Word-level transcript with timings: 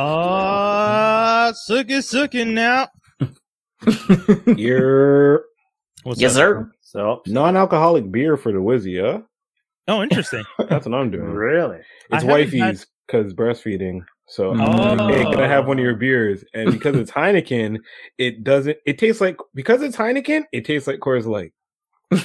Uh, 0.00 1.52
suck 1.52 1.90
it, 1.90 2.02
suck 2.02 2.34
now. 2.34 2.88
You're 4.56 5.44
What's 6.02 6.20
yes, 6.20 6.32
up? 6.32 6.36
sir. 6.36 6.72
so 6.80 7.22
non-alcoholic 7.26 8.10
beer 8.10 8.36
for 8.36 8.52
the 8.52 8.58
Wizzy, 8.58 9.00
huh? 9.00 9.22
Oh, 9.88 10.02
interesting. 10.02 10.44
That's 10.68 10.86
what 10.86 10.94
I'm 10.94 11.10
doing. 11.10 11.24
Really? 11.26 11.78
It's 11.78 12.22
haven't 12.22 12.28
wifey's 12.30 12.86
because 13.06 13.34
breastfeeding. 13.34 14.00
So 14.28 14.52
I'm 14.52 14.60
Oh. 15.00 15.08
hey, 15.08 15.24
can 15.24 15.40
I 15.40 15.48
have 15.48 15.66
one 15.66 15.78
of 15.78 15.84
your 15.84 15.96
beers? 15.96 16.44
And 16.54 16.72
because 16.72 16.96
it's 16.96 17.10
Heineken, 17.18 17.78
it 18.18 18.44
doesn't. 18.44 18.78
It 18.86 18.98
tastes 18.98 19.20
like 19.20 19.36
because 19.54 19.82
it's 19.82 19.96
Heineken, 19.96 20.44
it 20.52 20.64
tastes 20.64 20.86
like 20.86 21.00
Coors 21.00 21.26
Light. 21.26 21.52
I 22.12 22.16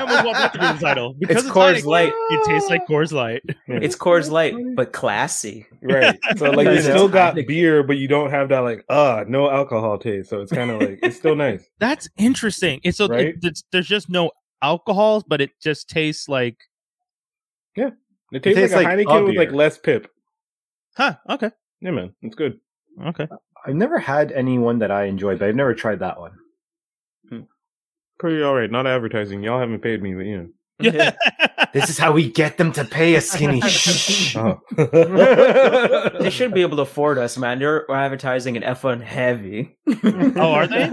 almost 0.00 0.24
want 0.24 0.36
that 0.38 0.52
to 0.52 0.58
be 0.58 0.66
the 0.66 0.78
title. 0.78 1.14
Because 1.18 1.44
It's 1.44 1.52
Coors 1.54 1.80
Heineken, 1.82 1.86
Light. 1.86 2.12
It 2.30 2.44
tastes 2.46 2.70
like 2.70 2.86
Coors 2.86 3.12
Light. 3.12 3.42
It's 3.66 3.96
Coors 3.96 4.30
Light, 4.30 4.54
but 4.76 4.92
classy. 4.92 5.66
Right. 5.82 6.18
So 6.36 6.50
like 6.50 6.66
you 6.68 6.80
still 6.82 7.08
got 7.08 7.34
Heineken. 7.34 7.46
beer, 7.46 7.82
but 7.82 7.96
you 7.96 8.08
don't 8.08 8.30
have 8.30 8.48
that 8.50 8.60
like 8.60 8.84
uh 8.88 9.24
no 9.28 9.50
alcohol 9.50 9.98
taste. 9.98 10.30
So 10.30 10.40
it's 10.40 10.52
kind 10.52 10.70
of 10.70 10.80
like 10.88 10.98
it's 11.02 11.16
still 11.16 11.36
nice. 11.36 11.64
That's 11.78 12.08
interesting. 12.16 12.80
It's 12.84 12.98
so 12.98 13.08
Right? 13.08 13.26
it, 13.28 13.36
it's, 13.42 13.64
there's 13.72 13.86
just 13.88 14.08
no 14.08 14.30
alcohol, 14.62 15.24
but 15.26 15.40
it 15.40 15.50
just 15.62 15.88
tastes 15.88 16.28
like, 16.28 16.56
yeah. 17.76 17.90
It 18.32 18.42
tastes, 18.42 18.60
tastes 18.60 18.74
like 18.74 18.86
a 18.86 18.96
like 18.96 19.06
Heineken 19.06 19.20
a 19.20 19.24
with 19.26 19.36
like 19.36 19.52
less 19.52 19.78
pip. 19.78 20.10
huh? 20.96 21.14
Okay, 21.30 21.50
Yeah, 21.80 21.90
man, 21.92 22.14
it's 22.22 22.34
good. 22.34 22.58
okay. 23.06 23.28
I've 23.66 23.74
never 23.76 23.98
had 23.98 24.32
anyone 24.32 24.78
that 24.80 24.90
I 24.90 25.04
enjoy, 25.04 25.36
but 25.36 25.48
I've 25.48 25.54
never 25.54 25.74
tried 25.74 26.00
that 26.00 26.18
one. 26.20 26.32
Pretty 28.18 28.42
all 28.42 28.54
right. 28.54 28.70
Not 28.70 28.86
advertising. 28.86 29.42
Y'all 29.42 29.60
haven't 29.60 29.80
paid 29.80 30.02
me, 30.02 30.14
but 30.14 30.24
you 30.24 30.38
know. 30.38 30.48
Yeah. 30.80 31.12
This 31.72 31.88
is 31.88 31.98
how 31.98 32.12
we 32.12 32.30
get 32.30 32.56
them 32.56 32.72
to 32.72 32.84
pay 32.84 33.16
us, 33.16 33.30
skinny. 33.30 33.60
Shh. 33.68 34.36
Oh. 34.36 34.60
They 36.20 36.30
should 36.30 36.54
be 36.54 36.62
able 36.62 36.76
to 36.76 36.82
afford 36.82 37.18
us, 37.18 37.36
man. 37.36 37.58
They're 37.58 37.90
advertising 37.90 38.56
an 38.56 38.62
F1 38.62 39.02
heavy. 39.02 39.76
oh, 40.04 40.52
are 40.52 40.66
they? 40.66 40.90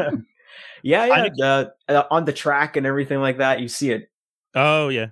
Yeah, 0.83 1.03
I 1.03 1.29
yeah. 1.35 1.45
uh, 1.45 1.65
uh, 1.87 2.03
on 2.09 2.25
the 2.25 2.33
track 2.33 2.75
and 2.75 2.85
everything 2.85 3.19
like 3.19 3.37
that, 3.37 3.59
you 3.59 3.67
see 3.67 3.91
it. 3.91 4.09
Oh 4.55 4.89
yeah. 4.89 5.07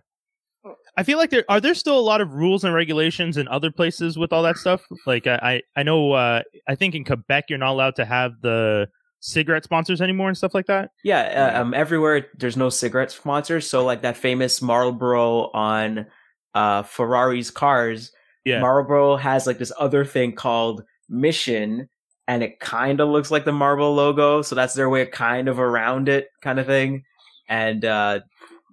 I 0.98 1.04
feel 1.04 1.18
like 1.18 1.30
there 1.30 1.46
are 1.48 1.62
there 1.62 1.76
still 1.76 1.98
a 1.98 2.02
lot 2.02 2.20
of 2.20 2.34
rules 2.34 2.64
and 2.64 2.74
regulations 2.74 3.38
in 3.38 3.48
other 3.48 3.72
places 3.72 4.18
with 4.18 4.34
all 4.34 4.44
that 4.44 4.58
stuff. 4.58 4.82
Like 5.06 5.28
I 5.28 5.62
I, 5.76 5.80
I 5.80 5.84
know 5.84 6.12
uh, 6.14 6.42
I 6.68 6.76
think 6.76 6.96
in 6.96 7.06
Quebec 7.06 7.46
you're 7.50 7.60
not 7.60 7.72
allowed 7.72 7.96
to 7.98 8.06
have 8.06 8.34
the 8.42 8.88
cigarette 9.20 9.64
sponsors 9.64 10.02
anymore 10.02 10.28
and 10.30 10.38
stuff 10.38 10.54
like 10.54 10.68
that. 10.68 10.92
Yeah, 11.04 11.54
uh, 11.56 11.62
um, 11.62 11.74
everywhere 11.74 12.28
there's 12.38 12.58
no 12.58 12.70
cigarette 12.70 13.12
sponsors. 13.12 13.70
So 13.70 13.84
like 13.86 14.02
that 14.04 14.18
famous 14.18 14.62
Marlboro 14.62 15.50
on 15.52 16.06
uh 16.54 16.84
Ferrari's 16.84 17.52
cars, 17.52 18.12
Yeah. 18.46 18.60
Marlboro 18.62 19.16
has 19.18 19.46
like 19.46 19.58
this 19.58 19.72
other 19.80 20.06
thing 20.06 20.34
called 20.34 20.84
Mission, 21.10 21.90
and 22.28 22.44
it 22.44 22.60
kind 22.60 23.00
of 23.02 23.10
looks 23.10 23.30
like 23.32 23.46
the 23.46 23.52
Marlboro 23.52 23.92
logo. 23.92 24.42
So 24.42 24.56
that's 24.56 24.74
their 24.74 24.90
way 24.90 25.02
of 25.02 25.12
kind 25.12 25.48
of 25.48 25.60
around 25.60 26.10
it, 26.10 26.28
kind 26.42 26.60
of 26.60 26.66
thing. 26.66 27.04
And 27.48 27.84
uh 27.86 28.20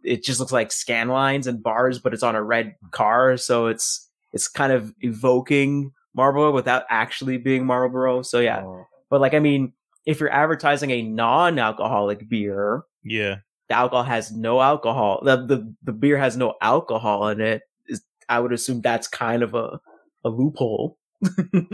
it 0.05 0.22
just 0.22 0.39
looks 0.39 0.52
like 0.52 0.70
scan 0.70 1.08
lines 1.08 1.48
and 1.48 1.61
bars, 1.62 1.98
but 1.98 2.14
it's 2.14 2.22
on 2.22 2.36
a 2.36 2.42
red 2.42 2.77
car. 2.92 3.36
So 3.36 3.67
it's 3.67 4.08
it's 4.33 4.47
kind 4.47 4.72
of 4.72 4.94
evoking 5.00 5.91
Marlboro 6.14 6.52
without 6.52 6.84
actually 6.89 7.39
being 7.39 7.67
Marlboro. 7.67 8.22
So 8.22 8.39
yeah, 8.39 8.64
but 9.11 9.20
like 9.20 9.34
I 9.34 9.41
mean, 9.41 9.72
if 10.06 10.20
you're 10.20 10.32
advertising 10.32 10.90
a 10.92 11.02
non-alcoholic 11.02 12.28
beer, 12.28 12.82
Yeah. 13.04 13.36
the 13.68 13.74
alcohol 13.74 14.05
has 14.05 14.33
no 14.33 14.61
alcohol. 14.61 15.20
The 15.24 15.36
the, 15.44 15.74
the 15.83 15.92
beer 15.92 16.17
has 16.17 16.36
no 16.36 16.55
alcohol 16.62 17.28
in 17.28 17.40
it. 17.40 17.62
Is 17.89 18.02
I 18.28 18.40
would 18.40 18.52
assume 18.52 18.80
that's 18.80 19.08
kind 19.08 19.42
of 19.42 19.55
a 19.55 19.80
a 20.24 20.28
loophole. 20.28 20.98
you 21.52 21.66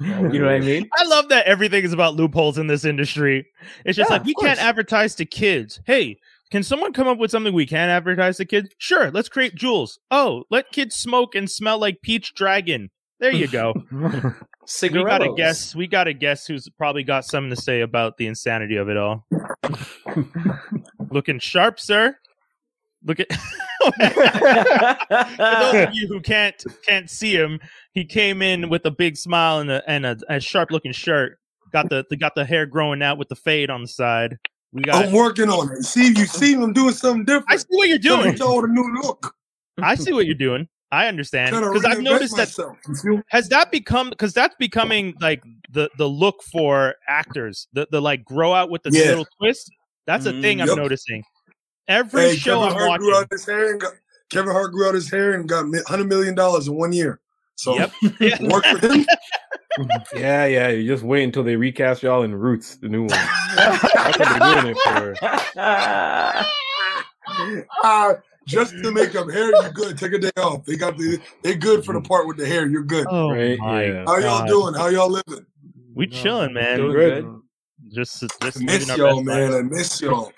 know 0.00 0.46
what 0.46 0.54
I 0.54 0.60
mean? 0.60 0.88
I 0.96 1.04
love 1.04 1.28
that 1.28 1.46
everything 1.46 1.84
is 1.84 1.92
about 1.92 2.14
loopholes 2.14 2.58
in 2.58 2.66
this 2.66 2.84
industry. 2.84 3.46
It's 3.84 3.96
just 3.96 4.10
Yeah, 4.10 4.16
like 4.16 4.24
we 4.24 4.34
of 4.38 4.42
can't 4.44 4.62
advertise 4.62 5.14
to 5.16 5.24
kids. 5.24 5.80
Hey, 5.86 6.16
can 6.50 6.62
someone 6.62 6.92
come 6.92 7.06
up 7.06 7.18
with 7.18 7.30
something 7.30 7.52
we 7.52 7.66
can 7.66 7.90
advertise 7.90 8.38
to 8.38 8.44
kids? 8.44 8.70
Sure, 8.78 9.10
let's 9.10 9.28
create 9.28 9.54
Juuls. 9.54 9.98
Oh, 10.10 10.44
let 10.50 10.72
kids 10.72 10.96
smoke 10.96 11.34
and 11.34 11.50
smell 11.50 11.78
like 11.78 12.00
peach 12.02 12.34
dragon. 12.34 12.90
There 13.20 13.32
you 13.32 13.48
go. 13.48 13.74
we 14.82 14.88
got 14.88 15.18
to 15.18 15.34
guess. 15.34 15.74
We 15.74 15.86
got 15.86 16.04
to 16.04 16.14
guess 16.14 16.46
who's 16.46 16.68
probably 16.68 17.02
got 17.02 17.24
something 17.24 17.50
to 17.50 17.60
say 17.60 17.80
about 17.80 18.16
the 18.16 18.26
insanity 18.26 18.76
of 18.76 18.88
it 18.88 18.96
all. 18.96 19.26
Looking 21.10 21.38
sharp, 21.38 21.80
sir. 21.80 22.16
Look 23.04 23.20
at. 23.20 23.28
For 23.82 23.92
those 25.38 25.88
of 25.88 25.88
you 25.94 26.06
who 26.06 26.20
can't 26.20 26.62
can't 26.86 27.08
see 27.08 27.34
him, 27.34 27.58
he 27.92 28.04
came 28.04 28.42
in 28.42 28.68
with 28.68 28.84
a 28.84 28.90
big 28.90 29.16
smile 29.16 29.60
and 29.60 29.70
a 29.70 29.82
and 29.88 30.04
a, 30.04 30.18
a 30.28 30.40
sharp 30.40 30.70
looking 30.70 30.92
shirt. 30.92 31.38
Got 31.72 31.88
the, 31.88 32.04
the 32.10 32.16
got 32.16 32.34
the 32.34 32.44
hair 32.44 32.66
growing 32.66 33.02
out 33.02 33.16
with 33.16 33.28
the 33.28 33.36
fade 33.36 33.70
on 33.70 33.82
the 33.82 33.88
side. 33.88 34.36
We 34.72 34.82
got. 34.82 35.06
I'm 35.06 35.12
working 35.12 35.48
on 35.48 35.72
it. 35.72 35.84
See, 35.84 36.08
you 36.08 36.26
see, 36.26 36.54
I'm 36.54 36.72
doing 36.72 36.92
something 36.92 37.24
different. 37.24 37.46
I 37.48 37.56
see 37.56 37.66
what 37.70 37.88
you're 37.88 37.98
doing. 37.98 38.36
Show 38.36 38.62
a 38.62 38.68
new 38.68 38.94
look. 39.02 39.34
I 39.78 39.94
see 39.94 40.12
what 40.12 40.26
you're 40.26 40.34
doing. 40.34 40.68
I 40.92 41.06
understand 41.06 41.54
because 41.60 41.84
I've 41.84 42.00
noticed 42.02 42.36
that 42.36 42.48
myself. 42.48 42.78
You 42.88 42.94
feel? 42.94 43.22
has 43.28 43.48
that 43.50 43.70
become 43.70 44.10
because 44.10 44.32
that's 44.32 44.54
becoming 44.56 45.14
like 45.20 45.42
the 45.70 45.88
the 45.98 46.06
look 46.08 46.42
for 46.42 46.94
actors 47.08 47.68
the 47.72 47.86
the 47.90 48.00
like 48.02 48.24
grow 48.24 48.52
out 48.52 48.70
with 48.70 48.82
the 48.82 48.90
Yeah. 48.92 49.08
little 49.10 49.28
twist. 49.40 49.70
That's 50.06 50.26
a 50.26 50.32
Mm, 50.32 50.40
thing 50.42 50.60
I'm 50.60 50.68
yep. 50.68 50.76
noticing. 50.76 51.22
Every 51.86 52.30
Hey, 52.30 52.36
show 52.36 52.60
Kevin 52.60 52.68
I'm 52.70 52.88
Hart 52.88 53.00
grew 53.00 53.08
watching. 53.10 53.22
out 53.22 53.28
his 53.30 53.46
hair 53.46 53.70
and 53.70 53.80
got 53.80 53.92
Kevin 54.30 54.50
Hart 54.52 54.72
grew 54.72 54.88
out 54.88 54.94
his 54.94 55.10
hair 55.10 55.34
and 55.34 55.48
got 55.48 55.66
hundred 55.86 56.08
million 56.08 56.34
dollars 56.34 56.66
in 56.66 56.74
one 56.74 56.92
year. 56.92 57.20
So 57.54 57.76
Yep. 57.76 57.92
Yeah. 58.20 58.42
work 58.50 58.64
for 58.64 58.78
him. 58.78 59.06
yeah, 60.14 60.46
yeah. 60.46 60.68
You 60.68 60.86
just 60.88 61.04
wait 61.04 61.22
until 61.24 61.44
they 61.44 61.56
recast 61.56 62.02
y'all 62.02 62.22
in 62.24 62.34
Roots, 62.34 62.76
the 62.76 62.88
new 62.88 63.04
one. 63.04 63.12
That's 63.12 64.18
what 64.18 64.28
they're 64.28 64.40
doing 64.40 64.66
it 64.66 64.76
for. 64.84 65.14
Ah, 67.84 68.16
just 68.46 68.72
to 68.82 68.90
make 68.92 69.14
up 69.14 69.30
hair, 69.30 69.50
you're 69.62 69.72
good. 69.72 69.98
Take 69.98 70.12
a 70.12 70.18
day 70.18 70.30
off. 70.36 70.64
They 70.64 70.76
got 70.76 70.96
the 70.96 71.20
they 71.42 71.54
good 71.54 71.84
for 71.84 71.92
the 71.94 72.00
part 72.00 72.26
with 72.26 72.36
the 72.36 72.46
hair. 72.46 72.66
You're 72.66 72.82
good. 72.84 73.06
Oh 73.08 73.30
Right, 73.30 73.58
my 73.58 73.84
yeah. 73.84 74.04
How 74.06 74.16
y'all 74.18 74.40
God. 74.40 74.48
doing? 74.48 74.74
How 74.74 74.88
y'all 74.88 75.10
living? 75.10 75.46
We 75.94 76.06
chilling, 76.06 76.52
man. 76.54 76.78
Doing 76.78 76.92
Good. 76.92 77.24
good. 77.24 77.40
Just 77.92 78.20
just 78.42 78.58
I 78.58 78.64
miss 78.64 78.88
living 78.88 79.04
y'all, 79.04 79.22
man. 79.22 79.52
life. 79.52 79.58
I 79.58 79.62
miss 79.62 80.00
y'all. 80.00 80.32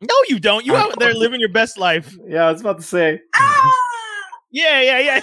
No, 0.00 0.14
you 0.28 0.38
don't. 0.38 0.64
You 0.64 0.76
out 0.76 0.98
there 0.98 1.12
living 1.14 1.40
your 1.40 1.48
best 1.48 1.76
life. 1.76 2.16
yeah, 2.26 2.44
I 2.44 2.52
was 2.52 2.60
about 2.60 2.76
to 2.78 2.84
say. 2.84 3.20
Ah! 3.34 3.74
Yeah, 4.50 4.80
yeah, 4.80 4.98
yeah. 4.98 5.20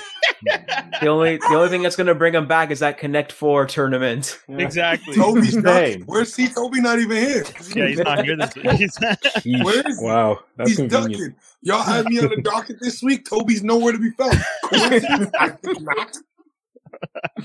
The 1.02 1.08
only 1.08 1.38
the 1.38 1.56
only 1.56 1.69
thing 1.69 1.81
that's 1.81 1.96
gonna 1.96 2.13
bring 2.16 2.34
him 2.36 2.47
back 2.47 2.69
is 2.72 2.80
that 2.80 2.97
Connect 2.97 3.31
Four 3.31 3.66
tournament. 3.66 4.40
Exactly. 4.47 5.16
Toby's 5.16 5.56
not. 5.56 5.97
Where's 6.06 6.34
C? 6.34 6.47
Toby 6.47 6.80
not 6.81 7.00
even 7.00 7.18
here. 7.18 7.44
Yeah, 7.75 7.88
he's 7.88 8.00
not 8.00 8.24
here 8.24 8.38
this 8.38 8.53
he's 8.78 8.97
Yeesh. 8.97 9.64
Where 9.64 9.88
is 9.88 10.00
wow, 10.02 10.40
that's 10.58 10.69
He's 10.72 10.78
convenient. 10.78 11.14
ducking. 11.14 11.35
Y'all 11.64 11.81
had 11.81 12.06
me 12.06 12.19
on 12.19 12.30
the 12.30 12.41
docket 12.41 12.78
this 12.81 13.02
week. 13.02 13.28
Toby's 13.28 13.64
nowhere 13.64 13.91
to 13.94 14.00
be 14.00 14.12
found. 14.12 14.38
Coincidence? 14.66 15.31
I 15.40 15.50
think 15.50 15.81
not. 15.81 16.18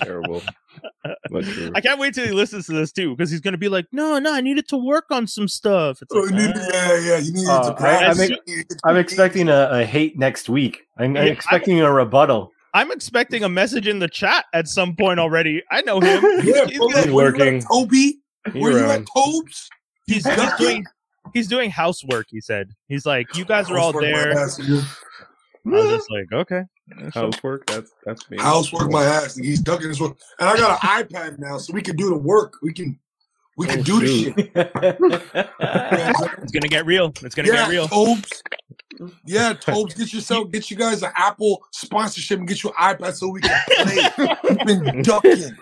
Terrible. 0.03 0.43
I 1.75 1.81
can't 1.81 1.99
wait 2.00 2.15
till 2.15 2.27
he 2.27 2.33
listens 2.33 2.66
to 2.66 2.72
this 2.72 2.93
too, 2.93 3.15
because 3.16 3.31
he's 3.31 3.41
gonna 3.41 3.59
be 3.59 3.69
like, 3.69 3.87
"No, 3.93 4.19
no, 4.19 4.33
I 4.34 4.41
needed 4.41 4.69
to 4.69 4.77
work 4.77 5.06
on 5.11 5.27
some 5.27 5.49
stuff." 5.49 6.00
It's 6.03 6.12
Oh, 6.15 6.21
like, 6.21 6.31
you 6.31 6.37
need, 6.37 6.56
uh, 6.56 6.69
yeah, 6.72 6.99
yeah. 6.99 7.19
You 7.19 7.33
need 7.33 7.47
Uh, 7.49 7.62
to 7.62 7.69
I- 7.69 7.72
I 7.72 7.75
practice. 8.15 8.19
think- 8.47 8.66
I'm 8.84 8.97
expecting 8.97 9.49
a, 9.49 9.69
a 9.72 9.84
hate 9.84 10.19
next 10.19 10.49
week. 10.49 10.87
I'm, 10.99 11.10
I'm 11.10 11.16
Yeah, 11.16 11.22
I- 11.22 11.27
expecting 11.27 11.81
a 11.81 11.93
rebuttal. 11.93 12.53
I'm 12.72 12.93
expecting 12.93 13.43
a 13.43 13.49
message 13.49 13.89
in 13.89 13.99
the 13.99 14.06
chat 14.09 14.44
at 14.55 14.69
some 14.69 14.94
point 14.94 15.19
already. 15.19 15.63
I 15.72 15.83
know 15.83 16.01
him. 16.01 16.22
Yeah, 16.45 16.66
he's, 16.66 16.78
pull 16.78 16.89
gonna- 16.91 17.03
He's 17.04 17.13
Where 17.13 17.27
you 17.33 17.39
working. 17.39 17.57
at, 17.59 17.65
Toby? 17.71 18.19
He 18.53 18.59
Where 18.60 18.72
you 18.72 18.84
at, 18.84 19.04
Tobes? 19.15 19.69
he's, 20.07 20.25
he's 20.27 20.54
doing 20.59 20.84
he's 21.34 21.48
doing 21.48 21.71
housework. 21.71 22.27
He 22.30 22.41
said 22.41 22.71
he's 22.89 23.04
like, 23.07 23.36
"You 23.36 23.45
guys 23.45 23.71
are 23.71 23.77
all 23.78 23.92
Housework 23.92 24.04
my 24.04 24.19
there." 24.19 24.39
I 24.39 24.42
was 24.45 25.91
just 25.91 26.10
like, 26.10 26.33
"Okay." 26.33 26.63
Housework. 27.15 27.66
That's 27.66 27.92
that's 28.04 28.28
me. 28.31 28.39
Housework 28.41 28.91
my 28.91 29.04
ass. 29.04 29.37
nigga. 29.39 29.45
He's 29.45 29.60
ducking 29.60 29.89
his 29.89 30.01
work. 30.01 30.16
And 30.39 30.48
I 30.48 30.57
got 30.57 30.83
an 30.83 31.04
iPad 31.04 31.39
now, 31.39 31.59
so 31.59 31.72
we 31.72 31.83
can 31.83 31.97
do 31.97 32.09
the 32.09 32.16
work. 32.16 32.54
We 32.63 32.72
can 32.72 32.98
we 33.57 33.66
can 33.66 33.81
Oh, 33.81 33.83
do 33.83 34.01
the 34.01 34.07
shoot. 34.07 34.34
shit. 34.37 34.51
It's 36.42 36.53
gonna 36.53 36.69
get 36.69 36.87
real. 36.87 37.13
It's 37.22 37.34
gonna 37.34 37.48
yeah, 37.48 37.54
get 37.65 37.69
real. 37.71 37.89
Tobes. 37.89 38.42
Yeah, 39.25 39.53
Tobes, 39.60 39.95
get 39.95 40.13
yourself, 40.13 40.51
get 40.51 40.71
you 40.71 40.77
guys 40.77 41.03
an 41.03 41.10
Apple 41.16 41.63
sponsorship 41.72 42.39
and 42.39 42.48
get 42.48 42.63
your 42.63 42.72
iPad 42.75 43.15
so 43.15 43.28
we 43.28 43.41
can 43.41 43.59
play. 43.69 44.28
You've 44.48 44.66
been 44.84 45.03
ducking. 45.03 45.57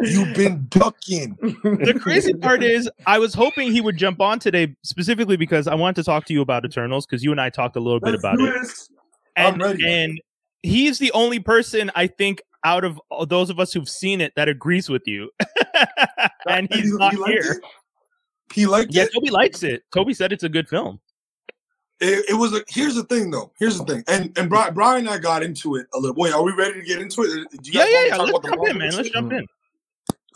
You've 0.00 0.34
been 0.36 0.66
ducking. 0.70 1.36
the 1.40 1.98
crazy 2.00 2.32
part 2.34 2.62
is 2.62 2.88
I 3.06 3.18
was 3.18 3.34
hoping 3.34 3.72
he 3.72 3.80
would 3.80 3.96
jump 3.96 4.20
on 4.20 4.38
today 4.38 4.74
specifically 4.84 5.36
because 5.36 5.66
I 5.66 5.74
wanted 5.74 5.96
to 5.96 6.04
talk 6.04 6.26
to 6.26 6.32
you 6.32 6.42
about 6.42 6.64
Eternals 6.64 7.06
because 7.06 7.24
you 7.24 7.32
and 7.32 7.40
I 7.40 7.50
talked 7.50 7.76
a 7.76 7.80
little 7.80 8.00
bit 8.00 8.10
Let's 8.12 8.20
about 8.22 8.40
it. 8.40 8.60
this. 8.62 8.88
I'm 9.36 9.54
And 9.54 9.62
ready. 9.62 9.84
and 9.86 10.20
he's 10.64 10.98
the 10.98 11.12
only 11.12 11.38
person 11.38 11.90
I 11.94 12.06
think 12.06 12.42
out 12.64 12.82
of 12.84 13.00
all 13.10 13.26
those 13.26 13.50
of 13.50 13.60
us 13.60 13.72
who've 13.72 13.88
seen 13.88 14.20
it 14.20 14.32
that 14.36 14.48
agrees 14.48 14.88
with 14.88 15.06
you. 15.06 15.30
and 16.48 16.66
he's 16.72 16.90
He- 16.90 16.96
not 16.96 17.12
he 17.14 17.22
here. 17.24 17.52
it? 17.52 17.62
He 18.52 18.66
liked 18.66 18.92
Yeah, 18.94 19.02
it. 19.04 19.10
Toby 19.14 19.30
likes 19.30 19.62
it. 19.62 19.82
Toby 19.92 20.14
said 20.14 20.32
it's 20.32 20.44
a 20.44 20.48
good 20.48 20.68
film. 20.68 21.00
it, 22.00 22.24
it 22.30 22.34
was 22.34 22.54
a. 22.54 22.62
Here's 22.68 22.94
the 22.94 23.04
thing, 23.04 23.30
though. 23.30 23.52
Here's 23.58 23.78
the 23.78 23.84
thing, 23.84 24.04
and 24.06 24.36
and 24.38 24.48
Brian, 24.48 24.74
Brian 24.74 25.00
and 25.06 25.08
I 25.10 25.18
got 25.18 25.42
into 25.42 25.76
it 25.76 25.86
a 25.94 25.98
little. 25.98 26.14
Wait, 26.16 26.32
are 26.32 26.42
we 26.42 26.52
ready 26.52 26.74
to 26.80 26.86
get 26.86 27.00
into 27.00 27.22
it? 27.22 27.46
Yeah, 27.62 27.84
yeah, 27.88 28.04
yeah. 28.08 28.16
Let's 28.16 28.38
jump 28.46 28.68
in, 28.68 28.78
man. 28.78 28.92
Let's 28.94 29.10
jump 29.10 29.32
in. 29.32 29.46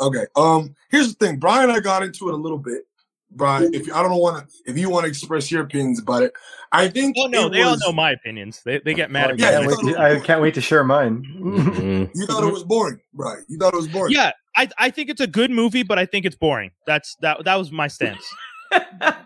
Okay. 0.00 0.26
Um. 0.36 0.74
Here's 0.90 1.14
the 1.14 1.26
thing. 1.26 1.38
Brian 1.38 1.64
and 1.68 1.72
I 1.72 1.80
got 1.80 2.02
into 2.02 2.28
it 2.28 2.34
a 2.34 2.36
little 2.36 2.58
bit. 2.58 2.82
Brian, 3.30 3.74
if 3.74 3.92
I 3.92 4.02
don't 4.02 4.18
want 4.18 4.48
to, 4.48 4.54
if 4.70 4.78
you 4.78 4.88
want 4.88 5.04
to 5.04 5.08
express 5.08 5.50
your 5.50 5.62
opinions 5.62 6.00
about 6.00 6.22
it, 6.22 6.32
I 6.72 6.88
think. 6.88 7.16
Oh 7.18 7.26
no, 7.26 7.46
it 7.46 7.50
they 7.50 7.62
all 7.62 7.76
know 7.78 7.92
my 7.92 8.12
opinions. 8.12 8.62
They 8.64 8.80
they 8.84 8.94
get 8.94 9.10
Oh, 9.10 9.12
mad 9.12 9.28
I, 9.28 9.32
at 9.32 9.36
me. 9.36 9.42
Yeah, 9.42 9.50
can't 9.50 9.62
you 9.62 9.68
wait 9.68 9.74
thought 9.76 9.88
it 9.88 9.92
to, 9.92 10.00
I 10.00 10.20
can't 10.26 10.40
wait 10.42 10.54
to 10.54 10.60
share 10.60 10.84
mine. 10.84 11.24
Mhm. 11.38 12.10
You 12.14 12.26
thought 12.26 12.42
it 12.42 12.52
was 12.52 12.64
boring, 12.64 13.00
right? 13.12 13.38
You 13.48 13.58
thought 13.58 13.74
it 13.74 13.76
was 13.76 13.88
boring. 13.88 14.14
Yeah, 14.14 14.32
I 14.56 14.68
I 14.78 14.90
think 14.90 15.10
it's 15.10 15.20
a 15.20 15.26
good 15.26 15.50
movie, 15.50 15.82
but 15.82 15.98
I 15.98 16.06
think 16.06 16.24
it's 16.24 16.36
boring. 16.36 16.70
That's 16.86 17.16
that 17.20 17.44
that 17.44 17.56
was 17.56 17.70
my 17.70 17.86
stance. 17.88 18.24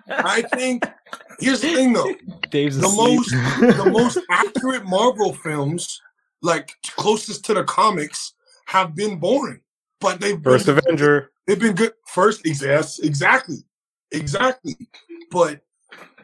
I 0.08 0.42
think. 0.54 0.84
Here's 1.40 1.60
the 1.60 1.74
thing, 1.74 1.92
though. 1.92 2.12
Dave's 2.50 2.78
the 2.78 2.86
asleep. 2.86 3.18
most 3.18 3.30
the 3.30 3.90
most 3.90 4.18
accurate 4.30 4.84
Marvel 4.84 5.32
films, 5.32 6.00
like 6.42 6.72
closest 6.96 7.44
to 7.46 7.54
the 7.54 7.64
comics, 7.64 8.34
have 8.66 8.94
been 8.94 9.18
boring. 9.18 9.60
But 10.00 10.20
they've 10.20 10.40
been, 10.40 10.52
First 10.52 10.68
Avenger. 10.68 11.30
they've 11.46 11.58
been 11.58 11.74
good. 11.74 11.92
First, 12.06 12.42
yes, 12.44 12.98
exactly, 13.00 13.58
exactly. 14.12 14.76
But 15.30 15.60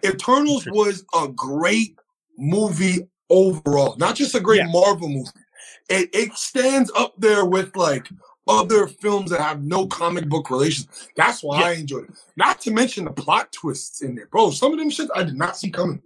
Eternals 0.05 0.67
was 0.71 1.05
a 1.15 1.29
great 1.29 1.97
movie 2.37 3.09
overall, 3.31 3.97
not 3.99 4.15
just 4.17 4.35
a 4.35 4.41
great 4.41 4.59
Yeah. 4.59 4.71
Marvel 4.71 5.09
movie. 5.09 5.31
It 5.89 6.11
it 6.15 6.35
stands 6.35 6.91
up 6.97 7.15
there 7.19 7.45
with 7.45 7.75
like 7.77 8.09
other 8.47 8.87
films 8.87 9.31
that 9.31 9.41
have 9.41 9.63
no 9.63 9.87
comic 9.87 10.27
book 10.29 10.51
relations. 10.51 11.09
That's 11.17 11.43
why 11.43 11.61
Yeah. 11.61 11.67
I 11.67 11.73
enjoyed 11.73 12.05
it. 12.05 12.11
Not 12.37 12.61
to 12.63 12.71
mention 12.71 13.05
the 13.05 13.11
plot 13.11 13.53
twists 13.53 14.01
in 14.03 14.15
there, 14.15 14.27
bro. 14.27 14.51
Some 14.51 14.73
of 14.73 14.79
them 14.79 14.89
shit 14.91 15.11
I 15.15 15.23
did 15.23 15.37
not 15.37 15.57
see 15.57 15.71
coming. 15.71 16.01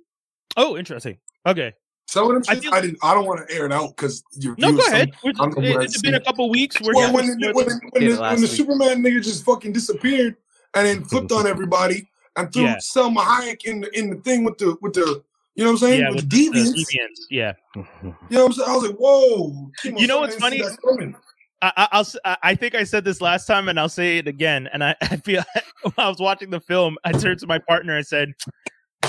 Oh, 0.57 0.77
interesting. 0.77 1.19
Okay, 1.47 1.73
Some 2.09 2.25
of 2.29 2.35
them 2.35 2.43
I 2.49 2.55
shit 2.55 2.63
feel- 2.65 2.75
I, 2.75 2.81
didn't. 2.81 2.99
I 3.03 3.15
don't 3.15 3.27
want 3.27 3.47
to 3.49 3.55
air 3.55 3.67
it 3.67 3.73
out 3.73 3.97
because 3.97 4.23
you. 4.33 4.55
no, 4.59 4.73
go 4.73 4.79
ahead. 4.87 5.13
We're- 5.25 5.35
I'm 5.41 5.51
gonna 5.51 5.69
it, 5.69 5.83
has 5.83 6.01
been 6.03 6.15
a 6.15 6.21
couple 6.21 6.49
weeks. 6.51 6.81
We're 6.81 6.95
Well, 6.95 7.13
when 7.13 7.27
the, 7.27 7.53
when, 7.53 7.67
the- 7.67 7.81
when, 7.93 8.09
the, 8.11 8.21
when 8.21 8.41
the. 8.41 8.47
Superman 8.49 9.03
nigga 9.03 9.23
just 9.23 9.45
fucking 9.45 9.73
disappeared 9.73 10.37
and 10.75 10.87
then 10.87 11.05
flipped 11.05 11.33
on 11.33 11.47
everybody 11.47 12.09
and 12.37 12.53
threw 12.53 12.63
Yeah. 12.65 12.77
Salma 12.77 13.19
Hayek 13.19 13.65
in 13.65 13.81
the 13.83 13.99
in 13.99 14.11
the 14.11 14.17
thing 14.17 14.45
with 14.45 14.59
the 14.59 14.77
with 14.81 14.95
the 14.95 15.23
you 15.55 15.65
know 15.65 15.71
what 15.73 15.83
I'm 15.83 15.89
saying 15.89 16.01
yeah, 16.01 16.09
with, 16.09 16.17
with 16.17 16.31
the 16.31 16.49
the 16.49 16.59
deviants. 16.61 16.73
deviants. 16.73 17.21
Yeah, 17.31 17.53
You 17.75 17.85
know 18.31 18.47
what 18.47 18.47
I'm 18.47 18.53
saying? 18.53 18.71
I 18.71 18.75
was 18.75 18.83
like, 18.89 18.97
whoa. 18.97 19.71
Kimo, 19.83 19.99
You 20.01 20.07
know 20.07 20.21
what's 20.21 20.37
funny? 20.37 20.57
see 20.59 20.63
that 20.63 20.79
coming. 20.83 21.15
I, 21.61 21.73
I- 21.77 21.89
I'll. 21.93 22.37
I 22.43 22.55
think 22.55 22.75
I 22.75 22.85
said 22.85 23.05
this 23.05 23.21
last 23.21 23.47
time, 23.47 23.69
and 23.69 23.79
I'll 23.79 23.89
say 23.89 24.19
it 24.19 24.27
again. 24.27 24.69
And 24.73 24.83
I, 24.83 24.97
I 25.03 25.17
feel 25.17 25.45
when 25.83 25.93
I 25.99 26.09
was 26.09 26.19
watching 26.21 26.51
the 26.51 26.59
film, 26.61 26.97
I 27.05 27.13
turned 27.13 27.39
to 27.41 27.47
my 27.47 27.59
partner 27.59 27.97
and 27.97 28.05
said, 28.07 28.33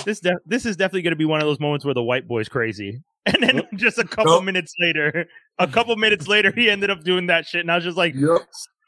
"This, 0.06 0.20
de- 0.20 0.38
this 0.46 0.66
is 0.66 0.76
definitely 0.76 1.02
going 1.04 1.14
to 1.14 1.18
be 1.18 1.26
one 1.26 1.40
of 1.42 1.48
those 1.48 1.60
moments 1.60 1.84
where 1.86 1.94
the 1.96 2.04
white 2.04 2.28
boy's 2.28 2.50
crazy." 2.50 3.02
And 3.26 3.42
then 3.42 3.62
just 3.76 3.98
a 4.00 4.04
couple 4.04 4.34
Nope. 4.34 4.44
minutes 4.44 4.74
later, 4.82 5.26
a 5.58 5.66
couple 5.66 5.96
minutes 5.96 6.28
later, 6.28 6.52
he 6.52 6.70
ended 6.70 6.90
up 6.90 7.04
doing 7.06 7.28
that 7.28 7.46
shit, 7.48 7.62
and 7.62 7.72
I 7.72 7.76
was 7.76 7.86
just 7.86 7.96
like, 7.98 8.14
Yep. 8.16 8.42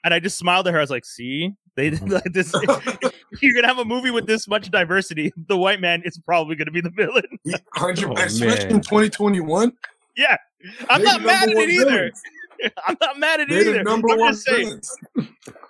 And 0.05 0.13
I 0.13 0.19
just 0.21 0.37
smiled 0.37 0.67
at 0.67 0.73
her. 0.73 0.79
I 0.79 0.81
was 0.83 0.89
like, 0.89 1.03
"See, 1.03 1.51
they 1.75 1.91
like 1.91 2.23
this. 2.31 2.53
You're 3.41 3.53
gonna 3.53 3.67
have 3.67 3.79
a 3.79 3.85
movie 3.85 4.11
with 4.11 4.27
this 4.27 4.47
much 4.47 4.69
diversity. 4.71 5.33
The 5.49 5.57
white 5.57 5.81
man 5.81 6.01
is 6.05 6.17
probably 6.19 6.55
gonna 6.55 6.71
be 6.71 6.79
the 6.81 6.91
villain. 6.91 7.23
Hundred, 7.73 8.11
Oh, 8.11 8.21
especially 8.21 8.69
in 8.69 8.79
2021. 8.81 9.73
Yeah, 10.15 10.37
I'm 10.89 11.01
they're 11.03 11.11
not 11.13 11.21
mad 11.23 11.49
at 11.49 11.57
it 11.57 11.69
either. 11.69 12.11
I'm 12.87 12.95
not 13.01 13.19
mad 13.19 13.41
at 13.41 13.47
it 13.47 13.53
They're 13.65 13.73
either. 13.75 13.83
number 13.83 14.09
I'm 14.11 14.19
one 14.19 14.31
just 14.31 14.45
saying, 14.45 14.79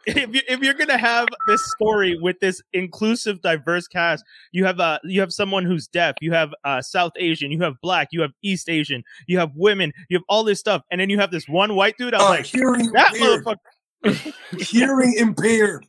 if 0.05 0.35
you 0.35 0.41
if 0.47 0.59
you're 0.59 0.75
gonna 0.75 0.99
have 0.99 1.27
this 1.47 1.65
story 1.71 2.15
with 2.21 2.39
this 2.39 2.61
inclusive, 2.73 3.41
diverse 3.41 3.87
cast, 3.87 4.23
you 4.51 4.63
have 4.65 4.79
uh 4.79 4.99
you 5.03 5.19
have 5.21 5.33
someone 5.33 5.65
who's 5.65 5.87
deaf, 5.87 6.13
you 6.21 6.31
have 6.33 6.53
uh 6.63 6.81
South 6.83 7.13
Asian, 7.17 7.51
you 7.51 7.59
have 7.63 7.73
black, 7.81 8.09
you 8.11 8.21
have 8.21 8.31
East 8.43 8.69
Asian, 8.69 9.03
you 9.25 9.39
have 9.39 9.49
women, 9.55 9.91
you 10.09 10.17
have 10.17 10.23
all 10.29 10.43
this 10.43 10.59
stuff, 10.59 10.83
and 10.91 11.01
then 11.01 11.09
you 11.09 11.19
have 11.19 11.31
this 11.31 11.47
one 11.49 11.73
white 11.75 11.95
dude. 11.97 12.13
I'm 12.13 12.21
Uh, 12.21 12.29
like, 12.29 12.51
that 12.51 13.11
impaired. 13.15 13.43
motherfucker. 13.43 13.55
Hearing 14.59 15.15
impaired. 15.18 15.86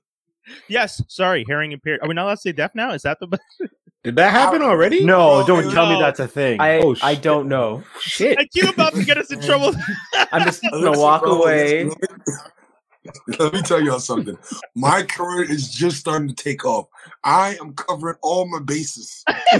Yes, 0.68 1.02
sorry, 1.08 1.44
hearing 1.46 1.72
impaired. 1.72 2.00
Are 2.02 2.08
we 2.08 2.14
not 2.14 2.24
allowed 2.24 2.34
to 2.36 2.40
say 2.40 2.52
deaf 2.52 2.72
now? 2.74 2.92
Is 2.92 3.02
that 3.02 3.18
the? 3.18 3.38
Did 4.04 4.14
that 4.14 4.30
happen 4.30 4.62
already? 4.62 5.04
No, 5.04 5.44
Bro, 5.44 5.62
don't 5.62 5.72
tell 5.74 5.90
me 5.92 5.98
that's 6.00 6.20
a 6.20 6.28
thing. 6.28 6.60
I 6.60 6.78
Oh, 6.78 6.94
I 7.02 7.16
don't 7.16 7.48
know. 7.48 7.82
Shit. 8.00 8.38
Like 8.38 8.50
you 8.54 8.68
about 8.68 8.94
to 8.94 9.04
get 9.04 9.18
us 9.18 9.32
in 9.32 9.40
trouble? 9.40 9.74
I'm 10.32 10.44
just 10.44 10.62
gonna 10.70 10.96
walk 10.96 11.26
away. 11.26 11.90
Let 13.38 13.52
me, 13.52 13.62
tell 13.62 13.80
y'all 13.80 13.98
something. 13.98 14.36
My 14.74 15.02
career 15.02 15.50
is 15.50 15.68
just 15.72 15.98
starting 15.98 16.28
to 16.28 16.34
take 16.34 16.64
off. 16.64 16.88
I 17.24 17.56
am 17.60 17.74
covering 17.74 18.16
all 18.22 18.46
my 18.46 18.60
bases. 18.60 19.24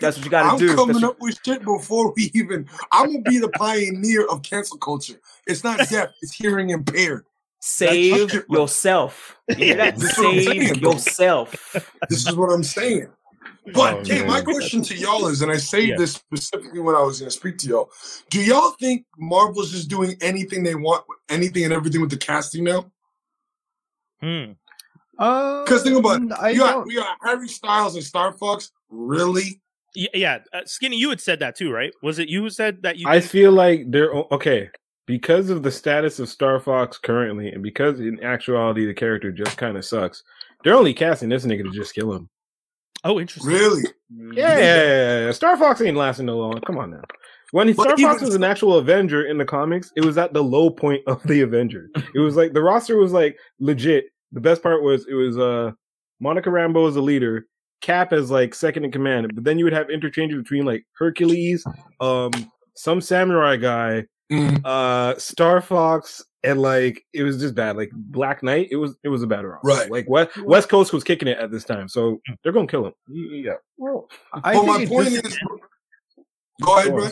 That's 0.00 0.16
what 0.16 0.24
you 0.24 0.30
gotta 0.30 0.58
do. 0.58 0.70
I'm 0.70 0.76
coming 0.76 0.94
That's 0.94 1.04
up 1.04 1.16
with 1.20 1.38
shit 1.44 1.64
before 1.64 2.12
we 2.16 2.30
even. 2.34 2.68
I'm 2.92 3.06
gonna 3.06 3.20
be 3.22 3.38
the 3.38 3.48
pioneer 3.48 4.26
of 4.26 4.42
cancel 4.42 4.78
culture. 4.78 5.20
It's 5.46 5.64
not 5.64 5.80
deaf; 5.90 6.10
it's 6.20 6.32
hearing 6.32 6.70
impaired. 6.70 7.24
Save 7.60 8.44
yourself. 8.48 9.36
You 9.48 9.64
hear 9.64 9.76
that? 9.76 9.98
That's 9.98 10.18
what 10.18 10.26
I'm 10.26 10.40
saying, 10.40 10.60
Save 10.68 10.82
yourself. 10.82 11.72
This 12.08 12.26
is 12.26 12.36
what 12.36 12.52
I'm 12.52 12.62
saying. 12.62 13.08
But 13.74 13.94
Oh, 13.94 13.98
okay, 13.98 14.24
my 14.24 14.40
question 14.42 14.80
to 14.82 14.94
y'all 14.96 15.26
is, 15.26 15.42
and 15.42 15.50
I 15.50 15.56
say 15.56 15.80
Yeah. 15.86 15.96
this 15.96 16.12
specifically 16.12 16.80
when 16.80 16.94
I 16.94 17.02
was 17.02 17.18
going 17.20 17.30
to 17.30 17.36
speak 17.36 17.58
to 17.58 17.68
y'all. 17.68 17.90
Do 18.30 18.40
y'all 18.42 18.70
think 18.80 19.04
Marvel's 19.18 19.72
just 19.72 19.88
doing 19.88 20.14
anything 20.20 20.62
they 20.62 20.74
want, 20.76 21.04
anything 21.28 21.64
and 21.64 21.72
everything 21.72 22.00
with 22.00 22.10
the 22.10 22.16
casting 22.16 22.64
now? 22.64 22.90
Hmm. 24.20 24.52
Because 25.18 25.82
think 25.82 25.98
about 25.98 26.22
it. 26.22 26.32
I 26.32 26.50
you 26.50 26.58
got, 26.60 26.72
don't- 26.72 26.86
we 26.86 26.94
got 26.96 27.16
Harry 27.22 27.48
Styles 27.48 27.94
and 27.94 28.04
Star 28.04 28.32
Fox. 28.32 28.70
Really? 28.90 29.60
Yeah, 29.94 30.08
yeah. 30.14 30.38
Uh, 30.52 30.60
Skinny, 30.66 30.96
you 30.98 31.08
had 31.08 31.20
said 31.20 31.40
that 31.40 31.56
too, 31.56 31.72
right? 31.72 31.92
Was 32.02 32.18
it 32.18 32.28
you 32.28 32.42
who 32.42 32.50
said 32.50 32.82
that 32.82 32.98
you? 32.98 33.08
I 33.08 33.20
feel 33.20 33.50
like 33.50 33.90
they're 33.90 34.12
okay 34.12 34.68
because 35.06 35.48
of 35.48 35.62
the 35.62 35.70
status 35.70 36.18
of 36.18 36.28
Star 36.28 36.60
Fox 36.60 36.98
currently, 36.98 37.48
and 37.50 37.62
because 37.62 37.98
in 37.98 38.22
actuality 38.22 38.84
the 38.86 38.92
character 38.94 39.32
just 39.32 39.56
kind 39.56 39.76
of 39.76 39.84
sucks. 39.86 40.22
They're 40.64 40.74
only 40.74 40.92
casting 40.94 41.30
this 41.30 41.46
nigga 41.46 41.64
to 41.64 41.70
just 41.70 41.94
kill 41.94 42.12
him. 42.12 42.28
Oh, 43.04 43.20
interesting. 43.20 43.52
Really? 43.52 43.82
Yeah, 44.10 44.58
yeah, 44.58 44.82
yeah, 44.82 45.24
yeah. 45.26 45.32
Star 45.32 45.56
Fox 45.56 45.80
ain't 45.80 45.96
lasting 45.96 46.26
no 46.26 46.38
long. 46.38 46.60
Come 46.66 46.78
on 46.78 46.90
now. 46.90 47.02
When 47.52 47.72
But 47.74 47.82
Star 47.82 47.96
Fox 47.98 48.22
was 48.22 48.34
an 48.34 48.44
actual 48.44 48.76
Avenger 48.78 49.24
in 49.26 49.38
the 49.38 49.44
comics, 49.44 49.92
it 49.96 50.04
was 50.04 50.18
at 50.18 50.32
the 50.32 50.42
low 50.42 50.70
point 50.70 51.02
of 51.06 51.22
the 51.24 51.42
Avenger. 51.42 51.88
It 52.14 52.18
was 52.18 52.36
like 52.36 52.52
the 52.52 52.62
roster 52.62 52.96
was 52.96 53.12
like 53.12 53.36
legit. 53.60 54.06
The 54.32 54.40
best 54.40 54.62
part 54.62 54.82
was 54.82 55.06
it 55.08 55.14
was 55.14 55.38
uh 55.38 55.70
Monica 56.20 56.50
Rambeau 56.50 56.88
as 56.88 56.94
the 56.94 57.02
leader, 57.02 57.46
Cap 57.82 58.12
as 58.12 58.30
like 58.30 58.54
second 58.54 58.84
in 58.84 58.90
command, 58.90 59.30
but 59.34 59.44
then 59.44 59.58
you 59.58 59.64
would 59.64 59.72
have 59.74 59.90
interchanges 59.90 60.42
between 60.42 60.64
like 60.64 60.84
Hercules, 60.98 61.64
um, 62.00 62.30
some 62.74 63.00
samurai 63.00 63.56
guy, 63.56 64.04
Mm. 64.32 64.60
uh, 64.64 65.16
Star 65.18 65.60
Fox, 65.60 66.24
and 66.46 66.60
like 66.62 67.04
it 67.12 67.22
was 67.22 67.38
just 67.38 67.54
bad. 67.54 67.76
Like 67.76 67.90
Black 67.92 68.42
Knight, 68.42 68.68
it 68.70 68.76
was 68.76 68.96
it 69.02 69.08
was 69.08 69.22
a 69.22 69.26
bad 69.26 69.44
roster. 69.44 69.66
Right. 69.68 69.90
Like 69.90 70.08
West 70.08 70.36
West 70.44 70.68
Coast 70.68 70.92
was 70.92 71.04
kicking 71.04 71.28
it 71.28 71.38
at 71.38 71.50
this 71.50 71.64
time, 71.64 71.88
so 71.88 72.20
they're 72.42 72.52
gonna 72.52 72.66
kill 72.66 72.86
him. 72.86 72.92
Yeah. 73.08 73.54
Well, 73.76 74.08
I 74.32 74.40
But 74.40 74.52
think 74.52 74.66
my 74.66 74.86
point 74.86 75.08
just- 75.10 75.26
is, 75.26 75.38
go 76.62 76.78
ahead, 76.78 76.92
bro. 76.92 77.08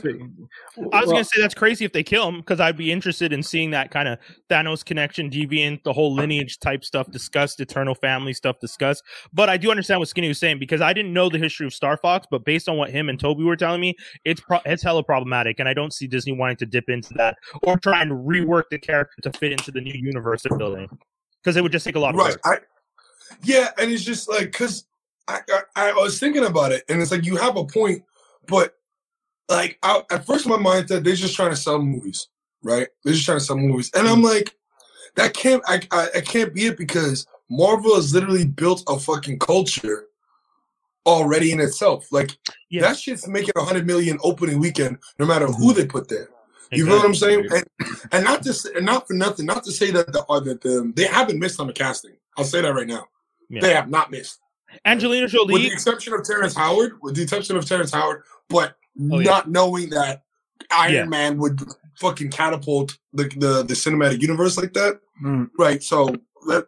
I 0.93 1.01
was 1.01 1.11
gonna 1.11 1.25
say 1.25 1.41
that's 1.41 1.55
crazy 1.55 1.85
if 1.85 1.93
they 1.93 2.03
kill 2.03 2.29
him 2.29 2.39
because 2.39 2.61
I'd 2.61 2.77
be 2.77 2.91
interested 2.91 3.33
in 3.33 3.43
seeing 3.43 3.71
that 3.73 3.91
kind 3.91 4.09
of 4.09 4.19
Thanos 4.51 4.85
connection, 4.85 5.31
deviant, 5.31 5.83
the 5.85 5.93
whole 5.93 6.13
lineage 6.15 6.59
type 6.59 6.85
stuff 6.85 7.11
discussed, 7.11 7.61
eternal 7.61 7.95
family 7.95 8.33
stuff 8.33 8.59
discussed. 8.61 9.03
But 9.33 9.49
I 9.49 9.57
do 9.57 9.71
understand 9.71 10.01
what 10.01 10.09
Skinny 10.09 10.29
was 10.29 10.39
saying 10.39 10.59
because 10.59 10.81
I 10.81 10.93
didn't 10.93 11.13
know 11.13 11.29
the 11.29 11.39
history 11.39 11.67
of 11.67 11.75
Star 11.75 11.97
Fox, 11.97 12.27
but 12.31 12.45
based 12.45 12.69
on 12.69 12.77
what 12.77 12.91
him 12.91 13.09
and 13.09 13.21
Toby 13.21 13.45
were 13.45 13.57
telling 13.57 13.81
me, 13.81 13.95
it's 14.25 14.41
pro- 14.41 14.61
it's 14.65 14.83
hella 14.83 15.03
problematic, 15.03 15.61
and 15.61 15.69
I 15.69 15.75
don't 15.75 15.93
see 15.93 16.07
Disney 16.07 16.33
wanting 16.33 16.57
to 16.59 16.67
dip 16.67 16.89
into 16.89 17.13
that 17.15 17.37
or 17.63 17.77
try 17.79 18.03
and 18.03 18.11
rework 18.11 18.65
the 18.71 18.79
character 18.79 19.21
to 19.23 19.39
fit 19.39 19.53
into 19.53 19.71
the 19.71 19.81
new 19.81 19.95
universe 19.95 20.43
they're 20.43 20.57
building 20.59 20.89
because 21.43 21.57
it 21.57 21.63
would 21.63 21.73
just 21.73 21.85
take 21.85 21.97
a 21.97 22.01
lot 22.01 22.15
of 22.15 22.21
Right. 22.21 22.31
work. 22.31 22.41
I, 22.45 22.59
yeah, 23.43 23.71
and 23.79 23.91
it's 23.91 24.05
just 24.05 24.29
like 24.29 24.53
because 24.53 24.87
I, 25.29 25.41
I 25.77 25.91
I 25.91 25.93
was 25.93 26.19
thinking 26.19 26.45
about 26.45 26.73
it, 26.73 26.85
and 26.89 27.01
it's 27.01 27.11
like 27.11 27.25
you 27.25 27.37
have 27.37 27.57
a 27.57 27.65
point, 27.65 28.03
but 28.47 28.75
like 29.49 29.79
I, 29.83 30.03
at 30.11 30.27
first 30.27 30.47
my 30.47 30.57
mind 30.57 30.89
said 30.89 31.05
they're 31.05 31.15
just 31.15 31.37
trying 31.37 31.51
to 31.51 31.57
sell 31.57 31.81
movies, 31.81 32.29
right? 32.63 32.89
They're 33.05 33.15
just 33.15 33.25
trying 33.25 33.39
to 33.39 33.45
sell 33.45 33.57
movies, 33.57 33.91
and 33.95 34.09
I'm 34.09 34.23
like, 34.23 34.55
that 35.17 35.35
can't 35.35 35.63
I, 35.67 35.81
I 35.91 36.09
I 36.17 36.21
can't 36.21 36.55
be 36.55 36.67
it 36.67 36.79
because 36.79 37.27
Marvel 37.51 37.95
has 37.95 38.15
literally 38.15 38.47
built 38.47 38.83
a 38.89 38.99
fucking 38.99 39.39
culture 39.39 40.07
already 41.07 41.53
in 41.53 41.61
itself. 41.61 42.07
Like 42.11 42.31
Yeah. 42.71 42.83
that 42.83 42.99
shit's 42.99 43.29
making 43.29 43.53
a 43.57 43.63
hundred 43.65 43.87
million 43.87 44.19
opening 44.23 44.59
weekend, 44.59 44.99
no 45.19 45.27
matter 45.27 45.47
who 45.47 45.73
they 45.75 45.87
put 45.87 46.09
there. 46.09 46.29
You 46.73 46.87
know 46.87 46.97
what 46.97 47.05
I'm 47.05 47.15
saying? 47.15 47.47
And, 47.53 47.65
and 48.11 48.25
not 48.25 48.47
and 48.47 48.87
not 48.87 49.07
for 49.07 49.13
nothing, 49.15 49.47
not 49.47 49.63
to 49.65 49.71
say 49.71 49.91
that 49.93 50.13
the, 50.13 50.25
uh, 50.29 50.41
that 50.41 50.63
the, 50.63 50.93
they 50.97 51.07
haven't 51.07 51.39
missed 51.39 51.61
on 51.61 51.67
the 51.69 51.73
casting. 51.73 52.17
I'll 52.37 52.45
say 52.45 52.63
that 52.63 52.75
right 52.75 52.87
now. 52.87 53.07
Yeah. 53.49 53.61
They 53.61 53.75
have 53.75 53.91
not 53.91 54.11
missed, 54.11 54.41
Angelina 54.85 55.29
Jolie, 55.29 55.53
with 55.53 55.63
the 55.63 55.73
exception 55.73 56.15
of 56.15 56.25
Terrence 56.25 56.57
Howard. 56.57 56.95
With 57.03 57.15
the 57.15 57.23
exception 57.23 57.57
of 57.57 57.67
Terrence 57.67 57.93
Howard, 57.93 58.23
but 58.49 58.77
Oh, 59.01 59.19
yeah. 59.19 59.31
not 59.31 59.51
knowing 59.51 59.91
that 59.91 60.23
Iron 60.71 60.93
Yeah. 60.95 61.05
Man 61.05 61.39
would 61.39 61.61
fucking 61.99 62.31
catapult 62.31 62.97
the, 63.13 63.25
the 63.37 63.63
the 63.63 63.75
cinematic 63.75 64.21
universe 64.21 64.57
like 64.57 64.73
that, 64.75 65.01
Hmm. 65.21 65.45
right? 65.59 65.83
So 65.83 66.15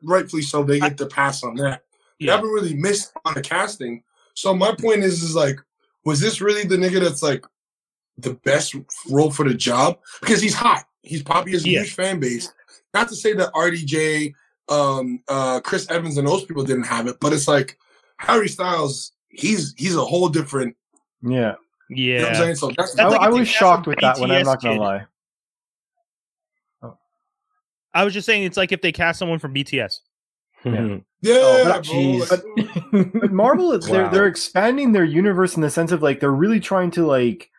rightfully 0.03 0.43
so, 0.43 0.63
they 0.65 0.81
get 0.81 0.97
the 0.97 1.07
pass 1.07 1.43
on 1.43 1.55
that. 1.57 1.83
They 2.21 2.27
Yeah. 2.27 2.37
haven't 2.37 2.51
really 2.51 2.75
missed 2.75 3.13
on 3.25 3.35
the 3.35 3.43
casting. 3.43 4.03
So 4.35 4.55
my 4.55 4.75
point 4.75 5.03
is, 5.03 5.23
is 5.23 5.35
like, 5.35 5.59
was 6.05 6.21
this 6.21 6.41
really 6.41 6.65
the 6.65 6.77
nigga 6.77 7.01
that's 7.01 7.23
like 7.23 7.45
the 8.19 8.35
best 8.45 8.75
role 9.11 9.31
for 9.31 9.45
the 9.49 9.55
job? 9.55 9.99
Because 10.21 10.41
he's 10.41 10.55
hot. 10.55 10.85
He's 11.03 11.23
probably 11.23 11.53
has 11.53 11.65
a 11.65 11.69
Yeah. 11.71 11.81
huge 11.83 11.95
fan 11.95 12.19
base. 12.21 12.53
Not 12.95 13.09
to 13.09 13.17
say 13.17 13.33
that 13.35 13.53
RDJ, 13.55 14.35
um, 14.69 15.23
uh, 15.29 15.61
Chris 15.61 15.89
Evans, 15.91 16.17
and 16.17 16.27
those 16.27 16.45
people 16.45 16.65
didn't 16.65 16.87
have 16.87 17.07
it, 17.07 17.17
but 17.21 17.33
it's 17.33 17.47
like 17.49 17.79
Harry 18.19 18.49
Styles. 18.49 19.13
He's 19.29 19.75
he's 19.77 19.95
a 19.97 20.05
whole 20.05 20.29
different. 20.29 20.77
Yeah, 21.23 21.55
You 21.89 21.97
know 21.97 22.23
what 22.23 22.29
I'm 22.29 22.35
Yeah. 22.35 22.41
saying? 22.41 22.55
So 22.57 22.69
that's, 22.77 22.95
That's 22.95 23.01
I, 23.01 23.09
like 23.09 23.21
I 23.21 23.29
if 23.29 23.35
was 23.35 23.49
shocked 23.49 23.87
with 23.87 24.01
that 24.01 24.19
one. 24.19 24.31
I'm 24.31 24.45
not 24.45 24.61
gonna 24.63 24.75
kid. 24.75 24.81
lie. 24.81 25.07
I 27.95 28.05
was 28.05 28.13
just 28.13 28.27
saying 28.27 28.43
it's 28.43 28.59
like 28.59 28.73
if 28.73 28.83
they 28.83 28.93
cast 28.93 29.19
someone 29.19 29.39
from 29.39 29.55
BTS. 29.55 30.01
Yeah. 30.65 30.99
yeah, 31.23 31.39
Oh, 31.41 31.63
bro. 31.65 31.81
jeez. 31.81 33.13
But 33.21 33.33
Marvel, 33.33 33.73
is 33.73 33.87
they're 33.87 34.09
they're 34.11 34.27
expanding 34.27 34.93
their 34.93 35.05
universe 35.05 35.57
in 35.57 35.63
the 35.63 35.71
sense 35.71 35.93
of 35.93 36.03
like 36.03 36.21
they're 36.21 36.31
really 36.31 36.61
trying 36.61 36.91
to 36.93 37.07
like 37.07 37.51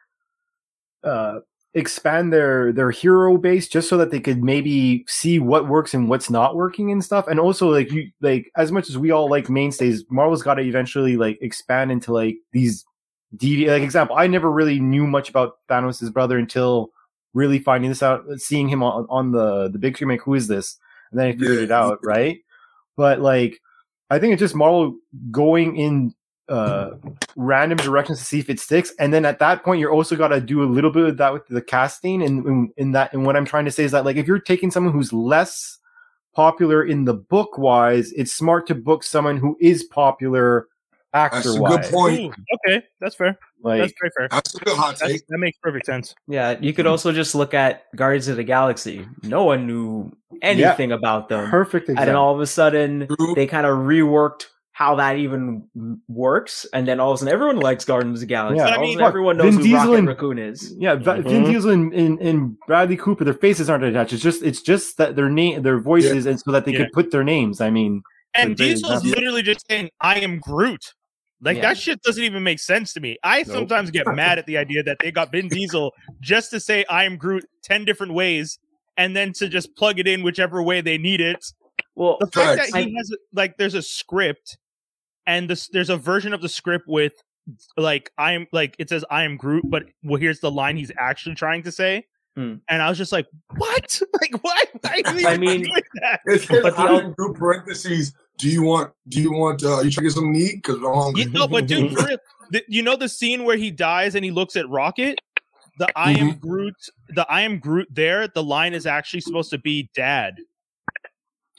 uh 1.03 1.39
expand 1.73 2.33
their 2.33 2.71
their 2.71 2.91
hero 2.91 3.37
base 3.37 3.67
just 3.67 3.87
so 3.89 3.97
that 3.97 4.09
they 4.11 4.19
could 4.19 4.43
maybe 4.43 5.05
see 5.07 5.39
what 5.39 5.67
works 5.67 5.93
and 5.93 6.09
what's 6.09 6.29
not 6.29 6.55
working 6.55 6.91
and 6.91 7.03
stuff. 7.03 7.27
And 7.27 7.39
also 7.39 7.69
like 7.69 7.91
you 7.91 8.09
like 8.21 8.51
as 8.55 8.71
much 8.71 8.89
as 8.89 8.97
we 8.97 9.09
all 9.11 9.29
like 9.29 9.49
mainstays, 9.49 10.03
Marvel's 10.09 10.43
got 10.43 10.55
to 10.55 10.61
eventually 10.61 11.17
like 11.17 11.37
expand 11.41 11.91
into 11.91 12.13
like 12.13 12.35
these 12.51 12.85
devi 13.37 13.67
like 13.67 13.83
example. 13.83 14.15
I 14.17 14.27
never 14.27 14.51
really 14.51 14.79
knew 14.79 15.07
much 15.07 15.29
about 15.29 15.57
Thanos' 15.69 16.11
brother 16.11 16.37
until 16.37 16.91
really 17.33 17.59
finding 17.59 17.89
this 17.91 18.03
out, 18.03 18.23
seeing 18.37 18.67
him 18.67 18.83
on 18.83 19.05
on 19.09 19.31
the 19.31 19.69
the 19.69 19.79
big 19.79 19.95
screen. 19.95 20.09
Like, 20.09 20.21
who 20.21 20.33
is 20.33 20.47
this? 20.47 20.77
And 21.11 21.19
then 21.19 21.27
I 21.27 21.31
figured 21.33 21.57
Yeah. 21.57 21.63
it 21.63 21.71
out, 21.71 21.99
right? 22.03 22.39
But 22.95 23.21
like, 23.21 23.61
I 24.09 24.19
think 24.19 24.33
it's 24.33 24.39
just 24.39 24.55
Marvel 24.55 24.97
going 25.31 25.77
in 25.77 26.13
uh 26.49 26.91
random 27.35 27.77
directions 27.77 28.19
to 28.19 28.23
see 28.23 28.39
if 28.39 28.49
it 28.49 28.57
sticks 28.57 28.93
and 28.99 29.13
then 29.13 29.25
at 29.25 29.37
that 29.39 29.63
point 29.65 29.81
you're 29.81 29.91
also 29.91 30.15
got 30.15 30.29
to 30.29 30.39
do 30.39 30.63
a 30.63 30.65
little 30.65 30.89
bit 30.91 31.05
of 31.05 31.17
that 31.17 31.33
with 31.33 31.45
the 31.47 31.61
casting 31.61 32.23
and 32.23 32.45
in, 32.47 32.71
in 32.77 32.91
that 32.93 33.11
and 33.11 33.25
what 33.25 33.35
i'm 33.35 33.43
trying 33.43 33.65
to 33.65 33.71
say 33.71 33.83
is 33.83 33.91
that 33.91 34.05
like 34.05 34.15
if 34.15 34.25
you're 34.25 34.39
taking 34.39 34.71
someone 34.71 34.93
who's 34.93 35.11
less 35.11 35.77
popular 36.33 36.85
in 36.85 37.03
the 37.03 37.13
book 37.13 37.57
wise 37.57 38.13
it's 38.13 38.31
smart 38.31 38.65
to 38.65 38.73
book 38.73 39.03
someone 39.03 39.35
who 39.35 39.57
is 39.59 39.83
popular 39.83 40.69
actor 41.17 41.37
That's 41.37 41.55
a 41.55 41.59
good 41.59 41.83
point. 41.91 42.19
Ooh, 42.21 42.33
okay, 42.67 42.83
that's 43.01 43.15
fair. 43.15 43.37
like 43.63 43.81
that's 43.81 43.93
very 43.99 44.11
fair. 44.17 44.27
That's 44.29 44.55
a 44.55 44.59
good 44.59 44.75
hot 44.77 44.97
That's, 44.99 45.21
that 45.27 45.37
makes 45.37 45.57
perfect 45.57 45.85
sense. 45.85 46.15
Yeah, 46.27 46.57
you 46.59 46.73
could 46.73 46.87
also 46.87 47.11
just 47.11 47.35
look 47.35 47.53
at 47.53 47.83
Guardians 47.95 48.27
of 48.27 48.37
the 48.37 48.43
Galaxy. 48.43 49.05
No 49.23 49.43
one 49.43 49.67
knew 49.67 50.11
anything 50.41 50.91
about 50.91 51.29
them. 51.29 51.49
perfect 51.49 51.89
And 51.89 51.97
then 51.97 52.15
all 52.15 52.33
of 52.33 52.39
a 52.41 52.47
sudden, 52.47 53.07
True. 53.07 53.33
they 53.35 53.47
kind 53.47 53.65
of 53.65 53.77
reworked 53.79 54.45
how 54.71 54.93
that 54.93 55.17
even 55.17 55.63
works. 56.07 56.67
And 56.71 56.87
then 56.87 56.99
all 56.99 57.11
of 57.11 57.15
a 57.15 57.17
sudden, 57.17 57.33
everyone 57.33 57.57
likes 57.59 57.83
Guardians 57.83 58.17
of 58.17 58.19
the 58.21 58.25
Galaxy. 58.27 58.57
Yeah. 58.57 58.65
all 58.65 58.69
But 58.69 58.73
I 58.73 58.75
of 58.75 58.81
a 58.81 58.85
mean- 58.85 58.93
sudden, 58.97 59.07
everyone 59.07 59.37
knows 59.37 59.45
Vin 59.45 59.53
who 59.55 59.63
Diesel 59.63 59.79
Rocket 59.79 59.97
and- 59.97 60.07
Raccoon 60.07 60.37
is. 60.37 60.75
yeah 60.77 60.95
Va- 60.95 61.21
Vin. 61.21 61.23
Mm-hmm. 61.23 61.51
Diesel 61.51 61.71
and, 61.71 61.93
and, 61.93 62.19
and 62.21 62.59
Bradley 62.67 62.97
Cooper 62.97 63.23
their 63.23 63.33
faces 63.33 63.69
aren't 63.71 63.83
attached 63.85 64.13
it's 64.13 64.21
just 64.21 64.43
it's 64.43 64.61
just 64.61 64.97
that 64.97 65.15
their 65.15 65.29
name 65.29 65.63
their 65.63 65.79
voices 65.79 66.27
and 66.27 66.39
so 66.39 66.51
that 66.51 66.65
they 66.65 66.73
Yeah. 66.73 66.79
could 66.83 66.91
put 66.93 67.09
their 67.11 67.23
names 67.23 67.59
I 67.59 67.71
mean 67.71 68.03
And 68.35 68.55
Great 68.55 68.75
Diesel's 68.75 69.03
literally 69.03 69.41
just 69.41 69.65
saying, 69.67 69.89
"I 69.99 70.19
am 70.19 70.37
Groot." 70.39 70.93
Like 71.41 71.57
Yeah. 71.57 71.61
that 71.63 71.77
shit 71.77 72.01
doesn't 72.01 72.23
even 72.23 72.43
make 72.43 72.59
sense 72.59 72.93
to 72.93 72.99
me. 72.99 73.17
I 73.23 73.39
Nope. 73.39 73.47
sometimes 73.47 73.91
get 73.91 74.07
mad 74.15 74.39
at 74.39 74.45
the 74.47 74.57
idea 74.57 74.81
that 74.83 74.97
they 74.99 75.11
got 75.11 75.31
Vin 75.31 75.47
Diesel 75.47 75.93
just 76.19 76.49
to 76.51 76.59
say 76.59 76.83
"I 76.89 77.03
am 77.03 77.17
Groot" 77.17 77.45
ten 77.63 77.85
different 77.85 78.13
ways, 78.13 78.57
and 78.97 79.15
then 79.15 79.33
to 79.33 79.47
just 79.47 79.75
plug 79.75 79.99
it 79.99 80.07
in 80.07 80.23
whichever 80.23 80.61
way 80.63 80.81
they 80.81 80.97
need 80.97 81.21
it. 81.21 81.45
Well, 81.95 82.17
The 82.19 82.27
fact 82.27 82.59
Facts. 82.59 82.71
that 82.73 82.83
he 82.85 82.95
has 82.95 83.11
like 83.33 83.57
there's 83.57 83.75
a 83.75 83.81
script, 83.83 84.57
and 85.25 85.49
this 85.49 85.67
there's 85.69 85.89
a 85.91 85.97
version 85.97 86.33
of 86.33 86.41
the 86.41 86.49
script 86.49 86.85
with 86.87 87.13
like 87.77 88.11
I 88.17 88.33
am 88.33 88.47
like 88.51 88.75
it 88.79 88.89
says 88.89 89.05
I 89.11 89.23
am 89.23 89.37
Groot, 89.37 89.63
but 89.69 89.83
well 90.03 90.19
here's 90.19 90.39
the 90.39 90.51
line 90.51 90.75
he's 90.77 90.91
actually 90.97 91.35
trying 91.35 91.63
to 91.63 91.71
say. 91.71 92.05
Hmm. 92.35 92.55
And 92.69 92.81
I 92.83 92.89
was 92.89 92.97
just 92.99 93.11
like, 93.11 93.25
"What? 93.55 94.01
Like, 94.21 94.43
what? 94.43 94.67
why 94.81 95.01
I 95.27 95.37
mean- 95.37 95.63
doing 95.63 95.81
that?" 96.01 96.19
It 96.25 96.41
says 96.41 96.61
But 96.63 96.75
the 96.75 96.81
I 96.81 96.87
al- 96.87 96.99
in 96.99 97.13
group 97.13 97.37
parentheses. 97.37 98.13
Do 98.37 98.49
you 98.49 98.63
want? 98.63 98.91
Do 99.07 99.21
you 99.21 99.31
want? 99.31 99.63
Uh, 99.63 99.81
you 99.81 99.89
trying 99.91 99.91
to 99.91 100.01
get 100.03 100.11
some 100.11 100.31
meat? 100.31 100.55
Because 100.57 100.77
I'm 100.77 100.93
hungry. 100.93 101.23
You, 101.23 101.29
no, 101.31 101.47
but 101.47 101.67
dude, 101.67 101.91
for 101.97 102.05
real, 102.05 102.17
the, 102.51 102.63
you 102.67 102.83
know 102.83 102.95
the 102.95 103.09
scene 103.09 103.43
where 103.43 103.57
he 103.57 103.71
dies 103.71 104.15
and 104.15 104.23
he 104.23 104.31
looks 104.31 104.55
at 104.55 104.67
Rocket. 104.69 105.19
The 105.79 105.87
I 105.95 106.11
am 106.13 106.31
Mm-hmm. 106.31 106.39
Groot. 106.39 106.75
The 107.09 107.25
I 107.29 107.41
am 107.41 107.59
Groot. 107.59 107.87
There, 107.91 108.27
the 108.27 108.43
line 108.43 108.73
is 108.73 108.85
actually 108.85 109.21
supposed 109.21 109.49
to 109.51 109.57
be 109.57 109.89
Dad. 109.95 110.35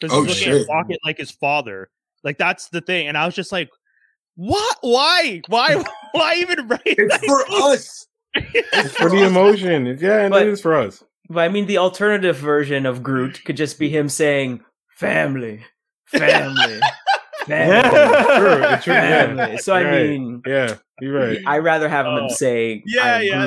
Because 0.01 0.17
Oh, 0.17 0.23
he's 0.25 0.39
looking 0.39 0.53
shit. 0.61 0.63
at 0.69 0.75
Rocket 0.75 0.99
like 1.05 1.19
his 1.19 1.31
father. 1.31 1.89
Like 2.25 2.39
that's 2.39 2.69
the 2.69 2.81
thing, 2.81 3.09
and 3.09 3.17
I 3.17 3.27
was 3.27 3.35
just 3.35 3.53
like, 3.53 3.71
"What? 4.37 4.77
Why? 4.81 5.43
Why? 5.49 5.83
Why 6.13 6.35
even 6.37 6.67
write?" 6.69 6.83
It's 6.85 7.25
for 7.27 7.45
us. 7.51 8.07
It's 8.35 8.95
for 8.95 9.09
the 9.11 9.27
emotion 9.27 9.87
yeah 10.01 10.21
and 10.21 10.31
But- 10.31 10.43
it 10.43 10.49
is 10.49 10.61
for 10.61 10.75
us 10.77 11.03
but 11.31 11.41
I 11.45 11.49
mean, 11.49 11.67
the 11.67 11.77
alternative 11.79 12.37
version 12.39 12.87
of 12.87 13.03
Groot 13.03 13.45
could 13.45 13.57
just 13.59 13.79
be 13.79 13.91
him 13.91 14.09
saying, 14.09 14.63
family, 14.97 15.63
family, 16.11 16.81
family. 17.47 17.91
True, 18.39 18.63
it's 18.75 18.85
true, 18.85 18.93
yeah. 18.95 19.27
family. 19.27 19.59
So, 19.59 19.75
I 19.75 19.83
Right. 19.85 20.09
mean, 20.11 20.43
yeah 20.47 20.77
you're 21.01 21.13
right 21.15 21.39
I'd 21.47 21.59
rather 21.59 21.89
have 21.89 22.07
him 22.07 22.25
Oh. 22.25 22.29
say, 22.29 22.83
Yeah, 22.85 23.17
I'm 23.19 23.23
yeah, 23.23 23.47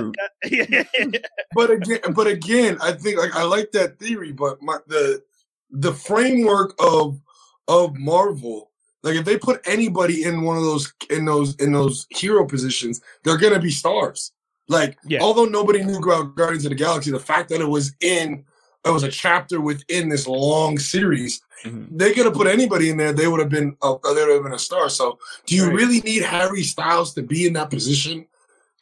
Groot. 0.69 0.89
yeah. 1.03 1.19
But 1.53 1.69
again, 1.71 1.99
but 2.13 2.27
again, 2.27 2.77
I 2.81 2.93
think 2.93 3.17
like 3.17 3.35
I 3.35 3.43
like 3.43 3.71
that 3.73 3.99
theory, 3.99 4.31
but 4.31 4.61
my 4.61 4.77
the 4.87 5.21
the 5.69 5.93
framework 5.93 6.73
of 6.79 7.19
of 7.67 7.95
Marvel, 7.97 8.71
like 9.03 9.15
if 9.15 9.25
they 9.25 9.37
put 9.37 9.59
anybody 9.65 10.23
in 10.23 10.43
one 10.43 10.55
of 10.57 10.63
those 10.63 10.93
in 11.09 11.25
those 11.25 11.55
in 11.57 11.73
those 11.73 12.07
hero 12.09 12.45
positions, 12.45 13.01
they're 13.23 13.37
gonna 13.37 13.59
be 13.59 13.69
stars. 13.71 14.31
Like 14.69 14.97
Yeah. 15.05 15.19
although 15.21 15.43
nobody 15.45 15.83
knew 15.83 15.97
about 15.97 16.35
Guardians 16.35 16.63
of 16.65 16.69
the 16.69 16.75
Galaxy, 16.75 17.11
the 17.11 17.19
fact 17.19 17.49
that 17.49 17.59
it 17.59 17.67
was 17.67 17.93
in 17.99 18.45
it 18.85 18.89
was 18.89 19.03
a 19.03 19.11
chapter 19.11 19.61
within 19.61 20.09
this 20.09 20.27
long 20.27 20.77
series. 20.79 21.41
Mhm. 21.63 21.87
They 21.91 22.13
could 22.13 22.25
have 22.25 22.33
put 22.33 22.47
anybody 22.47 22.89
in 22.89 22.97
there; 22.97 23.13
they 23.13 23.27
would 23.27 23.39
have 23.39 23.49
been 23.49 23.75
a, 23.83 23.95
they 24.03 24.25
would 24.25 24.33
have 24.33 24.43
been 24.43 24.53
a 24.53 24.59
star. 24.59 24.89
So, 24.89 25.19
do 25.45 25.55
you 25.55 25.65
Right. 25.65 25.75
really 25.75 25.99
need 26.01 26.23
Harry 26.23 26.63
Styles 26.63 27.13
to 27.13 27.21
be 27.21 27.45
in 27.45 27.53
that 27.53 27.69
position? 27.69 28.25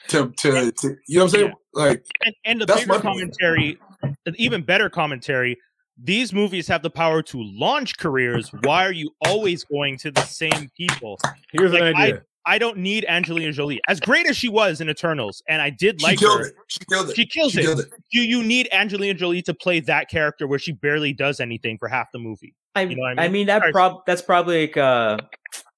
To 0.09 0.31
to, 0.37 0.71
to 0.71 0.97
you 1.07 1.17
know 1.19 1.25
what 1.25 1.33
I'm 1.35 1.39
saying? 1.39 1.53
Like 1.73 2.05
and, 2.25 2.35
and 2.45 2.61
the 2.61 2.65
That's 2.65 2.81
bigger 2.81 2.93
my 2.93 2.99
point. 2.99 3.03
commentary, 3.03 3.77
an 4.25 4.35
even 4.37 4.61
better 4.63 4.89
commentary. 4.89 5.57
These 6.01 6.31
movies 6.31 6.65
have 6.69 6.81
the 6.81 6.89
power 6.89 7.21
to 7.23 7.43
launch 7.43 7.97
careers. 7.97 8.49
Why 8.61 8.85
are 8.85 8.93
you 8.93 9.11
always 9.25 9.65
going 9.65 9.97
to 9.97 10.11
the 10.11 10.21
same 10.21 10.71
people? 10.77 11.19
here's 11.51 11.73
Like, 11.73 11.81
an 11.81 11.95
idea 11.95 12.21
I 12.49 12.57
don't 12.57 12.77
need 12.77 13.05
Angelina 13.07 13.51
Jolie. 13.51 13.79
As 13.87 13.99
great 13.99 14.27
as 14.27 14.35
she 14.35 14.49
was 14.49 14.81
in 14.81 14.89
Eternals, 14.89 15.43
and 15.47 15.61
I 15.61 15.69
did 15.69 16.01
like 16.01 16.17
killed 16.17 16.39
her. 16.39 16.47
it. 16.47 16.55
She 16.67 16.79
killed 16.89 17.09
it. 17.11 17.15
She 17.15 17.25
kills 17.27 17.51
She 17.51 17.59
it. 17.59 17.63
killed 17.63 17.79
it. 17.81 17.85
Do 18.11 18.21
you 18.21 18.41
need 18.43 18.67
Angelina 18.71 19.13
Jolie 19.13 19.41
to 19.43 19.53
play 19.53 19.79
that 19.81 20.09
character 20.09 20.47
where 20.47 20.57
she 20.59 20.71
barely 20.71 21.13
does 21.13 21.39
anything 21.39 21.77
for 21.77 21.87
half 21.87 22.07
the 22.11 22.17
movie? 22.19 22.55
I, 22.75 22.81
You 22.81 22.95
know 22.95 23.01
what 23.03 23.19
I 23.19 23.23
I 23.23 23.25
mean? 23.27 23.31
mean 23.33 23.47
that 23.47 23.57
Alright. 23.61 23.73
prob 23.73 24.05
that's 24.07 24.21
probably 24.23 24.61
like 24.61 24.77
a, 24.77 25.19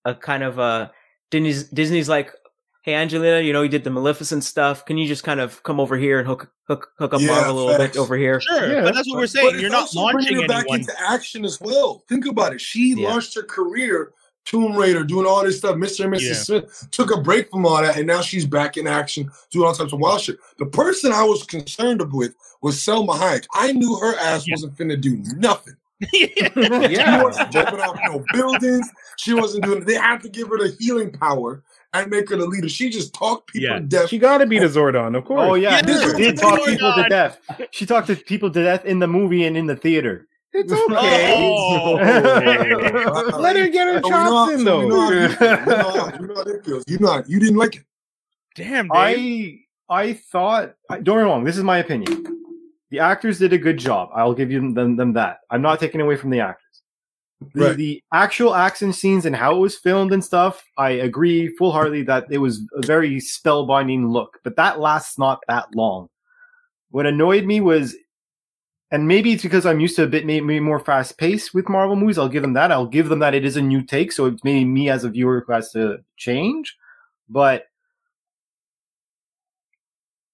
a 0.05 0.15
kind 0.15 0.43
of 0.43 0.59
a 0.59 0.91
Disney's 1.29 1.65
Disney's 1.69 2.07
like, 2.09 2.31
hey 2.83 2.93
Angelina, 2.95 3.41
you 3.41 3.51
know 3.53 3.61
you 3.63 3.69
did 3.69 3.83
the 3.83 3.89
Maleficent 3.91 4.43
stuff. 4.43 4.85
Can 4.85 4.97
you 4.97 5.07
just 5.07 5.23
kind 5.23 5.39
of 5.41 5.61
come 5.63 5.79
over 5.79 5.97
here 5.97 6.19
and 6.19 6.27
hook 6.27 6.49
hook 6.67 6.89
hook 6.97 7.13
up 7.13 7.19
Yeah, 7.21 7.27
Marvel 7.27 7.53
a 7.53 7.55
little 7.65 7.77
facts. 7.77 7.93
bit 7.95 7.99
over 8.01 8.15
here? 8.17 8.39
Sure, 8.39 8.73
Yeah, 8.73 8.81
but 8.83 8.95
that's 8.95 9.09
what 9.09 9.17
we're 9.17 9.27
saying. 9.27 9.59
You're 9.59 9.69
not 9.69 9.81
also 9.81 10.11
bringing 10.11 10.37
launching 10.37 10.41
it 10.43 10.47
back 10.47 10.59
anyone. 10.61 10.79
into 10.81 10.93
action 11.01 11.43
as 11.45 11.59
well. 11.59 12.03
Think 12.07 12.25
about 12.27 12.53
it. 12.53 12.61
She 12.61 12.93
Yeah. 12.97 13.09
launched 13.09 13.35
her 13.35 13.43
career, 13.43 14.11
Tomb 14.45 14.75
Raider, 14.75 15.03
doing 15.03 15.25
all 15.25 15.43
this 15.43 15.59
stuff. 15.59 15.75
Mr. 15.75 16.05
and 16.05 16.13
Mrs. 16.13 16.21
Yeah. 16.27 16.33
Smith 16.33 16.87
took 16.91 17.15
a 17.15 17.21
break 17.21 17.49
from 17.51 17.65
all 17.65 17.81
that, 17.81 17.97
and 17.97 18.07
now 18.07 18.21
she's 18.21 18.45
back 18.45 18.75
in 18.77 18.87
action, 18.87 19.29
doing 19.51 19.67
all 19.67 19.73
types 19.73 19.93
of 19.93 19.99
wild 19.99 20.21
shit. 20.21 20.37
The 20.57 20.65
person 20.65 21.11
I 21.11 21.23
was 21.23 21.43
concerned 21.43 22.01
with 22.11 22.33
was 22.61 22.75
Salma 22.77 23.15
Hayek. 23.15 23.45
I 23.53 23.71
knew 23.71 23.95
her 23.97 24.17
ass 24.17 24.47
Yeah. 24.47 24.53
wasn't 24.55 24.75
finna 24.75 24.99
do 24.99 25.17
nothing. 25.37 25.75
yeah. 26.13 26.49
She 26.87 26.93
yeah 26.95 27.23
wasn't 27.23 27.51
jumping 27.51 27.79
off 27.79 27.99
no 28.05 28.23
buildings. 28.33 28.89
She 29.17 29.33
wasn't 29.35 29.63
doing. 29.65 29.85
They 29.85 29.93
had 29.95 30.21
to 30.21 30.29
give 30.29 30.47
her 30.49 30.57
the 30.57 30.75
healing 30.79 31.11
power 31.11 31.63
and 31.93 32.09
make 32.09 32.29
her 32.29 32.37
the 32.37 32.45
leader. 32.47 32.69
She 32.69 32.89
just 32.89 33.13
talked 33.13 33.53
people 33.53 33.69
Yeah. 33.69 33.75
to 33.75 33.85
death. 33.85 34.09
She 34.09 34.17
got 34.17 34.39
to 34.39 34.47
be 34.47 34.57
the 34.57 34.65
Zordon, 34.65 35.09
of 35.15 35.23
oh, 35.23 35.27
course. 35.27 35.41
Oh 35.43 35.53
yeah, 35.53 35.71
Yeah, 35.71 35.77
she 35.79 35.85
this 35.85 36.13
did 36.13 36.37
talk 36.37 36.65
people 36.65 36.93
to 36.95 37.05
death. 37.07 37.39
She 37.69 37.85
talked 37.85 38.07
to 38.07 38.15
people 38.15 38.49
to 38.49 38.63
death 38.63 38.85
in 38.85 38.97
the 38.97 39.07
movie 39.07 39.45
and 39.45 39.55
in 39.55 39.67
the 39.67 39.75
theater. 39.75 40.27
It's 40.53 40.71
okay. 40.91 41.33
Oh. 41.37 41.93
Let 43.39 43.55
her 43.55 43.67
get 43.69 43.87
her 43.87 44.01
So 44.01 44.07
we 44.07 44.09
know- 44.09 44.29
chops 44.29 44.51
in, 44.53 44.65
so 44.65 44.79
we 44.79 44.87
know 44.87 45.01
how 45.01 45.09
though. 45.09 45.21
you 45.21 45.65
know 45.65 45.75
how- 45.89 46.19
you 46.19 46.27
know 46.27 46.35
how 46.35 46.43
that 46.43 46.61
feels. 46.65 46.83
You 46.87 46.99
not. 46.99 47.29
You 47.29 47.39
didn't 47.39 47.57
like 47.57 47.75
it. 47.75 47.83
Damn, 48.55 48.87
Dave. 48.89 49.59
I 49.89 49.95
I 50.09 50.13
thought. 50.13 50.73
I- 50.89 50.95
Don't 50.99 51.17
get 51.17 51.23
me 51.23 51.29
wrong. 51.29 51.43
This 51.43 51.57
is 51.57 51.63
my 51.63 51.77
opinion. 51.79 52.25
The 52.89 52.99
actors 52.99 53.39
did 53.39 53.53
a 53.53 53.57
good 53.57 53.77
job. 53.77 54.09
I'll 54.13 54.33
give 54.33 54.51
you 54.51 54.73
them, 54.73 54.97
them 54.97 55.13
that. 55.13 55.39
I'm 55.49 55.61
not 55.61 55.79
taking 55.79 56.01
away 56.01 56.17
from 56.17 56.29
the 56.29 56.41
actors. 56.41 56.65
The, 57.55 57.63
Right. 57.67 57.75
the 57.77 58.03
actual 58.13 58.53
action 58.53 58.91
scenes 58.93 59.25
and 59.25 59.35
how 59.35 59.55
it 59.55 59.59
was 59.59 59.77
filmed 59.77 60.11
and 60.13 60.23
stuff, 60.23 60.61
I 60.77 60.89
agree 60.91 61.47
full 61.55 61.71
heartedly 61.71 62.03
that 62.03 62.25
it 62.29 62.37
was 62.37 62.59
a 62.75 62.85
very 62.85 63.15
spellbinding 63.15 64.11
look. 64.11 64.37
But 64.43 64.57
that 64.57 64.79
lasts 64.79 65.17
not 65.17 65.39
that 65.47 65.73
long. 65.73 66.09
What 66.91 67.05
annoyed 67.07 67.45
me 67.45 67.61
was, 67.61 67.95
and 68.91 69.07
maybe 69.07 69.31
it's 69.31 69.43
because 69.43 69.65
I'm 69.65 69.79
used 69.79 69.95
to 69.95 70.03
a 70.03 70.07
bit 70.07 70.25
maybe 70.25 70.59
more 70.59 70.79
fast 70.79 71.17
paced 71.17 71.53
with 71.53 71.69
Marvel 71.69 71.95
movies. 71.95 72.17
I'll 72.17 72.27
give 72.29 72.41
them 72.43 72.53
that. 72.53 72.71
I'll 72.71 72.85
give 72.85 73.09
them 73.09 73.19
that 73.19 73.33
it 73.33 73.45
is 73.45 73.55
a 73.57 73.61
new 73.61 73.81
take, 73.83 74.11
so 74.11 74.25
it's 74.25 74.43
maybe 74.43 74.65
me 74.65 74.89
as 74.89 75.03
a 75.03 75.09
viewer 75.09 75.43
who 75.45 75.53
has 75.53 75.71
to 75.71 76.03
change. 76.17 76.75
but 77.29 77.65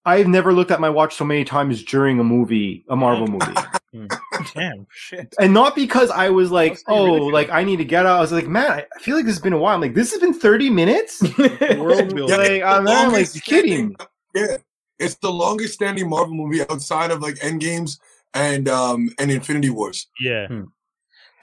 I've 0.05 0.27
never 0.27 0.53
looked 0.53 0.71
at 0.71 0.79
my 0.79 0.89
watch 0.89 1.15
so 1.15 1.25
many 1.25 1.43
times 1.43 1.83
during 1.83 2.17
a 2.19 2.23
movie, 2.23 2.85
a 2.89 2.95
Marvel 2.95 3.27
movie. 3.27 3.45
Hmm. 3.93 4.05
Damn, 4.53 4.85
shit. 4.91 5.33
and 5.39 5.53
not 5.53 5.73
because 5.73 6.11
I 6.11 6.29
was 6.29 6.51
like, 6.51 6.73
Must 6.73 6.83
oh, 6.89 7.05
ridiculous. 7.05 7.33
like 7.33 7.49
I 7.51 7.63
need 7.63 7.77
to 7.77 7.85
get 7.85 8.05
out. 8.05 8.17
I 8.17 8.19
was 8.19 8.33
like, 8.33 8.45
man, 8.45 8.69
I 8.69 8.85
I 8.93 8.99
feel 8.99 9.15
like 9.15 9.23
this 9.25 9.35
has 9.35 9.41
been 9.41 9.53
a 9.53 9.57
while. 9.57 9.75
I'm 9.75 9.81
like, 9.81 9.93
this 9.93 10.11
has 10.11 10.19
been 10.19 10.33
30 10.33 10.69
minutes? 10.71 11.21
World 11.77 12.09
building. 12.13 12.27
Yeah, 12.27 12.35
like, 12.35 12.51
it's 12.51 12.65
I'm 12.65 12.83
the 12.83 12.91
not 12.91 13.03
like 13.05 13.11
longest 13.13 13.35
you 13.35 13.41
kidding. 13.41 13.95
standing- 13.95 13.97
Yeah, 14.35 14.57
it's 14.99 15.15
the 15.15 15.31
longest 15.31 15.75
standing 15.75 16.09
Marvel 16.09 16.35
movie 16.35 16.61
outside 16.69 17.11
of 17.11 17.21
like 17.21 17.35
Endgames 17.35 17.97
and 18.37 18.69
um 18.69 19.09
and 19.19 19.31
Infinity 19.31 19.69
Wars. 19.69 20.07
Yeah. 20.19 20.47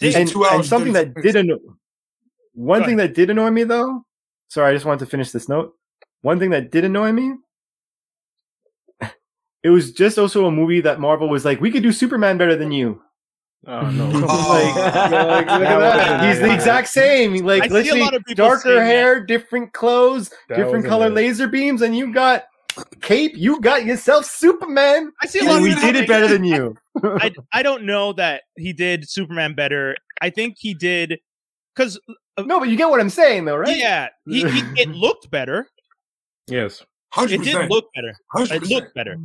These 0.00 0.16
And, 0.16 0.28
two 0.28 0.44
and 0.44 0.64
something 0.64 0.92
that 0.94 1.14
did 1.14 1.36
annoy, 1.36 1.56
one 2.54 2.80
Go 2.80 2.86
thing 2.86 2.96
that 2.98 3.14
did 3.14 3.30
annoy 3.30 3.50
me 3.50 3.64
though. 3.64 4.04
Sorry, 4.48 4.70
I 4.70 4.74
just 4.74 4.84
wanted 4.84 5.00
to 5.00 5.06
finish 5.06 5.30
this 5.30 5.48
note. 5.48 5.74
One 6.22 6.38
thing 6.38 6.50
that 6.50 6.70
did 6.70 6.84
annoy 6.84 7.12
me. 7.12 7.34
It 9.62 9.70
was 9.70 9.92
just 9.92 10.18
also 10.18 10.44
a 10.44 10.50
movie 10.50 10.82
that 10.82 11.00
Marvel 11.00 11.26
was 11.30 11.42
like, 11.46 11.58
we 11.58 11.70
could 11.70 11.82
do 11.82 11.90
Superman 11.90 12.36
better 12.36 12.54
than 12.54 12.70
you. 12.70 13.00
Oh 13.66 13.90
no! 13.90 14.04
Like, 14.10 14.76
like, 14.76 15.46
look 15.46 15.68
at 15.68 15.78
that. 15.78 16.28
He's 16.28 16.38
the 16.38 16.52
exact 16.52 16.88
same. 16.88 17.34
Like, 17.46 17.62
I 17.62 17.68
see 17.68 17.72
a 17.72 17.76
literally, 17.78 18.00
lot 18.02 18.14
of 18.14 18.24
darker 18.34 18.60
saying 18.60 18.76
that. 18.78 18.84
hair, 18.84 19.24
different 19.24 19.72
clothes, 19.72 20.30
That 20.50 20.56
different 20.56 20.84
color 20.84 21.06
it. 21.06 21.14
laser 21.14 21.48
beams, 21.48 21.80
and 21.80 21.96
you 21.96 22.12
got 22.12 22.44
cape. 23.00 23.32
You 23.34 23.60
got 23.60 23.84
yourself 23.84 24.24
Superman. 24.24 25.12
I 25.22 25.26
see 25.26 25.40
a 25.40 25.44
lot 25.44 25.50
And 25.50 25.58
of 25.58 25.62
we 25.62 25.70
even 25.70 25.82
people 25.82 25.92
did 25.92 26.02
it 26.04 26.08
better 26.08 26.28
than 26.28 26.44
you. 26.44 26.76
I 27.04 27.32
I 27.52 27.62
don't 27.62 27.84
know 27.84 28.12
that 28.14 28.42
he 28.56 28.72
did 28.72 29.08
Superman 29.08 29.54
better. 29.54 29.96
I 30.20 30.30
think 30.30 30.56
he 30.58 30.74
did 30.74 31.18
because 31.74 31.98
uh, 32.36 32.42
No, 32.42 32.58
but 32.60 32.68
you 32.68 32.76
get 32.76 32.88
what 32.90 33.00
I'm 33.00 33.10
saying, 33.10 33.44
though, 33.44 33.56
right? 33.56 33.76
yeah, 33.76 34.08
he, 34.26 34.48
he 34.48 34.62
it 34.76 34.88
looked 34.94 35.30
better. 35.30 35.68
Yes. 36.46 36.84
hundred 37.12 37.34
It 37.40 37.44
did 37.44 37.54
percent, 37.54 37.70
look 37.70 37.86
better. 37.94 38.14
hundred 38.32 38.62
It 38.62 38.68
looked 38.68 38.94
better. 38.94 39.18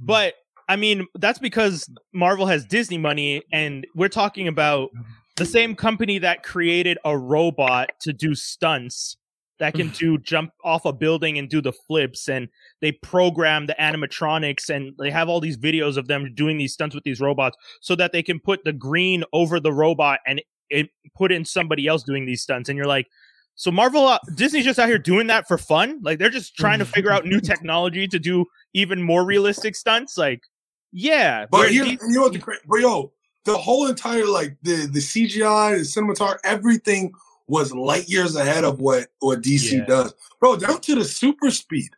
But 0.00 0.34
I 0.68 0.76
mean, 0.76 1.06
that's 1.16 1.38
because 1.38 1.88
Marvel 2.12 2.46
has 2.46 2.64
Disney 2.64 2.98
money, 2.98 3.42
and 3.52 3.86
we're 3.94 4.08
talking 4.08 4.48
about 4.48 4.90
the 5.36 5.44
same 5.44 5.74
company 5.74 6.18
that 6.18 6.42
created 6.42 6.96
a 7.04 7.16
robot 7.18 7.90
to 8.00 8.12
do 8.12 8.34
stunts 8.34 9.16
that 9.58 9.74
can 9.74 9.88
do 9.98 10.18
jump 10.18 10.50
off 10.64 10.84
a 10.84 10.92
building 10.92 11.38
and 11.38 11.48
do 11.48 11.60
the 11.60 11.72
flips, 11.72 12.28
and 12.28 12.48
they 12.80 12.92
program 12.92 13.66
the 13.66 13.76
animatronics, 13.80 14.68
and 14.68 14.94
they 14.98 15.10
have 15.10 15.28
all 15.28 15.40
these 15.40 15.56
videos 15.56 15.96
of 15.96 16.08
them 16.08 16.34
doing 16.34 16.58
these 16.58 16.72
stunts 16.72 16.94
with 16.94 17.04
these 17.04 17.20
robots, 17.20 17.56
so 17.80 17.94
that 17.96 18.12
they 18.12 18.22
can 18.22 18.40
put 18.40 18.64
the 18.64 18.72
green 18.72 19.24
over 19.32 19.60
the 19.60 19.72
robot 19.72 20.20
and 20.26 20.42
it 20.70 20.88
put 21.14 21.30
in 21.30 21.44
somebody 21.44 21.86
else 21.86 22.02
doing 22.02 22.26
these 22.26 22.42
stunts, 22.42 22.68
and 22.68 22.76
you're 22.76 22.86
like. 22.86 23.06
So 23.56 23.70
Marvel, 23.70 24.08
uh, 24.08 24.18
Disney's 24.34 24.64
just 24.64 24.80
out 24.80 24.88
here 24.88 24.98
doing 24.98 25.28
that 25.28 25.46
for 25.46 25.56
fun. 25.56 26.00
Like 26.02 26.18
they're 26.18 26.28
just 26.28 26.56
trying 26.56 26.80
to 26.80 26.84
figure 26.84 27.12
out 27.12 27.24
new 27.24 27.40
technology 27.52 28.08
to 28.08 28.18
do 28.18 28.46
even 28.72 29.00
more 29.00 29.24
realistic 29.24 29.76
stunts. 29.76 30.18
Like, 30.18 30.40
yeah, 30.90 31.46
But 31.48 31.58
where 31.58 31.68
here, 31.68 31.84
D- 31.84 31.98
you 32.02 32.16
know 32.16 32.22
what? 32.22 32.32
The, 32.32 32.58
but 32.66 32.80
yo, 32.80 33.12
the 33.44 33.56
whole 33.56 33.86
entire 33.86 34.26
like 34.26 34.56
the 34.62 34.86
the 34.86 35.00
CGI, 35.00 35.78
the 35.78 35.84
cinematography, 35.84 36.38
everything 36.44 37.12
was 37.46 37.72
light 37.74 38.08
years 38.08 38.36
ahead 38.36 38.64
of 38.64 38.80
what 38.80 39.06
what 39.20 39.42
DC 39.42 39.78
Yeah. 39.78 39.84
does, 39.84 40.14
bro. 40.40 40.56
Down 40.56 40.80
to 40.80 40.94
the 40.94 41.04
super 41.04 41.50
speed. 41.50 41.90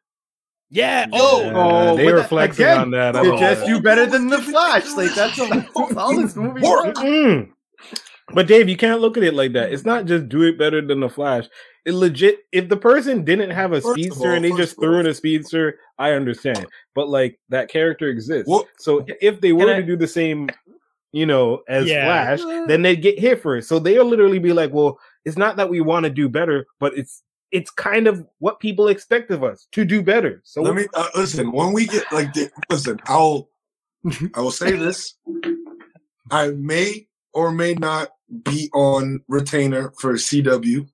yeah. 0.70 1.06
Yeah, 1.12 1.18
Oh, 1.20 1.52
Oh, 1.54 1.96
they 1.96 2.06
but 2.06 2.14
were 2.14 2.24
flexing 2.24 2.64
again, 2.64 2.78
on 2.80 2.90
that. 2.90 3.12
They 3.12 3.30
Oh. 3.30 3.38
just 3.38 3.64
do 3.66 3.80
better 3.80 4.06
than 4.06 4.26
the 4.28 4.38
Flash. 4.42 4.86
Like 4.96 5.14
that's 5.14 5.38
all, 5.38 5.48
that's 5.48 6.16
this 6.16 6.36
movie 6.36 6.60
Work. 6.62 6.86
was. 6.96 7.04
Mm. 7.04 7.48
But 8.34 8.48
Dave, 8.48 8.68
you 8.68 8.76
can't 8.76 9.00
look 9.00 9.16
at 9.16 9.22
it 9.22 9.34
like 9.34 9.52
that. 9.52 9.72
It's 9.72 9.84
not 9.84 10.06
just 10.06 10.28
do 10.28 10.42
it 10.42 10.58
better 10.58 10.80
than 10.84 10.98
the 10.98 11.08
Flash. 11.08 11.44
It 11.84 11.92
legit. 11.94 12.40
If 12.50 12.68
the 12.68 12.76
person 12.76 13.24
didn't 13.24 13.50
have 13.50 13.72
a 13.72 13.80
First 13.80 13.94
speedster 14.00 14.30
all, 14.30 14.34
and 14.34 14.44
they 14.44 14.50
just 14.50 14.72
of 14.76 14.82
threw 14.82 14.98
in 14.98 15.06
a 15.06 15.14
speedster, 15.14 15.78
I 15.96 16.10
understand. 16.12 16.66
But 16.96 17.08
like 17.08 17.38
that 17.50 17.68
character 17.68 18.08
exists. 18.08 18.48
Well- 18.48 18.66
so 18.78 19.06
if 19.20 19.40
they 19.40 19.52
were 19.52 19.70
I- 19.72 19.76
to 19.76 19.82
do 19.84 19.96
the 19.96 20.08
same, 20.08 20.50
you 21.12 21.26
know, 21.26 21.62
as 21.68 21.86
Yeah. 21.86 22.34
Flash, 22.36 22.66
then 22.66 22.82
they'd 22.82 23.00
get 23.00 23.20
hit 23.20 23.40
for 23.40 23.58
it. 23.58 23.62
So 23.62 23.78
they'll 23.78 24.04
literally 24.04 24.40
be 24.40 24.52
like, 24.52 24.72
"Well, 24.72 24.98
it's 25.26 25.36
not 25.36 25.56
that 25.56 25.68
we 25.68 25.82
want 25.82 26.04
to 26.04 26.10
do 26.10 26.30
better, 26.30 26.66
but 26.80 26.96
it's 26.96 27.22
it's 27.52 27.70
kind 27.70 28.06
of 28.06 28.26
what 28.38 28.60
people 28.60 28.88
expect 28.88 29.30
of 29.30 29.44
us 29.44 29.68
to 29.72 29.84
do 29.84 30.02
better." 30.02 30.40
So 30.44 30.62
Let 30.62 30.74
me 30.74 30.86
uh, 30.94 31.08
listen. 31.14 31.52
When 31.52 31.74
we 31.74 31.86
get 31.86 32.10
like, 32.10 32.32
the, 32.32 32.50
listen, 32.70 32.98
I'll 33.06 33.50
I 34.34 34.40
will 34.40 34.50
say 34.50 34.72
this: 34.76 35.14
I 36.30 36.48
may 36.50 37.08
or 37.34 37.52
may 37.52 37.74
not 37.74 38.10
be 38.44 38.70
on 38.72 39.20
retainer 39.28 39.92
for 39.98 40.14
CW. 40.14 40.88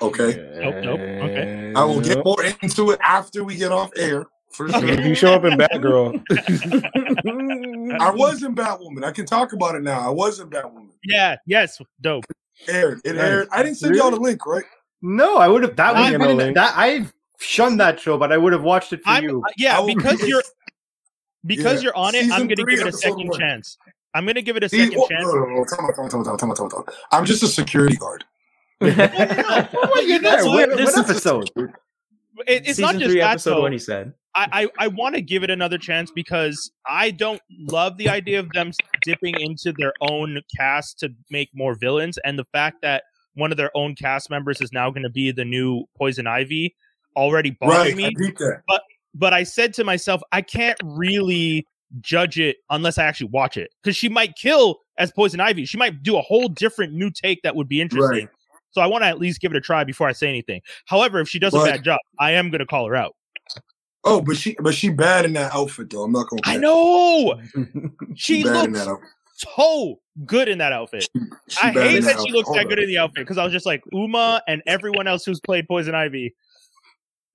Okay, 0.00 0.60
Nope, 0.60 0.84
nope. 0.84 1.00
Okay. 1.00 1.72
I 1.74 1.84
will 1.84 2.00
get 2.00 2.24
more 2.24 2.44
into 2.62 2.92
it 2.92 3.00
after 3.02 3.42
we 3.42 3.56
get 3.56 3.72
off 3.72 3.90
air. 3.96 4.26
For 4.52 4.66
If 4.68 5.04
you 5.04 5.14
show 5.14 5.34
up 5.34 5.44
in 5.44 5.58
Batgirl, 5.58 6.22
I 8.00 8.10
was 8.10 8.42
in 8.42 8.54
Batwoman. 8.54 9.04
I 9.04 9.12
can 9.12 9.26
talk 9.26 9.52
about 9.52 9.74
it 9.74 9.82
now. 9.82 10.00
I 10.00 10.10
was 10.10 10.40
in 10.40 10.48
Batwoman. 10.48 10.88
yeah. 11.04 11.36
Yes. 11.46 11.78
Dope. 12.00 12.24
Aired. 12.66 13.00
It 13.04 13.14
Nice. 13.14 13.24
aired. 13.24 13.48
I 13.52 13.62
didn't 13.62 13.76
send 13.78 13.94
y'all 13.94 14.10
the 14.10 14.18
link, 14.20 14.44
right? 14.46 14.64
No, 15.02 15.36
I 15.36 15.46
would 15.48 15.62
have. 15.62 15.76
That 15.76 15.94
would 15.94 16.02
have 16.04 16.12
gonna 16.12 16.26
been 16.28 16.36
link. 16.38 16.54
that. 16.56 16.76
I've 16.76 17.12
shunned 17.38 17.78
that 17.80 18.00
show, 18.00 18.18
but 18.18 18.32
I 18.32 18.36
would 18.36 18.52
have 18.52 18.62
watched 18.62 18.92
it 18.92 19.02
for 19.02 19.10
I'm 19.10 19.22
you. 19.24 19.38
uh, 19.46 19.50
yeah 19.56 19.80
because 19.86 20.20
you're 20.26 20.42
because 21.46 21.76
Yeah. 21.82 21.84
you're 21.86 21.96
on 21.96 22.14
it. 22.14 22.22
Season 22.22 22.32
I'm 22.32 22.42
gonna 22.48 22.56
give 22.56 22.80
it 22.80 22.86
a 22.88 22.92
second 22.92 23.28
one. 23.28 23.38
chance. 23.38 23.78
I'm 24.14 24.26
gonna 24.26 24.42
give 24.42 24.56
it 24.56 24.64
a 24.64 24.68
See, 24.68 24.78
second 24.86 25.06
chance. 25.08 25.24
no, 25.24 25.32
no, 25.34 25.44
no, 25.44 25.64
time 25.64 26.08
time 26.10 26.68
time. 26.68 26.82
I'm 27.12 27.24
just 27.24 27.42
a 27.42 27.46
security 27.46 27.96
guard. 27.96 28.24
What 28.80 28.90
you 30.06 30.18
That's 30.20 30.42
there? 30.42 30.46
what- 30.46 30.68
What, 30.70 30.76
this 30.78 30.96
episode? 30.96 31.50
It, 32.46 32.68
it's 32.68 32.78
not 32.78 32.92
Season 32.94 33.00
just 33.00 33.10
three, 33.10 33.20
that 33.20 33.30
episode 33.32 33.54
though. 33.56 33.62
one. 33.62 33.72
He 33.72 33.78
said. 33.78 34.12
I, 34.38 34.62
I, 34.62 34.68
I 34.84 34.88
want 34.88 35.16
to 35.16 35.20
give 35.20 35.42
it 35.42 35.50
another 35.50 35.78
chance 35.78 36.12
because 36.12 36.70
I 36.86 37.10
don't 37.10 37.42
love 37.58 37.96
the 37.96 38.08
idea 38.08 38.38
of 38.38 38.48
them 38.52 38.70
dipping 39.02 39.34
into 39.40 39.72
their 39.72 39.92
own 40.00 40.40
cast 40.56 41.00
to 41.00 41.10
make 41.30 41.50
more 41.54 41.74
villains, 41.74 42.18
and 42.24 42.38
the 42.38 42.44
fact 42.52 42.82
that 42.82 43.02
one 43.34 43.50
of 43.50 43.56
their 43.56 43.76
own 43.76 43.94
cast 43.96 44.30
members 44.30 44.60
is 44.60 44.72
now 44.72 44.90
going 44.90 45.02
to 45.02 45.10
be 45.10 45.32
the 45.32 45.44
new 45.44 45.84
Poison 45.96 46.26
Ivy 46.26 46.76
already 47.16 47.50
bothered 47.50 47.94
Right. 47.94 47.96
Me. 47.96 48.04
that. 48.04 48.82
But 49.14 49.32
I 49.32 49.42
said 49.42 49.74
to 49.74 49.84
myself, 49.84 50.22
I 50.30 50.42
can't 50.42 50.78
really 50.84 51.66
judge 52.00 52.38
it 52.38 52.58
unless 52.70 52.98
I 52.98 53.04
actually 53.04 53.30
watch 53.30 53.56
it 53.56 53.70
because 53.82 53.96
she 53.96 54.08
might 54.08 54.36
kill 54.36 54.78
as 54.98 55.10
Poison 55.10 55.40
Ivy. 55.40 55.64
She 55.64 55.78
might 55.78 56.02
do 56.02 56.16
a 56.16 56.22
whole 56.22 56.48
different 56.48 56.92
new 56.92 57.10
take 57.10 57.42
that 57.42 57.56
would 57.56 57.68
be 57.68 57.80
interesting. 57.80 58.26
Right. 58.26 58.34
So 58.70 58.82
I 58.82 58.86
want 58.86 59.02
to 59.02 59.08
at 59.08 59.18
least 59.18 59.40
give 59.40 59.50
it 59.50 59.56
a 59.56 59.60
try 59.60 59.82
before 59.82 60.06
I 60.08 60.12
say 60.12 60.28
anything. 60.28 60.60
However, 60.86 61.20
if 61.20 61.28
she 61.28 61.38
does 61.38 61.54
a 61.54 61.64
bad 61.64 61.82
job, 61.82 61.98
I 62.20 62.32
am 62.32 62.50
going 62.50 62.60
to 62.60 62.66
call 62.66 62.86
her 62.86 62.94
out. 62.94 63.14
Oh, 64.04 64.20
but 64.20 64.36
she 64.36 64.56
but 64.60 64.74
she 64.74 64.88
bad 64.90 65.24
in 65.24 65.32
that 65.34 65.52
outfit 65.54 65.90
though. 65.90 66.04
I'm 66.04 66.12
not 66.12 66.28
gonna. 66.28 66.42
I 66.44 66.56
know 66.56 67.40
she 68.14 68.44
bad 68.44 68.66
in 68.66 68.72
looks 68.72 68.84
that 68.84 68.90
outfit. 68.90 69.08
so 69.34 70.00
good 70.24 70.48
in 70.48 70.58
that 70.58 70.72
outfit. 70.72 71.08
She 71.48 71.58
I 71.62 71.70
hate 71.72 72.00
that 72.04 72.20
she 72.20 72.32
looks 72.32 72.46
Hold 72.46 72.58
that 72.58 72.64
up. 72.64 72.68
good 72.70 72.78
in 72.78 72.86
the 72.88 72.98
outfit 72.98 73.22
because 73.24 73.38
I 73.38 73.44
was 73.44 73.52
just 73.52 73.66
like 73.66 73.82
Uma 73.92 74.40
and 74.46 74.62
everyone 74.66 75.06
else 75.08 75.24
who's 75.24 75.40
played 75.40 75.66
Poison 75.68 75.94
Ivy. 75.94 76.34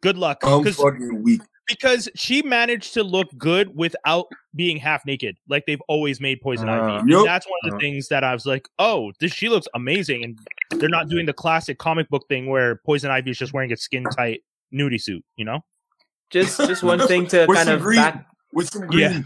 Good 0.01 0.17
luck, 0.17 0.39
I'm 0.43 0.63
'Cause- 0.63 0.75
fucking 0.77 1.23
weak. 1.23 1.41
because 1.67 2.09
she 2.15 2.41
managed 2.41 2.93
to 2.95 3.03
look 3.03 3.27
good 3.37 3.75
without 3.75 4.25
being 4.55 4.77
half 4.77 5.05
naked, 5.05 5.37
like 5.47 5.65
they've 5.65 5.81
always 5.87 6.19
made 6.19 6.41
Poison 6.41 6.67
Uh, 6.67 6.73
Ivy. 6.73 6.95
And 7.01 7.09
Yup. 7.09 7.25
that's 7.25 7.45
one 7.45 7.59
of 7.63 7.69
the 7.71 7.75
Uh. 7.77 7.79
things 7.79 8.07
that 8.09 8.23
I 8.23 8.33
was 8.33 8.45
like, 8.45 8.67
oh, 8.79 9.11
this 9.19 9.31
she 9.33 9.47
looks 9.49 9.67
amazing, 9.75 10.23
and 10.25 10.39
they're 10.79 10.89
not 10.89 11.07
doing 11.09 11.25
the 11.25 11.33
classic 11.33 11.77
comic 11.77 12.09
book 12.09 12.25
thing 12.27 12.47
where 12.47 12.81
Poison 12.85 13.11
Ivy 13.11 13.31
is 13.31 13.37
just 13.37 13.53
wearing 13.53 13.71
a 13.71 13.77
skin 13.77 14.03
tight 14.05 14.41
nudie 14.73 15.01
suit, 15.01 15.23
you 15.37 15.45
know? 15.45 15.59
Just 16.33 16.57
just 16.59 16.83
one 16.93 16.99
thing 17.07 17.27
to 17.27 17.47
kind 17.47 17.69
of 17.69 17.79
green. 17.81 18.01
back 18.01 18.25
With 18.51 18.69
some 18.69 18.91
Yeah. 18.91 19.21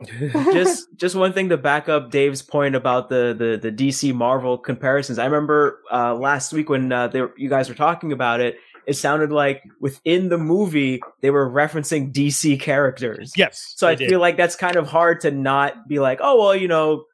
just 0.52 0.88
just 0.96 1.14
one 1.14 1.32
thing 1.32 1.48
to 1.50 1.56
back 1.56 1.88
up 1.88 2.10
Dave's 2.10 2.42
point 2.42 2.74
about 2.74 3.08
the 3.08 3.34
the, 3.38 3.70
the 3.70 3.72
DC 3.72 4.14
Marvel 4.14 4.56
comparisons. 4.58 5.18
I 5.18 5.24
remember 5.26 5.80
uh, 5.92 6.14
last 6.14 6.52
week 6.52 6.68
when 6.68 6.90
uh, 6.92 7.08
they, 7.08 7.20
were- 7.20 7.34
you 7.36 7.48
guys 7.48 7.68
were 7.68 7.74
talking 7.74 8.12
about 8.12 8.40
it. 8.40 8.56
It 8.86 8.94
sounded 8.94 9.32
like 9.32 9.62
within 9.80 10.28
the 10.28 10.36
movie 10.38 11.00
they 11.22 11.30
were 11.30 11.48
referencing 11.48 12.12
DC 12.12 12.60
characters. 12.60 13.32
Yes. 13.36 13.72
So 13.76 13.86
I 13.88 13.94
did. 13.94 14.08
feel 14.10 14.20
like 14.20 14.36
that's 14.36 14.56
kind 14.56 14.76
of 14.76 14.86
hard 14.88 15.20
to 15.22 15.30
not 15.30 15.88
be 15.88 16.00
like, 16.00 16.18
oh 16.22 16.38
well, 16.38 16.54
you 16.56 16.68
know, 16.68 17.04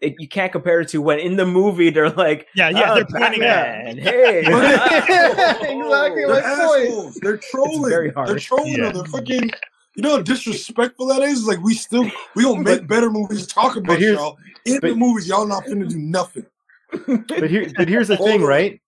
it, 0.00 0.14
you 0.18 0.28
can't 0.28 0.52
compare 0.52 0.80
it 0.80 0.88
to 0.88 1.00
when 1.00 1.18
in 1.18 1.36
the 1.36 1.46
movie 1.46 1.90
they're 1.90 2.10
like, 2.10 2.48
yeah, 2.54 2.68
yeah, 2.68 2.92
"Oh, 2.92 2.94
they're 2.96 3.06
pointing 3.06 3.42
at. 3.42 3.96
Batman, 3.96 3.98
Hey, 3.98 4.38
Exactly 4.40 6.24
They're 6.26 6.42
my 6.42 6.66
point. 6.66 7.22
They're 7.22 7.36
trolling. 7.38 7.90
very 7.90 8.12
hard. 8.12 8.28
They're 8.28 8.38
trolling. 8.38 8.76
Yeah. 8.76 8.92
They're 8.92 9.04
fucking. 9.04 9.50
You 9.94 10.02
know 10.02 10.10
how 10.16 10.22
disrespectful 10.22 11.06
that 11.06 11.22
is. 11.22 11.46
Like 11.46 11.60
we 11.60 11.74
still 11.74 12.10
we 12.34 12.42
gonna 12.44 12.60
make 12.62 12.86
better 12.86 13.10
movies. 13.10 13.46
Talk 13.46 13.76
about 13.76 13.98
y'all 13.98 14.36
in 14.66 14.78
the 14.80 14.94
movies. 14.94 15.26
Y'all 15.26 15.46
not 15.46 15.64
finna 15.64 15.88
do 15.88 15.98
nothing. 15.98 16.46
But 17.28 17.50
here, 17.50 17.70
but 17.76 17.88
here's 17.88 18.08
the 18.08 18.16
thing, 18.16 18.42
right? 18.42 18.80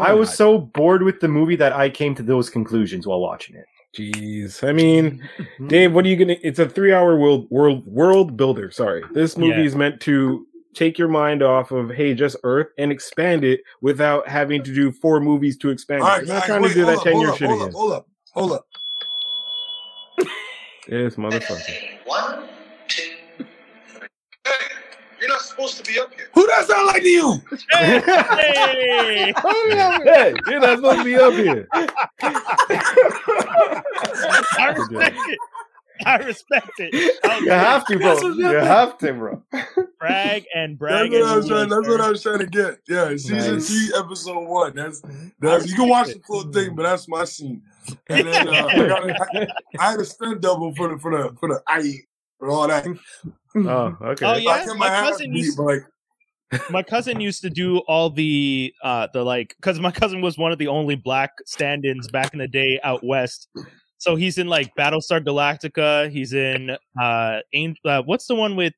I 0.00 0.12
was 0.14 0.34
so 0.34 0.58
bored 0.58 1.02
with 1.02 1.20
the 1.20 1.28
movie 1.28 1.56
that 1.56 1.74
I 1.74 1.90
came 1.90 2.14
to 2.14 2.22
those 2.22 2.48
conclusions 2.48 3.06
while 3.06 3.20
watching 3.20 3.54
it. 3.54 3.66
Jeez. 3.96 4.66
I 4.66 4.72
mean, 4.72 5.22
mm-hmm. 5.38 5.68
Dave, 5.68 5.92
what 5.92 6.04
are 6.04 6.08
you 6.08 6.16
gonna? 6.16 6.36
It's 6.42 6.58
a 6.58 6.68
three-hour 6.68 7.16
world 7.16 7.46
world 7.50 7.86
world 7.86 8.36
builder. 8.36 8.70
Sorry, 8.70 9.02
this 9.12 9.36
movie 9.38 9.60
Yeah. 9.60 9.66
is 9.66 9.76
meant 9.76 10.00
to 10.02 10.46
take 10.74 10.98
your 10.98 11.06
mind 11.08 11.42
off 11.42 11.70
of 11.70 11.90
hey, 11.90 12.14
just 12.14 12.36
Earth, 12.42 12.66
and 12.78 12.90
expand 12.90 13.44
it 13.44 13.60
without 13.80 14.26
having 14.26 14.64
to 14.64 14.74
do 14.74 14.90
four 14.90 15.20
movies 15.20 15.56
to 15.58 15.70
expand 15.70 16.02
All 16.02 16.08
it. 16.08 16.10
right, 16.10 16.26
You're 16.26 16.34
not 16.34 16.40
guys, 16.40 16.46
trying 16.48 16.62
wait, 16.62 16.68
to 16.70 16.74
do 16.74 16.84
hold 16.84 16.94
that 16.94 16.98
up, 16.98 17.04
ten 17.04 17.12
hold 17.12 17.22
year 17.22 17.30
up, 17.32 17.38
shit 17.38 17.48
hold 17.48 17.60
again. 17.60 17.68
up, 17.68 17.74
hold 17.74 17.92
up. 17.92 18.06
Hold 18.32 18.52
up. 18.52 18.66
This 20.88 21.14
motherfucker. 21.16 21.98
One, 22.04 22.48
supposed 25.54 25.84
to 25.84 25.92
be 25.92 25.98
up 25.98 26.12
here. 26.14 26.28
Who 26.34 26.46
does 26.46 26.66
that 26.66 26.74
sound 26.74 26.86
like 26.86 27.02
to 27.02 27.08
you? 27.08 27.42
Hey! 27.70 28.00
hey, 28.00 29.32
hey 30.04 30.34
you're 30.46 30.60
not 30.60 30.76
supposed 30.78 30.98
to 30.98 31.04
be 31.04 31.16
up 31.16 31.32
here. 31.34 31.68
I 34.58 34.74
respect 34.76 35.16
it. 35.28 35.38
I 36.04 36.16
respect 36.16 36.70
it. 36.78 37.18
I'll 37.24 37.42
You 37.42 37.50
have 37.50 37.86
to, 37.86 37.98
bro. 37.98 38.20
You 38.34 38.46
have 38.46 38.98
to, 38.98 39.12
bro. 39.12 39.42
brag 40.00 40.44
and 40.54 40.72
That's 40.72 40.78
brag. 40.78 41.12
what 41.12 41.22
I 41.22 41.36
was 41.36 41.48
trying. 41.48 41.68
That's 41.68 41.88
what 41.88 42.00
I 42.00 42.10
was 42.10 42.22
trying 42.22 42.38
to 42.40 42.46
get. 42.46 42.80
Yeah, 42.88 43.10
season 43.10 43.54
Nice. 43.54 43.68
three, 43.68 43.92
episode 43.96 44.46
one. 44.46 44.74
That's 44.74 45.02
that's. 45.40 45.68
You 45.68 45.76
can 45.76 45.88
watch 45.88 46.08
the 46.08 46.20
full 46.26 46.42
thing, 46.52 46.74
but 46.74 46.82
that's 46.82 47.08
my 47.08 47.24
scene. 47.24 47.62
And 48.08 48.26
then 48.26 48.48
uh, 48.48 48.66
I, 48.66 48.88
got, 48.88 49.48
I 49.78 49.90
had 49.92 50.00
a 50.00 50.04
stunt 50.04 50.40
double 50.40 50.74
for 50.74 50.88
the 50.88 50.98
for 50.98 51.10
the 51.16 51.36
for 51.38 51.48
the 51.48 51.62
I 51.68 51.94
for 52.44 52.50
all 52.50 52.68
that. 52.68 52.86
Oh, 53.56 53.96
okay. 54.02 54.26
Oh 54.26 54.34
yeah, 54.34 54.66
get 54.66 54.76
my 54.76 54.88
cousin 54.88 55.30
beat, 55.32 55.44
used 55.44 55.56
but 55.56 55.62
like 55.62 55.82
my 56.70 56.82
cousin 56.82 57.20
used 57.20 57.40
to 57.42 57.50
do 57.50 57.78
all 57.86 58.10
the 58.10 58.74
uh 58.82 59.06
the 59.12 59.22
like 59.22 59.54
because 59.60 59.78
my 59.78 59.92
cousin 59.92 60.20
was 60.20 60.36
one 60.36 60.50
of 60.50 60.58
the 60.58 60.66
only 60.66 60.96
black 60.96 61.30
stand-ins 61.46 62.08
back 62.08 62.32
in 62.32 62.40
the 62.40 62.48
day 62.48 62.80
out 62.82 63.04
west. 63.04 63.46
So 63.98 64.16
he's 64.16 64.38
in 64.38 64.48
like 64.48 64.74
Battlestar 64.76 65.24
Galactica. 65.24 66.10
He's 66.10 66.32
in 66.32 66.76
uh, 67.00 67.40
Angel, 67.52 67.80
uh 67.84 68.02
what's 68.02 68.26
the 68.26 68.34
one 68.34 68.56
with 68.56 68.74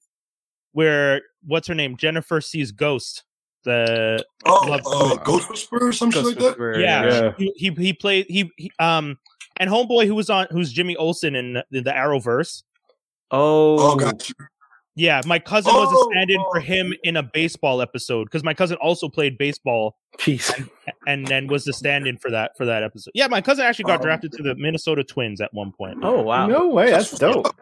where 0.72 1.22
what's 1.46 1.68
her 1.68 1.74
name 1.74 1.96
Jennifer 1.96 2.42
sees 2.42 2.70
Ghost. 2.70 3.24
The 3.64 4.22
oh, 4.44 4.66
Love 4.68 4.82
uh. 4.84 5.16
Ghost 5.24 5.48
Whisperer 5.48 5.86
or 5.86 5.92
some 5.94 6.10
shit 6.10 6.22
like 6.22 6.36
that. 6.36 6.78
Yeah. 6.78 7.06
Yeah. 7.06 7.32
he 7.38 7.50
he, 7.56 7.70
he 7.70 7.92
played 7.94 8.26
he, 8.28 8.50
he 8.58 8.70
um 8.78 9.16
and 9.56 9.70
homeboy 9.70 10.06
who 10.06 10.14
was 10.14 10.28
on 10.28 10.48
who's 10.50 10.70
Jimmy 10.70 10.96
Olsen 10.96 11.34
in 11.34 11.54
the, 11.70 11.80
the 11.80 11.92
Arrowverse. 11.92 12.62
Oh, 13.30 13.92
Oh, 13.92 13.96
got 13.96 14.28
you. 14.28 14.34
Yeah, 14.98 15.20
my 15.26 15.38
cousin 15.38 15.74
was 15.74 15.92
a 15.92 15.94
Oh, 15.94 16.10
stand-in 16.10 16.40
for 16.50 16.56
oh. 16.58 16.62
him 16.62 16.94
in 17.04 17.18
a 17.18 17.22
baseball 17.22 17.82
episode 17.82 18.24
because 18.24 18.42
my 18.42 18.54
cousin 18.54 18.78
also 18.80 19.10
played 19.10 19.36
baseball 19.36 19.94
Peace. 20.18 20.50
and 21.06 21.26
then 21.26 21.48
was 21.48 21.64
the 21.64 21.72
stand-in 21.74 22.16
for 22.16 22.30
that 22.30 22.52
for 22.56 22.64
that 22.64 22.82
episode. 22.82 23.10
Yeah, 23.14 23.26
my 23.26 23.42
cousin 23.42 23.66
actually 23.66 23.84
got 23.84 24.00
Oh. 24.00 24.04
drafted 24.04 24.32
to 24.32 24.42
the 24.42 24.54
Minnesota 24.54 25.04
Twins 25.04 25.40
at 25.42 25.52
one 25.52 25.70
point. 25.72 25.98
oh 26.02 26.22
wow. 26.22 26.46
No 26.46 26.68
way. 26.68 26.90
That's 26.90 27.10
dope. 27.18 27.54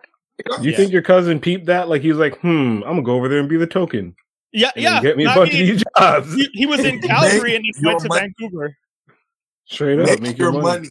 You 0.61 0.71
Yeah. 0.71 0.77
think 0.77 0.93
your 0.93 1.03
cousin 1.03 1.41
peeped 1.41 1.67
that? 1.67 1.89
Like 1.89 2.03
he 2.03 2.09
was 2.09 2.19
like, 2.19 2.39
hmm, 2.39 2.83
I'm 2.85 2.95
gonna 2.95 3.03
go 3.03 3.15
over 3.17 3.29
there 3.29 3.41
and 3.41 3.49
be 3.49 3.57
the 3.57 3.67
token. 3.67 4.15
Yeah, 4.53 4.71
yeah. 4.77 5.01
get 5.01 5.17
me 5.17 5.25
a 5.25 5.31
I 5.31 5.35
bunch 5.35 5.53
mean, 5.53 5.63
of 5.63 5.69
these 5.69 5.85
jobs. 5.99 6.35
he, 6.35 6.49
he 6.53 6.67
was 6.67 6.79
in 6.85 7.01
Calgary 7.03 7.57
and 7.57 7.65
then 7.65 7.83
your 7.83 7.91
went 7.93 8.01
to 8.03 8.09
money. 8.09 8.21
Vancouver. 8.39 8.77
Straight 9.65 9.99
up, 9.99 10.21
Make, 10.21 10.39
your 10.39 10.53
money. 10.53 10.89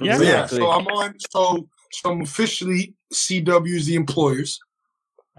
Yeah. 0.00 0.16
So, 0.16 0.22
yeah. 0.22 0.46
So 0.46 0.70
I'm 0.70 0.86
on. 0.86 1.14
So 1.30 1.68
so 1.92 2.10
I'm 2.10 2.20
officially 2.22 2.94
CW's 3.12 3.86
the 3.86 3.94
employers. 3.94 4.58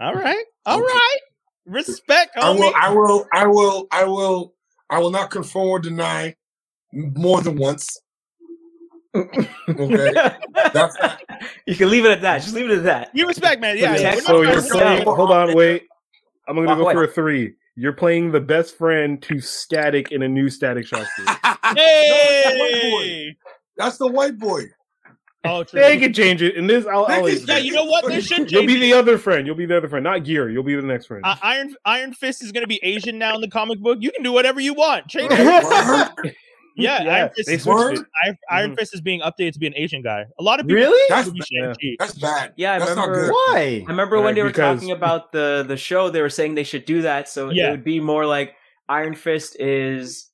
All 0.00 0.14
right, 0.14 0.44
all 0.66 0.78
Okay. 0.82 0.92
right. 0.92 1.18
Respect, 1.66 2.36
I 2.36 2.50
will. 2.50 2.72
I 2.76 2.90
will. 2.92 3.26
I 3.32 3.46
will. 3.46 3.86
I 3.90 4.04
will. 4.04 4.54
I 4.90 4.98
will 4.98 5.10
not 5.10 5.30
confirm 5.30 5.68
or 5.68 5.78
deny 5.78 6.34
more 6.92 7.40
than 7.40 7.56
once. 7.56 8.00
Okay. 9.16 9.32
That's 10.54 10.96
that. 10.98 11.20
you 11.66 11.74
can 11.76 11.88
leave 11.90 12.04
it 12.04 12.10
at 12.10 12.22
that. 12.22 12.42
Just 12.42 12.54
leave 12.54 12.68
it 12.70 12.78
at 12.78 12.84
that. 12.84 13.10
You 13.14 13.26
respect, 13.28 13.60
man. 13.60 13.78
Yeah. 13.78 13.96
Yeah, 13.96 14.14
So 14.16 14.42
you're 14.42 14.54
gonna- 14.56 14.62
playing. 14.68 15.02
Hold 15.04 15.30
on, 15.30 15.54
wait. 15.54 15.84
I'm 16.48 16.56
gonna 16.56 16.66
Walk 16.66 16.78
go 16.78 16.84
away. 16.84 16.94
for 16.94 17.04
a 17.04 17.08
three. 17.08 17.54
You're 17.76 17.92
playing 17.92 18.32
the 18.32 18.40
best 18.40 18.76
friend 18.76 19.20
to 19.22 19.40
Static 19.40 20.12
in 20.12 20.22
a 20.22 20.28
new 20.28 20.48
Static 20.50 20.86
Shock 20.86 21.06
series. 21.16 21.30
Hey. 21.76 23.36
That's 23.76 23.96
the 23.98 24.06
white 24.06 24.38
boy. 24.38 24.64
Oh, 25.44 25.62
true. 25.64 25.80
they 25.80 25.98
can 25.98 26.12
change 26.12 26.40
it. 26.42 26.54
In 26.56 26.66
this, 26.66 26.86
I'll. 26.86 27.04
I'll 27.06 27.28
Yeah, 27.28 27.38
Yeah, 27.46 27.58
you 27.58 27.72
know 27.72 27.84
what? 27.84 28.06
They 28.06 28.20
should 28.22 28.50
You'll 28.50 28.66
be 28.66 28.78
the 28.80 28.92
other 28.94 29.18
friend. 29.18 29.46
You'll 29.46 29.56
be 29.56 29.66
the 29.66 29.76
other 29.76 29.88
friend, 29.88 30.02
not 30.04 30.24
Gear. 30.24 30.48
You'll 30.50 30.62
be 30.62 30.74
the 30.74 30.82
next 30.82 31.06
friend. 31.06 31.24
Uh, 31.24 31.36
Iron 31.42 31.74
Iron 31.84 32.12
Fist 32.14 32.42
is 32.42 32.50
going 32.52 32.62
to 32.62 32.68
be 32.68 32.80
Asian 32.82 33.18
now 33.18 33.34
in 33.34 33.40
the 33.40 33.48
comic 33.50 33.78
book. 33.80 33.98
You 34.00 34.10
can 34.10 34.22
do 34.22 34.32
whatever 34.32 34.60
you 34.60 34.74
want. 34.74 35.08
Change 35.08 35.30
it. 35.32 36.34
Yeah, 36.76 37.04
Yeah, 37.04 37.14
Iron 37.14 37.30
Fist, 37.36 37.46
they 37.48 37.54
is, 37.54 37.62
switched 37.62 37.78
Word? 37.78 37.94
it. 37.98 38.04
Iron, 38.24 38.38
Iron 38.50 38.70
Mhm. 38.72 38.78
Fist 38.80 38.94
is 38.94 39.00
being 39.00 39.20
updated 39.20 39.52
to 39.52 39.58
be 39.60 39.68
an 39.68 39.74
Asian 39.76 40.02
guy. 40.02 40.24
A 40.40 40.42
lot 40.42 40.58
of 40.58 40.66
people 40.66 40.82
Really? 40.82 41.00
That's 41.08 41.30
be 41.30 41.40
bad. 41.60 41.76
That's 42.00 42.14
bad. 42.18 42.52
Yeah, 42.56 42.72
I 42.74 42.78
That's 42.80 42.90
remember. 42.90 43.14
not 43.14 43.26
good. 43.26 43.30
Why? 43.30 43.84
I 43.86 43.90
remember 43.90 44.16
when 44.16 44.24
Right, 44.24 44.34
they 44.34 44.42
were 44.42 44.48
because- 44.48 44.80
talking 44.80 44.90
about 44.90 45.30
the 45.30 45.64
the 45.68 45.76
show. 45.76 46.10
They 46.10 46.20
were 46.20 46.28
saying 46.28 46.56
they 46.56 46.64
should 46.64 46.84
do 46.84 47.02
that, 47.02 47.28
so 47.28 47.50
Yeah. 47.50 47.68
it 47.68 47.70
would 47.70 47.84
be 47.84 48.00
more 48.00 48.26
like 48.26 48.54
Iron 48.88 49.14
Fist 49.14 49.54
is 49.60 50.30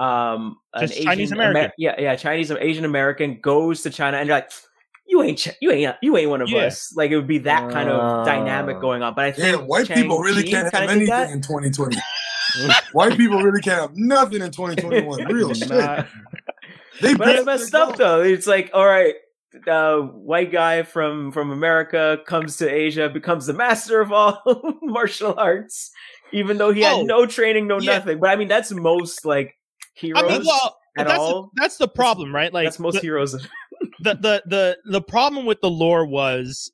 um 0.00 0.56
an 0.74 0.82
Just 0.82 0.94
Asian 0.94 1.04
Chinese 1.06 1.32
American. 1.32 1.62
Amer- 1.62 1.72
yeah, 1.78 1.94
yeah, 2.00 2.16
Chinese 2.16 2.50
Asian 2.50 2.84
American 2.84 3.38
goes 3.40 3.82
to 3.82 3.90
China, 3.90 4.16
and 4.18 4.26
you're 4.26 4.36
like, 4.36 4.50
you 5.06 5.22
ain't 5.22 5.38
Ch- 5.38 5.56
you 5.60 5.70
ain't 5.70 5.96
you 6.02 6.16
ain't 6.16 6.30
one 6.30 6.40
of 6.42 6.48
Yeah. 6.48 6.62
us. 6.62 6.92
Like 6.96 7.10
it 7.10 7.16
would 7.16 7.26
be 7.28 7.38
that 7.38 7.70
kind 7.70 7.88
of 7.88 8.00
Oh. 8.00 8.24
dynamic 8.24 8.80
going 8.80 9.02
on. 9.02 9.14
But 9.14 9.26
I 9.26 9.32
think 9.32 9.48
Yeah, 9.60 9.64
white 9.64 9.86
people 9.88 10.18
really 10.18 10.42
Shang-Chi 10.42 10.50
can't 10.62 10.74
have 10.74 10.90
anything 10.90 11.06
that. 11.10 11.30
in 11.30 11.40
2020. 11.42 11.96
white 12.92 13.16
people 13.16 13.42
really 13.42 13.60
can't 13.60 13.80
have 13.80 13.92
nothing 13.94 14.42
in 14.42 14.50
2021. 14.50 15.24
Real 15.32 15.54
shit. 15.54 15.68
Nah. 15.70 16.04
They 17.00 17.14
But 17.14 17.24
that's 17.26 17.44
barely 17.44 17.44
messed 17.44 17.74
up 17.74 17.96
though. 17.96 18.22
It's 18.22 18.46
like, 18.46 18.70
all 18.72 18.86
right, 18.86 19.14
uh, 19.68 19.98
white 19.98 20.50
guy 20.52 20.82
from 20.82 21.32
from 21.32 21.50
America 21.50 22.18
comes 22.26 22.56
to 22.58 22.68
Asia, 22.68 23.08
becomes 23.08 23.46
the 23.46 23.52
master 23.52 24.00
of 24.00 24.12
all 24.12 24.42
martial 24.82 25.34
arts, 25.36 25.90
even 26.32 26.56
though 26.58 26.72
he 26.72 26.84
Oh, 26.84 26.98
had 26.98 27.06
no 27.06 27.26
training, 27.26 27.66
no 27.66 27.78
yeah. 27.80 27.98
nothing. 27.98 28.18
But 28.20 28.30
I 28.30 28.36
mean, 28.36 28.48
that's 28.48 28.72
most 28.72 29.24
like 29.24 29.54
heroes 29.94 30.22
I 30.24 30.38
mean, 30.38 30.46
well, 30.46 30.76
at 30.96 31.06
that's 31.08 31.18
all. 31.18 31.42
The, 31.54 31.60
that's 31.60 31.76
the 31.76 31.88
problem, 31.88 32.34
right? 32.34 32.52
Like 32.52 32.66
that's 32.66 32.78
most 32.78 32.94
the, 32.94 33.00
heroes. 33.00 33.32
the, 34.00 34.14
the 34.14 34.42
the 34.46 34.78
the 34.84 35.00
problem 35.00 35.46
with 35.46 35.60
the 35.60 35.70
lore 35.70 36.06
was 36.06 36.70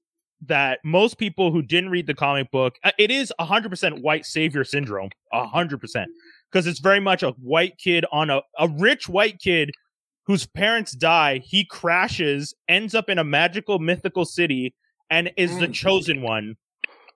that 0.46 0.78
most 0.84 1.18
people 1.18 1.52
who 1.52 1.62
didn't 1.62 1.90
read 1.90 2.06
the 2.06 2.14
comic 2.14 2.50
book, 2.50 2.76
uh, 2.82 2.90
it 2.98 3.10
is 3.10 3.32
100% 3.38 4.00
white 4.00 4.24
savior 4.24 4.64
syndrome, 4.64 5.10
100%. 5.34 6.06
Because 6.50 6.66
it's 6.66 6.80
very 6.80 6.98
much 7.00 7.22
a 7.22 7.32
white 7.32 7.76
kid 7.76 8.06
on 8.10 8.30
a, 8.30 8.40
a 8.58 8.66
rich 8.68 9.06
white 9.08 9.38
kid 9.38 9.70
whose 10.26 10.46
parents 10.46 10.92
die. 10.92 11.42
He 11.44 11.66
crashes, 11.66 12.54
ends 12.68 12.94
up 12.94 13.10
in 13.10 13.18
a 13.18 13.24
magical, 13.24 13.78
mythical 13.78 14.24
city, 14.24 14.74
and 15.10 15.30
is 15.36 15.58
the 15.58 15.68
Mm. 15.68 15.74
chosen 15.74 16.22
one. 16.22 16.54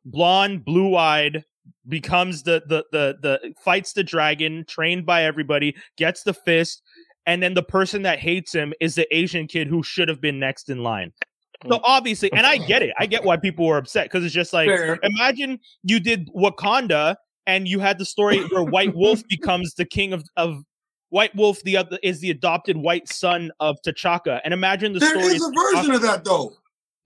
Blonde, 0.05 0.64
blue 0.64 0.95
eyed, 0.95 1.45
becomes 1.88 2.42
the, 2.42 2.62
the, 2.66 2.85
the, 2.92 3.16
the, 3.20 3.55
fights 3.62 3.92
the 3.92 4.05
dragon, 4.05 4.64
trained 4.66 5.05
by 5.07 5.25
everybody, 5.25 5.75
gets 5.97 6.23
the 6.23 6.35
fist, 6.35 6.83
and 7.27 7.42
then 7.42 7.55
the 7.55 7.62
person 7.62 8.03
that 8.03 8.18
hates 8.18 8.55
him 8.55 8.73
is 8.81 8.94
the 8.94 9.16
Asian 9.16 9.47
kid 9.47 9.68
who 9.68 9.83
should 9.83 10.09
have 10.09 10.20
been 10.20 10.38
next 10.38 10.68
in 10.68 10.83
line. 10.83 11.12
So 11.68 11.81
obviously, 11.83 12.31
and 12.33 12.47
I 12.47 12.59
get 12.59 12.83
it. 12.83 12.92
I 12.99 13.07
get 13.07 13.25
why 13.25 13.37
people 13.37 13.66
were 13.66 13.79
upset 13.79 14.07
because 14.07 14.25
it's 14.25 14.35
just 14.35 14.53
like 14.53 14.68
Fair. 14.68 14.99
imagine 15.03 15.59
you 15.83 15.99
did 15.99 16.29
Wakanda 16.35 17.16
and 17.47 17.66
you 17.66 17.79
had 17.79 17.99
the 17.99 18.05
story 18.05 18.40
where 18.49 18.64
White 18.64 18.94
Wolf 18.94 19.23
becomes 19.29 19.75
the 19.75 19.85
king 19.85 20.12
of 20.12 20.25
of 20.37 20.62
White 21.09 21.35
Wolf. 21.35 21.62
The 21.62 21.77
other 21.77 21.99
is 22.03 22.20
the 22.20 22.31
adopted 22.31 22.77
white 22.77 23.09
son 23.09 23.51
of 23.61 23.77
T'Chaka, 23.87 24.40
and 24.44 24.53
imagine 24.53 24.92
the 24.92 24.99
There 24.99 25.11
story. 25.11 25.37
is 25.37 25.42
a 25.42 25.51
version 25.53 25.94
of 25.94 26.03
that 26.03 26.25
though. 26.25 26.55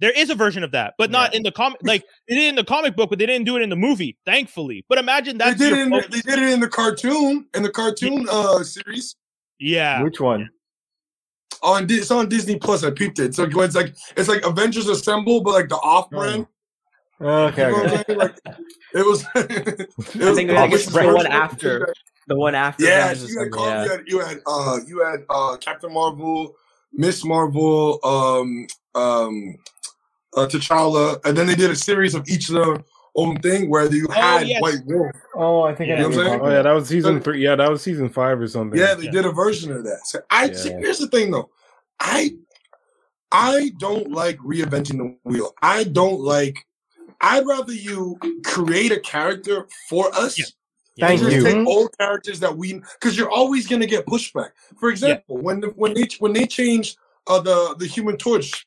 There 0.01 0.13
is 0.13 0.31
a 0.31 0.35
version 0.35 0.63
of 0.63 0.71
that, 0.73 0.95
but 0.97 1.11
not 1.11 1.35
in 1.35 1.43
the 1.43 1.51
comic. 1.51 1.81
Like 1.83 2.05
they 2.29 2.37
did 2.37 2.49
in 2.49 2.55
the 2.55 2.65
comic 2.65 2.95
book, 2.95 3.11
but 3.11 3.19
they 3.19 3.27
didn't 3.27 3.47
do 3.47 3.57
it 3.57 3.63
in 3.63 3.69
the 3.69 3.77
movie. 3.77 4.17
Thankfully, 4.25 4.85
but 4.89 4.99
imagine 4.99 5.39
that 5.39 5.59
They 5.59 5.71
did 5.71 5.79
it. 5.79 5.81
In, 5.81 5.91
they 5.91 6.21
did 6.21 6.39
it 6.39 6.53
in 6.53 6.61
the 6.61 6.69
cartoon. 6.69 7.47
In 7.55 7.63
the 7.63 7.71
cartoon 7.71 8.27
uh 8.31 8.63
series. 8.63 9.17
yeah. 9.59 10.03
Which 10.03 10.21
one? 10.21 10.51
On 11.63 11.87
it's 11.91 12.13
on 12.13 12.29
Disney 12.29 12.59
Plus. 12.59 12.85
I 12.85 12.91
peeped 12.91 13.19
it. 13.19 13.35
So 13.35 13.45
it's 13.45 13.75
like 13.75 13.97
it's 14.17 14.29
like 14.29 14.45
Avengers 14.45 14.89
Assemble, 14.89 15.41
but 15.43 15.55
like 15.55 15.69
the 15.69 15.77
off-brand. 15.77 16.47
Okay. 17.21 17.69
You 17.69 17.73
know 17.73 17.95
okay. 17.95 18.15
Like, 18.15 18.37
it 18.95 19.05
was. 19.05 19.25
it 19.35 19.91
I 19.99 20.29
was 20.29 20.37
think, 20.37 20.51
I 20.51 20.69
think 20.69 20.75
it's 20.75 20.87
the 20.87 21.13
one 21.13 21.27
after 21.27 21.93
the 22.29 22.37
one 22.37 22.55
after. 22.55 22.85
Yeah, 22.85 23.07
Avengers 23.07 23.31
you 23.31 23.39
had, 23.41 23.49
Assemble, 23.49 23.67
yeah. 23.67 23.83
you 23.83 23.91
had 23.91 24.03
you 24.07 24.21
had 24.21 24.39
uh 24.47 24.79
you 24.87 25.05
had 25.05 25.25
uh 25.29 25.57
Captain 25.57 25.93
Marvel, 25.93 26.55
Miss 26.93 27.25
Marvel, 27.25 27.99
um 28.05 28.69
um 28.95 29.57
uh 30.37 30.47
T'Challa, 30.47 31.25
and 31.25 31.37
then 31.37 31.47
they 31.47 31.55
did 31.55 31.71
a 31.71 31.77
series 31.77 32.15
of 32.15 32.29
each 32.29 32.49
of 32.49 32.55
their 32.57 32.85
own 33.17 33.41
thing 33.41 33.69
where 33.69 33.93
you 33.93 34.07
had 34.09 34.47
yes. 34.47 34.61
White 34.63 34.85
Wolf. 34.87 35.11
Oh, 35.35 35.63
I 35.63 35.75
think 35.75 35.89
Yeah. 35.89 35.97
I 35.97 35.99
know 36.01 36.09
what 36.09 36.19
I'm 36.19 36.25
saying? 36.27 36.41
Oh 36.41 36.51
yeah, 36.51 36.63
that 36.63 36.73
was 36.73 36.89
season 36.89 37.21
three. 37.21 37.43
Yeah, 37.43 37.57
that 37.57 37.71
was 37.71 37.83
season 37.83 38.09
five 38.09 38.41
or 38.41 38.47
something. 38.49 38.79
Yeah, 38.79 38.95
they 38.95 39.05
Yeah. 39.05 39.11
did 39.11 39.27
a 39.27 39.33
version 39.33 39.73
of 39.73 39.85
that. 39.85 40.01
So 40.05 40.21
I 40.31 40.53
see, 40.53 40.71
Yeah. 40.71 40.79
here's 40.79 40.99
the 40.99 41.09
thing 41.09 41.31
though. 41.31 41.51
I 42.01 42.35
I 43.33 43.73
don't 43.79 44.11
like 44.11 44.39
reinventing 44.39 44.99
the 44.99 45.17
wheel. 45.25 45.55
I 45.63 45.85
don't 45.85 46.21
like 46.21 46.65
I'd 47.21 47.47
rather 47.47 47.73
you 47.73 48.17
create 48.45 48.93
a 48.93 49.01
character 49.01 49.67
for 49.89 50.15
us. 50.15 50.39
Yeah. 50.39 50.45
Thank 51.01 51.21
just 51.21 51.37
you. 51.37 51.43
take 51.43 51.67
old 51.67 51.97
characters 51.99 52.41
that 52.41 52.57
we 52.57 52.81
because 53.01 53.17
you're 53.17 53.31
always 53.31 53.67
gonna 53.67 53.87
get 53.87 54.07
pushback. 54.07 54.51
For 54.79 54.91
example, 54.91 55.39
when 55.39 55.61
the, 55.61 55.69
when 55.69 55.95
they 55.95 56.09
when 56.19 56.33
they 56.33 56.47
changed 56.47 56.97
uh, 57.27 57.41
the 57.41 57.75
the 57.79 57.87
Human 57.87 58.17
Torch 58.17 58.67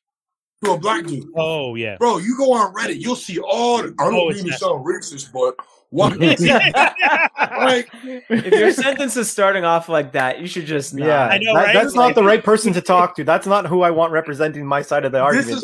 to 0.63 0.71
a 0.73 0.77
black 0.77 1.05
dude. 1.05 1.25
Oh 1.35 1.75
yeah. 1.75 1.97
Bro, 1.97 2.19
you 2.19 2.35
go 2.37 2.53
on 2.53 2.73
Reddit, 2.73 2.99
you'll 3.01 3.15
see 3.15 3.39
all. 3.39 3.77
The, 3.83 3.93
I 3.99 4.05
don't 4.05 4.13
Oh, 4.13 4.27
mean 4.29 4.31
it's 4.31 4.43
to 4.43 4.53
sound 4.53 4.85
racist, 4.85 5.31
but 5.33 5.55
what? 5.89 6.17
like, 6.19 7.89
if 8.29 8.53
your 8.53 8.71
sentence 8.71 9.17
is 9.17 9.29
starting 9.29 9.65
off 9.65 9.89
like 9.89 10.13
that, 10.13 10.39
you 10.39 10.47
should 10.47 10.65
just 10.65 10.93
not. 10.93 11.05
Yeah, 11.05 11.25
I 11.27 11.37
know, 11.39 11.53
that- 11.53 11.65
right? 11.65 11.73
that's 11.73 11.93
not 11.95 12.15
the 12.15 12.23
right 12.23 12.43
person 12.43 12.71
to 12.73 12.81
talk 12.93 13.15
to. 13.17 13.23
That's 13.23 13.45
not 13.47 13.65
who 13.65 13.81
I 13.81 13.91
want 13.91 14.13
representing 14.13 14.65
my 14.65 14.81
side 14.81 15.03
of 15.03 15.11
the 15.11 15.19
This 15.31 15.63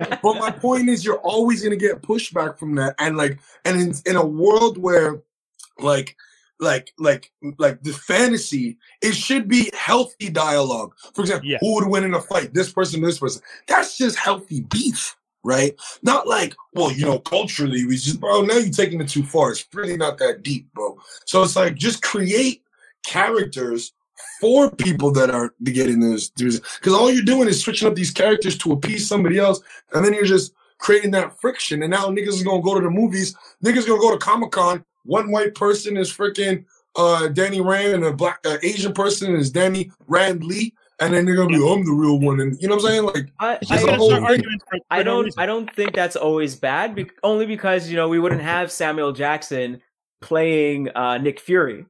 is 0.00 0.18
but 0.22 0.34
my 0.38 0.50
point 0.50 0.88
is, 0.88 1.04
you're 1.04 1.18
always 1.18 1.62
gonna 1.62 1.76
get 1.76 2.02
pushback 2.02 2.58
from 2.58 2.74
that, 2.76 2.94
and 2.98 3.16
like, 3.16 3.38
and 3.64 3.80
in, 3.80 3.94
in 4.06 4.16
a 4.16 4.24
world 4.24 4.78
where, 4.78 5.20
like, 5.80 6.16
like, 6.60 6.92
like, 6.98 7.30
like 7.58 7.82
the 7.82 7.92
fantasy, 7.92 8.78
it 9.02 9.14
should 9.14 9.48
be 9.48 9.70
healthy 9.74 10.30
dialogue. 10.30 10.94
For 11.14 11.22
example, 11.22 11.48
Yeah. 11.48 11.58
who 11.60 11.74
would 11.74 11.86
win 11.88 12.04
in 12.04 12.14
a 12.14 12.20
fight? 12.20 12.54
This 12.54 12.72
person, 12.72 13.00
this 13.02 13.18
person. 13.18 13.42
That's 13.66 13.96
just 13.96 14.16
healthy 14.16 14.62
beef, 14.62 15.16
right? 15.44 15.74
Not 16.02 16.26
like, 16.26 16.54
well, 16.72 16.90
you 16.92 17.04
know, 17.04 17.18
culturally, 17.18 17.84
we 17.86 17.96
just, 17.96 18.20
bro. 18.20 18.42
Now 18.42 18.56
you're 18.56 18.72
taking 18.72 19.00
it 19.00 19.08
too 19.08 19.22
far. 19.24 19.52
It's 19.52 19.66
really 19.74 19.96
not 19.96 20.18
that 20.18 20.42
deep, 20.42 20.72
bro. 20.72 20.98
So 21.24 21.42
it's 21.42 21.56
like 21.56 21.74
just 21.74 22.02
create 22.02 22.62
characters 23.04 23.92
for 24.40 24.70
people 24.70 25.10
that 25.12 25.30
are 25.30 25.54
getting 25.62 25.74
get 25.74 25.90
in 25.90 26.00
those 26.00 26.30
because 26.30 26.92
all 26.92 27.10
you're 27.10 27.22
doing 27.24 27.48
is 27.48 27.62
switching 27.62 27.88
up 27.88 27.94
these 27.94 28.10
characters 28.10 28.56
to 28.58 28.72
appease 28.72 29.06
somebody 29.06 29.38
else, 29.38 29.60
and 29.92 30.04
then 30.04 30.12
you're 30.14 30.24
just 30.24 30.52
creating 30.78 31.10
that 31.12 31.38
friction. 31.40 31.82
And 31.82 31.90
now 31.90 32.06
niggas 32.06 32.28
is 32.28 32.42
gonna 32.42 32.62
go 32.62 32.74
to 32.74 32.80
the 32.80 32.90
movies. 32.90 33.34
Niggas 33.64 33.86
gonna 33.86 34.00
go 34.00 34.12
to 34.12 34.18
Comic 34.18 34.50
Con. 34.50 34.84
One 35.06 35.30
white 35.30 35.54
person 35.54 35.96
is 35.96 36.10
freaking 36.12 36.64
uh, 36.96 37.28
Danny 37.28 37.60
Rand, 37.60 37.94
and 37.94 38.04
a 38.04 38.12
black 38.12 38.40
uh, 38.44 38.58
Asian 38.62 38.92
person 38.92 39.34
is 39.34 39.50
Danny 39.50 39.90
Rand 40.06 40.44
Lee, 40.44 40.72
and 41.00 41.12
then 41.12 41.26
they're 41.26 41.36
gonna 41.36 41.48
be, 41.56 41.62
oh, 41.62 41.74
I'm 41.74 41.84
the 41.84 41.92
real 41.92 42.18
one, 42.18 42.40
and 42.40 42.56
you 42.60 42.68
know 42.68 42.76
what 42.76 42.84
I'm 42.84 42.90
saying? 42.90 43.02
Like, 43.04 43.32
I, 43.38 43.58
Just 43.58 43.72
I, 43.72 43.76
a 43.76 43.86
There's 43.86 43.96
whole 43.98 44.10
no 44.10 44.16
for- 44.26 44.36
I 44.90 45.02
don't. 45.02 45.24
reason. 45.26 45.40
I 45.40 45.46
don't 45.46 45.72
think 45.74 45.94
that's 45.94 46.16
always 46.16 46.56
bad. 46.56 46.94
Be- 46.94 47.10
only 47.22 47.46
because 47.46 47.88
you 47.90 47.96
know 47.96 48.08
we 48.08 48.18
wouldn't 48.18 48.40
have 48.42 48.72
Samuel 48.72 49.12
Jackson 49.12 49.80
playing 50.22 50.88
uh, 50.96 51.18
Nick 51.18 51.38
Fury. 51.40 51.84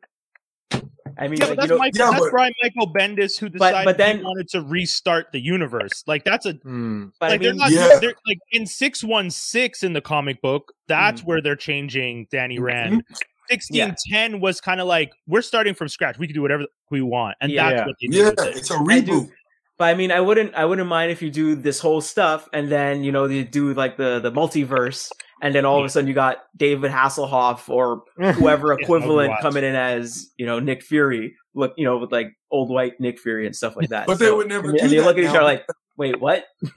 I 1.19 1.29
mean, 1.29 1.39
Yeah, 1.41 1.47
like, 1.47 1.57
but 1.57 1.57
that's, 1.63 1.69
you 1.71 1.75
know, 1.75 1.79
Michael, 1.79 1.99
Yeah, 1.99 2.11
that's 2.11 2.23
but- 2.25 2.31
Brian 2.31 2.53
Michael 2.63 2.93
Bendis 2.93 3.39
who 3.39 3.49
decided 3.49 3.85
but 3.85 3.97
then- 3.99 4.19
he 4.19 4.23
wanted 4.25 4.49
to 4.51 4.61
restart 4.63 5.33
the 5.33 5.41
universe. 5.41 6.05
Like 6.07 6.25
that's 6.25 6.47
a 6.47 6.53
Hmm. 6.53 7.07
but 7.21 7.31
like 7.31 7.41
I 7.41 7.43
mean, 7.43 7.43
they're 7.43 7.55
not 7.55 7.71
Yeah. 7.71 7.99
they're 8.01 8.15
like 8.27 8.39
in 8.53 8.67
six 8.67 9.03
one 9.05 9.31
six 9.31 9.83
in 9.83 9.93
the 9.93 10.01
comic 10.01 10.43
book. 10.43 10.73
That's 10.89 11.23
Mm. 11.23 11.25
where 11.25 11.41
they're 11.41 11.57
changing 11.57 12.27
Danny 12.31 12.59
Mhm. 12.59 12.63
Rand. 12.63 13.05
Sixteen 13.49 13.95
ten 14.11 14.41
was 14.41 14.61
kind 14.61 14.81
of 14.81 14.87
like 14.89 15.13
we're 15.29 15.43
starting 15.43 15.75
from 15.75 15.89
scratch. 15.89 16.19
We 16.19 16.27
can 16.27 16.35
do 16.35 16.43
whatever 16.43 16.67
we 16.91 17.01
want, 17.01 17.37
and 17.41 17.51
Yeah. 17.53 17.71
that's 17.71 17.87
what 17.87 17.97
they 18.01 18.09
yeah, 18.11 18.25
did. 18.31 18.37
with 18.39 18.47
it. 18.49 18.57
it's 18.57 18.71
a 18.71 18.75
reboot. 18.75 19.31
But 19.79 19.85
I 19.85 19.95
mean, 19.95 20.11
I 20.11 20.21
wouldn't. 20.21 20.55
I 20.55 20.65
wouldn't 20.65 20.89
mind 20.89 21.13
if 21.13 21.21
you 21.23 21.31
do 21.31 21.55
this 21.55 21.79
whole 21.81 22.01
stuff, 22.01 22.49
and 22.53 22.71
then 22.73 23.05
you 23.05 23.13
know 23.13 23.27
you 23.27 23.45
do 23.45 23.73
like 23.75 23.97
the 23.99 24.19
the 24.21 24.33
multiverse, 24.33 25.11
and 25.43 25.55
then 25.55 25.65
all 25.65 25.79
of 25.79 25.85
a 25.85 25.89
sudden 25.89 26.09
you 26.09 26.15
got 26.15 26.45
David 26.57 26.91
Hasselhoff 26.91 27.69
or 27.69 28.03
whoever 28.35 28.73
equivalent 28.73 29.35
coming 29.41 29.65
in 29.65 29.75
as 29.75 30.31
you 30.37 30.47
know 30.47 30.59
Nick 30.59 30.83
Fury, 30.83 31.37
look 31.55 31.75
you 31.77 31.85
know 31.85 31.99
with 31.99 32.13
like 32.13 32.37
old 32.51 32.71
white 32.71 32.99
Nick 33.01 33.19
Fury 33.19 33.47
and 33.47 33.55
stuff 33.55 33.77
like 33.77 33.89
that. 33.91 34.07
But 34.07 34.19
they 34.19 34.31
would 34.31 34.49
never 34.49 34.71
and, 34.71 34.81
and 34.81 34.91
they 34.91 35.01
look 35.01 35.19
at 35.19 35.25
each 35.25 35.31
other 35.31 35.43
like, 35.43 35.67
wait, 35.97 36.21
what? 36.21 36.45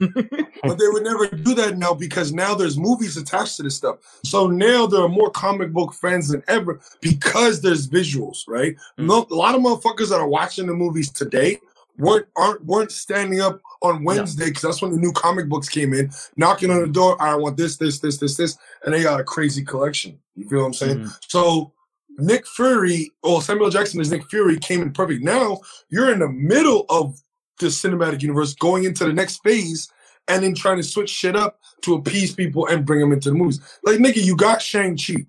But 0.62 0.78
they 0.78 0.88
would 0.88 1.04
never 1.04 1.26
do 1.26 1.54
that 1.54 1.78
now 1.78 1.94
because 1.94 2.34
now 2.34 2.54
there's 2.54 2.78
movies 2.78 3.16
attached 3.16 3.56
to 3.56 3.62
this 3.62 3.76
stuff. 3.76 3.96
So 4.24 4.46
now 4.46 4.86
there 4.86 5.00
are 5.00 5.08
more 5.08 5.30
comic 5.30 5.72
book 5.72 5.94
fans 5.94 6.28
than 6.28 6.42
ever 6.48 6.82
because 7.00 7.62
there's 7.62 7.88
visuals, 7.88 8.40
right? 8.46 8.76
Mm. 8.98 9.06
No, 9.06 9.26
a 9.30 9.34
lot 9.34 9.54
of 9.54 9.62
motherfuckers 9.62 10.10
that 10.10 10.20
are 10.20 10.28
watching 10.28 10.66
the 10.66 10.74
movies 10.74 11.10
today 11.10 11.58
weren't 12.00 12.26
aren't 12.36 12.64
weren't 12.64 12.90
standing 12.92 13.40
up 13.40 13.60
on 13.82 14.04
Wednesday 14.04 14.46
because 14.46 14.62
that's 14.62 14.82
when 14.82 14.90
the 14.92 14.98
new 14.98 15.12
comic 15.12 15.48
books 15.48 15.68
came 15.68 15.94
in, 15.94 16.10
knocking 16.36 16.70
on 16.70 16.80
the 16.82 16.88
door. 16.88 17.20
I 17.22 17.34
want 17.34 17.56
this, 17.56 17.76
this, 17.76 18.00
this, 18.00 18.18
this, 18.18 18.36
this, 18.36 18.58
and 18.84 18.92
they 18.94 19.02
got 19.02 19.20
a 19.20 19.24
crazy 19.24 19.64
collection. 19.64 20.18
You 20.34 20.48
feel 20.48 20.60
what 20.60 20.66
I'm 20.66 20.74
saying? 20.74 20.98
Mhm. 21.00 21.18
So 21.28 21.72
Nick 22.18 22.46
Fury, 22.46 23.10
or 23.22 23.40
Samuel 23.40 23.70
Jackson 23.70 24.00
as 24.00 24.10
Nick 24.10 24.28
Fury, 24.28 24.58
came 24.58 24.82
in 24.82 24.92
perfect. 24.92 25.22
Now 25.22 25.60
you're 25.88 26.12
in 26.12 26.18
the 26.18 26.28
middle 26.28 26.84
of 26.90 27.18
the 27.58 27.66
cinematic 27.66 28.22
universe, 28.22 28.54
going 28.54 28.84
into 28.84 29.04
the 29.04 29.12
next 29.12 29.38
phase, 29.42 29.90
and 30.28 30.42
then 30.42 30.54
trying 30.54 30.76
to 30.76 30.82
switch 30.82 31.10
shit 31.10 31.36
up 31.36 31.58
to 31.82 31.94
appease 31.94 32.34
people 32.34 32.66
and 32.66 32.84
bring 32.84 33.00
them 33.00 33.12
into 33.12 33.30
the 33.30 33.34
movies. 33.36 33.60
Like 33.84 33.98
nigga, 33.98 34.22
you 34.22 34.36
got 34.36 34.60
Shang 34.62 34.96
Chi. 34.96 35.26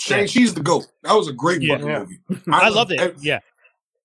Shang 0.00 0.26
Chi's 0.28 0.54
the 0.54 0.60
goat. 0.62 0.86
That 1.02 1.14
was 1.14 1.28
a 1.28 1.32
great 1.32 1.62
Yeah. 1.62 1.74
fucking 1.74 1.88
Yeah. 1.88 1.98
movie. 2.00 2.18
I 2.52 2.68
loved 2.68 2.92
it. 2.92 3.00
It, 3.00 3.16
Yeah. 3.20 3.40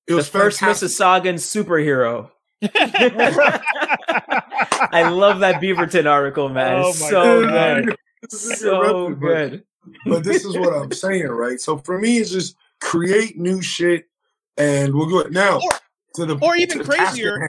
It 0.08 0.13
was 0.13 0.30
the 0.30 0.38
first 0.39 0.60
fantastic. 0.60 0.89
Mississaugan 0.89 1.36
superhero. 1.36 2.30
I 4.94 5.10
love 5.10 5.39
that 5.39 5.62
Beaverton 5.62 6.10
article, 6.10 6.50
man. 6.50 6.82
Oh 6.86 6.92
so 6.92 7.42
God. 7.48 7.86
good. 7.86 7.96
This 8.22 8.34
is 8.46 8.60
So 8.60 8.82
irrelevant, 8.82 9.20
but- 9.22 9.28
good. 9.50 9.63
but 10.06 10.24
this 10.24 10.46
is 10.46 10.58
what 10.58 10.74
I'm 10.74 10.92
saying, 10.92 11.28
right? 11.28 11.60
So 11.60 11.78
for 11.78 12.00
me, 12.00 12.18
it's 12.20 12.32
just 12.32 12.56
create 12.82 13.38
new 13.38 13.62
shit, 13.62 14.06
and 14.58 14.94
we'll 14.94 15.10
go 15.10 15.20
it 15.20 15.32
now. 15.32 15.58
Or- 15.60 15.72
to 16.16 16.26
the 16.28 16.38
or 16.46 16.56
even 16.56 16.78
the 16.78 16.84
crazier. 16.84 17.48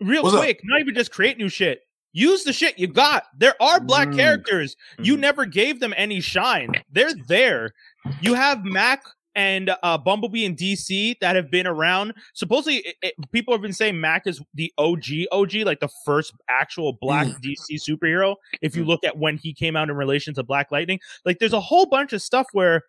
Real 0.00 0.22
What's 0.22 0.34
up? 0.34 0.42
quick, 0.42 0.60
not 0.64 0.80
even 0.80 0.94
just 0.94 1.10
create 1.12 1.38
new 1.38 1.48
shit. 1.48 1.80
Use 2.12 2.44
the 2.44 2.52
shit 2.52 2.78
you 2.78 2.86
got. 2.88 3.24
There 3.38 3.54
are 3.62 3.80
black 3.80 4.08
Mm. 4.08 4.16
characters. 4.16 4.76
You 4.98 5.16
Mhm. 5.16 5.20
never 5.20 5.46
gave 5.46 5.80
them 5.80 5.94
any 5.96 6.20
shine. 6.20 6.72
They're 6.90 7.14
there. 7.28 7.72
You 8.20 8.34
have 8.34 8.64
Mal 8.64 8.98
and 9.34 9.70
uh, 9.82 9.96
Bumblebee 9.98 10.44
and 10.44 10.56
DC 10.56 11.16
that 11.20 11.36
have 11.36 11.50
been 11.50 11.66
around. 11.66 12.14
Supposedly, 12.34 12.78
it, 12.78 12.96
it- 13.02 13.14
people 13.32 13.54
have 13.54 13.62
been 13.62 13.72
saying 13.72 14.00
Mal 14.00 14.20
is 14.26 14.42
the 14.54 14.72
OG, 14.78 15.04
OG, 15.32 15.54
like 15.64 15.80
the 15.80 15.88
first 16.04 16.32
actual 16.48 16.98
black 17.00 17.26
Mm. 17.28 17.36
DC 17.42 17.80
superhero. 17.88 18.36
If 18.62 18.74
you 18.76 18.84
look 18.84 19.04
at 19.04 19.16
when 19.18 19.36
he 19.36 19.52
came 19.54 19.76
out 19.76 19.88
in 19.90 19.96
relation 19.96 20.34
to 20.34 20.42
Black 20.42 20.70
Lightning, 20.72 20.98
like 21.24 21.38
there's 21.38 21.52
a 21.52 21.60
whole 21.60 21.86
bunch 21.86 22.12
of 22.12 22.22
stuff 22.22 22.46
where 22.52 22.82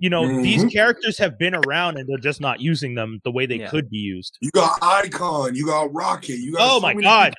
you 0.00 0.08
know 0.08 0.42
these 0.42 0.62
Mhm. 0.64 0.72
characters 0.72 1.18
have 1.18 1.36
been 1.38 1.54
around 1.56 1.96
and 1.96 2.08
they're 2.08 2.18
just 2.18 2.40
not 2.40 2.60
using 2.60 2.94
them 2.94 3.20
the 3.24 3.32
way 3.32 3.46
they 3.46 3.56
Yeah. 3.58 3.68
could 3.70 3.90
be 3.90 3.96
used. 3.96 4.38
You 4.40 4.50
got 4.52 4.78
Icon, 4.80 5.56
you 5.56 5.66
got 5.66 5.92
Rocket, 5.92 6.36
you 6.38 6.52
got. 6.52 6.60
Oh 6.70 6.76
so 6.76 6.80
my 6.80 6.94
god. 6.94 7.34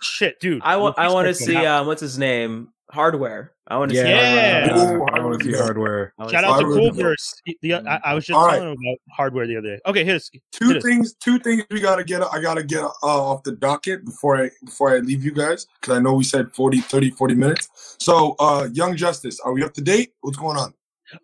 Shit, 0.00 0.40
dude. 0.40 0.62
I 0.64 0.76
want. 0.76 0.98
I 0.98 1.12
want 1.12 1.26
to 1.28 1.34
see. 1.34 1.56
Um, 1.56 1.86
what's 1.86 2.00
his 2.00 2.18
name? 2.18 2.68
Hardware. 2.90 3.52
I 3.68 3.78
want 3.78 3.90
to 3.90 3.96
Yeah, 3.96 4.02
see. 4.04 4.08
Yeah. 4.10 4.68
Hardware. 4.76 5.14
I 5.14 5.24
want 5.24 5.40
to 5.42 5.44
see 5.52 5.58
hardware. 5.58 6.14
Shout 6.30 6.34
out 6.34 6.40
to 6.42 6.46
Hardware. 6.66 6.76
Coolverse. 6.78 7.34
The, 7.44 7.58
the- 7.62 7.74
I, 7.74 8.00
I 8.04 8.14
was 8.14 8.24
just 8.26 8.36
All 8.38 8.48
telling 8.48 8.68
him 8.68 8.76
about 8.80 8.98
hardware 9.10 9.46
the 9.46 9.56
other 9.56 9.76
day. 9.76 9.80
Okay, 9.86 10.04
hit 10.04 10.16
us. 10.16 10.30
Two 10.52 10.68
Hit 10.68 10.76
us. 10.78 10.82
things. 10.84 11.14
Two 11.14 11.38
things 11.40 11.64
we 11.70 11.80
gotta 11.80 12.04
get. 12.04 12.22
I 12.22 12.40
gotta 12.40 12.62
get 12.62 12.82
uh, 12.84 12.90
off 13.02 13.42
the 13.42 13.52
docket 13.52 14.04
before 14.04 14.36
I 14.40 14.50
before 14.64 14.94
I 14.94 14.98
leave 14.98 15.24
you 15.24 15.32
guys 15.32 15.66
because 15.80 15.96
I 15.96 16.00
know 16.00 16.14
we 16.14 16.22
said 16.24 16.52
40, 16.54 16.80
30, 16.80 17.10
40 17.10 17.34
minutes. 17.34 17.96
So, 17.98 18.36
uh 18.38 18.68
Young 18.72 18.96
Justice, 18.96 19.40
are 19.40 19.52
we 19.52 19.64
up 19.64 19.74
to 19.74 19.80
date? 19.80 20.12
What's 20.20 20.36
going 20.38 20.56
on? 20.56 20.72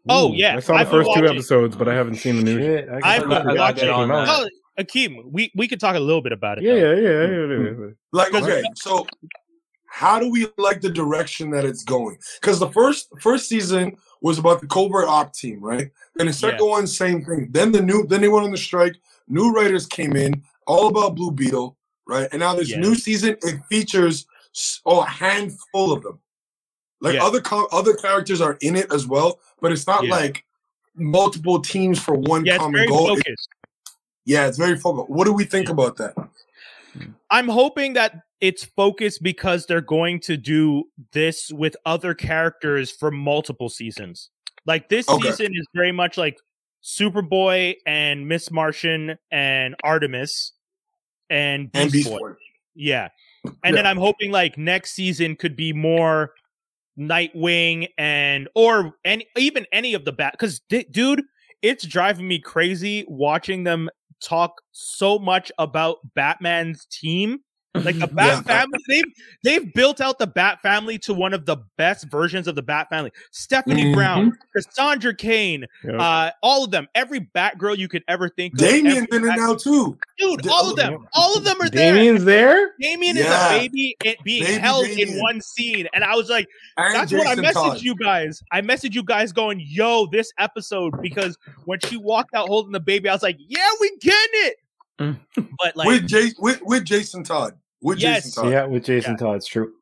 Oh, 0.09 0.33
Ooh, 0.33 0.35
yeah. 0.37 0.57
I 0.57 0.61
saw 0.61 0.73
the 0.75 0.79
I've 0.81 0.87
been 0.91 1.01
first 1.01 1.07
two 1.15 1.21
watching- 1.23 1.37
episodes, 1.37 1.77
but 1.77 1.89
I 1.89 1.95
haven't 1.95 2.17
seen 2.17 2.37
the 2.37 2.43
new. 2.43 2.59
Shit, 2.61 2.89
I 2.89 2.97
I've 3.17 3.29
guess 3.29 3.45
been 3.45 3.49
I 3.51 3.55
watching- 3.55 3.89
came 3.89 4.11
out. 4.11 4.27
that. 4.27 4.29
Oh, 4.29 4.49
Akeem, 4.83 5.23
we, 5.31 5.53
we 5.55 5.69
could 5.69 5.79
talk 5.81 5.95
a 5.97 6.01
little 6.01 6.23
bit 6.23 6.33
about 6.33 6.57
it. 6.59 6.65
Yeah, 6.65 6.73
yeah, 6.75 6.95
yeah, 6.95 7.11
yeah, 7.11 7.47
yeah, 7.47 7.71
yeah. 7.79 7.87
Like, 8.13 8.33
okay, 8.35 8.63
so 8.75 9.07
how 9.93 10.19
do 10.19 10.31
we 10.31 10.47
like 10.57 10.81
the 10.81 10.89
direction 10.89 11.51
that 11.51 11.67
it's 11.67 11.85
going? 11.85 12.17
Because 12.41 12.59
the 12.59 12.71
first 12.71 13.09
first 13.21 13.47
season 13.47 13.99
was 14.23 14.39
about 14.39 14.63
the 14.63 14.67
covert 14.67 15.07
op 15.07 15.35
team, 15.35 15.61
right? 15.61 15.91
Then 16.17 16.29
the 16.29 16.33
second 16.33 16.67
one, 16.67 16.87
same 16.87 17.23
thing. 17.23 17.49
Then 17.51 17.73
the 17.73 17.83
new, 17.83 18.07
then 18.07 18.23
they 18.23 18.29
went 18.29 18.47
on 18.47 18.53
the 18.53 18.57
strike. 18.57 18.97
New 19.29 19.53
writers 19.53 19.87
came 19.87 20.17
in, 20.17 20.43
all 20.67 20.89
about 20.89 21.15
Blue 21.15 21.31
Beetle, 21.31 21.77
right? 22.09 22.27
And 22.33 22.41
now 22.41 22.55
this 22.55 22.71
Yeah. 22.71 22.79
new 22.81 22.95
season, 22.95 23.37
it 23.43 23.61
features 23.69 24.27
oh, 24.87 25.01
a 25.01 25.07
handful 25.07 25.93
of 25.93 26.03
them. 26.03 26.19
Like 27.03 27.15
Yeah. 27.17 27.25
other 27.25 27.43
co- 27.43 27.69
other 27.71 27.95
characters 27.95 28.41
are 28.41 28.57
in 28.63 28.77
it 28.77 28.91
as 28.93 29.07
well, 29.07 29.41
but 29.61 29.73
it's 29.73 29.87
not 29.87 30.05
Yeah. 30.05 30.11
like 30.11 30.45
multiple 30.95 31.61
teams 31.61 31.99
for 31.99 32.15
one 32.15 32.47
Yeah, 32.47 32.55
it's 32.55 32.61
common 32.61 32.75
very 32.79 32.89
goal. 32.89 33.13
It- 33.13 33.17
focused. 33.27 33.49
yeah, 34.25 34.47
it's 34.47 34.57
very 34.59 34.77
focused. 34.79 35.11
What 35.11 35.25
do 35.25 35.33
we 35.35 35.45
think 35.45 35.69
about 35.69 35.97
that? 35.99 36.15
Mm. 36.97 37.15
I'm 37.31 37.49
hoping 37.49 37.95
that 37.95 38.23
it's 38.41 38.65
focused 38.65 39.23
because 39.23 39.67
they're 39.67 39.81
going 39.81 40.21
to 40.21 40.37
do 40.37 40.85
this 41.13 41.51
with 41.53 41.77
other 41.87 42.15
characters 42.15 42.91
for 42.91 43.11
multiple 43.11 43.69
seasons. 43.69 44.31
Like 44.67 44.89
this 44.89 45.09
Okay. 45.09 45.31
season 45.31 45.53
is 45.55 45.67
very 45.75 45.93
much 45.93 46.17
like 46.19 46.37
Superboy 46.83 47.77
and 47.87 48.29
Miss 48.29 48.51
Martian 48.51 49.17
and 49.31 49.77
Artemis 49.85 50.53
and 51.31 51.71
Beast, 51.71 51.83
And 51.83 51.93
Beast 51.93 52.11
Boy. 52.11 52.19
Boy. 52.19 52.33
Yeah. 52.75 53.09
And 53.65 53.77
then 53.77 53.87
I'm 53.87 53.97
hoping 53.97 54.31
like 54.31 54.57
next 54.59 54.93
season 54.93 55.37
could 55.37 55.57
be 55.57 55.73
more 55.73 56.33
Nightwing 56.99 57.89
and 57.97 58.49
or 58.55 58.95
any 59.05 59.27
even 59.37 59.67
any 59.73 59.95
of 59.95 60.05
the 60.05 60.13
bat 60.13 60.33
because 60.33 60.61
dude, 60.69 61.23
it's 61.63 61.87
driving 61.87 62.29
me 62.29 62.39
crazy 62.39 63.05
watching 63.09 63.65
them 63.65 63.89
talk 64.23 64.63
so 64.73 65.19
much 65.19 65.53
about 65.59 65.99
Batman's 66.15 66.87
team 66.87 67.41
Like 67.75 67.99
the 67.99 68.07
Bat 68.13 68.27
Yeah. 68.27 68.43
family, 68.43 68.79
they've 68.87 69.05
they've 69.43 69.73
built 69.75 70.01
out 70.03 70.19
the 70.19 70.27
Bat 70.27 70.61
family 70.61 70.99
to 70.99 71.15
one 71.15 71.33
of 71.33 71.47
the 71.47 71.57
best 71.79 72.05
versions 72.11 72.47
of 72.47 72.55
the 72.55 72.63
Bat 72.63 72.89
family. 72.91 73.11
Stephanie 73.31 73.85
Mhm. 73.87 73.95
Brown, 73.95 74.39
Cassandra 74.55 75.15
Cain, 75.15 75.65
Yeah. 75.83 75.97
uh, 75.97 76.31
all 76.43 76.65
of 76.65 76.71
them, 76.71 76.87
every 76.95 77.21
Batgirl 77.21 77.79
you 77.79 77.89
could 77.89 78.05
ever 78.09 78.29
think 78.29 78.53
of. 78.55 78.59
Damian's 78.59 79.07
in 79.11 79.25
it 79.25 79.37
now 79.37 79.55
too. 79.55 79.97
dude. 80.19 80.47
All 80.49 80.69
of 80.71 80.77
them, 80.77 81.07
all 81.15 81.35
of 81.37 81.45
them 81.45 81.57
are 81.63 81.71
there. 81.71 81.95
Damian's 81.95 82.25
there. 82.25 82.73
Damian 82.79 83.17
Yeah. 83.17 83.23
is 83.23 83.57
a 83.57 83.59
baby 83.61 83.97
it 84.05 84.19
being 84.23 84.45
Baby 84.45 84.59
held 84.61 84.87
in 84.87 85.19
one 85.21 85.41
scene, 85.41 85.89
and 85.95 86.05
I 86.05 86.15
was 86.15 86.29
like, 86.29 86.47
And 86.77 86.95
"That's 86.95 87.11
what 87.11 87.27
I 87.27 87.35
Jason 87.37 87.45
messaged 87.45 87.55
Todd. 87.55 87.83
you 87.83 87.95
guys." 87.97 88.43
I 88.53 88.61
messaged 88.61 88.95
you 88.95 89.03
guys 89.03 89.33
going, 89.33 89.63
"Yo, 89.67 90.07
this 90.13 90.31
episode," 90.39 91.01
because 91.01 91.39
when 91.65 91.81
she 91.81 91.97
walked 91.97 92.35
out 92.35 92.49
holding 92.49 92.73
the 92.73 92.81
baby, 92.81 93.09
I 93.09 93.15
was 93.15 93.23
like, 93.23 93.39
"Yeah, 93.39 93.67
we 93.81 93.97
get 94.01 94.15
it." 94.15 94.57
Mm. 95.01 95.19
but 95.59 95.75
like, 95.75 95.89
with, 95.89 96.07
Jay, 96.07 96.33
with 96.39 96.61
with 96.63 96.85
Jason 96.85 97.25
Todd. 97.25 97.55
With 97.83 97.99
Yes. 97.99 98.25
Jason 98.25 98.43
Todd. 98.45 98.53
Yeah, 98.53 98.65
with 98.67 98.85
Jason 98.85 99.17
Todd, 99.17 99.37
it's 99.37 99.47
true. 99.47 99.73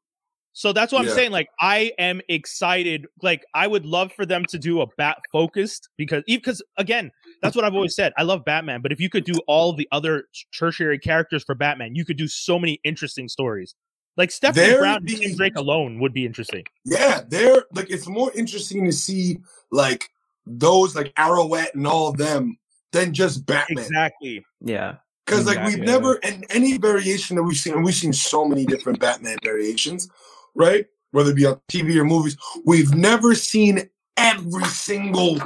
So 0.53 0.73
that's 0.73 0.93
what 0.93 1.05
Yeah. 1.05 1.11
I'm 1.11 1.15
saying. 1.17 1.31
Like, 1.31 1.49
I 1.61 1.93
am 1.99 2.21
excited. 2.29 3.07
Like, 3.23 3.45
I 3.55 3.67
would 3.69 3.87
love 3.87 4.13
for 4.13 4.27
them 4.27 4.45
to 4.47 4.59
do 4.59 4.81
a 4.81 4.87
bat 4.99 5.19
focused 5.31 5.89
because, 5.97 6.25
because 6.27 6.61
again, 6.77 7.13
that's 7.41 7.55
what 7.55 7.65
I've 7.65 7.75
always 7.75 7.95
said. 7.95 8.13
I 8.19 8.25
love 8.25 8.45
Batman, 8.45 8.81
but 8.83 8.91
if 8.91 9.01
you 9.01 9.09
could 9.09 9.25
do 9.25 9.35
all 9.47 9.73
the 9.73 9.87
other 9.93 10.25
tertiary 10.53 10.99
characters 10.99 11.45
for 11.45 11.55
Batman, 11.55 11.95
you 11.95 12.05
could 12.05 12.17
do 12.17 12.27
so 12.27 12.59
many 12.59 12.81
interesting 12.85 13.29
stories. 13.29 13.75
Like 14.17 14.33
Stephanie 14.33 14.67
There 14.67 14.81
Brown 14.81 14.97
and 14.97 15.07
be- 15.07 15.15
Tim 15.17 15.37
Drake 15.37 15.57
alone 15.57 16.01
would 16.01 16.13
be 16.13 16.27
interesting. 16.27 16.65
Yeah, 16.85 17.21
they're 17.29 17.65
like 17.73 17.89
it's 17.91 18.09
more 18.09 18.33
interesting 18.35 18.85
to 18.87 18.93
see 18.93 19.39
like 19.71 20.11
those 20.47 20.97
like 20.97 21.15
Arrowette 21.15 21.75
and 21.75 21.87
all 21.87 22.09
of 22.09 22.17
them 22.17 22.59
than 22.93 23.15
just 23.15 23.47
Batman. 23.47 23.79
Exactly. 23.79 24.45
Yeah. 24.61 24.97
Because 25.31 25.47
like 25.47 25.65
we've 25.65 25.79
yeah. 25.79 25.85
never 25.85 26.19
and 26.25 26.45
any 26.51 26.77
variation 26.77 27.37
that 27.37 27.43
we've 27.45 27.57
seen, 27.57 27.75
and 27.75 27.85
we've 27.85 27.95
seen 27.95 28.13
so 28.13 28.45
many 28.45 28.65
different 28.65 28.99
Batman 28.99 29.39
variations, 29.45 30.11
right? 30.55 30.87
Whether 31.13 31.31
it 31.31 31.37
be 31.37 31.47
on 31.47 31.61
TV 31.69 31.97
or 31.97 32.05
movies, 32.05 32.37
we've 32.65 32.93
never 32.95 33.35
seen 33.35 33.89
every 34.17 34.65
single 34.65 35.41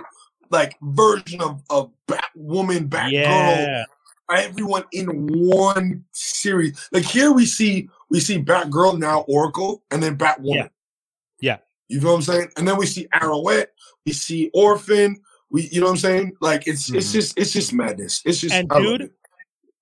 like 0.50 0.76
version 0.80 1.42
of 1.42 1.62
of 1.68 1.90
Batwoman, 2.08 2.88
Batgirl, 2.88 3.10
yeah. 3.12 3.84
everyone 4.30 4.84
in 4.92 5.26
one 5.26 6.04
series. 6.12 6.88
Like 6.92 7.04
here 7.04 7.32
we 7.32 7.44
see 7.44 7.88
we 8.10 8.20
see 8.20 8.42
Batgirl 8.42 8.98
now 8.98 9.20
Oracle 9.28 9.82
and 9.90 10.02
then 10.02 10.16
Batwoman. 10.16 10.54
Yeah. 10.54 10.68
Yeah. 11.40 11.58
You 11.88 12.00
know 12.00 12.10
what 12.10 12.16
I'm 12.16 12.22
saying? 12.22 12.48
And 12.56 12.66
then 12.66 12.78
we 12.78 12.86
see 12.86 13.06
Arrowette, 13.12 13.66
we 14.06 14.12
see 14.12 14.50
Orphan, 14.54 15.20
we 15.50 15.68
you 15.68 15.80
know 15.80 15.86
what 15.86 15.92
I'm 15.92 15.98
saying? 15.98 16.32
Like 16.40 16.66
it's 16.66 16.90
it's 16.90 17.10
Mhm. 17.10 17.12
just 17.12 17.38
it's 17.38 17.52
just 17.52 17.72
madness. 17.72 18.22
It's 18.24 18.40
just 18.40 18.54
And 18.54 18.68
dude. 18.68 19.10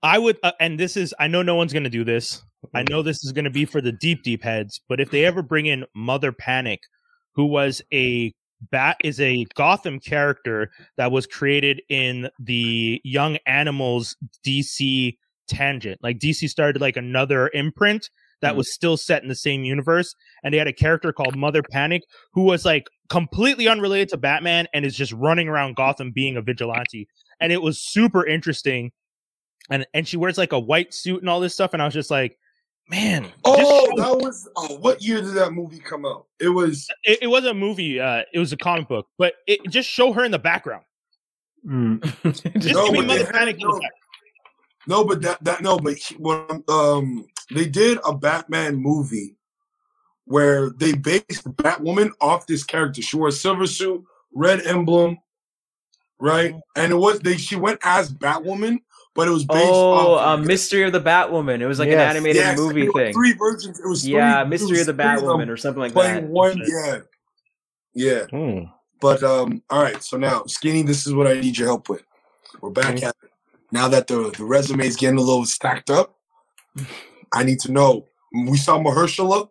I 0.03 0.19
would, 0.19 0.39
uh, 0.43 0.53
and 0.61 0.79
this 0.81 0.97
is, 0.97 1.15
I 1.21 1.29
know 1.29 1.43
no 1.43 1.55
one's 1.55 1.73
going 1.73 1.85
to 1.85 1.91
do 1.91 2.05
this. 2.05 2.43
I 2.75 2.85
know 2.89 3.03
this 3.03 3.25
is 3.25 3.33
going 3.33 3.45
to 3.45 3.51
be 3.51 3.65
for 3.65 3.81
the 3.81 3.93
deep, 3.93 4.23
deep 4.23 4.43
heads, 4.43 4.81
but 4.89 5.01
if 5.01 5.11
they 5.11 5.25
ever 5.25 5.43
bring 5.43 5.67
in 5.67 5.85
Mother 5.95 6.33
Panic, 6.33 6.81
who 7.35 7.47
was 7.47 7.83
a 7.93 8.33
bat, 8.71 8.97
is 9.03 9.21
a 9.21 9.45
Gotham 9.57 9.99
character 10.01 10.71
that 10.97 11.11
was 11.11 11.27
created 11.27 11.83
in 11.89 12.29
the 12.39 13.01
Young 13.05 13.39
Animals 13.47 14.17
DC 14.47 15.17
tangent. 15.49 16.01
Like 16.03 16.19
DC 16.19 16.49
started 16.49 16.81
like 16.81 16.97
another 16.97 17.51
imprint 17.53 18.09
that 18.41 18.55
Mhm. 18.55 18.57
was 18.59 18.73
still 18.73 18.97
set 18.97 19.23
in 19.23 19.29
the 19.29 19.35
same 19.35 19.65
universe, 19.65 20.15
and 20.43 20.53
they 20.55 20.59
had 20.59 20.69
a 20.69 20.73
character 20.73 21.13
called 21.13 21.37
Mother 21.37 21.63
Panic 21.63 22.03
who 22.33 22.43
was 22.43 22.65
like 22.65 22.87
completely 23.09 23.69
unrelated 23.69 24.09
to 24.11 24.17
Batman 24.17 24.67
and 24.73 24.85
is 24.85 24.97
just 24.97 25.13
running 25.13 25.49
around 25.49 25.77
Gotham 25.77 26.13
being 26.13 26.37
a 26.37 26.43
vigilante, 26.43 27.07
and 27.41 27.53
it 27.53 27.63
was 27.63 27.79
super 27.81 28.25
interesting 28.27 28.91
and 29.73 29.87
and 29.95 30.07
she 30.07 30.17
wears 30.17 30.37
like 30.39 30.53
a 30.53 30.59
white 30.59 30.93
suit 30.95 31.21
and 31.21 31.29
all 31.31 31.41
this 31.41 31.55
stuff 31.55 31.73
and 31.73 31.81
i 31.83 31.85
was 31.85 31.95
just 31.95 32.11
like 32.11 32.39
man 32.89 33.27
Oh, 33.45 33.57
show- 33.57 34.03
that 34.03 34.19
was 34.19 34.49
oh, 34.57 34.77
what 34.79 35.03
year 35.03 35.21
did 35.23 35.35
that 35.35 35.53
movie 35.53 35.79
come 35.79 36.05
out? 36.05 36.27
It 36.41 36.49
was 36.49 36.89
it, 37.05 37.21
it 37.23 37.27
wasn't 37.29 37.53
a 37.53 37.59
movie 37.59 37.99
uh 38.01 38.23
it 38.33 38.39
was 38.39 38.53
a 38.53 38.57
comic 38.57 38.89
book 38.89 39.07
but 39.19 39.35
it 39.47 39.61
just 39.71 39.89
show 39.89 40.13
her 40.13 40.25
in 40.25 40.31
the 40.31 40.39
background 40.39 40.85
Mm. 41.67 42.03
just 42.61 42.75
No, 42.75 42.85
give 42.87 42.93
me 42.93 42.99
but 43.01 43.07
mother 43.07 43.27
panic 43.33 43.57
no. 43.61 43.81
no, 44.89 45.05
but 45.05 45.23
that 45.23 45.43
that 45.45 45.63
no, 45.63 45.79
but 45.79 45.95
he- 45.95 46.17
when 46.17 46.65
um 46.69 47.25
they 47.55 47.67
did 47.67 47.99
a 48.05 48.13
Batman 48.13 48.75
movie 48.75 49.37
where 50.25 50.71
they 50.71 50.93
based 50.93 51.45
Batwoman 51.57 52.11
off 52.21 52.47
this 52.49 52.65
character. 52.65 53.01
She 53.03 53.17
wore 53.17 53.29
a 53.29 53.33
silver 53.33 53.67
suit, 53.69 54.03
red 54.35 54.67
emblem, 54.67 55.19
right? 56.19 56.55
And 56.77 56.91
it 56.93 56.97
was 56.97 57.21
they 57.21 57.37
she 57.37 57.55
went 57.57 57.79
as 57.85 58.13
Batwoman, 58.13 58.79
but 59.15 59.29
it 59.29 59.31
was 59.31 59.45
based 59.45 59.61
Oh, 59.73 60.15
off 60.15 60.39
uh, 60.39 60.43
Mystery 60.43 60.85
of 60.85 60.93
the 60.93 61.01
Batwoman. 61.01 61.61
It 61.61 61.67
was 61.67 61.79
like 61.79 61.91
an 61.91 61.99
animated 61.99 62.37
Yes, 62.43 62.59
movie 62.59 62.83
it 62.83 62.95
was 62.95 62.95
thing. 62.95 63.13
Three 63.15 63.33
versions. 63.35 63.79
It 63.81 63.87
was 63.87 64.03
three, 64.03 64.13
yeah, 64.13 64.45
Mystery 64.45 64.79
was 64.79 64.81
of 64.89 64.97
the 64.97 65.03
three 65.03 65.11
them 65.15 65.21
Batwoman 65.23 65.49
or 65.49 65.57
something 65.57 65.81
like 65.81 65.93
playing 65.93 66.23
that. 66.23 66.31
one. 66.31 66.63
Yeah, 66.67 66.99
yeah. 67.95 68.25
Hmm. 68.27 68.65
But 69.01 69.23
um, 69.23 69.63
all 69.69 69.83
right. 69.83 70.03
So 70.03 70.17
now, 70.17 70.45
Skinny, 70.47 70.83
this 70.83 71.07
is 71.07 71.13
what 71.13 71.27
I 71.27 71.35
need 71.41 71.59
your 71.59 71.69
help 71.69 71.89
with. 71.89 72.05
We're 72.61 72.71
back 72.71 72.95
Okay. 72.97 73.07
at 73.07 73.17
it. 73.23 73.31
Now 73.73 73.89
that 73.89 74.07
the 74.07 74.33
the 74.37 74.45
resume 74.45 74.87
is 74.87 74.97
getting 74.97 75.19
a 75.19 75.23
little 75.23 75.45
stacked 75.45 75.91
up, 75.91 76.17
I 77.35 77.43
need 77.43 77.59
to 77.61 77.73
know. 77.73 78.07
We 78.33 78.57
saw 78.57 78.79
Mahershala. 78.79 79.49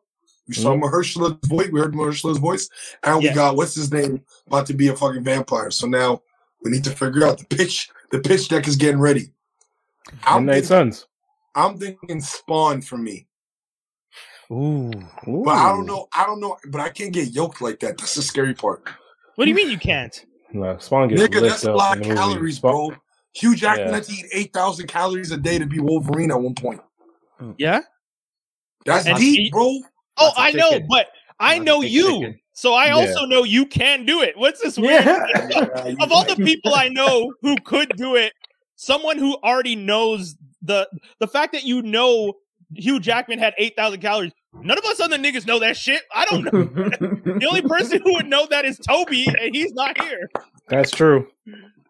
We 0.47 0.55
saw 0.55 0.75
Mahershala's 0.75 1.47
voice. 1.47 1.69
We 1.71 1.79
heard 1.79 1.93
Mahershala's 1.93 2.37
voice, 2.39 2.69
and 3.03 3.19
we 3.19 3.29
got 3.29 3.55
what's 3.55 3.75
his 3.75 3.91
name 3.91 4.21
about 4.47 4.65
to 4.67 4.73
be 4.73 4.87
a 4.87 4.95
fucking 4.95 5.23
vampire. 5.23 5.71
So 5.71 5.87
now 5.87 6.21
we 6.63 6.71
need 6.71 6.83
to 6.85 6.91
figure 6.91 7.25
out 7.25 7.37
the 7.37 7.45
pitch. 7.45 7.89
The 8.11 8.19
pitch 8.19 8.47
deck 8.49 8.67
is 8.67 8.75
getting 8.75 8.99
ready. 8.99 9.33
I'm 10.23 10.45
Midnight 10.45 10.65
thinking, 10.65 10.91
Suns. 10.93 11.07
I'm 11.55 11.77
thinking 11.77 12.21
Spawn 12.21 12.81
for 12.81 12.97
me, 12.97 13.27
Ooh. 14.51 14.91
but 15.25 15.51
I 15.51 15.69
don't 15.69 15.85
know. 15.85 16.07
I 16.13 16.25
don't 16.25 16.39
know. 16.39 16.57
But 16.69 16.81
I 16.81 16.89
can't 16.89 17.13
get 17.13 17.31
yoked 17.33 17.61
like 17.61 17.79
that. 17.81 17.97
That's 17.97 18.15
the 18.15 18.21
scary 18.21 18.53
part. 18.53 18.83
what 19.35 19.45
do 19.45 19.49
you 19.49 19.55
mean 19.55 19.69
you 19.69 19.77
can't 19.79 20.25
No, 20.53 20.77
Spawn 20.77 21.07
gets 21.09 21.21
Nigga, 21.21 21.41
lit 21.41 21.49
that's 21.51 21.63
a 21.63 21.71
lot 21.73 21.97
of 21.97 22.03
the 22.03 22.09
movie. 22.09 22.19
calories, 22.19 22.55
Spawn- 22.57 22.89
bro. 22.89 22.97
Hugh 23.33 23.55
Jackman 23.55 23.87
Yeah. 23.87 23.93
had 23.95 24.03
to 24.03 24.11
eat 24.13 24.25
8,000 24.33 24.87
calories 24.87 25.31
a 25.31 25.37
day 25.37 25.57
to 25.57 25.65
be 25.65 25.79
Wolverine 25.79 26.31
at 26.31 26.41
one 26.41 26.53
point. 26.55 26.81
Hmm. 27.39 27.51
yeah 27.57 27.79
That's 28.85 29.05
And 29.07 29.17
deep, 29.17 29.39
he- 29.39 29.49
bro. 29.51 29.63
oh 29.63 29.81
Lots 30.19 30.37
of 30.37 30.43
i 30.43 30.51
know 30.51 30.79
but 30.89 31.07
i 31.39 31.53
Lots 31.55 31.65
know 31.65 31.81
you 31.81 32.03
chicken. 32.19 32.39
so 32.53 32.73
i 32.73 32.87
Yeah. 32.87 32.95
also 32.95 33.25
know 33.25 33.43
you 33.43 33.65
can 33.65 34.05
do 34.05 34.21
it 34.21 34.35
what's 34.37 34.61
this 34.61 34.77
weird 34.77 35.05
Yeah. 35.05 35.23
of 36.01 36.11
all 36.11 36.25
the 36.25 36.35
people 36.35 36.73
I 36.75 36.89
know 36.89 37.33
who 37.41 37.55
could 37.63 37.89
do 37.95 38.15
it, 38.15 38.33
someone 38.81 39.17
who 39.17 39.35
already 39.43 39.75
knows 39.75 40.35
the 40.63 40.87
the 41.19 41.27
fact 41.27 41.53
that 41.53 41.63
you 41.63 41.81
know 41.83 42.33
Hugh 42.73 42.99
Jackman 42.99 43.37
had 43.39 43.53
eight 43.57 43.75
thousand 43.75 44.01
calories. 44.01 44.31
None 44.53 44.77
of 44.77 44.83
us 44.85 44.99
other 44.99 45.17
niggas 45.17 45.45
know 45.45 45.59
that 45.59 45.77
shit. 45.77 46.01
I 46.13 46.25
don't 46.25 46.43
know. 46.45 47.29
The 47.39 47.47
only 47.47 47.61
person 47.61 48.01
who 48.03 48.13
would 48.15 48.25
know 48.27 48.47
that 48.49 48.65
is 48.65 48.77
Toby, 48.79 49.25
and 49.27 49.55
he's 49.55 49.71
not 49.73 49.99
here. 50.01 50.29
That's 50.67 50.91
true. 50.91 51.27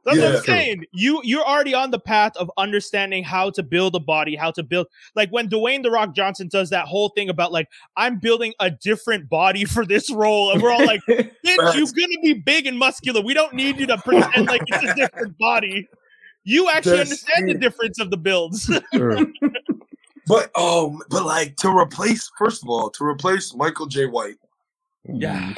That's 0.04 0.17
Yeah. 0.17 0.25
what 0.25 0.36
I'm 0.38 0.41
saying. 0.43 0.86
You 0.93 1.21
you're 1.23 1.43
already 1.45 1.73
on 1.73 1.91
the 1.91 1.99
path 1.99 2.36
of 2.38 2.51
understanding 2.58 3.23
how 3.23 3.49
to 3.51 3.63
build 3.63 3.95
a 3.95 3.99
body, 3.99 4.36
how 4.36 4.51
to 4.51 4.63
build 4.63 4.88
like 5.15 5.30
when 5.32 5.47
Dwayne 5.49 5.82
the 5.84 5.91
Rock 5.91 6.13
Johnson 6.15 6.47
does 6.49 6.69
that 6.71 6.86
whole 6.88 7.10
thing 7.10 7.30
about 7.30 7.51
like 7.51 7.67
I'm 7.97 8.19
building 8.19 8.54
a 8.60 8.69
different 8.69 9.30
body 9.30 9.65
for 9.75 9.86
this 9.86 10.12
role, 10.12 10.51
and 10.51 10.62
we're 10.62 10.71
all 10.71 10.86
like, 10.86 11.01
bitch, 11.10 11.30
you're 11.45 11.86
gonna 11.86 12.21
be 12.21 12.34
big 12.34 12.67
and 12.67 12.77
muscular. 12.77 13.21
We 13.21 13.34
don't 13.34 13.54
need 13.54 13.80
you 13.80 13.88
to 13.88 13.97
pretend 13.97 14.47
like 14.47 14.62
it's 14.67 14.84
a 14.91 14.95
different 14.95 15.38
body. 15.38 15.88
You 16.43 16.69
actually 16.69 16.97
That's 16.97 17.12
understand 17.12 17.49
the 17.49 17.54
difference 17.56 17.99
of 17.99 18.10
the 18.12 18.17
builds. 18.17 18.69
True. 18.93 19.32
But 20.27 20.56
um, 20.58 20.99
but 21.10 21.25
like 21.25 21.56
to 21.58 21.69
replace, 21.69 22.30
first 22.38 22.63
of 22.63 22.69
all, 22.69 22.89
to 22.91 23.04
replace 23.04 23.54
Michael 23.56 23.88
Jai 23.88 24.06
White, 24.06 24.36
yeah, 25.04 25.56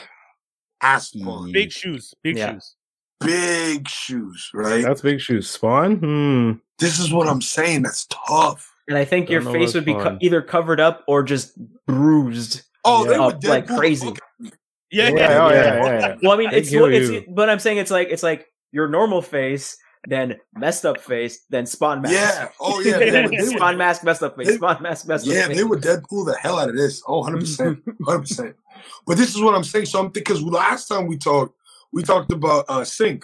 ass 0.81 1.09
Spawn, 1.11 1.51
big 1.51 1.71
shoes, 1.71 2.13
big 2.23 2.37
Yeah. 2.37 2.53
shoes. 2.53 2.75
big 3.19 3.87
shoes, 3.87 4.49
right? 4.53 4.83
That's 4.83 5.01
big 5.01 5.19
shoes. 5.19 5.49
Spawn? 5.49 5.97
Hmm. 5.97 6.51
this 6.79 6.99
is 6.99 7.13
what 7.13 7.27
I'm 7.27 7.41
saying. 7.41 7.83
That's 7.83 8.07
tough. 8.07 8.69
and 8.87 8.97
I 8.97 9.05
think 9.05 9.29
your 9.29 9.41
Don't 9.41 9.53
know 9.53 9.59
face 9.59 9.73
would 9.75 9.85
be 9.85 9.93
co- 9.93 10.17
either 10.21 10.41
covered 10.41 10.79
up 10.79 11.03
or 11.07 11.23
just 11.23 11.53
bruised. 11.85 12.63
Oh, 12.83 13.05
they 13.05 13.11
Yeah. 13.11 13.19
were 13.19 13.33
Up 13.33 13.43
like 13.45 13.67
crazy. 13.67 14.11
Yeah, 14.41 14.49
Yeah, 14.91 15.09
yeah. 15.09 15.43
oh, 15.45 15.49
yeah, 15.49 15.53
Yeah. 15.53 15.75
yeah, 15.85 15.99
yeah. 15.99 16.15
Well, 16.21 16.31
I 16.33 16.37
mean, 16.37 16.49
I 16.49 16.55
it's 16.55 16.69
hear 16.69 16.89
it's 16.91 17.25
but 17.29 17.49
I'm 17.49 17.59
saying 17.59 17.77
it's 17.77 17.91
like 17.91 18.09
it's 18.09 18.23
like 18.23 18.47
your 18.71 18.87
normal 18.89 19.21
face, 19.21 19.77
then 20.05 20.35
messed 20.55 20.85
up 20.85 20.99
face, 20.99 21.45
then 21.49 21.65
spawn 21.65 22.01
mask. 22.01 22.13
Yeah. 22.13 22.49
Oh 22.59 22.79
yeah. 22.81 22.97
They 22.97 23.05
were, 23.21 23.29
they 23.29 23.37
were, 23.41 23.47
spawn 23.57 23.77
mask, 23.77 24.03
messed 24.03 24.23
up 24.23 24.35
face, 24.37 24.47
they- 24.47 24.55
spawn 24.55 24.81
mask, 24.83 25.07
messed 25.07 25.25
yeah, 25.25 25.41
up 25.41 25.47
face. 25.47 25.49
Yeah, 25.49 25.55
they 25.55 25.63
would 25.63 25.81
Deadpool 25.81 26.25
the 26.25 26.37
hell 26.41 26.59
out 26.59 26.69
of 26.69 26.75
this. 26.75 27.01
Oh, 27.07 27.19
100 27.19 27.39
percent, 27.39 27.79
hundred 28.05 28.19
percent. 28.19 28.55
But 29.07 29.17
this 29.17 29.33
is 29.35 29.41
what 29.41 29.55
I'm 29.55 29.63
saying. 29.63 29.85
So 29.85 29.99
I'm 29.99 30.11
thinking 30.11 30.35
because 30.35 30.41
last 30.43 30.87
time 30.87 31.07
we 31.07 31.17
talked, 31.17 31.55
we 31.91 32.03
talked 32.03 32.31
about 32.31 32.65
uh 32.67 32.81
Synch. 32.81 33.23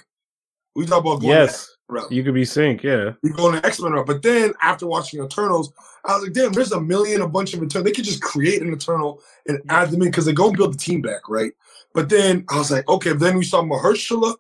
We 0.76 0.86
talked 0.86 1.06
about 1.06 1.20
going 1.22 1.30
Yes. 1.34 1.68
the 1.90 1.96
route. 1.96 2.12
You 2.12 2.24
could 2.24 2.34
be 2.36 2.44
Synch, 2.44 2.84
yeah. 2.84 3.14
we 3.24 3.32
go 3.32 3.48
on 3.48 3.56
the 3.56 3.66
X 3.66 3.82
Men 3.82 3.92
route. 3.94 4.06
But 4.06 4.22
then 4.22 4.54
after 4.62 4.88
watching 4.88 5.24
Eternals, 5.24 5.74
I 6.06 6.14
was 6.16 6.24
like, 6.24 6.34
damn, 6.34 6.54
there's 6.54 6.72
a 6.72 6.80
million, 6.80 7.22
a 7.22 7.28
bunch 7.28 7.54
of 7.54 7.62
Eternals. 7.62 7.86
They 7.86 7.92
could 7.92 8.06
just 8.06 8.22
create 8.22 8.62
an 8.62 8.72
Eternal 8.72 9.22
and 9.48 9.60
add 9.70 9.90
them 9.92 10.02
in 10.04 10.10
because 10.10 10.26
they 10.26 10.34
go 10.34 10.48
and 10.48 10.56
build 10.58 10.74
the 10.74 10.78
team 10.78 11.02
back, 11.02 11.28
right? 11.28 11.52
But 11.94 12.08
then 12.08 12.46
I 12.50 12.58
was 12.58 12.72
like, 12.72 12.88
okay. 12.88 13.14
Then 13.14 13.38
we 13.38 13.44
saw 13.44 13.64
Mahershala 13.64 14.36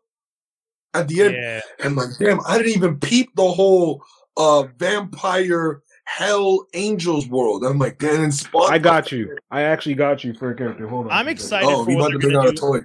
at 0.93 1.07
the 1.07 1.21
end, 1.23 1.35
Yeah. 1.35 1.61
and 1.83 1.95
like, 1.95 2.09
damn, 2.19 2.39
I 2.47 2.57
didn't 2.57 2.75
even 2.75 2.99
peep 2.99 3.29
the 3.35 3.49
whole 3.51 4.03
uh 4.37 4.63
vampire 4.77 5.81
Hell 6.05 6.65
Angels 6.73 7.27
world. 7.27 7.63
I'm 7.63 7.77
like, 7.77 7.99
damn, 7.99 8.23
in 8.23 8.31
Spawn. 8.31 8.73
I 8.73 8.79
got 8.79 9.11
you. 9.11 9.37
I 9.51 9.61
actually 9.61 9.93
got 9.95 10.23
you 10.23 10.33
for 10.33 10.49
a 10.49 10.55
character. 10.55 10.87
Hold 10.87 11.05
on. 11.05 11.11
I'm 11.11 11.27
excited 11.27 11.67
Oh, 11.69 11.83
for 11.83 11.89
we 11.89 11.95
what 11.95 12.07
about 12.07 12.11
to 12.13 12.19
bring 12.19 12.35
out 12.35 12.45
gonna 12.45 12.49
a 12.49 12.53
toy. 12.55 12.79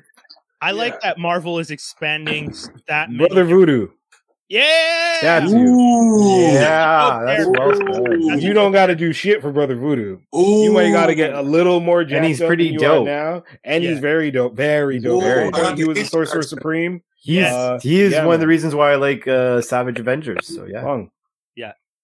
I 0.60 0.72
like 0.72 1.00
that 1.00 1.18
Marvel 1.18 1.58
is 1.58 1.70
expanding 1.70 2.54
that 2.88 3.10
many. 3.10 3.26
Brother 3.28 3.44
Voodoo. 3.44 3.88
Yeah, 4.48 5.18
That's 5.22 5.50
you. 5.50 5.58
Ooh. 5.58 6.52
Yeah, 6.52 7.22
that's 7.24 7.46
well 7.46 7.72
Ooh. 7.72 8.30
said. 8.30 8.42
You 8.42 8.52
don't 8.52 8.72
got 8.72 8.86
to 8.86 8.94
do 8.94 9.12
shit 9.14 9.40
for 9.40 9.50
Brother 9.50 9.74
Voodoo. 9.74 10.18
Ooh. 10.36 10.64
You 10.64 10.72
might 10.72 10.92
got 10.92 11.06
to 11.06 11.14
get 11.14 11.32
a 11.32 11.40
little 11.40 11.80
more 11.80 12.04
jacked 12.04 12.26
he's 12.26 12.42
up 12.42 12.48
pretty 12.48 12.64
than 12.66 12.74
you 12.74 12.78
are 12.80 12.82
dope. 12.96 13.06
now, 13.06 13.42
and 13.64 13.82
Yeah. 13.82 13.90
he's 13.90 14.00
very 14.00 14.30
dope, 14.30 14.54
very 14.54 14.98
dope. 15.00 15.22
Ooh, 15.22 15.26
Very 15.26 15.50
dope. 15.50 15.78
He 15.78 15.84
was 15.84 15.98
a 15.98 16.04
Sorcerer. 16.04 16.42
Supreme. 16.42 17.02
He's 17.24 17.36
Yeah. 17.36 17.78
he 17.82 18.00
is 18.02 18.12
Yeah, 18.12 18.26
one 18.26 18.34
of 18.34 18.40
the 18.40 18.46
reasons 18.46 18.74
why 18.74 18.92
I 18.92 18.96
like 18.96 19.26
uh, 19.26 19.60
Savage 19.62 19.98
Avengers. 19.98 20.46
So 20.54 20.66
yeah, 20.66 20.82
Fun. 20.82 21.10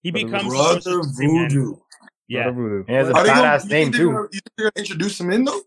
he 0.03 0.09
Brother 0.11 0.25
becomes 0.27 0.43
the 0.45 0.49
Brother 0.57 0.81
Sorcerer 0.81 1.03
Supreme, 1.03 1.33
man. 1.35 1.49
Voodoo. 1.49 1.75
Yeah, 2.27 2.43
Brother 2.43 2.55
Voodoo. 2.61 2.77
and 2.79 2.89
he 2.89 2.93
has 2.95 3.09
a 3.09 3.13
Are 3.13 3.23
they 3.23 3.29
gonna- 3.29 3.41
badass 3.43 3.69
name 3.69 3.91
too. 3.91 4.11
gonna- 4.11 4.21
You 4.31 4.39
think 4.39 4.43
they're 4.57 4.71
gonna 4.75 4.81
introduce 4.83 5.19
him 5.19 5.31
in 5.31 5.43
though? 5.45 5.61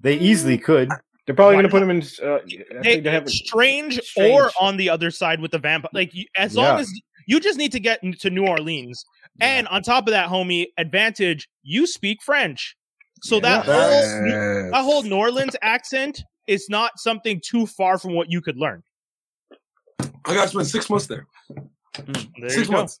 They 0.00 0.14
easily 0.18 0.58
could. 0.58 0.88
They're 1.26 1.36
probably 1.36 1.54
going 1.54 1.64
to 1.66 1.68
put 1.70 1.80
him 1.84 1.90
in. 1.90 2.02
Uh, 2.20 2.38
They, 2.82 2.98
they 2.98 3.10
have. 3.12 3.28
strange, 3.28 4.00
Strange. 4.02 4.34
or 4.34 4.50
on 4.60 4.76
the 4.76 4.90
other 4.90 5.12
side 5.12 5.40
with 5.40 5.52
the 5.52 5.58
vampire. 5.58 5.90
Like 5.94 6.12
as 6.36 6.56
long 6.56 6.64
Yeah. 6.74 6.80
as 6.80 6.92
you 7.28 7.38
just 7.38 7.56
need 7.58 7.70
to 7.70 7.78
get 7.78 8.00
to 8.22 8.28
New 8.30 8.44
Orleans, 8.44 9.04
and 9.40 9.68
on 9.68 9.82
top 9.82 10.08
of 10.08 10.10
that, 10.10 10.28
homie, 10.28 10.66
advantage 10.78 11.48
you 11.62 11.86
speak 11.86 12.20
French, 12.24 12.74
so 13.22 13.38
that 13.38 13.64
whole 13.64 13.74
that 14.72 14.82
whole 14.82 15.04
New 15.04 15.14
Orleans 15.14 15.54
accent 15.62 16.24
is 16.46 16.66
not 16.68 16.98
something 16.98 17.40
too 17.44 17.66
far 17.66 17.98
from 17.98 18.14
what 18.14 18.30
you 18.30 18.40
could 18.40 18.56
learn. 18.56 18.82
I 20.24 20.34
got 20.34 20.44
to 20.44 20.48
spend 20.48 20.66
six 20.66 20.88
months 20.90 21.06
there. 21.06 21.26
There 22.38 22.50
six 22.50 22.68
months. 22.68 23.00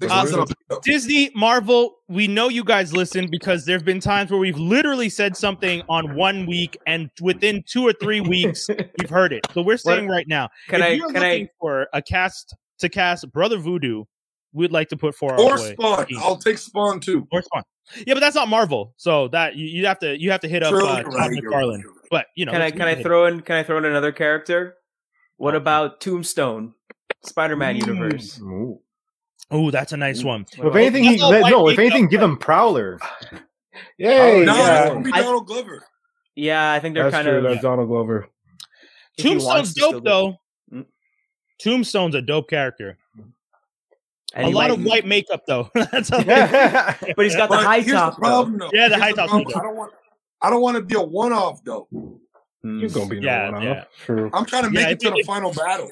Six 0.00 0.12
Uh, 0.12 0.16
months. 0.16 0.32
and 0.32 0.40
I'll 0.40 0.46
pick 0.46 0.56
it 0.70 0.74
up. 0.74 0.82
Disney, 0.82 1.30
Marvel, 1.34 1.96
we 2.08 2.28
know 2.28 2.48
you 2.48 2.62
guys 2.64 2.92
listen 2.92 3.28
because 3.30 3.64
there 3.64 3.76
have 3.76 3.84
been 3.84 4.00
times 4.00 4.30
where 4.30 4.38
we've 4.40 4.58
literally 4.58 5.08
said 5.08 5.36
something 5.36 5.82
on 5.88 6.14
one 6.14 6.46
week, 6.46 6.76
and 6.86 7.10
within 7.20 7.62
two 7.66 7.86
or 7.86 7.92
three 7.92 8.20
weeks, 8.20 8.68
we've 9.00 9.10
heard 9.10 9.32
it. 9.32 9.46
So 9.52 9.62
we're 9.62 9.76
saying 9.76 10.08
right 10.08 10.26
now, 10.28 10.48
Can 10.68 10.80
if 10.80 10.86
I? 10.86 10.90
you're 10.90 11.06
Can 11.12 11.22
looking 11.22 11.46
I? 11.46 11.50
for 11.60 11.88
a 11.92 12.00
cast 12.02 12.54
to 12.78 12.88
cast 12.88 13.30
Brother 13.32 13.58
Voodoo, 13.58 14.04
we'd 14.52 14.72
like 14.72 14.88
to 14.90 14.96
put 14.96 15.14
four 15.14 15.38
Or 15.40 15.56
away. 15.56 15.72
Spawn. 15.72 16.06
I'll 16.18 16.36
take 16.36 16.58
Spawn 16.58 17.00
too. 17.00 17.26
Or 17.32 17.42
Spawn. 17.42 17.62
Yeah, 18.06 18.14
but 18.14 18.20
that's 18.20 18.36
not 18.36 18.48
Marvel, 18.48 18.94
so 18.96 19.28
that 19.28 19.56
you, 19.56 19.66
you 19.66 19.86
have 19.86 19.98
to 20.00 20.18
you 20.18 20.30
have 20.30 20.40
to 20.40 20.48
hit 20.48 20.62
up 20.62 20.70
True, 20.70 20.86
uh, 20.86 20.94
you're 21.00 21.04
Todd 21.04 21.14
right, 21.14 21.30
you're 21.32 21.52
McFarlane. 21.52 21.76
right. 21.84 21.96
But 22.10 22.26
you 22.36 22.44
know, 22.46 22.52
Can 22.52 22.62
I? 22.62 22.70
Can 22.70 22.82
I 22.82 22.94
throw 23.02 23.26
in? 23.26 23.40
Can 23.40 23.56
I 23.56 23.62
throw 23.62 23.78
in 23.78 23.84
another 23.84 24.12
character? 24.12 24.76
What 25.36 25.54
about 25.54 26.00
Tombstone, 26.00 26.74
Spider-Man 27.24 27.76
Mm. 27.76 27.86
universe? 27.86 28.40
Oh, 29.50 29.70
that's 29.70 29.92
a 29.92 29.96
nice 29.96 30.22
one. 30.22 30.46
Well, 30.58 30.68
if 30.68 30.76
anything, 30.76 31.04
he, 31.04 31.20
let, 31.22 31.50
no. 31.50 31.68
If 31.68 31.78
anything, 31.78 32.06
give 32.06 32.22
him 32.22 32.36
Prowler. 32.38 32.98
Yay! 33.98 34.44
No, 34.44 34.54
yeah. 34.56 34.66
that's 34.94 35.04
be 35.04 35.12
I- 35.12 35.20
Donald 35.22 35.46
Glover. 35.46 35.84
Yeah, 36.34 36.72
I 36.72 36.80
think 36.80 36.94
they're 36.94 37.04
That's 37.10 37.14
kind 37.14 37.26
true. 37.26 37.38
of. 37.38 37.42
That's 37.44 37.60
Donald 37.62 37.88
Glover. 37.88 38.28
if 39.18 39.24
Tombstone's 39.24 39.74
dope 39.74 40.02
though. 40.04 40.36
Mm. 40.72 40.86
Tombstone's 41.60 42.14
a 42.14 42.22
dope 42.22 42.48
character. 42.48 42.96
And 44.34 44.46
a 44.46 44.50
lot 44.50 44.70
might- 44.70 44.70
of 44.78 44.84
white 44.84 45.06
makeup 45.06 45.42
though. 45.46 45.70
that's 45.74 46.08
how 46.08 46.18
yeah, 46.20 46.96
but 47.16 47.24
he's 47.24 47.36
got 47.36 47.50
the 47.50 47.56
high 47.56 47.80
here's 47.80 47.92
top. 47.96 48.14
the 48.16 48.20
problem, 48.20 48.58
though. 48.58 48.70
Yeah, 48.72 48.88
the 48.88 48.94
Here's 48.96 49.02
high 49.02 49.12
top's 49.12 49.30
problem. 49.32 49.52
I 49.56 49.62
don't 49.62 49.76
want. 49.76 49.92
I 50.42 50.50
don't 50.50 50.60
want 50.62 50.76
to 50.76 50.82
be 50.82 50.94
a 50.96 51.00
one-off 51.02 51.62
though. 51.64 51.86
though. 51.92 52.18
He's 52.80 52.94
gonna 52.94 53.08
be 53.08 53.20
no 53.20 53.26
Yeah, 53.26 53.50
one 53.50 53.62
yeah. 53.62 53.70
off. 53.80 53.86
True. 54.04 54.30
I'm 54.32 54.44
trying 54.44 54.64
to 54.64 54.70
make 54.70 54.80
Yeah, 54.84 54.88
it 54.90 54.92
if 54.92 54.98
to 55.00 55.08
it- 55.08 55.10
the 55.12 55.18
if- 55.18 55.26
final 55.26 55.52
battle. 55.52 55.90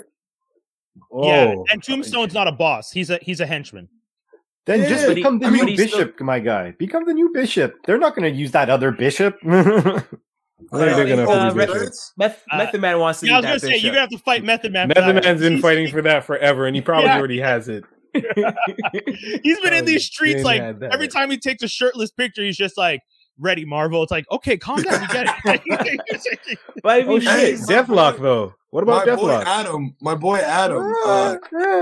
Yeah, 1.23 1.55
Oh. 1.57 1.65
and 1.73 1.83
Tombstone's 1.83 2.35
not 2.35 2.47
a 2.49 2.53
boss. 2.53 2.91
He's 2.93 3.11
a 3.11 3.19
he's 3.23 3.41
a 3.41 3.47
henchman. 3.47 3.89
Then 4.67 4.81
Yeah, 4.83 4.89
just 4.89 5.07
but 5.07 5.17
he- 5.17 5.23
become 5.23 5.39
the 5.39 5.47
I 5.47 5.51
new 5.51 5.57
mean, 5.65 5.69
he's 5.69 5.89
still- 5.89 6.05
bishop, 6.05 6.21
my 6.21 6.39
guy. 6.39 6.73
Become 6.73 7.07
the 7.07 7.15
new 7.15 7.31
bishop. 7.33 7.77
They're 7.87 7.99
not 7.99 8.15
going 8.15 8.31
to 8.33 8.39
use 8.39 8.51
that 8.53 8.69
other 8.71 8.91
bishop. 8.93 9.37
I 9.47 10.79
think 10.79 10.95
they're 10.95 11.07
gonna 11.17 11.23
Uh, 11.29 11.51
fully 11.51 11.89
Meth, 12.19 12.43
Uh, 12.53 12.57
Method 12.59 12.81
Man 12.83 12.99
wants 12.99 13.21
to 13.21 13.27
Yeah, 13.27 13.33
I 13.33 13.37
was 13.39 13.47
gonna 13.47 13.61
say 13.61 13.77
you're 13.79 13.93
gonna 13.93 14.01
have 14.03 14.11
to 14.11 14.19
fight 14.19 14.45
Method 14.45 14.73
Man. 14.75 14.89
Method 14.89 15.25
Man's 15.25 15.41
been 15.41 15.61
fighting 15.61 15.89
for 15.91 16.03
that 16.03 16.25
forever, 16.25 16.67
and 16.67 16.77
he 16.77 16.83
probably 16.83 17.07
Yeah. 17.07 17.17
already 17.19 17.41
has 17.41 17.69
it. 17.71 17.83
He's 19.43 19.61
been 19.61 19.73
in 19.75 19.83
Oh, 19.83 19.87
these 19.87 20.05
streets 20.05 20.43
like 20.45 20.61
every 20.61 21.09
time 21.09 21.31
he 21.31 21.39
takes 21.39 21.63
a 21.63 21.69
shirtless 21.69 22.11
picture, 22.11 22.43
he's 22.43 22.57
just 22.57 22.77
like 22.77 23.01
ready 23.39 23.65
Marvel. 23.65 24.03
It's 24.03 24.11
like 24.11 24.27
okay, 24.31 24.57
calm 24.57 24.83
down, 24.83 25.01
we 25.01 25.07
get 25.09 25.27
it. 25.45 26.59
But 26.83 27.03
I 27.03 27.05
mean, 27.05 27.09
Oh 27.27 27.31
Hey, 27.31 27.57
shit, 27.57 27.61
my 27.69 27.75
Deathlok 27.75 28.21
though. 28.21 28.55
What 28.71 28.87
My 28.87 29.03
about 29.03 29.19
boy 29.19 29.29
Deathlok? 29.29 29.45
Adam, 29.47 29.97
my 30.01 30.15
boy 30.15 30.39
Adam, 30.39 30.95
uh, 31.07 31.37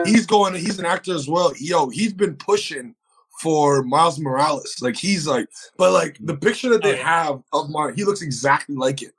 he's 0.06 0.24
going. 0.26 0.54
He's 0.54 0.78
an 0.78 0.86
actor 0.86 1.14
as 1.14 1.28
well. 1.28 1.52
Yo, 1.58 1.88
he's 1.90 2.12
been 2.14 2.34
pushing 2.36 2.94
for 3.42 3.82
Miles 3.82 4.18
Morales. 4.18 4.76
Like 4.80 4.96
he's 4.96 5.26
like, 5.26 5.48
but 5.76 5.92
like 5.92 6.16
the 6.20 6.36
picture 6.36 6.68
that 6.70 6.84
Oh, 6.84 6.88
they 6.88 6.96
yeah. 6.96 7.04
have 7.24 7.42
of 7.52 7.68
Mar, 7.70 7.92
he 7.92 8.04
looks 8.04 8.22
exactly 8.22 8.74
like 8.74 9.02
it. 9.02 9.12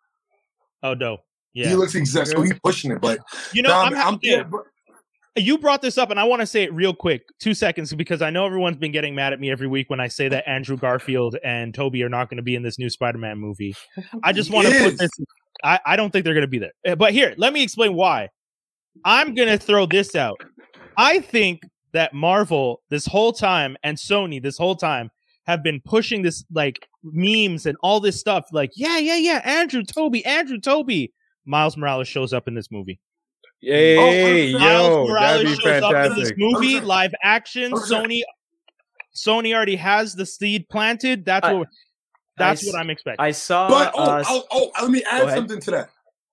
oh 0.84 0.94
no, 0.96 1.20
Yeah. 1.54 1.70
He 1.70 1.76
looks 1.76 1.94
exactly. 1.96 2.34
So 2.36 2.42
he's 2.42 2.60
pushing 2.64 2.92
it. 2.92 3.02
But 3.02 3.20
You 3.54 3.62
know, 3.62 3.70
nah, 3.70 3.84
I'm, 3.84 3.94
man, 3.94 4.02
happy. 4.02 4.28
yeah, 4.30 4.44
but- 4.44 4.64
you 5.36 5.58
brought 5.58 5.82
this 5.82 5.98
up 5.98 6.10
and 6.10 6.20
i 6.20 6.24
want 6.24 6.42
to 6.42 6.46
say 6.46 6.64
it 6.64 6.74
real 6.74 6.94
quick 6.94 7.24
two 7.40 7.54
seconds 7.54 7.94
because 7.94 8.22
i 8.22 8.30
know 8.30 8.46
everyone's 8.46 8.78
been 8.78 8.92
getting 8.92 9.16
mad 9.16 9.32
at 9.32 9.40
me 9.40 9.52
every 9.52 9.68
week 9.68 9.90
when 9.90 10.00
i 10.00 10.08
say 10.08 10.28
that 10.28 10.48
andrew 10.48 10.76
garfield 10.76 11.36
and 11.44 11.74
toby 11.74 12.04
are 12.04 12.10
not 12.10 12.30
going 12.30 12.38
to 12.38 12.44
be 12.44 12.56
in 12.56 12.64
this 12.64 12.80
new 12.80 12.90
spider-man 12.90 13.38
movie. 13.38 13.76
I 14.24 14.34
just 14.34 14.52
want 14.52 14.68
to 14.68 14.84
put 14.84 14.98
this 14.98 15.12
I, 15.64 15.80
I 15.86 15.96
don't 15.96 16.12
think 16.12 16.26
they're 16.26 16.34
going 16.34 16.42
to 16.42 16.48
be 16.48 16.60
there. 16.60 16.74
Uh, 16.88 16.96
but 16.96 17.14
here 17.14 17.34
let 17.38 17.54
me 17.54 17.64
explain 17.64 17.94
why. 17.94 18.30
I'm 19.06 19.34
going 19.34 19.50
to 19.50 19.58
throw 19.58 19.86
this 19.86 20.16
out. 20.16 20.40
I 20.98 21.20
think 21.20 21.62
that 21.94 22.14
marvel 22.14 22.82
this 22.90 23.06
whole 23.06 23.34
time 23.34 23.78
and 23.84 23.98
sony 23.98 24.42
this 24.42 24.58
whole 24.58 24.76
time 24.76 25.10
have 25.48 25.64
been 25.64 25.82
pushing 25.84 26.22
this 26.22 26.44
like 26.54 26.88
memes 27.04 27.66
and 27.66 27.76
all 27.82 28.00
this 28.00 28.20
stuff 28.20 28.46
like 28.52 28.72
yeah 28.76 29.00
yeah 29.00 29.16
yeah 29.16 29.42
andrew 29.44 29.84
toby 29.84 30.24
andrew 30.26 30.60
toby. 30.60 31.14
Miles 31.46 31.78
morales 31.78 32.08
shows 32.08 32.32
up 32.34 32.48
in 32.48 32.54
this 32.54 32.70
movie 32.72 33.00
Yay, 33.62 34.54
Oh, 34.56 34.58
yo, 34.58 34.60
Miles 34.60 35.10
Morales 35.10 35.20
that'd 35.20 35.46
be 35.48 35.54
shows 35.56 35.66
in 35.66 35.72
this 35.72 35.82
fantastic. 35.92 36.38
movie, 36.38 36.80
live 36.80 37.14
action. 37.24 37.72
Sony, 37.74 38.22
Sony 39.16 39.54
already 39.54 39.76
has 39.76 40.16
the 40.16 40.26
seed 40.26 40.68
planted. 40.70 41.26
That's 41.26 41.46
I- 41.48 41.54
what. 41.54 41.68
That's 42.38 42.64
I 42.64 42.68
what 42.68 42.76
s- 42.76 42.80
I'm 42.80 42.90
expecting. 42.90 43.26
I 43.26 43.32
saw. 43.32 43.68
But 43.68 43.92
oh, 43.96 44.02
uh, 44.02 44.24
oh, 44.26 44.44
oh, 44.52 44.72
let 44.82 44.90
me 44.92 45.02
Go 45.02 45.10
add 45.12 45.24
ahead. 45.24 45.36
something 45.40 45.60
to 45.60 45.72
that. 45.72 45.90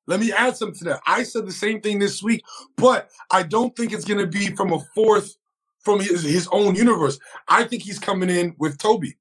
Let 0.06 0.20
me 0.20 0.32
add 0.32 0.56
something 0.56 0.78
to 0.78 0.84
that. 0.84 1.00
I 1.04 1.24
said 1.24 1.46
the 1.48 1.52
same 1.52 1.80
thing 1.80 1.98
this 1.98 2.22
week, 2.22 2.44
but 2.76 3.10
I 3.32 3.42
don't 3.42 3.74
think 3.74 3.92
it's 3.92 4.04
going 4.04 4.20
to 4.20 4.26
be 4.28 4.54
from 4.54 4.72
a 4.72 4.78
fourth 4.94 5.34
from 5.80 5.98
his, 5.98 6.22
his 6.22 6.48
own 6.52 6.76
universe. 6.76 7.18
I 7.48 7.64
think 7.64 7.82
he's 7.82 7.98
coming 7.98 8.30
in 8.30 8.54
with 8.56 8.78
Toby. 8.78 9.16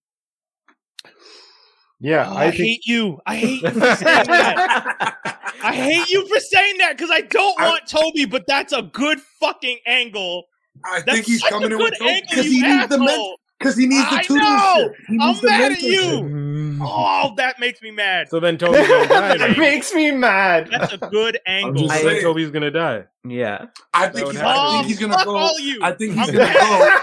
yeah, 1.99 2.30
Oh, 2.30 2.36
I 2.36 2.43
I, 2.45 2.51
think 2.51 2.58
hate 2.64 2.86
you. 2.86 3.20
I 3.26 3.36
hate 3.36 3.62
you 3.64 3.70
for 3.72 3.95
saying 3.95 4.26
that. 4.28 5.18
I 5.64 5.74
hate 5.74 6.10
you 6.10 6.28
for 6.28 6.39
saying 6.39 6.78
that 6.80 6.97
because 6.97 7.10
I 7.12 7.22
don't 7.22 7.60
I- 7.60 7.70
want 7.70 7.88
Toby, 7.88 8.26
but 8.26 8.45
that's 8.47 8.74
a 8.74 8.82
good 8.84 9.20
fucking 9.39 9.80
angle. 9.86 10.45
I 10.84 10.99
That's 11.01 11.14
think 11.14 11.26
he's 11.26 11.41
such 11.41 11.49
coming 11.51 11.72
a 11.72 11.76
in 11.76 11.82
good 11.82 11.91
with 11.91 11.99
Toby 11.99 12.10
angle, 12.12 12.28
because 12.30 12.45
you 12.47 12.51
he 12.51 12.62
needs 12.78 12.88
the 12.89 12.99
men- 12.99 13.34
because 13.58 13.78
he 13.78 13.88
needs 13.88 14.10
the 14.10 14.16
I 14.18 14.26
know! 14.30 14.93
I'm 15.08 15.18
needs 15.18 15.41
the 15.41 15.47
mad 15.47 15.72
at 15.72 15.78
mentorship. 15.80 16.80
Oh, 16.82 17.34
that 17.38 17.60
makes 17.60 17.82
me 17.82 17.91
mad. 17.91 18.28
So 18.30 18.39
then 18.41 18.58
Toby's 18.58 18.86
gonna 18.88 19.08
die. 19.08 19.28
that 19.30 19.38
then. 19.39 19.58
makes 19.60 19.93
me 19.93 20.12
mad. 20.12 20.68
That's 20.70 20.91
a 20.93 20.97
good 20.97 21.39
angle. 21.47 21.84
just 21.88 21.93
So 21.93 21.99
I- 21.99 22.03
then 22.03 22.12
saying. 22.16 22.24
Toby's 22.24 22.51
gonna 22.51 22.72
die. 22.72 23.06
yeah. 23.26 23.68
I 23.93 24.10
think 24.10 24.32
he's. 24.34 24.41
I 24.41 24.56
Oh, 24.58 24.72
think 24.74 24.88
he's 24.88 24.99
gonna 24.99 25.14
oh, 25.14 25.18
fuck 25.18 25.26
go. 25.26 25.36
all 25.38 25.60
you. 25.60 25.80
I 25.82 25.91
think 25.93 26.14
he's 26.16 26.28
I'm- 26.30 26.36
gonna 26.36 26.53
go. 26.53 26.99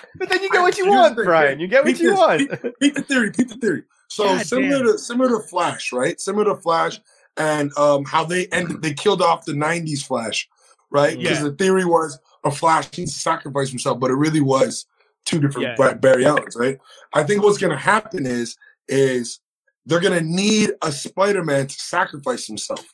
but 0.18 0.28
then 0.30 0.42
you 0.42 0.50
get 0.50 0.62
what 0.62 0.78
you 0.78 0.88
want, 0.88 1.16
thing, 1.16 1.24
Brian. 1.26 1.60
You 1.60 1.68
get 1.68 1.84
what 1.84 1.98
you 2.00 2.10
this, 2.10 2.18
want. 2.18 2.38
Peep, 2.40 2.74
peep 2.80 2.94
the 2.94 3.02
theory. 3.02 3.30
Peep 3.32 3.48
the 3.48 3.56
theory. 3.56 3.82
So 4.08 4.24
God 4.24 4.46
similar 4.46 4.78
damn. 4.78 4.86
to 4.92 4.98
similar 4.98 5.28
to 5.42 5.46
Flash, 5.46 5.92
right? 5.92 6.18
Similar 6.18 6.54
to 6.54 6.60
Flash, 6.60 6.98
and 7.36 7.76
um, 7.76 8.04
how 8.04 8.24
they 8.24 8.46
ended. 8.46 8.82
They 8.82 8.94
killed 8.94 9.22
off 9.22 9.44
the 9.44 9.52
'90s 9.52 10.04
Flash, 10.06 10.48
right? 10.90 11.18
Because 11.18 11.38
Yeah. 11.38 11.44
the 11.44 11.52
theory 11.52 11.84
was 11.84 12.18
a 12.44 12.50
Flash 12.50 12.96
needs 12.96 13.14
to 13.14 13.20
sacrifice 13.20 13.70
himself, 13.70 13.98
but 14.00 14.10
it 14.10 14.14
really 14.14 14.40
was 14.40 14.86
two 15.24 15.40
different 15.40 15.78
Yeah. 15.78 15.94
Barry 15.94 16.24
Allens, 16.24 16.56
right? 16.56 16.78
I 17.12 17.24
think 17.24 17.42
what's 17.42 17.58
going 17.58 17.72
to 17.72 17.78
happen 17.78 18.26
is 18.26 18.56
is 18.88 19.40
they're 19.84 20.00
going 20.00 20.18
to 20.18 20.24
need 20.24 20.72
a 20.82 20.92
Spider-Man 20.92 21.66
to 21.66 21.74
sacrifice 21.78 22.46
himself 22.46 22.84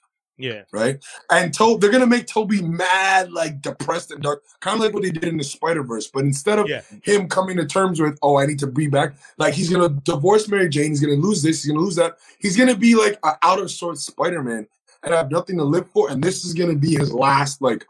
yeah. 0.42 0.62
right? 0.72 1.02
And 1.30 1.54
to- 1.54 1.78
they're 1.78 1.90
gonna 1.90 2.06
make 2.06 2.26
Toby 2.26 2.60
mad, 2.62 3.32
like 3.32 3.62
depressed 3.62 4.10
and 4.10 4.22
dark, 4.22 4.42
kind 4.60 4.76
of 4.76 4.82
like 4.82 4.92
what 4.92 5.02
they 5.02 5.10
did 5.10 5.24
in 5.24 5.36
the 5.36 5.44
Spider 5.44 5.82
Verse. 5.82 6.08
But 6.08 6.24
instead 6.24 6.58
of 6.58 6.68
Yeah. 6.68 6.82
him 7.02 7.28
coming 7.28 7.56
to 7.58 7.66
terms 7.66 8.00
with, 8.00 8.18
oh, 8.22 8.36
I 8.38 8.46
need 8.46 8.58
to 8.60 8.66
be 8.66 8.88
back, 8.88 9.14
like 9.38 9.54
he's 9.54 9.70
gonna 9.70 9.88
divorce 9.88 10.48
Mary 10.48 10.68
Jane, 10.68 10.90
he's 10.90 11.00
gonna 11.00 11.14
lose 11.14 11.42
this, 11.42 11.62
he's 11.62 11.72
gonna 11.72 11.84
lose 11.84 11.96
that. 11.96 12.16
He's 12.38 12.56
gonna 12.56 12.76
be 12.76 12.94
like 12.94 13.18
an 13.24 13.34
out 13.42 13.60
of 13.60 13.70
sorts 13.70 14.04
Spider 14.04 14.42
Man 14.42 14.66
and 15.02 15.14
have 15.14 15.30
nothing 15.30 15.56
to 15.58 15.64
live 15.64 15.88
for. 15.90 16.10
And 16.10 16.22
this 16.22 16.44
is 16.44 16.54
gonna 16.54 16.76
be 16.76 16.94
his 16.96 17.12
last, 17.12 17.62
like, 17.62 17.86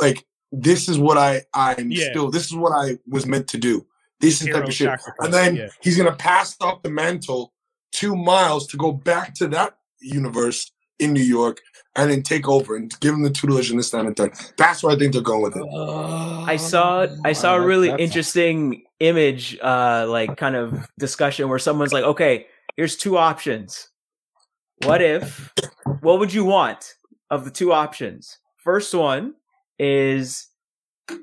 like 0.00 0.24
this 0.52 0.88
is 0.88 0.98
what 0.98 1.16
I 1.16 1.42
I'm 1.54 1.90
Yeah. 1.90 2.10
still. 2.10 2.30
This 2.30 2.46
is 2.46 2.54
what 2.54 2.72
I 2.72 2.98
was 3.08 3.26
meant 3.26 3.46
to 3.48 3.58
do. 3.58 3.86
This 4.20 4.42
is 4.42 4.48
type 4.48 4.64
of 4.64 4.74
shit. 4.74 4.90
And 5.20 5.32
then 5.32 5.56
yeah. 5.56 5.68
he's 5.80 5.96
gonna 5.96 6.12
pass 6.16 6.56
off 6.60 6.82
the 6.82 6.90
mantle 6.90 7.52
to 7.92 8.14
Miles 8.14 8.66
to 8.68 8.76
go 8.76 8.92
back 8.92 9.34
to 9.36 9.48
that 9.48 9.76
universe 10.00 10.72
in 10.98 11.12
New 11.12 11.22
York 11.22 11.60
and 11.96 12.10
then 12.10 12.22
take 12.22 12.48
over 12.48 12.76
and 12.76 12.92
give 13.00 13.14
him 13.14 13.22
the 13.22 13.30
tutelage 13.30 13.70
and 13.70 13.78
this, 13.78 13.90
that, 13.90 14.06
and 14.06 14.16
third. 14.16 14.32
That's 14.56 14.82
where 14.82 14.94
I 14.94 14.98
think 14.98 15.12
they're 15.12 15.22
going 15.22 15.42
with 15.42 15.56
it. 15.56 15.64
I 15.64 16.56
saw 16.56 17.06
I 17.24 17.32
saw 17.32 17.56
a 17.56 17.60
really 17.60 17.88
that's- 17.88 18.06
interesting 18.06 18.84
image, 19.00 19.58
uh, 19.62 20.06
like 20.08 20.36
kind 20.36 20.56
of 20.56 20.86
discussion 20.98 21.48
where 21.48 21.58
someone's 21.58 21.92
like, 21.92 22.04
"Okay, 22.04 22.46
here's 22.76 22.96
two 22.96 23.16
options. 23.18 23.88
What 24.84 25.02
if? 25.02 25.52
What 26.00 26.18
would 26.20 26.32
you 26.32 26.44
want 26.44 26.94
of 27.30 27.44
the 27.44 27.50
two 27.50 27.72
options? 27.72 28.38
First 28.58 28.94
one 28.94 29.34
is 29.78 30.46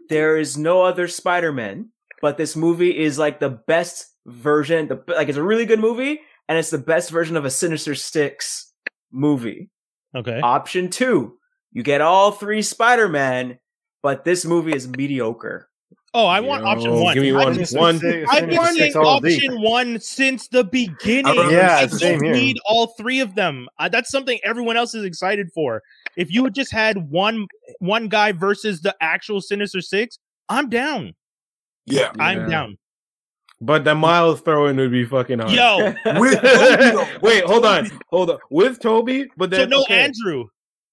there 0.09 0.37
is 0.37 0.57
no 0.57 0.83
other 0.83 1.07
Spider-Man, 1.07 1.89
but 2.21 2.37
this 2.37 2.55
movie 2.55 2.97
is 2.97 3.17
like 3.17 3.39
the 3.39 3.49
best 3.49 4.05
version. 4.25 4.87
The 4.89 5.01
like 5.07 5.29
it's 5.29 5.37
a 5.37 5.43
really 5.43 5.65
good 5.65 5.79
movie, 5.79 6.19
and 6.49 6.57
it's 6.57 6.69
the 6.71 6.77
best 6.77 7.09
version 7.09 7.37
of 7.37 7.45
a 7.45 7.49
Sinister 7.49 7.95
Six 7.95 8.73
movie. 9.11 9.69
Okay. 10.15 10.39
Option 10.41 10.89
two, 10.89 11.37
you 11.71 11.83
get 11.83 12.01
all 12.01 12.31
three 12.31 12.61
Spider-Man, 12.61 13.59
but 14.01 14.23
this 14.25 14.45
movie 14.45 14.73
is 14.75 14.87
mediocre. 14.87 15.69
Oh, 16.13 16.25
I 16.25 16.39
want 16.39 16.63
Yo, 16.63 16.69
option 16.69 16.93
one. 16.93 17.13
Give 17.13 17.21
me 17.23 17.29
I've 17.31 17.45
one. 17.45 17.55
been- 17.57 17.67
One. 17.77 18.25
I've 18.29 18.49
been 18.49 18.75
saying 18.75 18.95
all 18.95 19.05
option 19.17 19.61
one 19.61 19.99
since 19.99 20.47
the 20.47 20.63
beginning. 20.63 21.35
Yeah, 21.51 21.79
I 21.81 21.87
same 21.87 22.23
here. 22.23 22.33
need 22.33 22.57
all 22.65 22.87
three 22.97 23.19
of 23.19 23.35
them. 23.35 23.67
Uh, 23.77 23.89
that's 23.89 24.09
something 24.09 24.39
everyone 24.43 24.77
else 24.77 24.95
is 24.95 25.03
excited 25.03 25.49
for. 25.53 25.83
If 26.15 26.31
you 26.31 26.43
had 26.45 26.55
just 26.55 26.71
had 26.71 27.09
one 27.11 27.45
one 27.79 28.07
guy 28.07 28.31
versus 28.31 28.81
the 28.81 28.95
actual 29.01 29.41
Sinister 29.41 29.81
Six, 29.81 30.17
I'm 30.49 30.69
down. 30.69 31.13
Yeah. 31.85 32.11
I'm 32.19 32.39
Yeah. 32.39 32.47
down. 32.47 32.77
But 33.59 33.83
the 33.83 33.95
Miles 33.95 34.41
throw-in 34.41 34.77
would 34.77 34.91
be 34.91 35.05
fucking 35.05 35.39
hard. 35.39 35.51
Yo, 35.51 35.77
With 36.19 36.41
Toby, 36.41 36.91
though. 36.91 37.07
Wait, 37.21 37.43
hold 37.43 37.65
on, 37.65 37.89
hold 38.09 38.29
on. 38.29 38.37
With 38.51 38.79
Toby, 38.79 39.27
but 39.35 39.51
so 39.51 39.57
then 39.57 39.69
no 39.69 39.81
okay. 39.81 40.01
Andrew. 40.01 40.45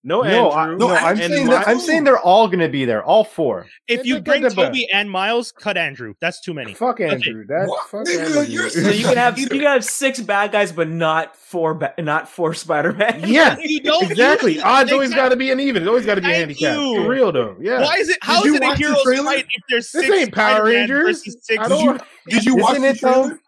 No 0.04 0.22
No, 0.22 0.50
I, 0.50 0.62
Andrew, 0.64 0.78
no, 0.78 0.88
No, 0.88 0.94
I'm 0.94 1.18
and 1.20 1.32
saying 1.32 1.46
Miles. 1.46 1.64
I'm 1.66 1.80
saying 1.80 2.04
they're 2.04 2.18
all 2.18 2.46
gonna 2.46 2.68
be 2.68 2.84
there, 2.84 3.02
all 3.02 3.24
four. 3.24 3.66
If 3.88 4.00
It's 4.00 4.08
you 4.08 4.20
bring 4.20 4.42
good 4.42 4.50
debate. 4.50 4.66
Toby 4.66 4.88
and 4.92 5.10
Miles, 5.10 5.50
cut 5.50 5.76
Andrew. 5.76 6.14
That's 6.20 6.40
too 6.40 6.52
many. 6.54 6.74
Fuck 6.74 7.00
Andrew. 7.00 7.44
That 7.46 7.68
fuck 7.90 8.08
Andrew. 8.08 8.42
you're 8.42 8.68
So 8.70 8.90
you 8.90 9.04
can 9.06 9.16
have 9.16 9.38
you 9.38 9.48
can 9.48 9.60
have 9.62 9.84
six 9.84 10.20
bad 10.20 10.52
guys, 10.52 10.70
but 10.72 10.88
not 10.88 11.34
four 11.36 11.74
ba- 11.74 11.94
not 11.98 12.28
four 12.28 12.52
Spider 12.64 12.92
Man. 12.92 13.22
yeah, 13.26 13.56
You 13.62 13.80
don't 13.80 14.10
exactly. 14.10 14.54
use- 14.54 14.62
Odds 14.62 14.92
always 14.92 15.14
got 15.14 15.30
to 15.30 15.36
be 15.36 15.50
an 15.50 15.58
even. 15.60 15.82
It's 15.82 15.88
always 15.88 16.04
got 16.06 16.16
to 16.16 16.20
be 16.20 16.26
a 16.28 16.30
Thank 16.30 16.58
handicap. 16.58 16.76
you. 16.76 17.02
For 17.02 17.08
real 17.08 17.32
though. 17.32 17.56
Yeah. 17.60 17.80
Why 17.82 17.94
is 17.96 18.08
it? 18.10 18.18
How 18.20 18.40
is 18.40 18.44
you 18.46 18.54
it 18.56 18.62
a 18.62 18.66
watch 18.66 18.78
the 18.78 18.84
hero's 18.86 19.24
fight 19.24 19.46
if 19.50 19.62
there's 19.68 19.90
This 19.90 20.06
six 20.06 20.14
ain't 20.16 20.34
Power 20.34 20.56
Spider-Man 20.56 20.74
Rangers. 20.90 21.06
versus 21.24 21.36
six? 21.42 21.68
Did 21.68 21.80
you, 21.80 21.98
did 22.28 22.44
you 22.44 22.56
watch 22.56 22.78
the 22.78 22.84
it, 22.88 23.00
though? 23.00 23.12
trailer? 23.24 23.38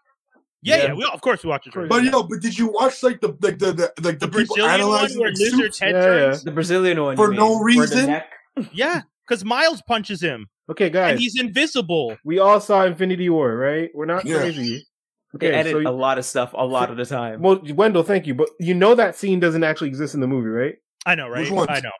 Yeah, 0.67 0.75
Yeah. 0.75 0.83
yeah. 0.87 0.93
We, 0.93 1.09
of 1.13 1.21
course 1.21 1.43
we 1.43 1.49
watch 1.49 1.65
the 1.65 1.71
trailer. 1.71 1.87
But 1.87 2.03
yo, 2.03 2.23
but 2.23 2.41
did 2.41 2.57
you 2.57 2.67
watch 2.67 3.01
like 3.03 3.21
the 3.21 3.29
like 3.41 3.57
the, 3.59 3.71
the 3.73 3.93
like 4.01 4.19
the, 4.19 4.27
the 4.27 4.37
people 4.39 4.55
Brazilian 4.57 4.87
one 4.87 5.11
where 5.17 5.31
Lizard's 5.31 5.79
head 5.79 5.95
Yeah, 5.95 6.01
turns. 6.05 6.43
The 6.43 6.51
Brazilian 6.51 7.01
one 7.01 7.15
For 7.15 7.33
no 7.33 7.55
mean, 7.55 7.63
reason? 7.63 8.21
Yeah, 8.73 9.01
because 9.27 9.45
Miles 9.45 9.81
punches 9.87 10.21
him 10.21 10.47
Okay, 10.69 10.89
guys, 10.89 11.11
and 11.11 11.19
he's 11.19 11.39
invisible. 11.39 12.17
We 12.25 12.39
all 12.39 12.59
saw 12.59 12.83
Infinity 12.85 13.29
War, 13.29 13.55
right? 13.55 13.89
We're 13.93 14.05
not 14.05 14.25
Yeah. 14.25 14.39
crazy. 14.39 14.85
They 15.33 15.47
Okay, 15.47 15.57
edit 15.57 15.71
so 15.71 15.89
a 15.89 15.91
lot 15.91 16.17
of 16.17 16.25
stuff 16.25 16.53
a 16.53 16.65
lot 16.65 16.89
of 16.89 16.97
the 16.97 17.05
time. 17.05 17.41
well, 17.41 17.61
Wendell, 17.73 18.03
thank 18.03 18.25
you, 18.27 18.33
but 18.33 18.49
you 18.59 18.73
know 18.73 18.95
that 18.95 19.15
scene 19.15 19.39
doesn't 19.39 19.63
actually 19.63 19.89
exist 19.89 20.15
in 20.15 20.19
the 20.21 20.27
movie, 20.27 20.49
right? 20.49 20.75
I 21.05 21.15
know, 21.15 21.27
right? 21.29 21.41
Which 21.43 21.51
ones? 21.51 21.69
I 21.69 21.79
know. 21.79 21.91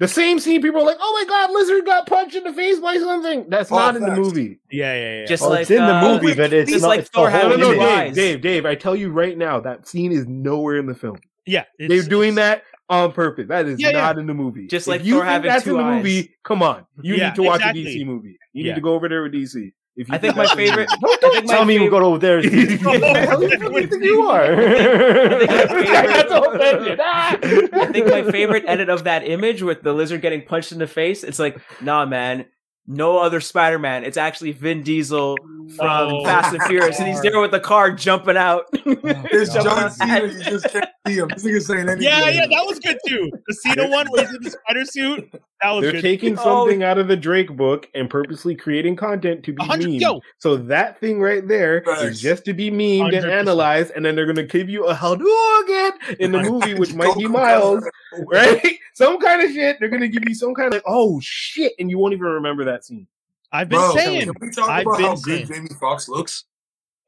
The 0.00 0.08
same 0.08 0.40
scene, 0.40 0.60
people 0.60 0.80
are 0.80 0.84
like, 0.86 0.96
"Oh 1.00 1.12
my 1.20 1.28
god, 1.28 1.52
Lizard 1.52 1.84
got 1.86 2.06
punched 2.06 2.34
in 2.34 2.42
the 2.44 2.52
face 2.52 2.80
by 2.80 2.96
something." 2.96 3.46
That's 3.48 3.70
Oh, 3.70 3.76
not 3.76 3.94
in 3.96 4.02
the 4.02 4.14
movie. 4.16 4.58
Yeah, 4.70 4.92
yeah, 4.94 5.20
yeah. 5.20 5.24
Just 5.26 5.44
Oh, 5.44 5.50
like 5.50 5.62
it's 5.62 5.70
in 5.70 5.76
the 5.86 5.94
uh, 5.94 6.02
movie, 6.20 6.34
but 6.34 6.52
it's 6.52 6.70
just 6.70 6.82
not. 6.82 6.88
like 6.88 7.00
it's 7.00 7.08
Thor 7.10 7.26
the 7.26 7.30
had 7.30 7.48
No, 7.50 7.56
no, 7.56 7.72
no, 7.72 7.78
Dave. 7.78 8.14
Dave, 8.14 8.40
Dave. 8.40 8.66
I 8.66 8.74
tell 8.74 8.96
you 8.96 9.10
right 9.10 9.38
now, 9.38 9.60
that 9.60 9.86
scene 9.86 10.10
is 10.10 10.26
nowhere 10.26 10.78
in 10.78 10.86
the 10.86 10.94
film. 10.96 11.18
yeah. 11.46 11.64
They're 11.78 11.86
it's- 11.92 12.08
doing 12.08 12.34
that 12.36 12.64
on 12.90 13.12
purpose. 13.12 13.46
That 13.48 13.66
is 13.66 13.80
Yeah, 13.80 13.90
yeah. 13.90 14.00
not 14.00 14.18
in 14.18 14.26
the 14.26 14.34
movie. 14.34 14.66
Just 14.66 14.86
If 14.86 14.90
like 14.90 15.04
you 15.04 15.14
Thor 15.14 15.22
think 15.22 15.30
having 15.32 15.48
that's 15.50 15.64
two 15.64 15.70
in 15.70 15.76
the 15.78 15.84
eyes. 15.84 15.96
movie. 16.02 16.34
Come 16.42 16.62
on, 16.62 16.86
you 17.00 17.14
Yeah, 17.14 17.28
need 17.28 17.34
to 17.36 17.42
watch 17.44 17.60
exactly. 17.60 17.82
a 17.82 17.86
DC 17.86 18.04
movie. 18.04 18.36
You 18.52 18.64
Yeah. 18.64 18.70
need 18.72 18.74
to 18.74 18.80
go 18.82 18.94
over 18.94 19.08
there 19.08 19.22
with 19.22 19.32
DC. 19.32 19.72
If 19.96 20.08
you 20.08 20.14
I 20.14 20.18
think 20.18 20.34
think 20.34 20.36
my 20.36 20.42
that's 20.42 20.52
in 20.54 20.58
the 20.58 20.66
favorite. 20.70 20.88
movie. 21.00 21.14
I 21.14 21.30
think 21.30 21.46
my 21.46 21.54
Tell 21.54 21.64
me 21.64 21.74
you 21.74 21.80
favorite- 21.80 21.98
go 22.00 22.06
over 22.06 22.18
there. 22.18 22.42
Who 22.42 22.50
the 22.98 23.06
hell 23.28 23.38
do 23.40 23.46
you 23.46 23.86
think 23.86 24.02
you 24.04 24.22
are? 24.22 24.56
think 25.38 25.50
favorite- 25.50 26.96
That's. 26.98 27.72
I 27.72 27.86
think 27.92 28.06
my 28.08 28.22
favorite 28.30 28.64
edit 28.66 28.88
of 28.88 29.04
that 29.04 29.26
image 29.28 29.62
with 29.62 29.82
the 29.82 29.92
lizard 29.92 30.20
getting 30.20 30.42
punched 30.42 30.72
in 30.72 30.78
the 30.78 30.86
face, 30.86 31.22
it's 31.24 31.38
like, 31.38 31.58
nah, 31.80 32.06
man, 32.06 32.46
no 32.86 33.18
other 33.18 33.40
Spider 33.40 33.78
Man. 33.78 34.04
It's 34.04 34.16
actually 34.16 34.52
Vin 34.52 34.82
Diesel 34.82 35.36
from 35.76 35.86
Oh. 36.12 36.24
Fast 36.24 36.52
and 36.54 36.62
Furious, 36.64 36.98
and 36.98 37.08
he's 37.08 37.20
there 37.22 37.40
with 37.40 37.50
the 37.50 37.60
car 37.60 37.90
jumping 37.92 38.36
out. 38.36 38.66
Oh, 38.86 38.96
it's 39.32 39.52
John. 39.52 39.90
Cena. 39.90 40.26
You 40.26 40.42
just 40.44 40.66
can't 40.70 40.86
see 41.06 41.14
him. 41.14 41.28
This 41.28 41.44
nigga's 41.44 41.66
saying 41.66 41.80
anything. 41.88 42.02
Yeah, 42.02 42.28
yeah, 42.28 42.46
that 42.46 42.64
was 42.66 42.78
good 42.78 42.98
too. 43.06 43.30
The 43.46 43.54
Cena 43.54 43.88
one 43.88 44.06
where 44.08 44.22
he's 44.26 44.34
in 44.34 44.42
the 44.42 44.50
spider 44.50 44.84
suit. 44.84 45.30
That 45.62 45.70
was 45.72 45.82
They're 45.82 45.92
good. 45.92 46.02
taking 46.02 46.38
Oh. 46.38 46.42
something 46.42 46.82
out 46.82 46.96
of 46.98 47.08
the 47.08 47.16
Drake 47.16 47.54
book 47.56 47.88
and 47.94 48.08
purposely 48.08 48.54
creating 48.54 48.96
content 48.96 49.42
to 49.44 49.52
be 49.52 49.62
A 49.62 49.66
hundred- 49.66 49.88
memed. 49.90 50.00
yo. 50.00 50.20
So 50.38 50.56
that 50.56 51.00
thing 51.00 51.20
right 51.20 51.46
there 51.46 51.78
is 51.80 51.84
Facts. 52.00 52.20
just 52.20 52.44
to 52.46 52.54
be 52.54 52.70
memed 52.70 53.14
and 53.14 53.24
100%. 53.26 53.30
analyzed, 53.32 53.92
and 53.96 54.04
then 54.04 54.14
they're 54.16 54.26
gonna 54.26 54.42
give 54.42 54.68
you 54.70 54.86
a 54.86 54.94
Hadouken 54.94 56.16
in 56.20 56.32
the 56.32 56.42
movie, 56.50 56.74
which 56.74 56.94
might 56.94 57.16
be 57.16 57.26
Miles, 57.26 57.84
right? 58.26 58.76
Some 58.94 59.18
kind 59.18 59.42
of 59.42 59.50
shit. 59.50 59.78
They're 59.80 59.88
gonna 59.88 60.08
give 60.08 60.22
you 60.26 60.34
some 60.34 60.54
kind 60.54 60.68
of 60.68 60.72
like, 60.74 60.82
oh 60.86 61.20
shit, 61.22 61.72
and 61.78 61.90
you 61.90 61.98
won't 61.98 62.12
even 62.14 62.26
remember 62.26 62.64
that 62.64 62.73
scene. 62.82 63.06
I've 63.52 63.68
been 63.68 63.78
Bro, 63.78 63.94
saying. 63.94 64.22
can 64.22 64.34
we 64.40 64.50
talk 64.50 64.68
I've 64.70 64.86
about 64.86 64.96
been 64.96 65.06
how 65.06 65.14
saying. 65.16 65.46
good 65.46 65.54
Jamie 65.54 65.68
Foxx 65.78 66.08
looks? 66.08 66.44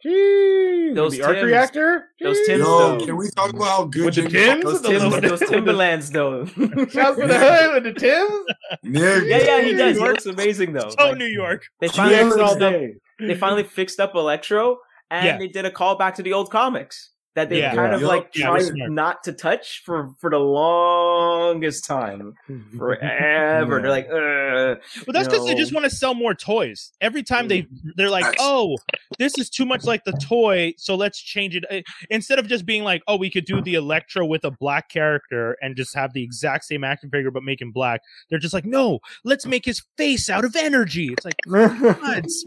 Jeez, 0.05 0.95
Those 0.95 1.12
the 1.17 1.23
arc 1.23 1.37
Tims. 1.37 1.47
reactor. 1.47 2.09
Those 2.21 2.37
Jeez. 2.41 2.47
Tims, 2.47 2.59
Yo, 2.64 2.79
though. 2.99 3.05
can 3.07 3.17
we 3.17 3.31
talk 3.31 3.51
about 3.51 3.64
how 3.64 3.85
good 3.87 4.05
With 4.05 4.14
the 4.14 4.29
Jamie 4.29 4.62
Tims? 4.62 4.62
Foxx 4.64 4.81
Those, 4.81 4.83
The 4.83 5.21
Timbs, 5.21 5.41
those 5.41 5.49
Timberlands, 5.49 6.11
though. 6.11 6.45
Shouts 6.47 7.19
for 7.19 7.27
the 7.27 7.39
hood 7.39 7.83
with 7.85 7.95
the 7.95 7.99
Tims. 7.99 8.47
Yeah, 8.83 9.23
yeah, 9.25 9.39
yeah, 9.39 9.62
he 9.62 9.73
does. 9.73 9.97
He 9.97 10.03
York. 10.03 10.12
looks 10.12 10.27
amazing, 10.27 10.75
though. 10.75 10.91
Oh, 10.99 11.09
Like, 11.09 11.19
New 11.19 11.25
York. 11.27 11.64
they 11.81 11.89
finally 11.89 12.19
all 12.41 12.51
fixed 12.51 12.62
up. 12.62 12.75
They 13.19 13.35
finally 13.35 13.64
fixed 13.64 13.99
up 13.99 14.14
Electro, 14.14 14.79
and 15.11 15.25
Yeah. 15.27 15.39
they 15.39 15.49
did 15.49 15.64
a 15.64 15.71
callback 15.71 16.14
to 16.17 16.23
the 16.23 16.35
old 16.35 16.51
comics 16.51 17.11
that 17.37 17.49
they 17.51 17.61
Yeah. 17.61 17.74
kind 17.74 17.95
of 17.95 18.03
like 18.03 18.30
Yeah, 18.34 18.47
tried 18.47 18.72
not 18.91 19.22
to 19.24 19.32
touch 19.32 19.82
for 19.84 20.11
for 20.18 20.30
the 20.30 20.39
longest 20.39 21.84
time, 21.84 22.34
forever. 22.76 23.80
They're 23.80 23.91
like, 23.91 24.07
Ugh. 24.09 24.78
Well, 25.07 25.12
that's 25.12 25.28
because 25.28 25.47
they 25.47 25.55
just 25.55 25.72
want 25.72 25.84
to 25.84 25.91
sell 25.91 26.14
more 26.14 26.34
toys. 26.34 26.93
Every 27.01 27.22
time 27.22 27.49
they 27.49 27.66
they're 27.97 28.11
like, 28.11 28.34
"Oh, 28.41 28.76
this 29.18 29.37
is 29.39 29.49
too 29.51 29.64
much 29.66 29.84
like 29.84 30.05
the 30.05 30.12
toy, 30.12 30.74
so 30.78 30.95
let's 30.97 31.20
change 31.20 31.55
it." 31.55 31.64
Uh, 31.70 31.82
Instead 32.11 32.39
of 32.39 32.49
just 32.49 32.64
being 32.66 32.82
like, 32.84 33.03
"Oh, 33.07 33.16
we 33.16 33.30
could 33.30 33.45
do 33.45 33.61
the 33.62 33.74
Electro 33.74 34.24
with 34.26 34.45
a 34.45 34.51
black 34.51 34.89
character 34.89 35.57
and 35.61 35.76
just 35.76 35.95
have 35.95 36.12
the 36.14 36.22
exact 36.22 36.64
same 36.64 36.82
action 36.84 37.11
figure 37.11 37.30
but 37.30 37.43
make 37.43 37.61
him 37.61 37.70
black," 37.70 38.01
they're 38.30 38.39
just 38.39 38.55
like, 38.55 38.64
"No, 38.64 38.99
let's 39.24 39.47
make 39.47 39.64
his 39.64 39.82
face 39.97 40.28
out 40.30 40.45
of 40.45 40.57
energy." 40.57 41.12
It's 41.12 41.24
like, 41.24 41.37
what? 41.47 41.70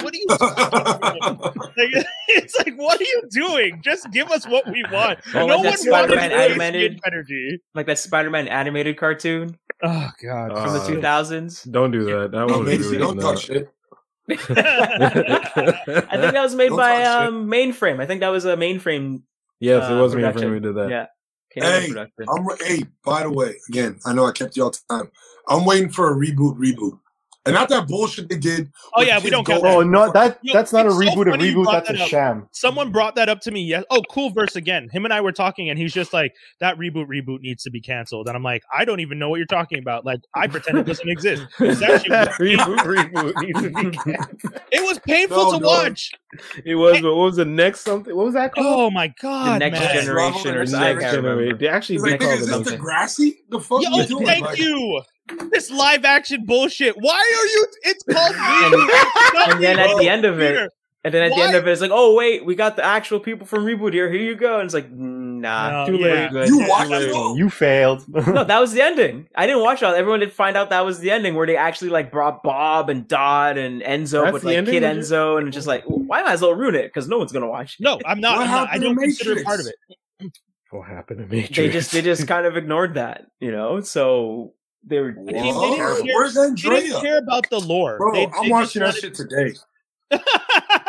What 0.02 0.14
are 0.14 0.18
you? 0.18 0.26
like, 1.78 2.06
it's 2.30 2.58
like, 2.60 2.76
what 2.76 3.00
are 3.00 3.04
you 3.04 3.22
doing? 3.32 3.82
Just 3.84 4.12
give 4.12 4.30
us 4.32 4.48
what 4.48 4.68
we 4.72 4.79
want. 4.92 5.20
Oh, 5.28 5.32
no 5.34 5.46
like 5.48 5.58
one 5.58 5.64
that 5.66 5.80
Spider-Man 5.80 6.32
animated- 6.32 7.00
energy. 7.06 7.60
like 7.76 7.86
that 7.88 8.00
Spider-Man 8.00 8.48
animated 8.48 8.98
cartoon 8.98 9.58
Oh 9.84 10.10
God. 10.24 10.52
from 10.54 10.74
the 10.74 10.80
Uh, 10.82 10.88
two 10.88 11.02
thousands. 11.02 11.64
Don't 11.64 11.92
do 11.92 12.04
that. 12.06 12.32
That 12.32 12.48
No, 12.48 12.60
was 12.60 12.68
really 12.68 12.98
don't 12.98 13.18
not. 13.18 13.36
talk 13.36 13.42
shit. 13.42 13.70
I 14.30 14.36
think 14.36 16.34
that 16.34 16.42
was 16.42 16.56
made 16.56 16.70
Don't 16.70 16.78
by 16.78 17.04
um, 17.04 17.48
Mainframe. 17.50 18.00
I 18.00 18.06
think 18.06 18.20
that 18.22 18.30
was 18.30 18.46
a 18.46 18.56
Mainframe. 18.56 19.22
Yes, 19.60 19.90
it 19.90 19.94
uh, 19.94 20.02
was 20.02 20.16
me 20.16 20.22
production. 20.22 20.50
who 20.50 20.60
did 20.60 20.76
that. 20.76 20.90
Yeah, 20.90 21.06
came 21.54 21.64
out 21.64 22.06
of 22.06 22.10
Hey. 22.18 22.26
I'm 22.30 22.48
re- 22.48 22.56
hey. 22.64 22.84
By 23.04 23.24
the 23.24 23.32
way, 23.32 23.56
again, 23.70 24.00
I 24.06 24.14
know 24.14 24.26
I 24.26 24.32
kept 24.32 24.56
you 24.56 24.64
all 24.64 24.72
time. 24.72 25.10
I'm 25.48 25.66
waiting 25.66 25.90
for 25.90 26.12
a 26.12 26.16
reboot. 26.16 26.58
Reboot, 26.58 27.00
and 27.46 27.56
not 27.56 27.70
that 27.70 27.88
bullshit 27.88 28.30
they 28.30 28.38
did. 28.38 28.70
Oh 28.96 29.02
yeah, 29.02 29.20
we 29.24 29.30
don't 29.30 29.46
count 29.46 29.64
going- 29.64 29.92
that. 29.92 30.00
Oh 30.02 30.06
no, 30.06 30.12
that 30.12 30.40
Yo, 30.42 30.54
that's 30.54 30.74
not 30.74 30.86
a 30.86 30.90
it's 30.90 30.98
so 30.98 31.02
reboot. 31.02 31.28
A 31.28 31.32
funny 31.32 31.52
reboot. 31.54 31.64
brought 31.64 31.86
That's 31.86 32.00
a 32.00 32.04
up. 32.04 32.10
sham. 32.10 32.48
Someone 32.52 32.92
brought 32.92 33.16
that 33.16 33.30
up 33.30 33.40
to 33.42 33.52
me. 33.52 33.62
Yes. 33.64 33.84
Oh, 33.90 34.02
cool 34.12 34.30
verse 34.32 34.56
again. 34.56 34.90
Him 34.92 35.06
and 35.06 35.14
I 35.14 35.22
were 35.22 35.32
talking, 35.32 35.70
and 35.70 35.80
he's 35.80 35.94
just 35.94 36.12
like, 36.14 36.34
"That 36.60 36.78
reboot, 36.78 37.08
reboot 37.08 37.40
needs 37.42 37.64
to 37.64 37.72
be 37.72 37.80
canceled." 37.82 38.28
And 38.28 38.36
I'm 38.36 38.44
like, 38.44 38.64
"I 38.78 38.84
don't 38.86 39.00
even 39.00 39.18
know 39.20 39.30
what 39.30 39.38
you're 39.38 39.46
talking 39.48 39.80
about. 39.80 40.06
Like, 40.06 40.20
I 40.36 40.48
pretend 40.48 40.78
it 40.80 40.86
doesn't 40.86 41.10
exist." 41.10 41.44
It's 41.60 41.80
reboot, 42.38 42.78
reboot 42.80 43.42
needs 43.42 43.62
to 43.62 43.70
be 43.70 43.98
canceled. 43.98 44.60
it 44.72 44.82
was 44.88 45.00
painful 45.00 45.38
No, 45.38 45.52
to 45.54 45.60
no. 45.60 45.68
watch. 45.68 46.12
It 46.66 46.76
was, 46.76 47.00
but 47.02 47.16
what 47.16 47.24
was 47.26 47.36
the 47.38 47.46
next 47.46 47.82
something? 47.82 48.16
What 48.16 48.26
was 48.26 48.34
that 48.36 48.54
called? 48.54 48.66
Oh 48.68 48.92
my 48.92 49.14
god, 49.22 49.56
the 49.56 49.70
next 49.70 49.80
man. 49.80 49.96
generation 50.06 50.56
or 50.56 50.66
The 50.66 50.72
something. 50.72 50.88
I 50.90 50.94
next 50.94 51.14
generation. 51.16 51.58
They 51.60 51.68
actually 51.68 51.96
He's 51.96 52.04
did 52.04 52.12
like, 52.12 52.20
call 52.20 52.30
nigga, 52.30 52.34
it 52.34 52.40
is 52.42 52.46
this 52.48 52.50
something. 52.56 52.80
Degrassi? 52.80 53.32
The 53.50 53.60
fuck 53.60 53.82
Yo, 53.82 53.90
you 53.92 54.06
doing? 54.06 54.26
thank 54.26 54.46
Like, 54.46 54.58
you. 54.60 55.02
This 55.52 55.70
live 55.72 56.06
action 56.06 56.46
bullshit. 56.46 56.96
Why 56.98 57.14
are 57.16 57.46
you? 57.48 57.68
It's 57.84 58.04
called 58.04 58.36
reboot. 58.36 59.52
And 59.54 59.64
then 59.64 59.80
at 59.80 59.98
the 59.98 60.10
end 60.10 60.26
of 60.26 60.40
it, 60.42 60.72
and 61.04 61.14
then 61.14 61.24
at 61.24 61.30
the 61.36 61.42
end 61.42 61.56
of 61.56 61.66
it, 61.68 61.72
it's 61.72 61.82
like, 61.82 61.92
oh 61.94 62.14
wait, 62.16 62.46
we 62.46 62.56
got 62.56 62.76
the 62.76 62.84
actual 62.84 63.20
people 63.22 63.48
from 63.48 63.64
Reboot 63.66 63.94
here. 63.94 64.12
Here 64.12 64.22
you 64.22 64.36
go. 64.36 64.60
And 64.60 64.66
it's 64.66 64.74
like, 64.74 64.92
nah, 64.92 65.86
No, 65.86 65.92
too 65.92 65.98
yeah. 65.98 66.06
late. 66.06 66.32
Good. 66.32 66.50
You 66.50 66.60
Too 66.64 66.70
watched 66.70 66.92
it? 66.92 67.38
You 67.38 67.50
failed. 67.50 68.04
No, 68.10 68.44
that 68.44 68.60
was 68.60 68.74
the 68.74 68.82
ending. 68.82 69.28
I 69.34 69.48
didn't 69.48 69.62
watch 69.62 69.82
all. 69.82 69.94
Everyone 69.96 70.20
did 70.20 70.34
find 70.34 70.58
out 70.58 70.72
that 70.72 70.84
was 70.86 71.00
the 71.00 71.12
ending, 71.12 71.36
where 71.36 71.48
they 71.48 71.56
actually 71.56 71.90
like 71.92 72.12
brought 72.12 72.44
Bob 72.44 72.90
and 72.90 73.08
Dot 73.08 73.58
and 73.58 73.82
Enzo, 73.82 74.24
That's 74.24 74.32
but 74.34 74.42
the 74.42 74.48
like 74.48 74.58
ending, 74.58 74.74
Kid? 74.74 74.84
Enzo, 74.84 75.38
and 75.40 75.54
just 75.54 75.68
like, 75.68 75.84
why 75.86 76.22
might 76.22 76.34
as 76.34 76.42
well 76.42 76.54
ruin 76.54 76.76
it 76.76 76.88
because 76.88 77.08
no 77.08 77.18
one's 77.18 77.32
gonna 77.32 77.48
watch. 77.48 77.78
it. 77.80 77.84
No, 77.84 77.98
I'm 78.06 78.20
not. 78.20 78.40
I'm 78.40 78.48
not 78.48 78.70
I 78.70 78.78
don't 78.78 78.92
in 78.92 78.98
consider 78.98 79.38
it 79.40 79.46
part 79.46 79.62
of 79.62 79.68
it. 79.68 79.76
What 80.72 80.88
happened 80.88 81.20
to 81.20 81.26
Matrix? 81.28 81.56
they 81.58 81.70
just 81.70 81.92
they 81.94 82.02
just 82.02 82.28
kind 82.28 82.46
of 82.46 82.58
ignored 82.58 82.96
that, 82.96 83.26
you 83.40 83.52
know. 83.52 83.80
So 83.80 84.54
they 84.84 85.00
were. 85.00 85.10
I 85.18 85.22
mean, 85.22 85.26
they 85.28 85.34
didn't 85.42 85.76
care- 85.76 86.04
where's 86.16 86.34
They 86.34 86.50
didn't 86.54 87.02
care 87.02 87.18
about 87.20 87.50
the 87.50 87.60
lore. 87.60 87.98
Bro, 87.98 88.14
They- 88.14 88.28
I'm 88.28 88.50
watching 88.50 88.82
that 88.82 88.96
shit 88.96 89.14
today. 89.14 89.54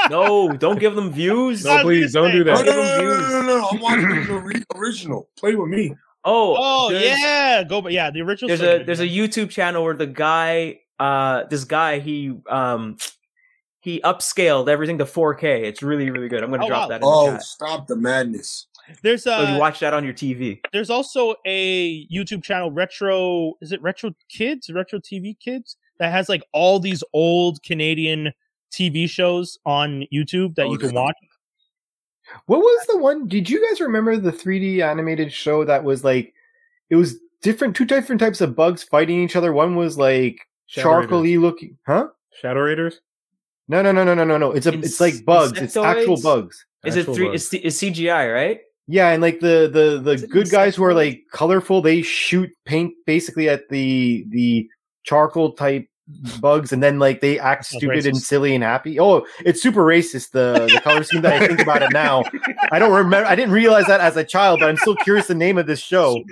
No, 0.09 0.51
don't 0.53 0.80
give 0.80 0.97
them 0.97 1.12
views. 1.12 1.64
No, 1.64 1.82
please 1.82 2.14
don't 2.14 2.32
do 2.32 2.43
that. 2.45 2.64
no, 2.64 2.72
no, 2.72 2.99
no, 2.99 3.20
no, 3.20 3.43
no, 3.43 3.59
no. 3.59 3.68
I'm 3.70 3.80
watching 3.80 4.09
the 4.09 4.64
original. 4.74 5.28
Play 5.38 5.55
with 5.55 5.68
me. 5.68 5.95
Oh, 6.24 6.57
Oh 6.59 6.91
yeah, 6.91 7.62
go. 7.62 7.80
But 7.80 7.93
yeah, 7.93 8.11
the 8.11 8.20
original. 8.22 8.49
There's 8.49 8.62
a 8.62 8.82
there's 8.82 9.01
a 9.01 9.07
YouTube 9.07 9.51
channel 9.51 9.84
where 9.84 9.95
the 9.95 10.07
guy, 10.07 10.80
uh, 10.99 11.45
this 11.49 11.64
guy, 11.64 12.01
he 12.01 12.32
um, 12.49 12.97
he 13.80 14.01
upscaled 14.01 14.68
everything 14.68 14.99
to 14.99 15.05
4K. 15.05 15.62
It's 15.64 15.82
really 15.82 16.11
really 16.11 16.28
good. 16.28 16.43
I'm 16.43 16.51
gonna 16.51 16.64
Oh, 16.64 16.68
drop 16.68 16.82
wow. 16.82 16.88
that 16.88 16.95
in 16.97 17.01
the 17.03 17.07
Oh, 17.07 17.30
chat. 17.32 17.43
stop 17.45 17.86
the 17.86 17.97
madness. 17.97 18.66
There's 19.03 19.24
So 19.24 19.32
a 19.32 19.51
you 19.51 19.57
uh, 19.57 19.59
watch 19.59 19.80
that 19.80 19.95
on 19.95 20.05
your 20.05 20.14
TV. 20.14 20.61
there's 20.72 20.91
also 20.91 21.34
a 21.47 22.07
YouTube 22.09 22.43
channel, 22.43 22.70
Retro. 22.70 23.55
Is 23.61 23.72
it 23.72 23.80
Retro 23.82 24.12
Kids? 24.28 24.70
Retro 24.70 24.99
TV 24.99 25.38
Kids 25.38 25.76
that 25.99 26.11
has 26.12 26.28
like 26.28 26.43
all 26.53 26.78
these 26.80 27.03
old 27.12 27.62
Canadian 27.62 28.32
TV 28.72 29.09
shows 29.09 29.59
on 29.66 30.05
YouTube 30.12 30.55
that 30.57 30.66
Oh, 30.66 30.72
you 30.72 30.78
can 30.78 30.95
watch. 30.95 31.14
What 32.47 32.61
was 32.61 32.86
the 32.86 32.99
one? 32.99 33.26
Did 33.26 33.51
you 33.51 33.66
guys 33.68 33.80
remember 33.80 34.16
the 34.16 34.30
3D 34.32 34.80
animated 34.88 35.32
show 35.32 35.64
that 35.64 35.82
was 35.84 36.05
like 36.05 36.32
it 36.88 36.97
was 36.97 37.16
different 37.43 37.74
two 37.74 37.84
different 37.84 38.20
types 38.20 38.41
of 38.41 38.55
bugs 38.55 38.82
fighting 38.84 39.22
each 39.22 39.34
other? 39.36 39.53
One 39.53 39.74
was 39.74 39.99
like 39.99 40.41
Shadow 40.66 41.03
charcoaly 41.07 41.41
looking, 41.41 41.76
huh? 41.86 42.09
Shadow 42.41 42.61
Raiders. 42.61 43.01
No, 43.68 43.82
no, 43.82 43.93
no, 43.93 44.05
no, 44.05 44.14
no, 44.14 44.24
no, 44.24 44.36
no. 44.38 44.53
It's 44.53 44.66
a 44.66 44.72
Ins- 44.72 44.86
it's 44.86 45.01
like 45.01 45.24
bugs. 45.24 45.59
It's 45.61 45.76
actual 45.76 46.20
bugs. 46.20 46.64
Is 46.84 46.97
it 46.97 47.05
three? 47.07 47.26
bugs. 47.28 47.53
It's, 47.53 47.64
it's 47.82 47.99
CGI, 47.99 48.32
right? 48.32 48.61
Yeah, 48.91 49.11
and 49.11 49.22
like 49.22 49.38
the 49.38 49.70
the 49.72 50.01
the 50.03 50.26
good 50.26 50.51
guys 50.51 50.74
who 50.74 50.82
are 50.82 50.93
like 50.93 51.22
colorful, 51.30 51.80
they 51.80 52.03
shoot 52.03 52.51
paint 52.64 52.93
basically 53.07 53.49
at 53.49 53.68
the 53.68 54.26
the 54.30 54.68
charcoal 55.05 55.53
type 55.53 55.86
bugs, 56.40 56.72
and 56.72 56.82
then 56.82 56.98
like 56.98 57.20
they 57.20 57.38
act 57.38 57.66
Sounds 57.66 57.80
stupid 57.82 58.06
and 58.06 58.16
silly 58.16 58.54
and 58.54 58.64
happy. 58.64 58.98
Oh, 59.00 59.26
it's 59.44 59.62
super 59.62 59.84
racist. 59.84 60.30
The 60.30 60.70
the 60.72 60.80
color 60.80 61.02
scheme 61.02 61.22
that 61.22 61.42
I 61.42 61.46
think 61.46 61.61
about 61.61 61.82
it 61.82 61.92
now, 61.92 62.24
I 62.72 62.78
don't 62.78 62.92
remember. 62.92 63.28
I 63.28 63.34
didn't 63.34 63.52
realize 63.52 63.86
that 63.86 64.00
as 64.00 64.16
a 64.16 64.24
child, 64.24 64.61
but 64.61 64.68
I'm 64.68 64.76
still 64.76 64.96
curious 64.96 65.26
the 65.26 65.34
name 65.34 65.58
of 65.58 65.66
this 65.66 65.80
show. 65.80 66.22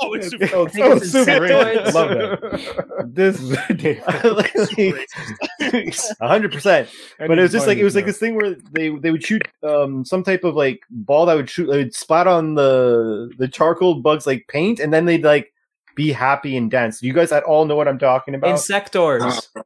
Oh, 0.00 0.12
it's 0.14 0.30
super. 0.30 0.48
Oh, 0.54 0.64
it's 0.66 0.74
super 1.10 1.30
insectoids. 1.30 1.84
racist. 1.84 1.94
Love 1.94 2.08
that. 2.10 3.14
This 3.14 3.40
is 3.40 3.56
A 6.20 6.26
hundred 6.28 6.52
percent. 6.52 6.88
But 7.18 7.38
it 7.38 7.42
was 7.42 7.52
just 7.52 7.66
like 7.66 7.78
it 7.78 7.84
was 7.84 7.94
like 7.94 8.06
this 8.06 8.18
thing 8.18 8.34
where 8.34 8.54
they 8.72 8.90
they 8.90 9.10
would 9.10 9.24
shoot 9.24 9.46
um 9.62 10.04
some 10.04 10.22
type 10.22 10.44
of 10.44 10.54
like 10.54 10.80
ball 10.90 11.26
that 11.26 11.34
would 11.34 11.50
shoot 11.50 11.66
they 11.66 11.78
would 11.78 11.94
spot 11.94 12.26
on 12.26 12.54
the 12.54 13.30
the 13.38 13.48
charcoal 13.48 14.00
bugs 14.00 14.26
like 14.26 14.46
paint 14.48 14.80
and 14.80 14.92
then 14.92 15.04
they'd 15.04 15.24
like 15.24 15.52
be 15.96 16.12
happy 16.12 16.56
and 16.56 16.70
dance. 16.70 17.02
You 17.02 17.12
guys 17.12 17.32
at 17.32 17.42
all 17.42 17.64
know 17.64 17.74
what 17.74 17.88
I'm 17.88 17.98
talking 17.98 18.34
about? 18.36 18.54
Insektors. 18.54 19.22
Uh, 19.56 19.62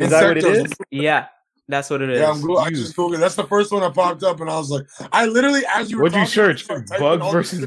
Is 0.00 0.10
that 0.10 0.24
what 0.26 0.36
it 0.38 0.44
Insectos. 0.44 0.64
is? 0.66 0.72
yeah, 0.90 1.26
that's 1.68 1.88
what 1.88 2.02
it 2.02 2.10
is. 2.10 2.20
Yeah, 2.20 2.30
I'm 2.32 2.40
go- 2.44 2.56
I 2.58 2.70
just 2.70 2.96
Googled. 2.96 3.20
That's 3.20 3.36
the 3.36 3.46
first 3.46 3.70
one 3.70 3.82
that 3.82 3.94
popped 3.94 4.24
up, 4.24 4.40
and 4.40 4.50
I 4.50 4.56
was 4.56 4.70
like, 4.70 4.86
I 5.12 5.26
literally, 5.26 5.62
as 5.72 5.90
you 5.90 5.98
were 5.98 6.04
What'd 6.04 6.18
you 6.18 6.26
search? 6.26 6.68
I 6.68 6.78
just 6.78 6.88
typed 6.88 7.00
Bug 7.00 7.14
in 7.20 7.22
all 7.22 7.30
the 7.30 7.38
versus- 7.38 7.62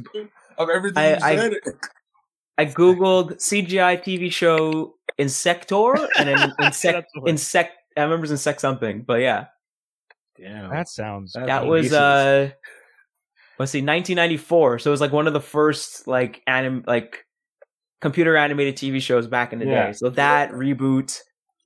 of 0.58 0.70
everything 0.70 0.98
I- 0.98 1.10
you 1.12 1.18
I- 1.24 1.36
said. 1.38 1.54
I 2.58 2.66
googled 2.66 3.36
CGI 3.42 3.96
TV 4.04 4.30
show 4.30 4.96
Insector 5.18 5.94
and 6.18 6.28
then 6.28 6.54
insect 6.62 6.94
That's 6.98 7.12
the 7.14 7.22
word. 7.22 7.30
insect. 7.30 7.72
I 7.96 8.02
remember 8.02 8.18
it 8.18 8.22
was 8.30 8.32
insect 8.32 8.60
something, 8.60 9.04
but 9.04 9.22
yeah, 9.22 9.46
Damn. 10.38 10.70
That 10.70 10.88
sounds. 10.90 11.34
That's 11.34 11.48
that 11.48 11.66
was 11.66 11.94
uh, 11.94 12.50
let's 13.60 13.72
see, 13.72 13.80
1994. 13.80 14.80
So 14.80 14.90
it 14.90 14.92
was 14.92 15.02
like 15.02 15.12
one 15.14 15.28
of 15.28 15.34
the 15.34 15.40
first 15.42 16.06
like 16.08 16.42
anim 16.48 16.84
like 16.88 17.26
computer 18.02 18.36
animated 18.38 18.76
TV 18.76 19.02
shows 19.02 19.28
back 19.28 19.54
in 19.54 19.60
the 19.60 19.66
Yeah. 19.66 19.88
day. 19.88 19.94
So 19.94 20.10
that 20.12 20.52
reboot. 20.52 21.20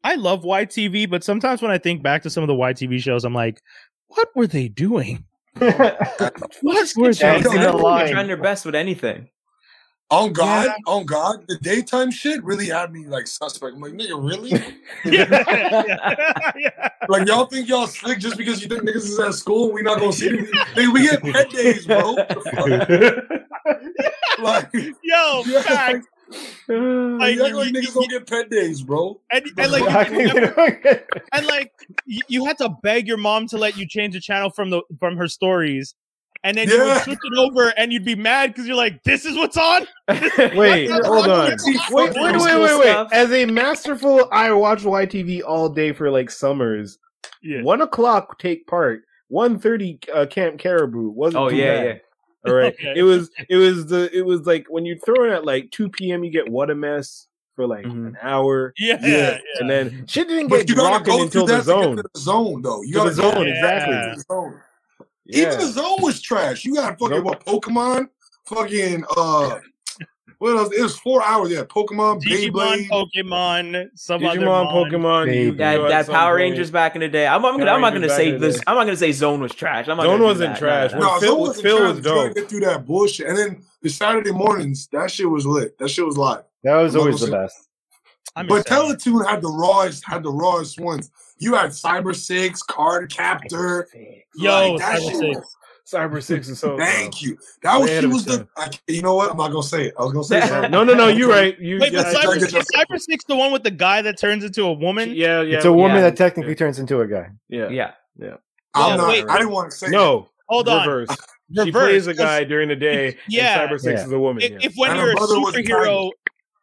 I 0.03 0.15
love 0.15 0.43
YTV, 0.43 1.09
but 1.09 1.23
sometimes 1.23 1.61
when 1.61 1.71
I 1.71 1.77
think 1.77 2.03
back 2.03 2.23
to 2.23 2.29
some 2.29 2.43
of 2.43 2.47
the 2.47 2.53
YTV 2.55 2.99
shows, 3.01 3.23
I'm 3.23 3.33
like, 3.33 3.61
what 4.07 4.29
were 4.35 4.47
they 4.47 4.67
doing? 4.67 5.25
What 6.61 6.91
were 6.95 7.11
Yeah, 7.11 7.33
they 7.33 7.37
it's 7.39 7.45
in 7.45 7.51
doing? 7.51 7.61
the 7.61 7.71
They're 7.71 7.71
line. 7.71 8.07
trying 8.07 8.27
their 8.27 8.37
best 8.37 8.65
with 8.65 8.75
anything. 8.75 9.29
On 10.09 10.31
God, 10.33 10.65
Yeah. 10.65 10.73
on 10.85 11.05
God, 11.05 11.45
the 11.47 11.57
daytime 11.57 12.11
shit 12.11 12.43
really 12.43 12.67
had 12.67 12.91
me 12.91 13.05
like 13.07 13.25
suspect. 13.27 13.73
I'm 13.75 13.81
like, 13.81 13.93
nigga, 13.93 14.21
really? 14.21 14.51
yeah, 15.05 15.25
yeah, 15.87 16.51
yeah. 16.57 16.89
like 17.07 17.27
y'all 17.27 17.45
think 17.45 17.67
y'all 17.67 17.87
slick 17.87 18.19
just 18.19 18.37
because 18.37 18.61
you 18.61 18.67
think 18.67 18.83
niggas 18.83 18.95
is 18.97 19.19
at 19.19 19.33
school? 19.33 19.71
We 19.71 19.81
not 19.81 19.99
gonna 19.99 20.13
see 20.13 20.29
them. 20.29 20.45
Nigga, 20.75 20.93
we 20.93 21.01
get 21.03 21.23
pet 21.23 21.49
days, 21.49 21.85
bro. 21.87 22.15
like, 24.39 24.69
Yo, 24.73 25.43
Yeah. 25.47 25.61
fact. 25.61 26.05
Like, 26.67 27.35
you- 27.35 27.43
act 27.45 27.53
like 27.55 27.67
you- 27.67 27.73
niggas 27.81 27.93
don't 27.93 28.09
get 28.09 28.27
pet 28.27 28.49
days, 28.49 28.81
bro. 28.81 29.19
And, 29.31 29.45
and 29.57 29.71
like, 29.71 29.83
Exactly. 29.83 30.23
you 30.23 30.33
never- 30.33 31.05
and 31.33 31.45
like, 31.45 31.71
you, 32.05 32.21
you 32.27 32.45
had 32.45 32.57
to 32.59 32.69
beg 32.83 33.07
your 33.07 33.17
mom 33.17 33.47
to 33.47 33.57
let 33.57 33.77
you 33.77 33.87
change 33.87 34.13
the 34.13 34.19
channel 34.19 34.49
from 34.49 34.69
the 34.69 34.81
from 34.99 35.17
her 35.17 35.27
stories, 35.27 35.95
and 36.43 36.57
then 36.57 36.67
you 36.69 36.77
would 36.83 37.01
switch 37.03 37.19
it 37.23 37.37
over, 37.37 37.69
and 37.77 37.93
you'd 37.93 38.03
be 38.05 38.15
mad 38.15 38.47
because 38.51 38.67
you're 38.67 38.75
like, 38.75 39.01
"This 39.03 39.25
is 39.25 39.35
what's 39.37 39.57
on." 39.57 39.85
Wait, 40.55 40.89
hold 40.91 41.27
on. 41.29 41.49
Let's 41.49 41.65
Wait, 41.65 41.79
wait, 41.91 42.15
wait, 42.15 42.41
wait, 42.41 42.79
wait. 42.79 43.07
As 43.13 43.31
a 43.31 43.45
masterful, 43.45 44.27
I 44.31 44.51
watch 44.51 44.83
YTV 44.83 45.41
all 45.45 45.69
day 45.69 45.93
for 45.93 46.09
like 46.11 46.29
summers. 46.29 46.97
Yeah. 47.41 47.61
One 47.61 47.81
o'clock 47.81 48.37
take 48.39 48.67
part. 48.67 49.03
One 49.29 49.57
thirty 49.57 49.99
uh, 50.13 50.25
Camp 50.25 50.59
Caribou 50.59 51.09
wasn't. 51.09 51.43
oh 51.43 51.49
yeah, 51.49 51.75
bad. 51.75 51.85
yeah. 51.85 51.93
All 52.45 52.53
right. 52.53 52.73
Okay. 52.79 52.93
It 52.97 53.03
was. 53.03 53.29
It 53.49 53.55
was 53.57 53.85
the. 53.87 54.09
It 54.15 54.25
was 54.25 54.45
like 54.45 54.65
when 54.69 54.85
you 54.85 54.97
throw 54.99 55.25
it 55.25 55.31
at 55.31 55.45
like 55.45 55.71
two 55.71 55.89
p.m. 55.89 56.23
You 56.23 56.31
get 56.31 56.49
what 56.49 56.69
a 56.69 56.75
mess 56.75 57.27
for 57.55 57.67
like 57.67 57.85
Mhm. 57.85 58.07
an 58.07 58.17
hour, 58.21 58.73
Yeah, 58.79 58.97
Yeah. 59.01 59.07
yeah, 59.07 59.37
and 59.59 59.69
then 59.69 60.05
shit 60.07 60.27
didn't 60.27 60.47
But 60.47 60.57
get 60.61 60.69
you 60.69 60.75
gotta 60.75 60.89
rocking 60.97 61.17
go 61.17 61.21
until 61.23 61.45
through 61.47 61.57
the 61.57 61.63
that 61.63 61.71
to 61.73 61.77
get 61.77 61.83
zone. 61.85 61.95
to 61.97 62.03
the 62.13 62.19
zone, 62.19 62.61
though. 62.63 62.81
You 62.81 62.93
gotta 62.95 63.09
the 63.11 63.15
zone, 63.15 63.33
go 63.35 63.41
exactly. 63.43 63.93
The 63.95 64.23
zone. 64.27 64.59
Yeah. 65.25 65.47
Even 65.47 65.59
the 65.59 65.65
zone 65.67 65.97
was 66.01 66.19
trash. 66.21 66.65
You 66.65 66.73
got 66.75 66.97
fucking 66.99 67.17
Zone- 67.17 67.23
what 67.23 67.45
Pokemon, 67.45 68.07
fucking 68.47 69.05
uh, 69.15 69.59
what 70.39 70.57
else? 70.57 70.73
It 70.73 70.81
was 70.81 70.97
four 70.97 71.23
hours. 71.23 71.51
Yeah, 71.51 71.63
Pokemon, 71.63 72.21
Digimon, 72.21 72.87
Beyblade. 72.87 72.89
Pokemon, 72.89 73.89
some 73.95 74.23
other 74.25 74.39
Digimon, 74.39 74.45
mon. 74.65 74.91
Pokemon, 74.91 75.25
Baby. 75.25 75.37
Yu-Gi-Oh! 75.39 75.57
That 75.57 75.89
that 75.89 76.05
some 76.07 76.15
Power 76.15 76.31
point. 76.31 76.37
Rangers 76.37 76.71
back 76.71 76.95
in 76.95 77.01
the 77.01 77.07
day. 77.09 77.27
I'm, 77.27 77.43
I'm, 77.45 77.57
gonna, 77.57 77.71
I'm 77.71 77.81
not 77.81 77.93
gonna 77.93 78.09
say 78.09 78.37
this. 78.37 78.59
I'm 78.67 78.75
not 78.75 78.85
gonna 78.85 78.97
say 78.97 79.11
Zone 79.11 79.41
was 79.41 79.53
trash. 79.53 79.87
I'm 79.87 79.97
not 79.97 80.03
Zone 80.03 80.13
gonna 80.13 80.17
do 80.19 80.23
wasn't 80.25 80.53
that. 80.53 80.59
trash. 80.59 80.91
No, 80.91 80.97
When 80.99 81.07
no, 81.07 81.13
No, 81.13 81.19
Phil- 81.19 81.29
Phil 81.29 81.39
wasn't 81.39 81.63
Phil 81.63 81.77
trying 81.77 81.87
was 81.89 81.97
to 81.97 82.03
to 82.03 82.09
dope. 82.09 82.35
get 82.35 82.49
through 82.49 82.59
that 82.61 82.85
bullshit. 82.85 83.27
And 83.27 83.37
then 83.37 83.63
the 83.81 83.89
Saturday 83.89 84.31
mornings, 84.31 84.87
that 84.91 85.11
shit 85.11 85.29
was 85.29 85.45
lit. 85.45 85.77
That 85.79 85.89
shit 85.89 86.05
was 86.05 86.17
live. 86.17 86.43
That 86.63 86.75
was 86.77 86.95
I'm 86.95 87.01
always 87.01 87.19
the 87.19 87.25
say- 87.27 87.31
best. 87.31 87.69
I'm 88.35 88.47
But 88.47 88.61
excited. 88.61 88.97
Teletoon 88.99 89.27
had 89.29 89.41
the 89.43 89.49
rawest, 89.49 90.03
had 90.07 90.23
the 90.23 90.31
rawest 90.31 90.79
ones. 90.79 91.11
You 91.37 91.53
had 91.53 91.69
Cyber 91.71 92.15
Six, 92.15 92.63
Card 92.63 93.11
Captor. 93.13 93.87
Yo, 94.35 94.71
like, 94.71 94.79
that 94.79 95.01
Cyber 95.01 95.09
shit 95.09 95.15
Six. 95.19 95.35
was- 95.37 95.57
Cyber 95.85 96.23
Six 96.23 96.47
is 96.49 96.59
so. 96.59 96.77
Thank 96.77 97.15
uh, 97.15 97.17
you. 97.19 97.37
That 97.61 97.77
was 97.79 97.89
she 97.89 98.05
was 98.05 98.25
the. 98.25 98.47
I, 98.57 98.69
you 98.87 99.01
know 99.01 99.15
what? 99.15 99.31
I'm 99.31 99.37
not 99.37 99.49
gonna 99.51 99.63
say 99.63 99.87
it. 99.87 99.93
I 99.99 100.03
was 100.03 100.13
gonna 100.13 100.23
say 100.23 100.39
something. 100.47 100.71
No, 100.71 100.83
no, 100.83 100.93
no. 100.93 101.07
You're 101.07 101.29
right. 101.29 101.59
You. 101.59 101.79
Wait, 101.79 101.91
yeah, 101.91 102.01
I 102.01 102.13
Cyber, 102.13 102.37
is 102.37 102.53
Cyber 102.53 102.99
Six 102.99 103.25
the 103.25 103.35
one 103.35 103.51
with 103.51 103.63
the 103.63 103.71
guy 103.71 104.01
that 104.01 104.17
turns 104.17 104.43
into 104.43 104.63
a 104.63 104.73
woman? 104.73 105.11
yeah, 105.13 105.41
yeah. 105.41 105.57
it's 105.57 105.65
a 105.65 105.73
woman 105.73 105.97
yeah. 105.97 106.03
that 106.03 106.17
technically 106.17 106.55
turns 106.55 106.79
into 106.79 107.01
a 107.01 107.07
guy. 107.07 107.29
yeah. 107.49 107.69
Yeah. 107.69 107.91
I'm 108.75 108.91
Yeah, 108.91 108.95
not. 108.97 109.07
wait. 109.09 109.25
I 109.29 109.37
didn't 109.37 109.51
want 109.51 109.71
to 109.71 109.77
say. 109.77 109.89
No, 109.89 110.29
Hold 110.47 110.69
on. 110.69 110.87
reverse. 110.87 111.15
She 111.53 111.59
Reverse, 111.59 111.83
plays 111.83 112.07
a 112.07 112.11
'cause 112.11 112.17
guy 112.17 112.43
during 112.45 112.69
the 112.69 112.75
day. 112.75 113.15
Yeah. 113.27 113.61
and 113.61 113.69
Cyber 113.69 113.79
Six 113.79 113.99
Yeah. 113.99 114.05
is 114.07 114.11
a 114.11 114.17
woman. 114.17 114.41
If, 114.41 114.51
yeah. 114.51 114.57
if 114.61 114.73
when 114.75 114.91
And 114.91 114.99
you're 114.99 115.11
a 115.11 115.13
brother 115.13 115.39
was 115.39 115.53
a 115.55 115.61
superhero, 115.61 116.09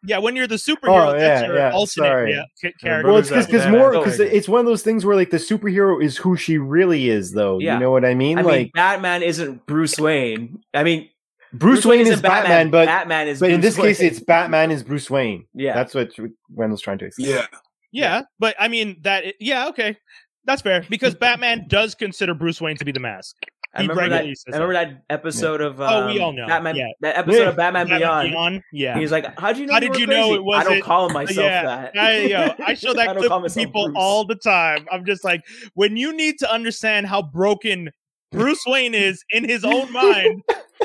yeah, 0.02 0.18
when 0.18 0.34
you're 0.36 0.46
the 0.46 0.54
oh, 0.54 0.56
superhero, 0.56 1.08
Oh, 1.08 1.12
that's 1.18 1.42
yeah, 1.42 1.46
your 1.46 1.56
yeah, 1.56 1.70
alternate 1.72 2.08
sorry. 2.08 2.32
yeah, 2.32 2.70
character. 2.80 3.08
Well, 3.08 3.18
it's 3.18 3.28
because 3.28 3.64
that 3.64 3.70
more 3.70 3.92
because 3.92 4.18
it's 4.18 4.48
one 4.48 4.60
of 4.60 4.66
those 4.66 4.82
things 4.82 5.04
where 5.04 5.16
like 5.16 5.30
the 5.30 5.36
superhero 5.36 6.02
is 6.02 6.16
who 6.16 6.36
she 6.36 6.58
really 6.58 7.08
is, 7.10 7.32
though. 7.32 7.58
Yeah. 7.58 7.74
You 7.74 7.80
know 7.80 7.90
what 7.90 8.04
I 8.04 8.14
mean? 8.14 8.38
I 8.38 8.42
like 8.42 8.58
mean, 8.58 8.70
Batman 8.74 9.22
isn't 9.22 9.66
Bruce 9.66 9.98
Wayne. 9.98 10.62
I 10.72 10.84
mean, 10.84 11.08
Bruce, 11.52 11.84
Wayne 11.84 12.00
is 12.00 12.08
isn't 12.10 12.22
Batman, 12.22 12.70
but 12.70 12.86
Batman 12.86 13.28
is. 13.28 13.40
but 13.40 13.50
in 13.50 13.60
Bruce 13.60 13.76
this 13.76 13.84
case, 13.84 14.00
it's 14.00 14.20
Batman 14.20 14.70
is 14.70 14.82
Bruce 14.82 15.10
Wayne. 15.10 15.46
yeah. 15.54 15.74
That's 15.74 15.94
what 15.94 16.12
Wendell's 16.48 16.80
trying 16.80 16.98
to 16.98 17.06
explain. 17.06 17.30
Yeah. 17.30 17.46
yeah, 17.92 18.22
but 18.38 18.54
I 18.58 18.68
mean 18.68 18.98
that. 19.02 19.34
Yeah, 19.40 19.68
okay, 19.68 19.96
that's 20.44 20.62
fair 20.62 20.84
because 20.88 21.14
Batman 21.20 21.66
does 21.68 21.94
consider 21.94 22.34
Bruce 22.34 22.60
Wayne 22.60 22.76
to 22.76 22.84
be 22.84 22.92
the 22.92 23.00
mask. 23.00 23.36
I 23.72 23.82
remember 23.82 24.08
that. 24.08 24.24
I 24.24 24.34
remember 24.50 24.72
that 24.74 25.02
episode 25.10 25.60
of. 25.60 25.80
Um, 25.80 25.88
Oh, 25.92 26.06
we 26.08 26.18
all 26.18 26.32
know. 26.32 26.46
Batman. 26.46 26.74
Yeah. 26.74 26.86
That 27.02 27.16
episode 27.18 27.38
Yeah. 27.42 27.48
of 27.50 27.56
Batman, 27.56 27.86
Batman 27.88 28.30
Beyond. 28.30 28.62
Yeah, 28.72 28.98
He's 28.98 29.12
like, 29.12 29.38
"How 29.38 29.52
do 29.52 29.60
you 29.60 29.66
know? 29.66 29.74
How 29.74 29.78
you 29.80 29.88
did 29.88 29.92
were 29.92 29.98
you 30.00 30.06
know 30.08 30.34
it 30.34 30.38
I 30.38 30.40
wasn't- 30.40 30.68
don't 30.74 30.82
call 30.82 31.08
myself 31.10 31.36
yeah. 31.38 31.62
that. 31.62 31.96
I, 31.96 32.18
yo, 32.22 32.54
I 32.66 32.74
show 32.74 32.92
that 32.94 33.14
don't 33.14 33.26
clip 33.28 33.44
to 33.44 33.54
people 33.54 33.84
Bruce. 33.86 33.96
all 33.96 34.24
the 34.24 34.34
time. 34.34 34.86
I'm 34.90 35.04
just 35.04 35.22
like, 35.24 35.42
when 35.74 35.96
you 35.96 36.12
need 36.12 36.38
to 36.40 36.52
understand 36.52 37.06
how 37.06 37.22
broken 37.22 37.90
Bruce 38.32 38.62
Wayne 38.66 38.94
is 38.94 39.24
in 39.30 39.48
his 39.48 39.64
own 39.64 39.92
mind, 39.92 40.42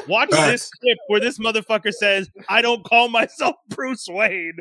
watch 0.08 0.30
this 0.30 0.70
clip 0.70 0.98
where 1.08 1.20
this 1.20 1.40
motherfucker 1.40 1.92
says, 1.92 2.30
"I 2.50 2.62
don't 2.62 2.84
call 2.84 3.10
myself 3.10 3.56
Bruce 3.70 4.06
Wayne." 4.08 4.58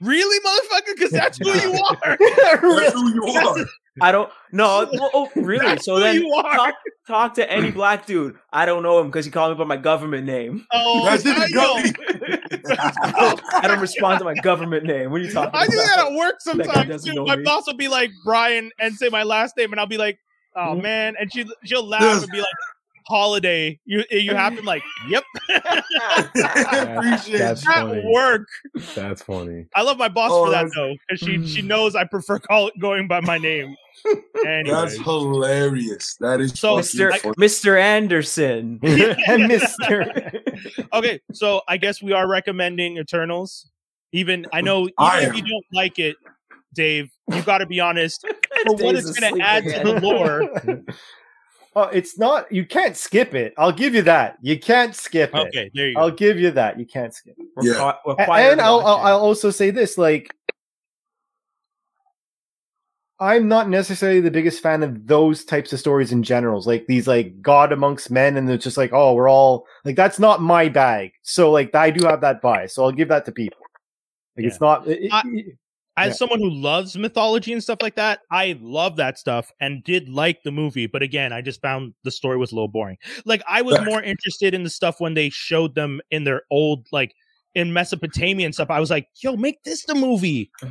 Really, 0.00 0.40
motherfucker? 0.40 0.94
Because 0.96 1.10
that's 1.10 1.36
who 1.38 1.50
you 1.52 1.74
are. 1.74 2.16
That's 2.18 2.92
who 2.94 3.14
you 3.14 3.24
are. 3.26 3.66
I 4.00 4.12
don't 4.12 4.30
no. 4.52 4.88
well, 4.92 5.10
Oh, 5.14 5.30
really? 5.36 5.64
That's 5.66 5.84
so 5.84 5.98
then 5.98 6.16
you 6.16 6.32
are. 6.32 6.54
talk, 6.54 6.74
talk 7.06 7.34
to 7.34 7.50
any 7.50 7.70
black 7.70 8.06
dude. 8.06 8.36
I 8.52 8.66
don't 8.66 8.82
know 8.82 9.00
him 9.00 9.06
because 9.08 9.24
he 9.24 9.30
called 9.30 9.56
me 9.56 9.62
by 9.62 9.68
my 9.68 9.76
government 9.76 10.26
name. 10.26 10.66
Oh, 10.72 11.04
I, 11.04 11.14
you 11.16 11.22
got 11.22 11.50
know. 11.50 11.82
I 13.62 13.66
don't 13.68 13.80
respond 13.80 14.18
to 14.20 14.24
my 14.24 14.34
government 14.34 14.84
name. 14.84 15.10
What 15.10 15.20
are 15.20 15.24
you 15.24 15.32
talking 15.32 15.58
I 15.58 15.66
do 15.66 15.76
that 15.76 16.06
at 16.06 16.12
work 16.12 16.36
sometimes 16.40 17.04
too. 17.04 17.24
My 17.24 17.36
me. 17.36 17.42
boss 17.44 17.66
will 17.66 17.74
be 17.76 17.88
like 17.88 18.10
Brian 18.24 18.70
and 18.78 18.94
say 18.94 19.08
my 19.08 19.22
last 19.22 19.56
name, 19.56 19.72
and 19.72 19.80
I'll 19.80 19.86
be 19.86 19.98
like, 19.98 20.18
"Oh 20.56 20.74
Mhm. 20.76 20.82
man," 20.82 21.14
and 21.18 21.32
she 21.32 21.44
she'll 21.64 21.86
laugh 21.86 22.22
and 22.22 22.30
be 22.32 22.38
like, 22.38 22.46
"Holiday." 23.10 23.78
You 23.84 24.04
you 24.10 24.34
happen 24.34 24.64
like, 24.64 24.82
"Yep." 25.08 25.24
I 25.50 26.86
appreciate 26.96 27.38
That's 27.38 27.64
you. 27.64 27.70
At 27.72 27.86
funny. 27.86 28.02
work. 28.06 28.48
That's 28.94 29.22
funny. 29.22 29.66
I 29.74 29.82
love 29.82 29.98
my 29.98 30.08
boss 30.08 30.30
Oh, 30.32 30.44
for 30.46 30.50
that 30.52 30.56
that's- 30.64 30.72
though, 30.74 30.94
because 31.08 31.20
she 31.20 31.36
Mm. 31.38 31.46
she 31.48 31.62
knows 31.62 31.94
I 31.94 32.04
prefer 32.04 32.38
call 32.38 32.70
going 32.80 33.08
by 33.08 33.20
my 33.20 33.38
name. 33.38 33.76
Anyway, 34.46 34.70
That's 34.74 34.96
hilarious. 34.96 36.16
That 36.20 36.40
is 36.40 36.58
So, 36.58 36.76
Mr. 36.78 37.14
funny. 37.18 37.34
Mr. 37.34 37.78
Anderson. 37.78 38.78
and 38.82 39.46
Mister. 39.48 40.32
okay, 40.94 41.20
so 41.34 41.60
I 41.68 41.76
guess 41.76 42.00
we 42.00 42.12
are 42.14 42.26
recommending 42.26 42.96
Eternals. 42.96 43.68
Even 44.12 44.46
I 44.54 44.62
know, 44.62 44.82
even 44.84 44.94
I 44.96 45.20
if 45.24 45.36
you 45.36 45.42
don't 45.42 45.66
like 45.74 45.98
it, 45.98 46.16
Dave, 46.74 47.10
you 47.30 47.42
got 47.42 47.58
to 47.58 47.66
be 47.66 47.80
honest. 47.80 48.22
For 48.66 48.74
what 48.76 48.94
it's 48.94 49.18
going 49.18 49.36
to 49.36 49.42
add 49.44 49.64
to 49.64 49.80
the 49.92 50.00
lore. 50.00 50.48
Oh, 51.76 51.82
it's 51.84 52.18
not. 52.18 52.50
You 52.50 52.64
can't 52.66 52.96
skip 52.96 53.34
it. 53.34 53.54
I'll 53.58 53.72
give 53.72 53.94
you 53.94 54.02
that. 54.02 54.36
You 54.42 54.58
can't 54.58 54.94
skip 54.94 55.34
it. 55.34 55.38
Okay, 55.48 55.70
there 55.74 55.88
you 55.88 55.94
go. 55.94 56.00
I'll 56.00 56.10
give 56.10 56.38
you 56.38 56.50
that. 56.52 56.78
You 56.78 56.86
can't 56.86 57.14
skip. 57.14 57.34
It. 57.38 57.46
We're 57.56 57.72
Yeah. 57.72 57.74
qua- 57.78 57.98
we're 58.06 58.16
and 58.52 58.60
I'll, 58.60 58.80
I'll. 58.80 58.96
I'll 58.98 59.20
also 59.20 59.50
say 59.50 59.70
this: 59.70 59.96
like, 59.98 60.34
I'm 63.18 63.48
not 63.48 63.68
necessarily 63.68 64.20
the 64.20 64.30
biggest 64.30 64.62
fan 64.62 64.82
of 64.82 65.06
those 65.06 65.44
types 65.44 65.72
of 65.72 65.78
stories 65.78 66.10
in 66.10 66.22
generals, 66.22 66.66
like 66.66 66.86
these 66.86 67.06
like 67.06 67.40
God 67.42 67.70
amongst 67.72 68.10
men, 68.10 68.36
and 68.36 68.50
it's 68.50 68.64
just 68.64 68.78
like, 68.78 68.92
oh, 68.92 69.12
we're 69.14 69.28
all 69.28 69.66
like 69.84 69.96
that's 69.96 70.18
not 70.18 70.40
my 70.40 70.68
bag. 70.68 71.12
So 71.22 71.50
like, 71.50 71.74
I 71.74 71.90
do 71.90 72.06
have 72.06 72.22
that 72.22 72.40
bias, 72.40 72.74
so 72.74 72.84
I'll 72.84 72.92
give 72.92 73.08
that 73.08 73.26
to 73.26 73.32
people. 73.32 73.58
Like, 74.36 74.46
it's 74.46 74.60
not. 74.60 74.86
it- 74.88 75.12
I- 75.12 75.22
it- 75.26 75.56
As 75.96 76.10
Yeah. 76.10 76.12
someone 76.14 76.38
who 76.38 76.50
loves 76.50 76.96
mythology 76.96 77.52
and 77.52 77.62
stuff 77.62 77.78
like 77.82 77.96
that, 77.96 78.20
I 78.30 78.56
love 78.60 78.96
that 78.96 79.18
stuff 79.18 79.50
and 79.60 79.82
did 79.84 80.08
like 80.08 80.42
the 80.44 80.52
movie. 80.52 80.86
But 80.86 81.02
again, 81.02 81.32
I 81.32 81.42
just 81.42 81.60
found 81.60 81.94
the 82.04 82.10
story 82.10 82.36
was 82.38 82.52
a 82.52 82.54
little 82.54 82.68
boring. 82.68 82.96
Like 83.26 83.42
I 83.48 83.62
was 83.62 83.80
more 83.84 84.02
interested 84.02 84.54
in 84.54 84.62
the 84.62 84.70
stuff 84.70 85.00
when 85.00 85.14
they 85.14 85.30
showed 85.30 85.74
them 85.74 86.00
in 86.10 86.24
their 86.24 86.42
old 86.50 86.86
like 86.92 87.12
in 87.54 87.72
Mesopotamia 87.72 88.46
and 88.46 88.54
stuff. 88.54 88.70
I 88.70 88.78
was 88.78 88.90
like, 88.90 89.08
yo, 89.22 89.36
make 89.36 89.62
this 89.64 89.84
the 89.84 89.94
movie. 89.94 90.50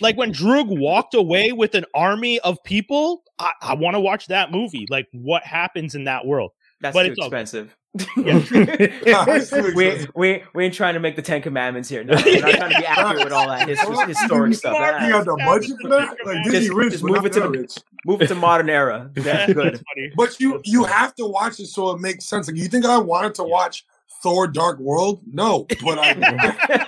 Like 0.00 0.16
when 0.16 0.32
Druig 0.32 0.66
walked 0.68 1.12
away 1.14 1.52
with 1.52 1.74
an 1.74 1.84
army 1.94 2.40
of 2.40 2.56
people, 2.64 3.22
I, 3.38 3.52
I 3.60 3.74
want 3.74 3.96
to 3.96 4.00
watch 4.00 4.28
that 4.28 4.50
movie. 4.50 4.86
Like 4.88 5.06
what 5.12 5.42
happens 5.44 5.94
in 5.94 6.04
that 6.04 6.26
world. 6.26 6.52
That's 6.80 6.94
but 6.94 7.02
too 7.04 7.10
it's 7.12 7.18
expensive. 7.20 7.76
That's 8.16 8.50
we, 9.74 9.86
expensive. 9.86 10.10
we 10.14 10.42
we 10.54 10.64
ain't 10.64 10.74
trying 10.74 10.94
to 10.94 11.00
make 11.00 11.16
the 11.16 11.22
Ten 11.22 11.42
Commandments 11.42 11.88
here. 11.88 12.02
No, 12.04 12.14
we're 12.24 12.40
not 12.40 12.50
trying 12.52 12.72
to 12.72 12.78
be 12.78 12.86
accurate 12.86 13.24
with 13.24 13.32
all 13.32 13.48
that 13.48 13.68
history, 13.68 13.96
historic 14.06 14.54
stuff. 14.54 14.74
You 15.02 15.10
got 15.10 15.24
the 15.24 15.36
budget 15.44 15.76
for 15.82 15.88
that? 15.88 16.16
Like 16.24 16.44
Disney 16.44 16.60
Just- 16.60 16.72
rich, 16.72 16.90
just 16.92 17.02
but 17.02 17.12
move 17.12 17.26
it 17.26 17.32
to 17.34 17.40
that 17.40 17.52
the- 17.52 17.58
rich. 17.58 17.76
Move 18.06 18.22
it 18.22 18.28
to 18.28 18.34
modern 18.34 18.70
era. 18.70 19.10
That's 19.14 19.52
good. 19.52 19.74
That's. 19.74 20.14
But 20.16 20.40
you 20.40 20.60
you 20.64 20.84
have 20.84 21.14
to 21.16 21.26
watch 21.26 21.60
it 21.60 21.66
so 21.66 21.90
it 21.90 22.00
makes 22.00 22.24
sense. 22.24 22.46
Like 22.48 22.56
you 22.56 22.68
think 22.68 22.84
I 22.86 22.96
wanted 22.96 23.34
to 23.34 23.44
watch 23.44 23.84
Thor: 24.22 24.46
Dark 24.48 24.78
World? 24.78 25.22
No, 25.26 25.66
but 25.82 25.98
I 25.98 26.12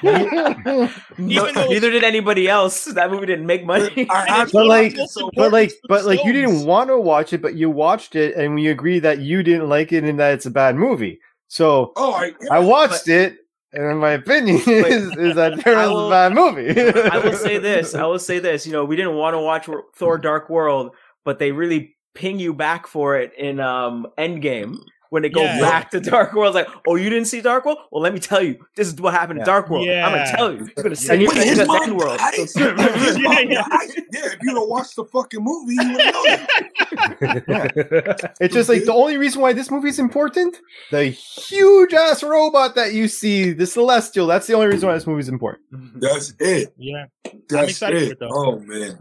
No, 1.18 1.48
Even 1.48 1.54
though 1.54 1.66
neither 1.68 1.90
did 1.90 2.04
anybody 2.04 2.48
else. 2.48 2.84
That 2.86 3.10
movie 3.10 3.26
didn't 3.26 3.46
make 3.46 3.64
money. 3.64 4.06
I 4.10 4.26
have 4.28 4.52
But 4.52 4.66
like- 4.66 4.96
so 5.08 5.30
but 5.36 5.52
like, 5.52 5.72
but 5.88 6.04
like, 6.04 6.24
you 6.24 6.32
didn't 6.32 6.64
want 6.66 6.88
to 6.90 6.98
watch 6.98 7.32
it, 7.32 7.42
but 7.42 7.54
you 7.54 7.70
watched 7.70 8.16
it, 8.16 8.34
and 8.36 8.54
we 8.54 8.68
agree 8.68 8.98
that 9.00 9.18
you 9.20 9.42
didn't 9.42 9.68
like 9.68 9.92
it 9.92 10.04
and 10.04 10.18
that 10.20 10.34
it's 10.34 10.46
a 10.46 10.50
bad 10.50 10.76
movie. 10.76 11.18
So 11.48 11.92
Oh, 11.96 12.12
I 12.14 12.32
I 12.50 12.58
watched 12.58 13.08
it, 13.08 13.36
and 13.72 13.84
in 13.90 13.98
my 13.98 14.10
opinion, 14.12 14.56
is, 14.66 15.16
is 15.16 15.34
that 15.36 15.58
Eternals 15.58 15.92
will- 15.92 16.00
is 16.04 16.06
a 16.08 16.10
bad 16.10 16.32
movie. 16.34 17.10
I 17.10 17.18
will 17.18 17.34
say 17.36 17.58
this. 17.58 17.94
I 17.94 18.04
will 18.06 18.18
say 18.18 18.38
this. 18.38 18.66
You 18.66 18.72
know, 18.72 18.84
we 18.84 18.96
didn't 18.96 19.16
want 19.16 19.34
to 19.34 19.38
watch 19.40 19.68
Thor: 19.96 20.18
Dark 20.18 20.48
World, 20.50 20.94
but 21.24 21.38
they 21.38 21.52
really 21.52 21.94
ping 22.14 22.38
you 22.38 22.52
back 22.52 22.86
for 22.86 23.16
it 23.18 23.32
in 23.38 23.58
um 23.60 24.06
Endgame 24.18 24.76
when 25.12 25.22
they 25.22 25.28
go 25.28 25.42
Yeah. 25.42 25.60
back 25.60 25.90
to 25.90 26.00
Dark 26.00 26.32
World. 26.32 26.56
It's 26.56 26.66
like, 26.66 26.74
oh, 26.88 26.96
you 26.96 27.10
didn't 27.10 27.26
see 27.26 27.42
Dark 27.42 27.66
World? 27.66 27.76
Well, 27.90 28.02
let 28.02 28.14
me 28.14 28.18
tell 28.18 28.42
you, 28.42 28.56
this 28.76 28.88
is 28.88 28.94
what 28.98 29.12
happened 29.12 29.40
Yeah. 29.40 29.42
in 29.42 29.46
Dark 29.46 29.68
World. 29.68 29.84
Yeah. 29.84 30.06
I'm 30.06 30.12
gonna 30.14 30.30
tell 30.34 30.52
you. 30.54 30.64
It's 30.74 30.82
gonna 30.82 30.96
send 30.96 31.20
you 31.20 31.28
But 31.28 31.36
back 31.36 31.44
his 31.46 31.58
to 31.58 31.66
mom 31.66 31.82
End 31.82 31.96
World. 31.98 32.18
died. 32.18 32.34
So- 32.48 32.74
His 32.76 33.18
mom 33.18 33.32
Yeah, 33.34 33.40
yeah. 33.40 33.64
Yeah, 34.10 34.26
if 34.32 34.38
you 34.42 34.54
don't 34.54 34.70
watch 34.70 34.94
the 34.94 35.04
fucking 35.04 35.44
movie, 35.44 35.74
you 35.74 35.88
would 35.92 35.98
know 35.98 36.24
that. 36.24 38.32
It's 38.40 38.54
just 38.54 38.70
like 38.70 38.84
the 38.84 38.94
only 38.94 39.18
reason 39.18 39.42
why 39.42 39.52
this 39.52 39.70
movie 39.70 39.88
is 39.90 39.98
important. 39.98 40.56
The 40.90 41.04
huge 41.06 41.92
ass 41.92 42.22
robot 42.22 42.74
that 42.76 42.94
you 42.94 43.06
see, 43.08 43.52
the 43.52 43.66
Celestial. 43.66 44.26
That's 44.26 44.46
the 44.46 44.54
only 44.54 44.68
reason 44.68 44.88
why 44.88 44.94
this 44.94 45.06
movie 45.06 45.20
is 45.20 45.28
important. 45.28 46.00
That's 46.00 46.32
it. 46.40 46.72
Yeah. 46.78 47.04
That's 47.48 47.70
excited 47.70 47.98
for 47.98 48.04
it. 48.04 48.12
it, 48.12 48.18
though. 48.20 48.30
Oh 48.32 48.58
man, 48.60 48.98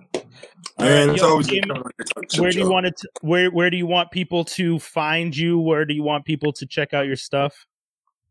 All 0.78 0.86
man, 0.86 1.07
right, 1.07 1.13
it's 1.13 1.22
yo, 1.24 1.30
always 1.30 1.47
Kim, 1.47 1.61
good 1.61 1.67
coming 1.69 1.84
on 1.84 1.91
your 1.97 2.05
time. 2.05 2.41
Where 2.41 2.51
do 2.51 2.57
you 2.57 2.65
Show. 2.65 2.72
want 2.72 2.86
it? 2.86 2.97
To, 2.97 3.09
where 3.22 3.51
Where 3.51 3.69
do 3.69 3.78
you 3.78 3.86
want 3.88 4.11
people 4.11 4.43
to 4.45 4.80
find 4.80 5.36
you? 5.36 5.59
Where 5.59 5.86
do 5.86 5.93
you 5.93 6.03
want 6.03 6.26
people 6.26 6.51
to 6.53 6.65
check 6.65 6.93
out 6.93 7.05
your 7.05 7.15
stuff? 7.15 7.65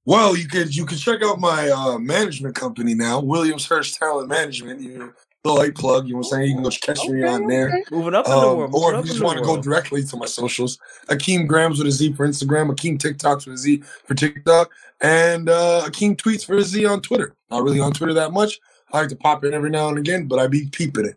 Well, 0.07 0.37
you 0.37 0.49
can 0.49 0.69
you 0.71 0.87
could 0.87 0.99
check 0.99 1.23
out 1.23 1.39
my 1.39 1.69
uh, 1.71 1.99
management 1.99 2.55
company 2.55 2.95
now, 2.95 3.21
Williams 3.21 3.67
Hurst 3.67 3.97
Talent 3.97 4.29
Management. 4.29 4.81
You 4.81 5.15
the 5.43 5.53
light 5.53 5.75
plug, 5.75 6.07
you 6.07 6.13
know 6.13 6.19
what 6.19 6.27
I'm 6.27 6.31
saying? 6.33 6.49
You 6.49 6.55
can 6.55 6.63
go 6.65 6.71
catch 6.71 7.09
me 7.09 7.23
on 7.25 7.47
there. 7.47 7.83
Moving 7.91 8.15
up 8.15 8.27
in 8.27 8.31
the 8.33 8.37
Um, 8.39 8.57
world. 8.59 8.75
or 8.75 8.95
if 8.95 9.07
you 9.07 9.13
just 9.13 9.23
want 9.23 9.39
to 9.39 9.45
go 9.45 9.57
directly 9.61 10.03
to 10.05 10.17
my 10.19 10.27
socials, 10.27 10.79
Akeem 11.07 11.47
Grams 11.47 11.79
with 11.79 11.87
a 11.87 11.91
Z 11.91 12.13
for 12.13 12.29
Instagram, 12.29 12.71
Akeem 12.71 12.99
TikToks 12.99 13.47
with 13.47 13.55
a 13.55 13.59
Z 13.59 13.83
for 14.05 14.15
TikTok, 14.15 14.71
and 15.01 15.49
uh, 15.49 15.85
Akeem 15.87 16.15
tweets 16.17 16.45
for 16.45 16.57
a 16.57 16.63
Z 16.63 16.85
on 16.85 17.01
Twitter. 17.01 17.35
Not 17.51 17.63
really 17.63 17.81
on 17.81 17.93
Twitter 17.93 18.13
that 18.15 18.33
much. 18.33 18.61
I 18.93 19.01
like 19.01 19.09
to 19.11 19.17
pop 19.17 19.45
in 19.45 19.55
every 19.55 19.71
now 19.71 19.89
and 19.89 19.97
again, 19.97 20.27
but 20.27 20.39
I 20.39 20.47
be 20.47 20.67
peeping 20.73 21.07
it. 21.07 21.17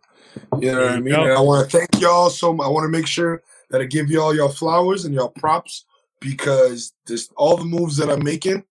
You 0.59 0.71
know 0.71 0.81
what 0.81 0.91
I 0.91 0.99
mean? 0.99 1.13
And 1.13 1.31
I 1.31 1.39
want 1.41 1.69
to 1.69 1.77
thank 1.77 2.01
y'all 2.01 2.29
so 2.29 2.53
much. 2.53 2.65
I 2.65 2.69
want 2.69 2.85
to 2.85 2.89
make 2.89 3.07
sure 3.07 3.41
that 3.69 3.81
I 3.81 3.85
give 3.85 4.09
y'all 4.09 4.35
your 4.35 4.49
flowers 4.49 5.05
and 5.05 5.13
y'all 5.13 5.29
props 5.29 5.85
because 6.19 6.93
this 7.05 7.29
all 7.35 7.57
the 7.57 7.65
moves 7.65 7.97
that 7.97 8.09
I'm 8.09 8.23
making, 8.23 8.63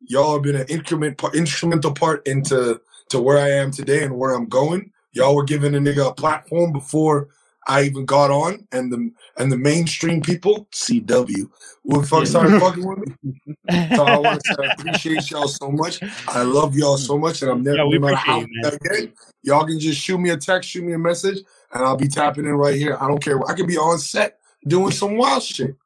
y'all 0.00 0.34
have 0.34 0.42
been 0.42 0.56
an 0.56 0.66
increment, 0.68 1.20
instrumental 1.34 1.92
part 1.92 2.26
into 2.26 2.80
to 3.10 3.20
where 3.20 3.38
I 3.38 3.50
am 3.50 3.70
today 3.70 4.04
and 4.04 4.16
where 4.16 4.32
I'm 4.32 4.46
going. 4.46 4.90
Y'all 5.12 5.34
were 5.34 5.44
giving 5.44 5.74
a 5.74 5.78
nigga 5.78 6.08
a 6.10 6.14
platform 6.14 6.72
before 6.72 7.28
I 7.66 7.84
even 7.84 8.04
got 8.04 8.30
on, 8.30 8.66
and 8.72 8.92
the 8.92 9.10
and 9.36 9.50
the 9.50 9.56
mainstream 9.56 10.20
people, 10.20 10.68
CW, 10.72 11.50
would 11.84 12.06
fuck 12.06 12.26
started 12.26 12.60
fucking 12.60 12.86
with 12.86 12.98
me. 12.98 13.86
So 13.96 14.04
I 14.04 14.18
want 14.18 14.40
to 14.40 14.46
say 14.46 14.54
I 14.62 14.66
appreciate 14.66 15.30
y'all 15.30 15.48
so 15.48 15.70
much. 15.70 16.00
I 16.28 16.42
love 16.42 16.76
y'all 16.76 16.98
so 16.98 17.18
much, 17.18 17.42
and 17.42 17.50
I'm 17.50 17.62
never 17.62 17.78
Yeah, 17.78 17.84
no 17.84 17.98
matter 17.98 18.16
how 18.16 18.40
again. 18.64 19.12
Y'all 19.42 19.66
can 19.66 19.78
just 19.78 20.00
shoot 20.00 20.18
me 20.18 20.30
a 20.30 20.36
text, 20.36 20.70
shoot 20.70 20.84
me 20.84 20.92
a 20.92 20.98
message, 20.98 21.38
and 21.72 21.84
I'll 21.84 21.96
be 21.96 22.08
tapping 22.08 22.46
in 22.46 22.54
right 22.54 22.76
here. 22.76 22.96
I 23.00 23.08
don't 23.08 23.22
care. 23.22 23.42
I 23.48 23.54
could 23.54 23.66
be 23.66 23.78
on 23.78 23.98
set 23.98 24.38
doing 24.66 24.90
some 24.92 25.16
wild 25.16 25.42
shit, 25.42 25.76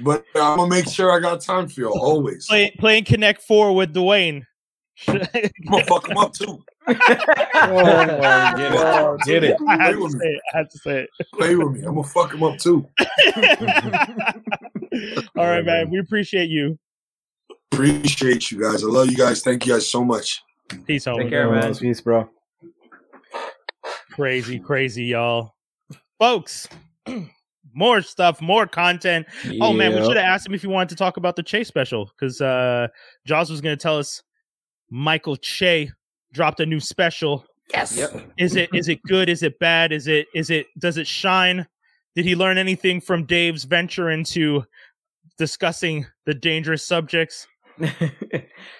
but 0.00 0.24
I'm 0.34 0.56
gonna 0.56 0.68
make 0.68 0.88
sure 0.88 1.12
I 1.12 1.20
got 1.20 1.40
time 1.40 1.68
for 1.68 1.80
y'all 1.80 1.98
always. 1.98 2.46
Play, 2.46 2.74
playing 2.78 3.04
Connect 3.04 3.42
Four 3.42 3.74
with 3.74 3.94
Dwayne. 3.94 4.46
I'm 5.08 5.20
gonna 5.68 5.84
fuck 5.84 6.06
them 6.06 6.16
up 6.16 6.32
too. 6.34 6.62
Oh 6.88 6.94
my 6.94 6.94
Get 8.56 8.72
it. 8.72 8.78
God. 8.78 9.20
Get 9.24 9.44
it. 9.44 9.56
I 9.68 9.76
had 9.76 9.78
Play 9.78 9.92
to 9.94 10.02
with 10.02 10.14
me. 10.14 10.20
say 10.20 10.28
it. 10.30 10.40
I 10.54 10.58
had 10.58 10.70
to 10.70 10.78
say 10.78 11.06
Play 11.34 11.56
with 11.56 11.72
me. 11.72 11.80
I'm 11.80 11.94
gonna 11.94 12.04
fuck 12.04 12.32
him 12.32 12.42
up 12.44 12.58
too. 12.58 12.86
All 15.36 15.46
right, 15.46 15.64
man. 15.64 15.90
We 15.90 15.98
appreciate 15.98 16.48
you. 16.48 16.78
Appreciate 17.72 18.50
you 18.50 18.60
guys. 18.62 18.84
I 18.84 18.86
love 18.86 19.10
you 19.10 19.16
guys. 19.16 19.42
Thank 19.42 19.66
you 19.66 19.72
guys 19.72 19.88
so 19.90 20.04
much. 20.04 20.42
Peace, 20.86 21.06
homie. 21.06 21.22
Take 21.22 21.30
care, 21.30 21.50
man. 21.50 21.74
Peace, 21.74 22.00
bro. 22.00 22.28
Crazy, 24.12 24.58
crazy, 24.58 25.04
y'all. 25.06 25.54
Folks, 26.18 26.66
more 27.74 28.00
stuff, 28.00 28.40
more 28.40 28.66
content. 28.66 29.26
Oh 29.60 29.72
man, 29.72 29.92
we 29.94 29.98
should 29.98 30.16
have 30.16 30.24
asked 30.24 30.46
him 30.46 30.54
if 30.54 30.62
he 30.62 30.66
wanted 30.68 30.88
to 30.90 30.96
talk 30.96 31.16
about 31.18 31.36
the 31.36 31.42
Che 31.42 31.64
special 31.64 32.10
because 32.18 32.40
uh 32.40 32.88
Jaws 33.26 33.50
was 33.50 33.60
going 33.60 33.76
to 33.76 33.82
tell 33.82 33.98
us 33.98 34.22
Michael 34.90 35.36
Che 35.36 35.90
dropped 36.36 36.60
a 36.60 36.66
new 36.66 36.78
special. 36.78 37.44
Yes. 37.72 37.96
Yep. 37.96 38.32
Is 38.38 38.54
it 38.54 38.70
is 38.72 38.88
it 38.88 39.02
good? 39.02 39.28
Is 39.28 39.42
it 39.42 39.58
bad? 39.58 39.90
Is 39.90 40.06
it 40.06 40.28
is 40.34 40.50
it 40.50 40.66
does 40.78 40.98
it 40.98 41.06
shine? 41.06 41.66
Did 42.14 42.24
he 42.24 42.36
learn 42.36 42.58
anything 42.58 43.00
from 43.00 43.24
Dave's 43.24 43.64
venture 43.64 44.10
into 44.10 44.64
discussing 45.38 46.06
the 46.26 46.34
dangerous 46.34 46.86
subjects? 46.86 47.46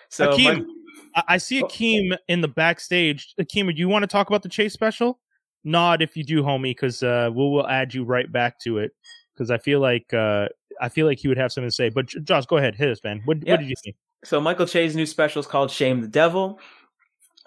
so 0.09 0.29
Akeem, 0.33 0.59
my- 0.59 0.73
I, 1.17 1.23
I 1.35 1.39
see 1.39 1.61
Akeem 1.63 2.17
in 2.29 2.41
the 2.43 2.49
backstage. 2.49 3.35
Akeem, 3.41 3.67
do 3.75 3.81
you 3.81 3.89
want 3.89 4.05
to 4.05 4.07
talk 4.07 4.29
about 4.29 4.43
the 4.43 4.49
Chase 4.49 4.73
special? 4.73 5.19
Nod 5.65 6.01
if 6.01 6.17
you 6.17 6.23
do, 6.23 6.43
homie, 6.43 6.71
because 6.71 7.03
uh, 7.03 7.29
we'll 7.33 7.51
we'll 7.51 7.67
add 7.67 7.93
you 7.93 8.05
right 8.05 8.31
back 8.31 8.61
to 8.61 8.79
it. 8.79 8.93
Because 9.35 9.51
I 9.51 9.59
feel 9.59 9.81
like 9.81 10.15
uh, 10.15 10.47
I 10.81 10.89
feel 10.89 11.07
like 11.07 11.19
he 11.19 11.27
would 11.29 11.39
have 11.39 11.51
something 11.51 11.69
to 11.69 11.75
say. 11.75 11.89
But 11.89 12.07
Josh, 12.07 12.47
go 12.47 12.57
ahead, 12.59 12.77
hit 12.77 12.91
us, 12.91 13.01
man. 13.03 13.23
What 13.25 13.39
Yeah. 13.45 13.55
what 13.55 13.61
did 13.61 13.69
you 13.69 13.77
think? 13.83 13.97
so 14.25 14.41
Michael 14.41 14.67
Che's 14.67 14.97
new 14.97 15.07
special 15.07 15.41
is 15.41 15.47
called 15.47 15.71
Shame 15.71 16.01
the 16.01 16.09
Devil. 16.09 16.59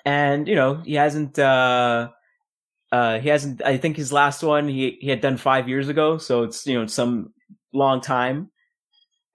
And, 0.10 0.48
you 0.48 0.56
know, 0.56 0.82
he 0.86 0.96
hasn't 0.96 1.38
uh 1.38 2.10
uh, 2.92 3.20
he 3.20 3.30
hasn't. 3.30 3.62
I 3.64 3.78
think 3.78 3.98
his 3.98 4.12
last 4.12 4.42
one 4.44 4.68
he 4.68 4.98
he 5.00 5.10
had 5.10 5.22
done 5.22 5.38
five 5.38 5.70
years 5.70 5.90
ago, 5.90 6.18
so 6.18 6.44
it's 6.44 6.66
you 6.66 6.80
know 6.80 6.88
some 6.88 7.34
long 7.74 8.02
time. 8.02 8.50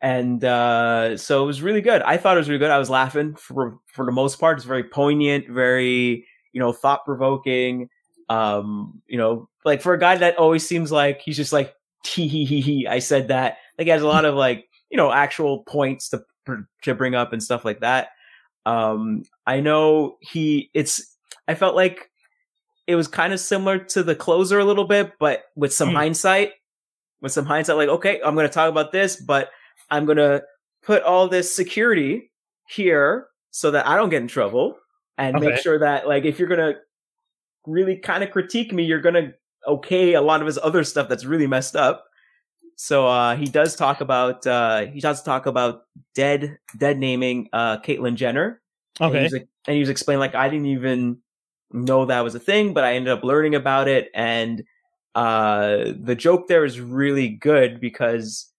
And 0.02 0.44
uh, 0.44 1.16
so 1.16 1.44
it 1.44 1.46
was 1.46 1.62
really 1.62 1.80
good. 1.80 2.02
I 2.02 2.16
thought 2.16 2.36
it 2.36 2.40
was 2.40 2.48
really 2.48 2.58
good. 2.58 2.70
I 2.70 2.78
was 2.78 2.90
laughing 2.90 3.36
for 3.36 3.78
for 3.86 4.04
the 4.04 4.12
most 4.12 4.40
part. 4.40 4.58
It's 4.58 4.66
very 4.66 4.84
poignant, 4.84 5.48
very 5.48 6.26
you 6.52 6.60
know 6.60 6.72
thought 6.72 7.04
provoking. 7.04 7.88
Um, 8.28 9.02
you 9.06 9.18
know, 9.18 9.48
like 9.64 9.82
for 9.82 9.94
a 9.94 9.98
guy 9.98 10.16
that 10.16 10.36
always 10.36 10.66
seems 10.66 10.90
like 10.90 11.20
he's 11.20 11.36
just 11.36 11.52
like 11.52 11.72
hee 12.04 12.26
hee 12.26 12.44
hee 12.44 12.60
hee. 12.60 12.86
I 12.88 12.98
said 12.98 13.28
that. 13.28 13.58
Like 13.78 13.86
he 13.86 13.90
has 13.90 14.02
a 14.02 14.08
lot 14.08 14.24
of 14.24 14.34
like 14.34 14.66
you 14.90 14.96
know 14.96 15.12
actual 15.12 15.62
points 15.62 16.08
to 16.08 16.24
to 16.82 16.94
bring 16.94 17.14
up 17.14 17.32
and 17.32 17.42
stuff 17.42 17.64
like 17.64 17.80
that. 17.80 18.08
Um, 18.66 19.24
I 19.46 19.60
know 19.60 20.16
he. 20.20 20.70
It's. 20.74 21.16
I 21.48 21.54
felt 21.54 21.74
like 21.76 22.10
it 22.86 22.94
was 22.96 23.08
kind 23.08 23.32
of 23.32 23.40
similar 23.40 23.78
to 23.78 24.02
the 24.02 24.14
closer 24.14 24.58
a 24.58 24.64
little 24.64 24.84
bit, 24.86 25.12
but 25.18 25.44
with 25.56 25.72
some 25.72 25.90
Mm. 25.90 25.94
hindsight. 25.94 26.52
With 27.20 27.32
some 27.32 27.46
hindsight, 27.46 27.76
like 27.76 27.88
okay, 27.88 28.20
I'm 28.24 28.34
going 28.34 28.46
to 28.46 28.52
talk 28.52 28.68
about 28.68 28.92
this, 28.92 29.16
but 29.16 29.50
I'm 29.90 30.04
going 30.04 30.18
to 30.18 30.42
put 30.82 31.02
all 31.02 31.26
this 31.26 31.54
security 31.54 32.30
here 32.68 33.28
so 33.50 33.70
that 33.70 33.86
I 33.86 33.96
don't 33.96 34.10
get 34.10 34.20
in 34.20 34.28
trouble, 34.28 34.76
and 35.16 35.40
make 35.40 35.56
sure 35.56 35.78
that 35.78 36.06
like 36.06 36.24
if 36.24 36.38
you're 36.38 36.48
going 36.48 36.74
to 36.74 36.78
really 37.66 37.96
kind 37.96 38.22
of 38.22 38.30
critique 38.30 38.72
me, 38.74 38.84
you're 38.84 39.00
going 39.00 39.14
to 39.14 39.32
okay 39.66 40.12
a 40.12 40.20
lot 40.20 40.40
of 40.42 40.46
his 40.46 40.58
other 40.62 40.84
stuff 40.84 41.08
that's 41.08 41.24
really 41.24 41.46
messed 41.46 41.76
up. 41.76 42.04
So 42.76 43.06
uh, 43.06 43.36
he 43.36 43.46
does 43.46 43.76
talk 43.76 44.00
about 44.00 44.46
uh, 44.46 44.86
he 44.86 45.00
does 45.00 45.22
talk 45.22 45.46
about 45.46 45.82
dead 46.14 46.58
dead 46.78 46.98
naming 46.98 47.48
uh, 47.52 47.78
Caitlyn 47.78 48.14
Jenner. 48.16 48.60
And 49.00 49.10
he 49.10 49.16
Okay. 49.16 49.22
was, 49.24 49.32
and 49.34 49.74
he 49.74 49.80
was 49.80 49.88
explaining 49.88 50.20
like 50.20 50.34
I 50.34 50.48
didn't 50.48 50.66
even 50.66 51.18
know 51.72 52.04
that 52.06 52.20
was 52.22 52.34
a 52.34 52.40
thing, 52.40 52.72
but 52.74 52.84
I 52.84 52.94
ended 52.94 53.12
up 53.12 53.24
learning 53.24 53.54
about 53.54 53.88
it, 53.88 54.10
and 54.14 54.62
uh, 55.14 55.92
the 55.98 56.14
joke 56.16 56.48
there 56.48 56.64
is 56.64 56.80
really 56.80 57.28
good 57.28 57.80
because 57.80 58.50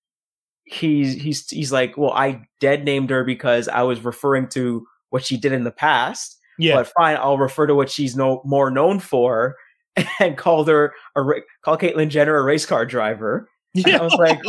he's 0.66 1.14
he's 1.14 1.50
he's 1.50 1.72
like, 1.72 1.98
well, 1.98 2.12
I 2.12 2.42
dead 2.60 2.84
named 2.86 3.10
her 3.12 3.24
because 3.24 3.68
I 3.68 3.84
was 3.84 4.02
referring 4.04 4.48
to 4.50 4.86
what 5.10 5.24
she 5.24 5.38
did 5.38 5.52
in 5.54 5.64
the 5.64 5.72
past, 5.72 6.38
Yeah. 6.58 6.76
but 6.76 6.88
fine, 6.98 7.16
I'll 7.18 7.38
refer 7.38 7.68
to 7.68 7.76
what 7.76 7.90
she's 7.90 8.16
no 8.16 8.42
more 8.46 8.70
known 8.72 9.00
for, 9.00 9.56
and 10.20 10.38
called 10.38 10.68
her 10.68 10.94
a 11.16 11.22
call 11.64 11.78
Caitlyn 11.78 12.10
Jenner 12.10 12.36
a 12.38 12.44
race 12.44 12.66
car 12.66 12.86
driver. 12.86 13.48
I 13.86 14.02
was 14.02 14.14
like, 14.16 14.40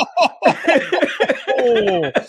Oh. 1.59 2.11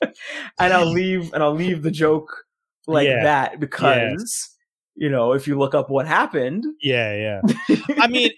and 0.58 0.72
I'll 0.72 0.90
leave 0.90 1.32
and 1.32 1.42
I'll 1.42 1.54
leave 1.54 1.82
the 1.82 1.90
joke 1.90 2.44
like 2.86 3.06
Yeah. 3.08 3.22
that 3.24 3.60
because 3.60 4.48
you 4.96 5.08
know 5.08 5.32
if 5.32 5.46
you 5.46 5.58
look 5.58 5.74
up 5.74 5.90
what 5.90 6.06
happened, 6.06 6.64
Yeah, 6.82 7.40
yeah. 7.40 7.76
I 7.98 8.06
mean, 8.08 8.30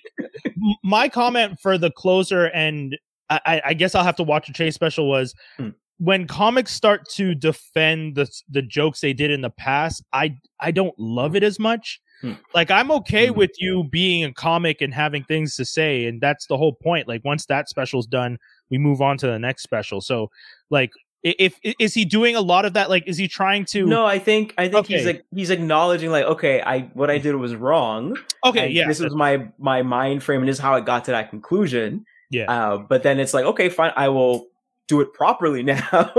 my 0.85 1.09
comment 1.09 1.59
for 1.61 1.79
the 1.79 1.91
closer, 1.91 2.47
and 2.47 2.97
I, 3.31 3.41
I- 3.47 3.63
I 3.67 3.75
guess 3.75 3.95
I'll 3.95 4.05
have 4.05 4.17
to 4.17 4.23
watch 4.23 4.49
a 4.49 4.53
Chase 4.53 4.75
special 4.75 5.09
was 5.09 5.35
Hmm. 5.59 5.71
when 5.99 6.27
comics 6.27 6.73
start 6.73 7.09
to 7.15 7.35
defend 7.35 8.17
the 8.17 8.29
the 8.51 8.63
jokes 8.63 9.01
they 9.01 9.13
did 9.13 9.31
in 9.31 9.41
the 9.41 9.51
past. 9.51 10.05
I 10.13 10.37
I 10.61 10.71
don't 10.73 10.95
love 10.99 11.35
it 11.37 11.43
as 11.43 11.59
much. 11.59 12.01
Hmm. 12.23 12.33
Like 12.55 12.70
I'm 12.70 12.91
okay 12.93 13.27
Hmm. 13.29 13.37
with 13.37 13.51
you 13.59 13.85
being 13.85 14.25
a 14.25 14.33
comic 14.33 14.81
and 14.81 14.95
having 14.95 15.25
things 15.25 15.57
to 15.57 15.64
say, 15.66 16.07
and 16.07 16.20
that's 16.20 16.47
the 16.47 16.57
whole 16.57 16.73
point. 16.73 17.09
Like 17.09 17.23
once 17.25 17.45
that 17.47 17.68
special's 17.68 18.07
done, 18.07 18.39
we 18.70 18.79
move 18.79 19.03
on 19.03 19.18
to 19.18 19.27
the 19.27 19.39
next 19.39 19.62
special. 19.64 20.01
So, 20.01 20.31
like, 20.70 20.91
if, 21.25 21.57
is 21.62 21.95
he 21.95 22.05
doing 22.05 22.35
a 22.35 22.41
lot 22.41 22.64
of 22.64 22.73
that? 22.73 22.91
Like, 22.91 23.05
is 23.07 23.16
he 23.16 23.29
trying 23.29 23.64
to? 23.66 23.87
no, 23.87 24.07
I 24.07 24.18
think 24.18 24.55
I 24.59 24.68
think 24.68 24.87
he's 24.87 25.05
like 25.07 25.25
he's 25.35 25.51
acknowledging 25.51 26.11
like 26.11 26.25
okay, 26.25 26.62
I 26.62 26.81
what 26.95 27.11
I 27.11 27.18
did 27.18 27.35
was 27.37 27.55
wrong. 27.55 28.16
Okay, 28.45 28.68
yeah, 28.70 28.89
this 28.89 28.99
was 29.01 29.14
my 29.14 29.47
my 29.59 29.83
mind 29.83 30.23
frame 30.23 30.41
and 30.41 30.49
this 30.49 30.57
is 30.57 30.61
how 30.62 30.75
I 30.75 30.81
got 30.81 31.05
to 31.05 31.11
that 31.12 31.31
conclusion. 31.31 32.05
Yeah. 32.31 32.51
uh, 32.51 32.79
but 32.79 33.03
then 33.03 33.20
it's 33.20 33.35
like 33.35 33.45
okay, 33.45 33.68
fine, 33.68 33.93
I 33.95 34.09
will 34.09 34.47
do 34.89 35.01
it 35.01 35.12
properly 35.12 35.62
now. 35.73 36.12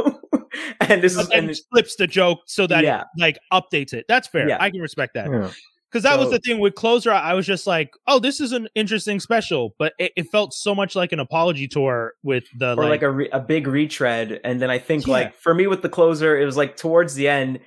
and 0.80 1.01
this 1.01 1.14
is 1.14 1.18
but 1.18 1.30
then 1.32 1.49
and 1.49 1.58
flips 1.72 1.95
the 1.95 2.08
joke 2.08 2.39
so 2.45 2.66
that 2.68 2.84
Yeah. 2.84 3.01
it 3.01 3.08
like 3.18 3.39
updates 3.51 3.93
it. 3.93 4.06
That's 4.08 4.28
fair. 4.28 4.47
Yeah. 4.47 4.58
I 4.60 4.70
can 4.70 4.80
respect 4.80 5.16
that. 5.16 5.30
Yeah. 5.30 5.49
Because 5.94 6.04
that 6.04 6.18
was 6.18 6.32
the 6.32 6.39
thing 6.39 6.60
with 6.60 6.74
Closer. 6.74 7.12
I 7.12 7.36
was 7.36 7.46
just 7.46 7.68
like, 7.68 7.94
oh, 8.08 8.18
this 8.18 8.41
is 8.41 8.52
an 8.52 8.68
interesting 8.74 9.20
special, 9.20 9.76
but 9.78 9.94
it, 10.00 10.12
it 10.18 10.24
felt 10.32 10.52
so 10.52 10.74
much 10.74 10.96
like 10.96 11.12
an 11.12 11.20
apology 11.20 11.68
tour 11.68 12.14
with 12.24 12.46
the 12.58 12.72
or 12.72 12.78
like, 12.78 12.89
like, 12.89 13.02
a 13.04 13.12
re- 13.12 13.30
a 13.32 13.39
big 13.39 13.68
retread 13.68 14.39
and 14.44 14.60
then 14.60 14.72
i 14.72 14.80
think 14.80 15.06
Yeah. 15.06 15.14
like 15.14 15.36
for 15.38 15.54
me 15.54 15.68
with 15.68 15.84
the 15.84 15.89
closer 15.89 16.36
it 16.36 16.46
was 16.46 16.58
like 16.58 16.76
towards 16.78 17.14
the 17.14 17.28
end 17.28 17.60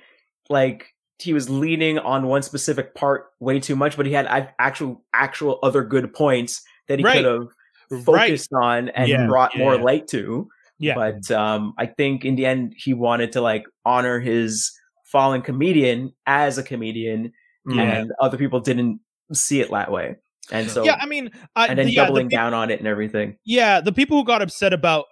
like 0.49 0.93
he 1.19 1.31
was 1.33 1.49
leaning 1.49 1.97
on 1.99 2.27
one 2.27 2.41
specific 2.41 2.93
part 2.95 3.27
way 3.39 3.59
too 3.61 3.75
much 3.77 3.95
but 3.95 4.05
he 4.05 4.11
had 4.11 4.27
actual 4.59 5.03
actual 5.13 5.59
other 5.63 5.83
good 5.83 6.13
points 6.13 6.61
that 6.89 6.99
he 6.99 7.05
Right. 7.05 7.15
could 7.23 7.25
have 7.25 7.47
right. 7.91 8.03
focused 8.03 8.51
on 8.53 8.89
and 8.89 9.07
Yeah, 9.07 9.25
brought 9.27 9.55
yeah, 9.55 9.63
more 9.63 9.77
light 9.77 10.07
to 10.09 10.47
Yeah. 10.79 10.95
but 10.95 11.31
um 11.31 11.73
i 11.77 11.85
think 11.85 12.25
in 12.25 12.35
the 12.35 12.45
end 12.45 12.73
he 12.77 12.93
wanted 12.93 13.31
to 13.33 13.41
like 13.41 13.63
honor 13.85 14.19
his 14.19 14.71
fallen 15.05 15.41
comedian 15.41 16.11
as 16.25 16.57
a 16.57 16.63
comedian 16.63 17.31
Yeah. 17.67 17.81
and 17.81 18.11
other 18.21 18.37
people 18.37 18.59
didn't 18.59 18.99
see 19.33 19.59
it 19.61 19.69
that 19.71 19.91
way 19.91 20.15
and 20.51 20.69
so 20.71 20.85
yeah, 20.85 20.95
I 21.01 21.05
mean, 21.05 21.29
I, 21.57 21.67
and 21.67 21.77
then 21.77 21.87
the- 21.87 21.91
yeah, 21.91 22.03
the 22.03 22.07
doubling 22.07 22.29
peop- 22.29 22.37
down 22.37 22.53
on 22.53 22.69
it 22.71 22.79
and 22.79 22.87
everything 22.87 23.37
Yeah, 23.43 23.81
the 23.81 23.91
people 23.91 24.17
who 24.17 24.23
got 24.23 24.41
upset 24.41 24.71
about 24.73 25.05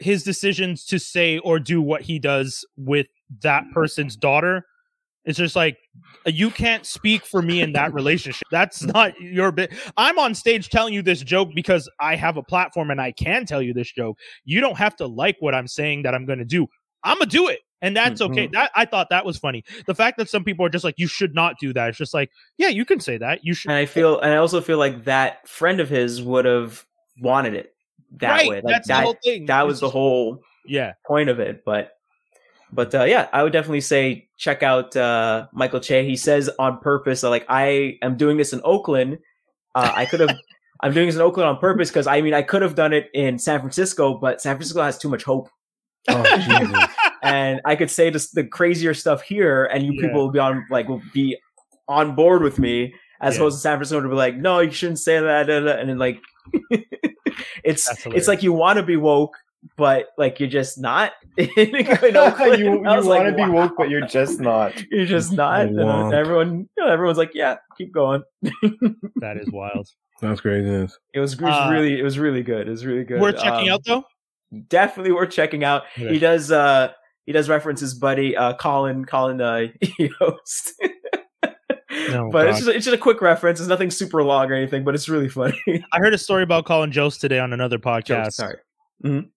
his 0.00 0.24
decisions 0.24 0.84
to 0.86 0.98
say 0.98 1.38
or 1.38 1.58
do 1.60 1.80
what 1.80 2.02
he 2.02 2.18
does 2.18 2.64
with 2.76 3.06
that 3.42 3.64
person's 3.72 4.16
daughter, 4.16 4.64
it's 5.24 5.38
just 5.38 5.54
like 5.54 5.76
you 6.26 6.50
can't 6.50 6.84
speak 6.86 7.24
for 7.24 7.42
me 7.42 7.60
in 7.60 7.72
that 7.74 7.92
relationship. 8.00 8.42
That's 8.50 8.82
not 8.82 9.12
your 9.20 9.52
bit. 9.52 9.72
I'm 9.96 10.18
on 10.18 10.34
stage 10.34 10.70
telling 10.70 10.94
you 10.94 11.02
this 11.02 11.20
joke 11.20 11.50
because 11.54 11.88
I 12.00 12.16
have 12.16 12.36
a 12.38 12.42
platform 12.42 12.90
and 12.90 13.00
I 13.00 13.12
can 13.12 13.44
tell 13.46 13.62
you 13.62 13.72
this 13.74 13.92
joke. 13.92 14.16
You 14.44 14.60
don't 14.60 14.78
have 14.78 14.96
to 14.96 15.06
like 15.06 15.36
what 15.40 15.54
I'm 15.54 15.68
saying 15.68 16.02
that 16.02 16.14
I'm 16.14 16.24
going 16.26 16.38
to 16.40 16.44
do. 16.44 16.66
I'm 17.04 17.18
gonna 17.18 17.30
do 17.30 17.48
it, 17.48 17.60
and 17.82 17.96
that's 17.96 18.20
okay. 18.20 18.46
That 18.52 18.70
I 18.74 18.84
thought 18.84 19.08
that 19.10 19.24
was 19.24 19.38
funny. 19.38 19.64
The 19.86 19.94
fact 19.94 20.18
that 20.18 20.28
some 20.28 20.44
people 20.44 20.64
are 20.66 20.68
just 20.68 20.84
like, 20.84 20.96
you 20.98 21.06
should 21.06 21.34
not 21.34 21.58
do 21.58 21.72
that. 21.72 21.88
It's 21.90 21.98
just 21.98 22.14
like, 22.14 22.30
yeah, 22.58 22.68
you 22.68 22.84
can 22.84 23.00
say 23.00 23.16
that. 23.18 23.40
You 23.42 23.54
should. 23.54 23.70
And 23.70 23.78
I 23.78 23.86
feel, 23.86 24.20
and 24.20 24.32
I 24.32 24.36
also 24.36 24.60
feel 24.60 24.78
like 24.78 25.04
that 25.04 25.48
friend 25.48 25.80
of 25.80 25.88
his 25.88 26.22
would 26.22 26.44
have 26.44 26.84
wanted 27.20 27.54
it 27.54 27.74
that 28.18 28.30
right. 28.30 28.48
way. 28.48 28.56
Like 28.62 28.72
that's 28.72 28.88
the 28.88 28.94
that, 28.94 29.04
whole 29.04 29.16
thing. 29.22 29.46
that 29.46 29.60
It's 29.62 29.66
was 29.68 29.80
the 29.80 29.90
whole 29.90 30.40
Yeah. 30.66 30.92
point 31.06 31.28
of 31.28 31.40
it. 31.40 31.64
But, 31.64 31.92
but 32.72 32.94
uh, 32.94 33.04
yeah, 33.04 33.28
I 33.32 33.42
would 33.42 33.52
definitely 33.52 33.80
say 33.80 34.28
check 34.36 34.62
out 34.62 34.96
uh, 34.96 35.46
Michael 35.52 35.80
Che. 35.80 36.04
He 36.06 36.16
says 36.16 36.50
on 36.58 36.78
purpose, 36.78 37.22
like 37.22 37.44
I 37.48 37.98
am 38.02 38.16
doing 38.16 38.36
this 38.36 38.52
in 38.52 38.60
Oakland. 38.64 39.18
Uh, 39.74 39.92
I 39.94 40.06
could 40.06 40.20
have. 40.20 40.36
I'm 40.82 40.94
doing 40.94 41.06
this 41.08 41.14
in 41.16 41.20
Oakland 41.20 41.46
on 41.46 41.58
purpose 41.58 41.90
because 41.90 42.06
I 42.06 42.22
mean 42.22 42.32
I 42.32 42.40
could 42.40 42.62
have 42.62 42.74
done 42.74 42.94
it 42.94 43.10
in 43.12 43.38
San 43.38 43.60
Francisco, 43.60 44.16
but 44.18 44.40
San 44.40 44.56
Francisco 44.56 44.80
has 44.82 44.96
too 44.96 45.10
much 45.10 45.24
hope, 45.24 45.50
Oh 46.08 46.22
Jesus! 46.38 46.88
And 47.22 47.60
I 47.64 47.76
could 47.76 47.90
say 47.90 48.10
this, 48.10 48.30
the 48.30 48.44
crazier 48.44 48.94
stuff 48.94 49.22
here, 49.22 49.64
and 49.66 49.84
you 49.84 49.92
Yeah. 49.94 50.02
people 50.08 50.22
will 50.22 50.30
be 50.32 50.38
on 50.38 50.64
like 50.70 50.88
will 50.88 51.02
be 51.12 51.36
on 51.88 52.14
board 52.14 52.42
with 52.42 52.58
me 52.58 52.94
as 53.20 53.34
Yeah. 53.34 53.40
opposed 53.42 53.58
to 53.58 53.60
San 53.62 53.76
Francisco 53.78 54.00
to 54.00 54.08
be 54.08 54.14
like, 54.14 54.36
no, 54.36 54.60
you 54.60 54.70
shouldn't 54.70 54.98
say 54.98 55.18
that, 55.20 55.46
da, 55.46 55.60
da," 55.60 55.72
and 55.72 55.88
then 55.90 55.98
like, 55.98 56.20
it's 57.64 57.88
it's 58.06 58.28
like 58.28 58.42
you 58.42 58.52
want 58.52 58.78
to 58.78 58.82
be 58.82 58.96
woke, 58.96 59.36
but 59.76 60.06
like 60.16 60.40
you're 60.40 60.48
just 60.48 60.78
not. 60.80 61.12
you 61.36 61.46
you 61.56 62.84
I 62.86 62.96
was 62.96 63.06
want 63.06 63.06
like, 63.06 63.26
to 63.26 63.32
be 63.34 63.42
wow. 63.42 63.52
woke, 63.52 63.74
but 63.76 63.88
you're 63.90 64.06
just 64.06 64.40
not. 64.40 64.72
You're 64.90 65.06
just 65.06 65.32
not. 65.32 65.66
And 65.66 66.14
everyone, 66.14 66.68
you 66.76 66.84
know, 66.84 66.90
everyone's 66.90 67.18
like, 67.18 67.32
yeah, 67.34 67.56
keep 67.78 67.92
going. 67.92 68.22
that 69.16 69.36
is 69.36 69.50
wild. 69.50 69.88
That's 70.20 70.40
craziness. 70.40 70.98
It 71.14 71.20
was, 71.20 71.32
it 71.34 71.40
was 71.40 71.54
Uh, 71.54 71.70
really, 71.72 71.98
it 71.98 72.02
was 72.02 72.18
really 72.18 72.42
good. 72.42 72.66
It 72.68 72.70
was 72.70 72.84
really 72.84 73.04
good. 73.04 73.20
We're 73.20 73.32
checking 73.32 73.68
Um, 73.70 73.74
out 73.74 73.84
though. 73.86 74.04
Definitely 74.68 75.12
worth 75.12 75.30
checking 75.30 75.64
out. 75.64 75.84
Okay. 75.98 76.12
He 76.12 76.18
does. 76.18 76.50
uh 76.52 76.90
He 77.30 77.32
does 77.32 77.48
reference 77.48 77.78
his 77.78 77.94
buddy 77.94 78.36
uh 78.36 78.54
Colin. 78.54 79.04
Colin 79.04 79.40
uh, 79.40 79.68
Jost. 80.00 80.82
Oh, 81.44 82.28
but 82.32 82.48
it's 82.48 82.58
just, 82.58 82.68
it's 82.70 82.84
just 82.84 82.94
a 82.96 82.98
quick 82.98 83.20
reference. 83.20 83.60
It's 83.60 83.68
nothing 83.68 83.92
super 83.92 84.24
long 84.24 84.50
or 84.50 84.54
anything, 84.54 84.82
but 84.82 84.96
it's 84.96 85.08
really 85.08 85.28
funny. 85.28 85.56
I 85.92 85.98
heard 85.98 86.12
a 86.12 86.18
story 86.18 86.42
about 86.42 86.64
Colin 86.64 86.90
Jost 86.90 87.20
today 87.20 87.38
on 87.38 87.52
another 87.52 87.78
podcast 87.78 88.04
Jokes, 88.24 88.34
sorry. 88.34 88.56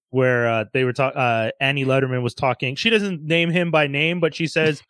where 0.10 0.50
uh, 0.50 0.66
they 0.74 0.86
were 0.86 0.94
talking. 0.94 1.20
Uh, 1.20 1.52
Annie 1.62 1.86
Lederman 1.86 2.24
was 2.24 2.34
talking. 2.34 2.76
She 2.76 2.90
doesn't 2.90 3.22
name 3.22 3.52
him 3.52 3.70
by 3.70 3.86
name, 3.86 4.20
but 4.20 4.34
she 4.34 4.48
says 4.48 4.82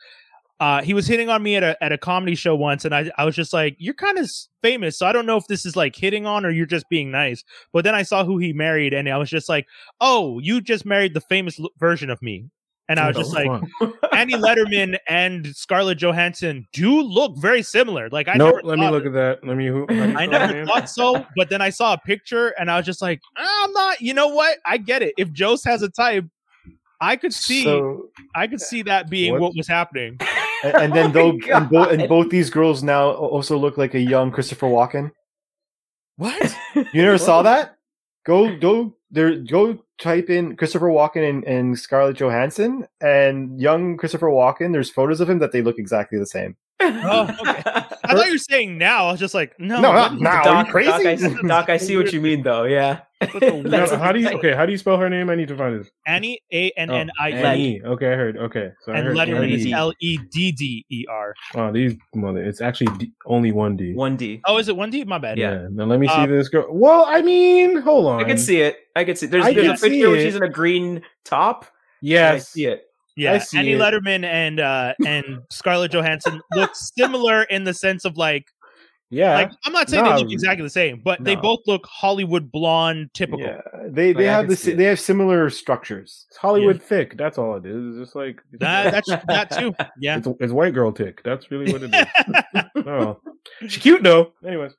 uh, 0.62 0.82
he 0.82 0.94
was 0.94 1.06
hitting 1.06 1.28
on 1.28 1.44
me 1.44 1.58
at 1.58 1.64
a 1.64 1.84
at 1.84 1.92
a 1.92 1.98
comedy 1.98 2.36
show 2.36 2.56
once, 2.56 2.86
and 2.86 2.96
I 2.96 3.12
I 3.18 3.26
was 3.26 3.36
just 3.36 3.52
like, 3.52 3.76
"You're 3.80 3.96
kind 3.96 4.18
of 4.18 4.32
famous, 4.62 4.98
so 4.98 5.08
I 5.08 5.12
don't 5.12 5.26
know 5.26 5.36
if 5.36 5.48
this 5.48 5.66
is 5.66 5.76
like 5.76 5.94
hitting 5.98 6.26
on 6.26 6.46
or 6.46 6.52
you're 6.52 6.66
just 6.66 6.88
being 6.88 7.12
nice." 7.12 7.44
But 7.74 7.84
then 7.84 7.96
I 7.96 8.04
saw 8.04 8.24
who 8.24 8.38
he 8.38 8.54
married, 8.54 8.94
and 8.94 9.10
I 9.10 9.18
was 9.18 9.30
just 9.30 9.50
like, 9.50 9.68
"Oh, 10.00 10.40
you 10.40 10.62
just 10.62 10.86
married 10.86 11.14
the 11.14 11.20
famous 11.20 11.60
version 11.78 12.10
of 12.10 12.22
me." 12.22 12.46
And 12.90 13.00
I 13.00 13.08
was 13.08 13.16
just 13.16 13.34
like, 13.34 13.48
Annie 14.12 14.34
Lederman 14.34 14.98
and 15.08 15.48
Scarlett 15.56 15.98
Johansson 16.00 16.68
do 16.74 17.02
look 17.02 17.38
very 17.38 17.62
similar. 17.64 18.10
Like 18.10 18.28
I 18.28 18.34
no, 18.34 18.48
never 18.48 18.62
let 18.64 18.78
me 18.78 18.86
thought- 18.86 18.92
look 18.94 19.06
at 19.06 19.14
that. 19.14 19.40
Let 19.48 19.56
me. 19.56 19.68
Who, 19.68 19.82
how 19.82 19.88
do 19.88 19.96
you 20.12 20.18
I 20.18 20.26
never 20.26 20.54
her 20.54 20.66
thought 20.66 20.90
so, 20.90 21.26
but 21.38 21.50
then 21.50 21.62
I 21.62 21.70
saw 21.70 21.94
a 21.94 21.98
picture 21.98 22.50
and 22.60 22.70
I 22.70 22.76
was 22.78 22.86
just 22.86 23.02
like, 23.02 23.22
"Ah, 23.38 23.64
I'm 23.64 23.72
not. 23.72 24.02
You 24.02 24.14
know 24.14 24.28
what? 24.28 24.58
I 24.66 24.78
get 24.78 25.02
it. 25.02 25.14
If 25.18 25.32
Jost 25.32 25.66
has 25.66 25.82
a 25.82 25.90
type, 25.90 26.26
I 27.00 27.16
could 27.16 27.34
see, 27.34 27.64
So, 27.64 28.10
I 28.36 28.48
could 28.48 28.62
see 28.62 28.82
that 28.84 29.10
being 29.10 29.32
What? 29.34 29.42
what, 29.42 29.56
was 29.56 29.68
happening. 29.68 30.18
and, 30.64 30.76
and 30.76 30.94
then 30.94 31.06
Oh 31.10 31.12
though, 31.14 31.34
my 31.34 31.58
and, 31.58 31.70
bo- 31.70 31.90
and 31.90 32.10
both 32.10 32.30
these 32.30 32.50
girls 32.50 32.84
now 32.84 33.12
also 33.12 33.58
look 33.58 33.78
like 33.78 33.94
a 33.94 34.00
young 34.00 34.30
Christopher 34.30 34.68
Walken. 34.68 35.12
What? 36.18 36.54
You 36.76 37.02
never 37.02 37.18
saw 37.18 37.42
that? 37.50 37.76
Go 38.26 38.56
go 38.58 38.96
there. 39.10 39.36
Go 39.38 39.80
type 40.00 40.30
in 40.30 40.56
Christopher 40.56 40.88
Walken 40.88 41.28
and, 41.28 41.44
and 41.46 41.80
Scarlett 41.80 42.18
Johansson 42.18 42.88
and 43.02 43.60
young 43.60 43.98
Christopher 43.98 44.28
Walken. 44.28 44.74
There's 44.74 44.90
photos 44.90 45.22
of 45.22 45.30
him 45.30 45.40
that 45.40 45.52
they 45.52 45.62
look 45.62 45.78
exactly 45.78 46.20
the 46.20 46.26
same. 46.26 46.56
Oh. 46.86 47.84
I 48.04 48.14
thought 48.16 48.26
you 48.26 48.34
were 48.34 48.38
saying 48.38 48.78
now. 48.78 49.06
I 49.08 49.12
was 49.12 49.20
just 49.20 49.34
like, 49.34 49.58
no, 49.60 49.80
No, 49.80 49.94
not 49.94 50.20
now. 50.20 50.44
the 50.44 50.50
Are 50.50 50.58
you 50.60 50.64
Doc, 50.64 50.68
crazy? 50.70 50.90
Doc, 50.92 51.06
I, 51.06 51.16
see- 51.16 51.48
Doc, 51.48 51.70
I 51.70 51.78
see 51.78 51.98
what 51.98 52.12
you 52.12 52.20
mean, 52.22 52.44
though. 52.44 52.64
Yeah. 52.64 53.00
No, 53.42 53.62
No, 53.62 53.98
how 53.98 54.12
do 54.12 54.20
you 54.20 54.30
okay? 54.32 54.54
How 54.54 54.66
do 54.66 54.74
you 54.74 54.78
spell 54.78 54.98
her 54.98 55.10
name? 55.10 55.30
I 55.30 55.36
need 55.36 55.48
to 55.48 55.56
find 55.56 55.76
it. 55.80 55.90
Annie 56.06 56.42
A 56.52 56.72
N 56.76 56.92
N 56.92 57.10
I 57.18 57.32
Oh, 57.32 57.36
E 57.36 57.40
Annie. 57.42 57.82
Okay, 57.82 58.08
I 58.12 58.16
heard. 58.16 58.36
Okay, 58.38 58.72
so 58.82 58.92
I 58.92 58.98
and 58.98 59.08
heard 59.08 59.16
Lederman 59.16 59.50
is 59.52 59.72
L 59.72 59.94
E 60.02 60.18
D 60.32 60.52
D 60.52 60.86
E 60.92 61.06
R. 61.10 61.34
Oh, 61.56 61.72
these 61.72 61.96
mother. 62.14 62.44
It's 62.44 62.60
actually 62.60 62.96
D, 62.98 63.14
only 63.26 63.54
one 63.54 63.78
D. 63.78 63.94
One 63.94 64.18
D. 64.18 64.42
Oh, 64.46 64.58
is 64.58 64.68
it 64.68 64.76
one 64.76 64.90
D? 64.90 65.06
My 65.06 65.20
bad. 65.20 65.38
Yeah. 65.38 65.68
Now 65.72 65.86
let 65.86 66.00
me 66.02 66.08
see 66.10 66.14
Uh, 66.14 66.26
this 66.26 66.50
girl. 66.50 66.66
Well, 66.70 67.06
I 67.08 67.22
mean, 67.22 67.78
hold 67.78 68.08
on. 68.08 68.20
I 68.20 68.26
can 68.26 68.38
see 68.38 68.60
it. 68.60 68.78
I 68.96 69.06
can 69.06 69.16
see. 69.16 69.28
There's, 69.28 69.46
I 69.46 69.54
there's 69.54 69.68
a 69.68 69.72
picture 69.72 69.90
see 69.90 70.06
where 70.06 70.20
she's 70.22 70.36
in 70.36 70.44
a 70.44 70.50
green 70.50 71.02
top. 71.24 71.66
and 72.02 72.14
I 72.20 72.38
see 72.40 72.66
it. 72.66 72.84
Yeah, 73.16 73.34
I 73.34 73.58
Annie 73.58 73.74
it. 73.74 73.80
Lederman 73.80 74.24
and 74.26 74.60
uh 74.60 74.94
and 75.06 75.40
Scarlett 75.52 75.92
Johansson 75.92 76.42
look 76.56 76.72
similar 76.76 77.44
in 77.44 77.64
the 77.64 77.74
sense 77.74 78.06
of 78.06 78.18
like 78.18 78.46
Yeah. 79.12 79.34
like 79.36 79.52
I'm 79.66 79.74
not 79.74 79.90
saying 79.90 80.04
No. 80.04 80.16
they 80.16 80.24
look 80.24 80.32
exactly 80.32 80.64
the 80.64 80.70
same, 80.70 81.02
but 81.04 81.24
they 81.24 81.36
both 81.36 81.60
look 81.68 81.86
Hollywood 81.86 82.52
blonde 82.52 83.10
typical. 83.14 83.42
Yeah, 83.46 83.62
they 83.88 84.14
they 84.14 84.26
Like, 84.26 84.36
have 84.36 84.48
the 84.48 84.56
see 84.56 84.64
si- 84.66 84.72
it. 84.72 84.78
they 84.78 84.86
have 84.86 85.00
similar 85.00 85.50
structures. 85.52 86.26
it's 86.30 86.38
Hollywood 86.38 86.82
thick. 86.82 87.16
That's 87.18 87.38
all 87.38 87.56
it 87.58 87.66
is. 87.68 87.96
It's 87.98 88.06
just 88.08 88.16
like 88.16 88.42
That 88.60 88.92
that's 88.92 89.26
that 89.28 89.52
too. 89.60 89.76
Yeah. 90.00 90.18
it's, 90.18 90.28
it's 90.40 90.54
white 90.54 90.74
girl 90.74 90.92
tick. 90.92 91.22
That's 91.24 91.52
really 91.52 91.72
what 91.72 91.84
it 91.84 91.94
is. 91.94 92.64
oh, 92.88 93.20
she's 93.62 93.78
cute 93.78 94.02
though. 94.02 94.34
Anyways, 94.46 94.74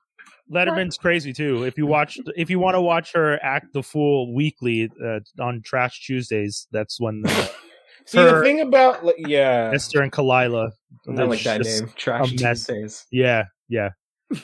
Lederman's 0.53 0.97
crazy 0.99 1.33
too. 1.33 1.63
If 1.65 1.79
you 1.79 1.87
watch, 1.87 2.19
if 2.37 2.51
you 2.51 2.59
want 2.59 2.75
to 2.75 2.81
watch 2.81 3.13
her 3.15 3.39
act 3.43 3.73
the 3.73 3.83
fool 3.83 4.35
weekly 4.35 4.91
uh, 5.05 5.21
on 5.41 5.63
Trash 5.63 6.05
Tuesdays, 6.05 6.67
that's 6.73 7.01
when 7.01 7.23
the, 7.23 7.51
see 8.07 8.19
Her- 8.19 8.39
the 8.39 8.43
thing 8.43 8.61
about 8.61 9.05
like, 9.05 9.17
yeah, 9.19 9.71
Esther 9.75 10.03
and 10.03 10.13
Kalila. 10.13 10.71
I 11.09 11.11
like 11.25 11.43
that 11.43 11.63
Just 11.63 11.83
name. 11.83 11.93
Trash 11.97 12.33
a 12.33 12.43
mess. 12.43 12.67
Tuesdays. 12.67 13.07
Yeah, 13.11 13.45
yeah. 13.69 13.91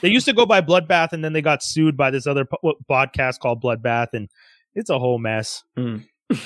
They 0.02 0.08
used 0.08 0.26
to 0.26 0.32
go 0.34 0.44
by 0.46 0.60
Bloodbath, 0.60 1.12
and 1.12 1.24
then 1.24 1.32
they 1.32 1.40
got 1.42 1.62
sued 1.62 1.96
by 1.96 2.10
this 2.10 2.26
other 2.26 2.44
po- 2.44 2.74
podcast 2.88 3.38
called 3.38 3.62
Bloodbath, 3.62 4.08
and 4.12 4.28
it's 4.74 4.90
a 4.90 4.98
whole 4.98 5.18
mess. 5.18 5.62
Hmm. 5.76 5.98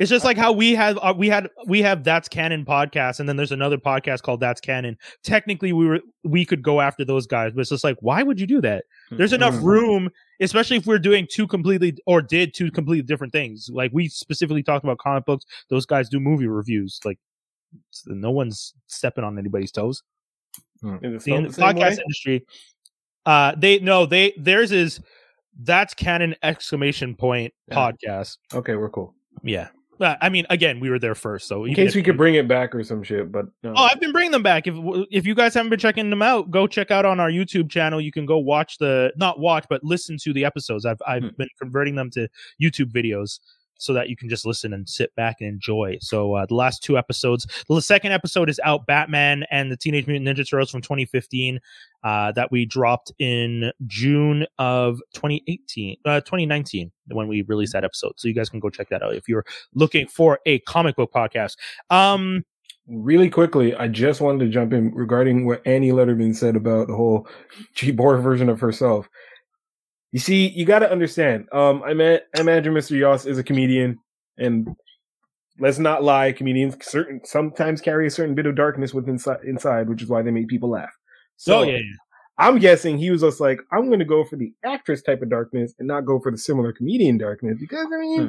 It's 0.00 0.08
just 0.08 0.24
like 0.24 0.38
how 0.38 0.50
we 0.50 0.74
have 0.74 0.98
uh, 1.02 1.14
we 1.16 1.28
had 1.28 1.48
we 1.66 1.82
have 1.82 2.02
that's 2.02 2.26
canon 2.26 2.64
podcast, 2.64 3.20
and 3.20 3.28
then 3.28 3.36
there's 3.36 3.52
another 3.52 3.76
podcast 3.76 4.22
called 4.22 4.40
That's 4.40 4.60
Canon. 4.60 4.96
Technically, 5.22 5.72
we 5.74 5.86
were 5.86 6.00
we 6.24 6.44
could 6.46 6.62
go 6.62 6.80
after 6.80 7.04
those 7.04 7.26
guys, 7.26 7.52
but 7.52 7.60
it's 7.60 7.68
just 7.70 7.84
like 7.84 7.98
why 8.00 8.22
would 8.22 8.40
you 8.40 8.46
do 8.46 8.62
that? 8.62 8.84
There's 9.10 9.34
enough 9.34 9.54
Mhm. 9.54 9.62
room, 9.62 10.10
especially 10.40 10.78
if 10.78 10.86
we're 10.86 10.98
doing 10.98 11.28
two 11.30 11.46
completely 11.46 11.96
or 12.06 12.22
did 12.22 12.54
two 12.54 12.70
completely 12.70 13.02
different 13.06 13.32
things. 13.32 13.68
Like 13.70 13.92
we 13.92 14.08
specifically 14.08 14.62
talked 14.62 14.84
about 14.84 14.96
comic 14.98 15.26
books. 15.26 15.44
Those 15.68 15.84
guys 15.84 16.08
do 16.08 16.18
movie 16.18 16.46
reviews. 16.48 16.98
Like 17.04 17.18
no 18.06 18.30
one's 18.30 18.72
stepping 18.86 19.22
on 19.22 19.38
anybody's 19.38 19.70
toes 19.70 20.02
Is 21.02 21.24
the, 21.24 21.34
in 21.34 21.42
the 21.44 21.48
the 21.50 21.62
podcast 21.62 21.96
way? 21.96 22.02
industry. 22.02 22.46
Uh, 23.26 23.54
they 23.54 23.78
no, 23.80 24.06
they 24.06 24.32
theirs 24.38 24.72
is 24.72 25.00
that's 25.62 25.92
canon 25.92 26.34
exclamation 26.42 27.14
point 27.14 27.52
Yeah. 27.68 27.74
podcast. 27.76 28.38
Okay, 28.54 28.76
we're 28.76 28.88
cool. 28.88 29.14
Yeah, 29.42 29.68
I 30.00 30.28
mean, 30.30 30.46
again, 30.50 30.80
we 30.80 30.88
were 30.90 30.98
there 30.98 31.14
first, 31.14 31.46
so 31.46 31.64
In 31.64 31.74
case 31.74 31.94
we 31.94 32.02
could 32.02 32.16
bring 32.16 32.34
it 32.34 32.48
back 32.48 32.74
or 32.74 32.82
some 32.82 33.02
shit, 33.02 33.30
but 33.30 33.46
no. 33.62 33.74
Oh, 33.76 33.84
I've 33.84 34.00
been 34.00 34.12
bringing 34.12 34.30
them 34.32 34.42
back. 34.42 34.66
If 34.66 34.74
if 35.10 35.26
you 35.26 35.34
guys 35.34 35.54
haven't 35.54 35.70
been 35.70 35.78
checking 35.78 36.08
them 36.10 36.22
out, 36.22 36.50
go 36.50 36.66
check 36.66 36.90
out 36.90 37.04
on 37.04 37.20
our 37.20 37.30
YouTube 37.30 37.70
channel. 37.70 38.00
You 38.00 38.10
can 38.12 38.24
go 38.26 38.38
watch 38.38 38.78
the 38.78 39.12
not 39.16 39.38
watch, 39.38 39.66
but 39.68 39.84
listen 39.84 40.16
to 40.22 40.32
the 40.32 40.44
episodes. 40.44 40.86
I've 40.86 41.00
I've 41.06 41.22
Hmm. 41.24 41.28
been 41.36 41.48
converting 41.60 41.94
them 41.96 42.10
to 42.12 42.28
YouTube 42.62 42.90
videos 42.92 43.40
so 43.80 43.92
that 43.94 44.08
you 44.08 44.16
can 44.16 44.28
just 44.28 44.46
listen 44.46 44.72
and 44.72 44.88
sit 44.88 45.14
back 45.16 45.38
and 45.40 45.48
enjoy. 45.48 45.96
So 46.00 46.34
uh, 46.34 46.46
the 46.46 46.54
last 46.54 46.82
two 46.82 46.96
episodes, 46.98 47.46
the 47.68 47.80
second 47.80 48.12
episode 48.12 48.48
is 48.48 48.60
out, 48.62 48.86
Batman 48.86 49.44
and 49.50 49.72
the 49.72 49.76
Teenage 49.76 50.06
Mutant 50.06 50.28
Ninja 50.28 50.48
Turtles 50.48 50.70
from 50.70 50.82
2015, 50.82 51.58
uh, 52.04 52.32
that 52.32 52.52
we 52.52 52.64
dropped 52.66 53.10
in 53.18 53.72
June 53.86 54.46
of 54.58 55.00
2018, 55.14 55.96
uh, 56.04 56.20
2019 56.20 56.92
when 57.08 57.26
we 57.26 57.42
released 57.42 57.72
that 57.72 57.84
episode. 57.84 58.12
So 58.16 58.28
you 58.28 58.34
guys 58.34 58.48
can 58.48 58.60
go 58.60 58.70
check 58.70 58.88
that 58.90 59.02
out 59.02 59.14
if 59.14 59.28
you're 59.28 59.44
looking 59.74 60.06
for 60.06 60.38
a 60.46 60.58
comic 60.60 60.96
book 60.96 61.12
podcast. 61.12 61.56
Um. 61.90 62.44
really 62.86 63.30
quickly, 63.30 63.74
I 63.74 63.88
just 63.88 64.20
wanted 64.20 64.44
to 64.44 64.50
jump 64.50 64.72
in 64.72 64.92
regarding 64.94 65.46
what 65.46 65.62
Annie 65.66 65.92
Lederman 65.92 66.34
said 66.34 66.56
about 66.56 66.88
the 66.88 66.94
whole 66.94 67.28
cheapboard 67.74 68.22
version 68.22 68.48
of 68.48 68.60
herself. 68.60 69.08
You 70.12 70.18
see, 70.18 70.48
you 70.48 70.64
got 70.64 70.80
to 70.80 70.90
understand. 70.90 71.46
Um, 71.52 71.82
I 71.84 71.94
met, 71.94 72.26
I 72.36 72.40
imagine 72.40 72.74
Mr. 72.74 72.98
Jost 72.98 73.26
is 73.26 73.38
a 73.38 73.44
comedian, 73.44 73.98
and 74.38 74.68
let's 75.60 75.78
not 75.78 76.02
lie, 76.02 76.32
comedians 76.32 76.76
certain 76.84 77.20
sometimes 77.24 77.80
carry 77.80 78.06
a 78.06 78.10
certain 78.10 78.34
bit 78.34 78.46
of 78.46 78.56
darkness 78.56 78.92
within 78.92 79.20
inside, 79.44 79.88
which 79.88 80.02
is 80.02 80.08
why 80.08 80.22
they 80.22 80.30
make 80.30 80.48
people 80.48 80.70
laugh. 80.70 80.90
So 81.36 81.58
oh 81.60 81.62
yeah. 81.62 81.76
yeah. 81.78 81.82
I'm 82.38 82.58
guessing 82.58 82.96
he 82.96 83.10
was 83.10 83.20
just 83.20 83.38
like, 83.40 83.60
I'm 83.70 83.86
going 83.88 83.98
to 83.98 84.04
go 84.04 84.24
for 84.24 84.36
the 84.36 84.50
actress 84.64 85.02
type 85.02 85.20
of 85.20 85.28
darkness 85.28 85.74
and 85.78 85.86
not 85.86 86.06
go 86.06 86.18
for 86.18 86.32
the 86.32 86.38
similar 86.38 86.72
comedian 86.72 87.18
darkness 87.18 87.58
because 87.60 87.86
I 87.94 87.98
mean, 88.00 88.20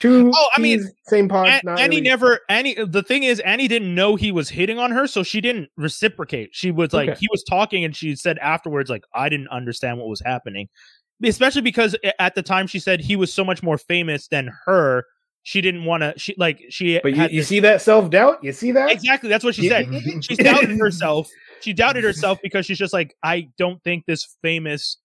two 0.00 0.32
Oh, 0.34 0.48
I 0.56 0.60
mean, 0.60 0.82
same 1.06 1.28
pod. 1.28 1.46
An- 1.46 1.60
not 1.62 1.78
Annie 1.78 1.96
really- 1.96 2.08
never 2.08 2.40
Annie 2.48 2.74
the 2.84 3.02
thing 3.04 3.22
is 3.22 3.38
Annie 3.40 3.68
didn't 3.68 3.94
know 3.94 4.16
he 4.16 4.32
was 4.32 4.48
hitting 4.50 4.78
on 4.80 4.90
her, 4.90 5.06
so 5.06 5.22
she 5.22 5.40
didn't 5.40 5.68
reciprocate. 5.76 6.50
She 6.52 6.70
was 6.72 6.92
like 6.92 7.10
Okay. 7.10 7.18
he 7.20 7.28
was 7.30 7.44
talking 7.44 7.84
and 7.84 7.94
she 7.94 8.16
said 8.16 8.38
afterwards 8.38 8.90
like 8.90 9.04
I 9.14 9.28
didn't 9.28 9.48
understand 9.48 9.98
what 9.98 10.08
was 10.08 10.20
happening. 10.24 10.68
Especially 11.22 11.62
because 11.62 11.96
at 12.18 12.34
the 12.34 12.42
time 12.42 12.66
she 12.66 12.78
said 12.78 13.00
he 13.00 13.16
was 13.16 13.32
so 13.32 13.44
much 13.44 13.62
more 13.62 13.78
famous 13.78 14.28
than 14.28 14.50
her. 14.66 15.04
She 15.42 15.60
didn't 15.60 15.84
want 15.84 16.02
to 16.02 16.14
she 16.16 16.34
like 16.38 16.62
she 16.70 16.98
But 17.00 17.12
you, 17.12 17.16
had 17.16 17.30
you 17.30 17.40
this- 17.40 17.48
see 17.48 17.60
that 17.60 17.82
self 17.82 18.10
doubt? 18.10 18.42
You 18.42 18.52
see 18.52 18.72
that? 18.72 18.90
Exactly, 18.90 19.28
that's 19.28 19.44
what 19.44 19.54
she 19.54 19.68
said. 19.68 19.86
She 20.22 20.36
doubted 20.36 20.78
herself. 20.78 21.28
She 21.60 21.72
doubted 21.72 22.02
herself 22.04 22.38
because 22.42 22.66
she's 22.66 22.78
just 22.78 22.92
like 22.92 23.14
I 23.22 23.50
don't 23.58 23.82
think 23.84 24.06
this 24.06 24.36
famous 24.42 24.96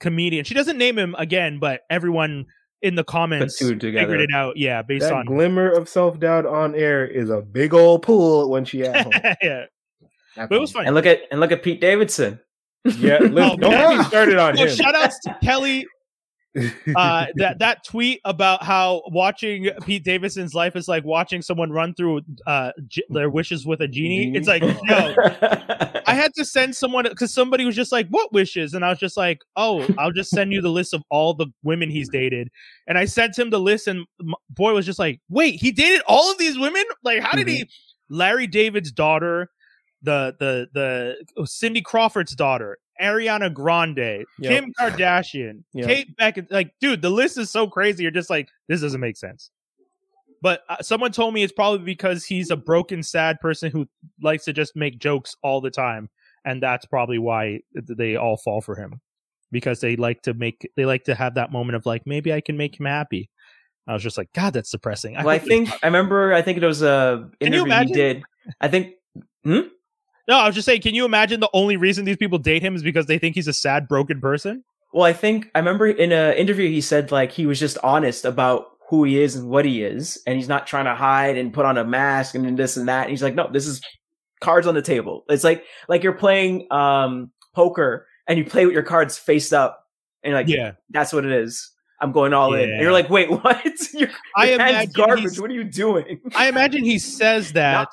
comedian. 0.00 0.44
She 0.44 0.54
doesn't 0.54 0.78
name 0.78 0.98
him 0.98 1.14
again, 1.18 1.58
but 1.58 1.82
everyone 1.90 2.46
in 2.82 2.96
the 2.96 3.04
comments 3.04 3.58
figured 3.58 3.84
it 4.20 4.30
out. 4.34 4.56
Yeah, 4.56 4.82
based 4.82 5.08
that 5.08 5.12
on 5.12 5.26
glimmer 5.26 5.70
of 5.70 5.88
self 5.88 6.18
doubt 6.18 6.46
on 6.46 6.74
air 6.74 7.06
is 7.06 7.30
a 7.30 7.40
big 7.40 7.74
old 7.74 8.02
pool 8.02 8.50
when 8.50 8.64
she 8.64 8.82
at 8.82 9.02
home. 9.02 9.12
yeah. 9.42 9.64
But 10.36 10.52
it 10.52 10.60
was 10.60 10.72
funny. 10.72 10.86
And 10.86 10.94
look 10.94 11.06
at 11.06 11.20
and 11.30 11.40
look 11.40 11.52
at 11.52 11.62
Pete 11.62 11.80
Davidson. 11.80 12.40
Yeah, 12.84 13.18
listen, 13.20 13.38
Oh, 13.38 13.56
don't 13.56 13.70
man. 13.70 13.90
get 13.90 13.98
me 13.98 14.04
started 14.04 14.38
on 14.38 14.56
So 14.56 14.64
him. 14.66 14.76
shout 14.76 14.94
outs 14.94 15.18
to 15.20 15.36
Kelly. 15.42 15.86
Uh, 16.94 17.24
that 17.36 17.58
that 17.60 17.82
tweet 17.82 18.20
about 18.26 18.62
how 18.62 19.00
watching 19.06 19.70
Pete 19.86 20.04
Davidson's 20.04 20.52
life 20.54 20.76
is 20.76 20.86
like 20.86 21.02
watching 21.02 21.40
someone 21.40 21.70
run 21.72 21.94
through 21.94 22.20
uh 22.46 22.72
j- 22.88 23.04
their 23.08 23.30
wishes 23.30 23.64
with 23.64 23.80
a 23.80 23.88
genie. 23.88 24.36
It's 24.36 24.46
like, 24.46 24.60
yo, 24.60 25.14
I 26.06 26.12
had 26.14 26.34
to 26.34 26.44
send 26.44 26.76
someone 26.76 27.04
because 27.08 27.32
somebody 27.32 27.64
was 27.64 27.74
just 27.74 27.90
like, 27.90 28.06
"What 28.10 28.34
wishes?" 28.34 28.74
And 28.74 28.84
I 28.84 28.90
was 28.90 28.98
just 28.98 29.16
like, 29.16 29.38
"Oh, 29.56 29.86
I'll 29.96 30.12
just 30.12 30.28
send 30.28 30.52
you 30.52 30.60
the 30.60 30.68
list 30.68 30.92
of 30.92 31.02
all 31.10 31.32
the 31.32 31.46
women 31.62 31.88
he's 31.88 32.10
dated." 32.10 32.48
And 32.86 32.98
I 32.98 33.06
sent 33.06 33.38
him 33.38 33.48
the 33.48 33.58
list, 33.58 33.86
and 33.88 34.04
m- 34.20 34.34
boy 34.50 34.74
was 34.74 34.84
just 34.84 34.98
like, 34.98 35.20
"Wait, 35.30 35.54
he 35.58 35.72
dated 35.72 36.02
all 36.06 36.30
of 36.30 36.36
these 36.36 36.58
women? 36.58 36.84
Like, 37.02 37.20
how 37.22 37.32
did 37.34 37.48
he?" 37.48 37.66
Larry 38.10 38.46
David's 38.46 38.92
daughter, 38.92 39.48
the 40.02 40.34
the 40.38 40.68
the 40.72 41.16
oh, 41.36 41.44
Cindy 41.44 41.80
Crawford's 41.80 42.34
daughter, 42.34 42.78
Ariana 43.00 43.52
Grande, 43.52 43.96
Yep. 43.96 44.24
Kim 44.40 44.72
Kardashian, 44.78 45.62
Yep. 45.74 45.86
Kate 45.86 46.16
Beckinsale. 46.16 46.50
Like, 46.52 46.74
dude, 46.80 47.02
the 47.02 47.10
list 47.10 47.38
is 47.38 47.50
so 47.50 47.66
crazy. 47.66 48.02
You're 48.02 48.12
just 48.12 48.30
like, 48.30 48.48
this 48.68 48.80
doesn't 48.80 49.00
make 49.00 49.16
sense. 49.16 49.50
But 50.40 50.62
uh, 50.68 50.82
someone 50.82 51.12
told 51.12 51.34
me 51.34 51.44
it's 51.44 51.52
probably 51.52 51.84
because 51.84 52.24
he's 52.24 52.50
a 52.50 52.56
broken, 52.56 53.02
sad 53.02 53.38
person 53.40 53.70
who 53.70 53.86
likes 54.20 54.44
to 54.46 54.52
just 54.52 54.74
make 54.74 54.98
jokes 54.98 55.36
all 55.42 55.60
the 55.60 55.70
time, 55.70 56.10
and 56.44 56.60
that's 56.62 56.84
probably 56.84 57.18
why 57.18 57.60
they 57.74 58.16
all 58.16 58.36
fall 58.36 58.60
for 58.60 58.74
him 58.74 59.00
because 59.52 59.80
they 59.80 59.94
like 59.96 60.22
to 60.22 60.34
make 60.34 60.68
they 60.76 60.84
like 60.84 61.04
to 61.04 61.14
have 61.14 61.34
that 61.34 61.52
moment 61.52 61.76
of 61.76 61.86
like 61.86 62.02
maybe 62.06 62.32
I 62.32 62.40
can 62.40 62.56
make 62.56 62.80
him 62.80 62.86
happy. 62.86 63.30
I 63.86 63.92
was 63.92 64.02
just 64.02 64.16
like, 64.18 64.32
God, 64.32 64.52
that's 64.52 64.70
depressing. 64.70 65.14
well, 65.14 65.28
I 65.28 65.38
think 65.38 65.68
I 65.82 65.86
remember. 65.86 66.32
I 66.32 66.42
think 66.42 66.58
it 66.58 66.66
was 66.66 66.82
a 66.82 67.28
you 67.40 67.46
interview 67.46 67.64
he 67.64 67.70
imagine? 67.70 67.94
did. 67.94 68.22
I 68.60 68.68
think 68.68 68.94
No, 70.28 70.36
I 70.38 70.46
was 70.46 70.54
just 70.54 70.66
saying, 70.66 70.82
can 70.82 70.94
you 70.94 71.04
imagine 71.04 71.40
the 71.40 71.50
only 71.52 71.76
reason 71.76 72.04
these 72.04 72.16
people 72.16 72.38
date 72.38 72.62
him 72.62 72.76
is 72.76 72.82
because 72.82 73.06
they 73.06 73.18
think 73.18 73.34
he's 73.34 73.48
a 73.48 73.52
sad, 73.52 73.88
broken 73.88 74.20
person? 74.20 74.62
Well, 74.92 75.04
I 75.04 75.12
think 75.12 75.50
I 75.54 75.58
remember 75.58 75.86
in 75.88 76.12
an 76.12 76.34
interview 76.34 76.68
he 76.68 76.80
said 76.80 77.10
like 77.10 77.32
he 77.32 77.46
was 77.46 77.58
just 77.58 77.78
honest 77.82 78.24
about 78.24 78.66
who 78.88 79.04
he 79.04 79.22
is 79.22 79.34
and 79.36 79.48
what 79.48 79.64
he 79.64 79.82
is, 79.82 80.22
and 80.26 80.36
he's 80.36 80.48
not 80.48 80.66
trying 80.66 80.84
to 80.84 80.94
hide 80.94 81.38
and 81.38 81.52
put 81.52 81.64
on 81.64 81.78
a 81.78 81.84
mask 81.84 82.34
and 82.34 82.58
this 82.58 82.76
and 82.76 82.88
that. 82.88 83.02
And 83.02 83.10
he's 83.10 83.22
like, 83.22 83.34
no, 83.34 83.48
this 83.50 83.66
is 83.66 83.80
cards 84.40 84.66
on 84.66 84.74
the 84.74 84.82
table. 84.82 85.24
It's 85.28 85.44
like 85.44 85.64
like 85.88 86.02
you're 86.02 86.12
playing 86.12 86.70
um 86.70 87.30
poker 87.54 88.06
and 88.28 88.38
you 88.38 88.44
play 88.44 88.66
with 88.66 88.74
your 88.74 88.82
cards 88.82 89.16
face 89.16 89.52
up, 89.52 89.88
and 90.22 90.30
you're 90.30 90.38
like, 90.38 90.48
Yeah. 90.48 90.72
that's 90.90 91.12
what 91.12 91.24
it 91.24 91.32
is. 91.32 91.70
I'm 92.00 92.12
going 92.12 92.34
all 92.34 92.52
in. 92.52 92.68
And 92.68 92.82
you're 92.82 92.92
like, 92.92 93.08
wait, 93.08 93.30
what? 93.44 93.64
your, 93.94 94.08
I 94.36 94.50
your 94.50 94.58
hand's 94.60 94.60
imagine 94.60 94.92
garbage. 94.92 95.40
What 95.40 95.50
are 95.50 95.54
you 95.54 95.64
doing? 95.64 96.20
I 96.34 96.48
imagine 96.48 96.84
he 96.84 96.98
says 96.98 97.52
that, 97.54 97.88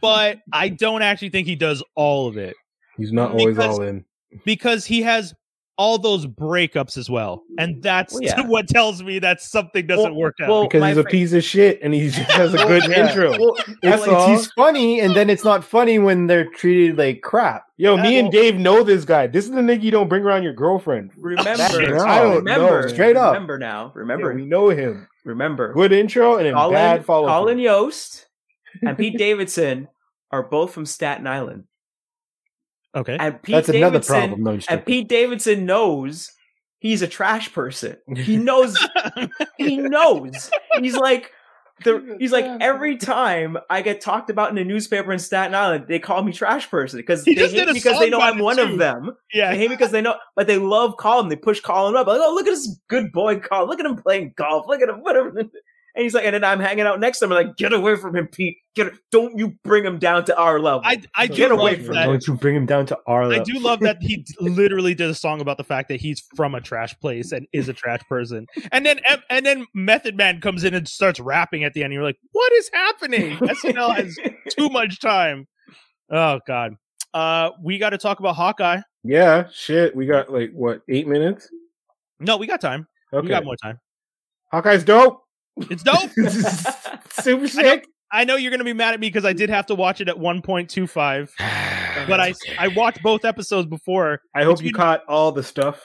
but 0.00 0.38
I 0.52 0.68
don't 0.68 1.02
actually 1.02 1.30
think 1.30 1.46
he 1.46 1.56
does 1.56 1.82
all 1.94 2.28
of 2.28 2.36
it 2.36 2.54
He's 2.96 3.12
not 3.12 3.30
always 3.30 3.56
Because- 3.56 3.78
all 3.78 3.84
in. 3.84 4.04
because 4.44 4.84
he 4.84 5.02
has 5.02 5.34
all 5.80 5.96
those 5.96 6.26
breakups 6.26 6.98
as 6.98 7.08
well, 7.08 7.44
and 7.56 7.80
that's 7.80 8.12
Well, 8.14 8.22
yeah. 8.24 8.40
what 8.48 8.66
tells 8.66 9.00
me 9.00 9.20
that 9.20 9.40
something 9.40 9.86
doesn't 9.86 10.10
Well- 10.10 10.20
work 10.20 10.34
out. 10.42 10.48
well, 10.48 10.62
because 10.64 10.80
my 10.80 10.88
he's 10.88 10.96
a 10.96 11.04
piece 11.04 11.32
of 11.32 11.44
shit 11.44 11.78
and 11.80 11.94
he 11.94 12.08
just 12.10 12.28
has 12.32 12.52
a 12.52 12.56
good 12.66 12.82
Yeah. 12.88 13.06
intro. 13.08 13.30
Well, 13.38 13.54
That's 13.80 14.02
it's, 14.02 14.08
all. 14.08 14.28
he's 14.28 14.50
funny, 14.54 14.98
and 15.00 15.14
then 15.14 15.30
it's 15.30 15.44
not 15.44 15.62
funny 15.62 16.00
when 16.00 16.26
they're 16.26 16.46
treated 16.50 16.98
like 16.98 17.20
crap. 17.22 17.62
Yo, 17.76 17.96
me 17.96 18.18
and 18.18 18.32
Dave 18.32 18.56
know 18.56 18.82
this 18.82 19.04
guy. 19.04 19.28
This 19.28 19.44
is 19.44 19.52
the 19.52 19.60
nigga 19.60 19.82
you 19.84 19.92
don't 19.92 20.08
bring 20.08 20.24
around 20.24 20.42
your 20.42 20.52
girlfriend. 20.52 21.12
Remember, 21.16 21.54
Shit, 21.70 21.90
No, 21.90 21.98
I 22.04 22.18
don't 22.22 22.36
remember, 22.38 22.82
know. 22.82 22.88
Straight 22.88 23.16
up. 23.16 23.34
Remember 23.34 23.56
now. 23.56 23.84
Yeah, 23.94 24.00
Remember, 24.00 24.34
we 24.34 24.44
know 24.46 24.70
him. 24.70 25.06
remember. 25.24 25.72
Good 25.74 25.92
intro 25.92 26.38
and 26.38 26.46
then 26.46 26.54
Colin, 26.54 26.72
bad 26.74 27.04
follow. 27.04 27.28
Colin 27.28 27.60
Jost 27.62 28.26
and 28.82 28.96
Pete 28.98 29.16
Davidson 29.18 29.88
are 30.30 30.42
both 30.42 30.72
from 30.72 30.86
Staten 30.86 31.26
Island, 31.26 31.64
okay, 32.94 33.16
and 33.18 33.42
Pete 33.42 33.54
That's 33.54 33.68
another 33.68 33.98
Davidson 33.98 34.14
problem. 34.30 34.42
No, 34.44 34.58
and. 34.68 34.84
Pete 34.86 35.08
Davidson 35.08 35.66
knows 35.66 36.32
he's 36.78 37.02
a 37.02 37.08
trash 37.08 37.52
person. 37.52 37.96
He 38.16 38.36
knows. 38.48 38.76
he 39.56 39.76
knows. 39.78 40.50
He's 40.80 40.96
like. 40.96 41.32
The, 41.84 42.16
he's 42.18 42.32
like 42.32 42.44
every 42.60 42.96
time 42.96 43.56
I 43.70 43.82
get 43.82 44.00
talked 44.00 44.30
about 44.30 44.50
in 44.50 44.58
a 44.58 44.64
newspaper 44.64 45.12
in 45.12 45.20
Staten 45.20 45.54
Island, 45.54 45.84
they 45.86 46.00
call 46.00 46.24
me 46.24 46.32
trash 46.32 46.68
person 46.68 46.98
because 46.98 47.24
He 47.24 47.34
they 47.36 47.42
just 47.42 47.54
hate 47.54 47.68
me 47.68 47.72
because 47.72 48.00
they 48.00 48.10
know 48.10 48.20
I'm 48.20 48.40
one 48.40 48.56
too. 48.56 48.62
of 48.62 48.78
them. 48.78 49.16
yeah, 49.32 49.52
They 49.52 49.58
hate 49.58 49.70
me 49.70 49.76
because 49.76 49.92
they 49.92 50.00
know, 50.00 50.16
but 50.34 50.48
they 50.48 50.58
love 50.58 50.96
Colin. 50.98 51.28
They 51.28 51.36
push 51.36 51.60
Colin 51.60 51.94
up. 51.94 52.08
Like, 52.08 52.18
oh, 52.20 52.34
look 52.34 52.48
at 52.48 52.50
this 52.50 52.80
good 52.88 53.12
boy, 53.12 53.38
Colin. 53.38 53.68
Look 53.68 53.78
at 53.78 53.86
him 53.86 53.94
playing 53.94 54.32
golf. 54.36 54.66
Look 54.66 54.82
at 54.82 54.88
him, 54.88 55.02
whatever. 55.04 55.30
And 55.98 56.04
he's 56.04 56.14
like, 56.14 56.24
and 56.24 56.32
then 56.32 56.44
I'm 56.44 56.60
hanging 56.60 56.86
out 56.86 57.00
next 57.00 57.18
to 57.18 57.24
him. 57.24 57.32
I'm 57.32 57.44
like, 57.44 57.56
get 57.56 57.72
away 57.72 57.96
from 57.96 58.14
him, 58.14 58.28
Pete. 58.28 58.58
Get, 58.76 58.92
don't 59.10 59.36
you 59.36 59.58
bring 59.64 59.84
him 59.84 59.98
down 59.98 60.24
to 60.26 60.38
our 60.38 60.60
level. 60.60 60.80
I 60.84 61.02
I 61.16 61.26
do 61.26 61.34
Get 61.34 61.50
away 61.50 61.74
from 61.74 61.96
that. 61.96 62.06
Don't 62.06 62.24
you 62.24 62.36
bring 62.36 62.54
him 62.54 62.66
down 62.66 62.86
to 62.86 62.98
our 63.08 63.26
level. 63.26 63.40
I 63.40 63.42
do 63.42 63.58
love 63.58 63.80
that 63.80 64.00
he 64.00 64.24
literally 64.38 64.94
did 64.94 65.10
a 65.10 65.14
song 65.14 65.40
about 65.40 65.56
the 65.56 65.64
fact 65.64 65.88
that 65.88 66.00
he's 66.00 66.22
from 66.36 66.54
a 66.54 66.60
trash 66.60 66.96
place 67.00 67.32
and 67.32 67.48
is 67.52 67.68
a 67.68 67.72
trash 67.72 67.98
person. 68.08 68.46
And 68.70 68.86
then 68.86 69.00
and 69.28 69.44
then 69.44 69.66
Method 69.74 70.16
Man 70.16 70.40
comes 70.40 70.62
in 70.62 70.72
and 70.72 70.86
starts 70.86 71.18
rapping 71.18 71.64
at 71.64 71.74
the 71.74 71.82
end. 71.82 71.86
And 71.86 71.94
you're 71.94 72.04
like, 72.04 72.20
what 72.30 72.52
is 72.52 72.70
happening? 72.72 73.36
SNL 73.38 73.96
has 73.96 74.16
too 74.50 74.68
much 74.68 75.00
time. 75.00 75.48
Oh 76.12 76.38
God. 76.46 76.76
Uh, 77.12 77.50
we 77.60 77.78
got 77.78 77.90
to 77.90 77.98
talk 77.98 78.20
about 78.20 78.36
Hawkeye. 78.36 78.82
Yeah, 79.02 79.48
shit. 79.52 79.96
We 79.96 80.06
got 80.06 80.32
like 80.32 80.52
what 80.52 80.82
eight 80.88 81.08
minutes? 81.08 81.50
No, 82.20 82.36
we 82.36 82.46
got 82.46 82.60
time. 82.60 82.86
Okay, 83.12 83.24
We 83.24 83.28
got 83.30 83.44
more 83.44 83.56
time. 83.56 83.80
Hawkeye's 84.52 84.84
dope. 84.84 85.24
It's 85.70 85.82
dope. 85.82 86.10
Super 87.22 87.48
sick. 87.48 87.86
I 88.10 88.24
know 88.24 88.36
you're 88.36 88.50
gonna 88.50 88.64
be 88.64 88.72
mad 88.72 88.94
at 88.94 89.00
me 89.00 89.08
because 89.08 89.24
I 89.24 89.32
did 89.32 89.50
have 89.50 89.66
to 89.66 89.74
watch 89.74 90.00
it 90.00 90.08
at 90.08 90.16
1.25, 90.16 91.30
but 92.08 92.20
I 92.20 92.34
I 92.58 92.68
watched 92.68 93.02
both 93.02 93.24
episodes 93.24 93.66
before. 93.68 94.20
I 94.34 94.44
hope 94.44 94.62
you 94.62 94.70
good- 94.72 94.76
caught 94.78 95.04
all 95.08 95.30
the 95.32 95.42
stuff. 95.42 95.84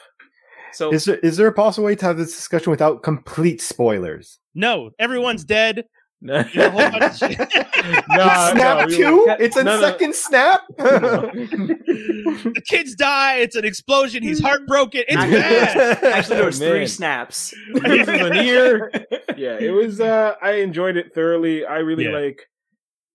so 0.72 0.94
Is 0.94 1.06
there, 1.06 1.18
is 1.18 1.36
there 1.38 1.48
a 1.48 1.54
possible 1.54 1.86
way 1.86 1.96
to 1.96 2.06
have 2.06 2.18
this 2.18 2.34
discussion 2.36 2.72
without 2.72 3.04
complete 3.04 3.62
spoilers? 3.62 4.40
No, 4.56 4.92
everyone's 5.00 5.44
dead. 5.44 5.84
No, 6.24 6.42
There's 6.44 6.56
a 6.56 6.70
whole 6.72 6.90
bunch 6.92 7.22
of 7.22 7.32
shit. 7.32 7.52
snap 7.52 8.88
we- 8.88 8.96
two? 8.96 9.26
It's 9.40 9.56
a 9.58 9.64
No, 9.64 9.76
no. 9.80 9.82
second 9.82 10.16
snap. 10.16 10.62
the 10.78 12.62
kids 12.68 12.96
die. 12.96 13.38
It's 13.38 13.56
an 13.56 13.66
explosion. 13.66 14.24
He's 14.24 14.40
heartbroken. 14.42 15.04
It's 15.08 15.18
Actually- 15.18 15.40
bad. 15.40 16.04
actually, 16.04 16.36
there 16.38 16.46
was 16.46 16.62
Oh, 16.62 16.70
three 16.70 16.88
snaps. 16.88 17.54
This 17.74 18.08
is 18.08 18.88
yeah, 19.38 19.58
it 19.60 19.72
was. 19.74 20.00
uh 20.00 20.36
I 20.42 20.54
enjoyed 20.54 20.98
it 20.98 21.14
thoroughly. 21.14 21.66
I 21.66 21.78
really 21.80 22.06
Yeah. 22.06 22.12
like 22.18 22.48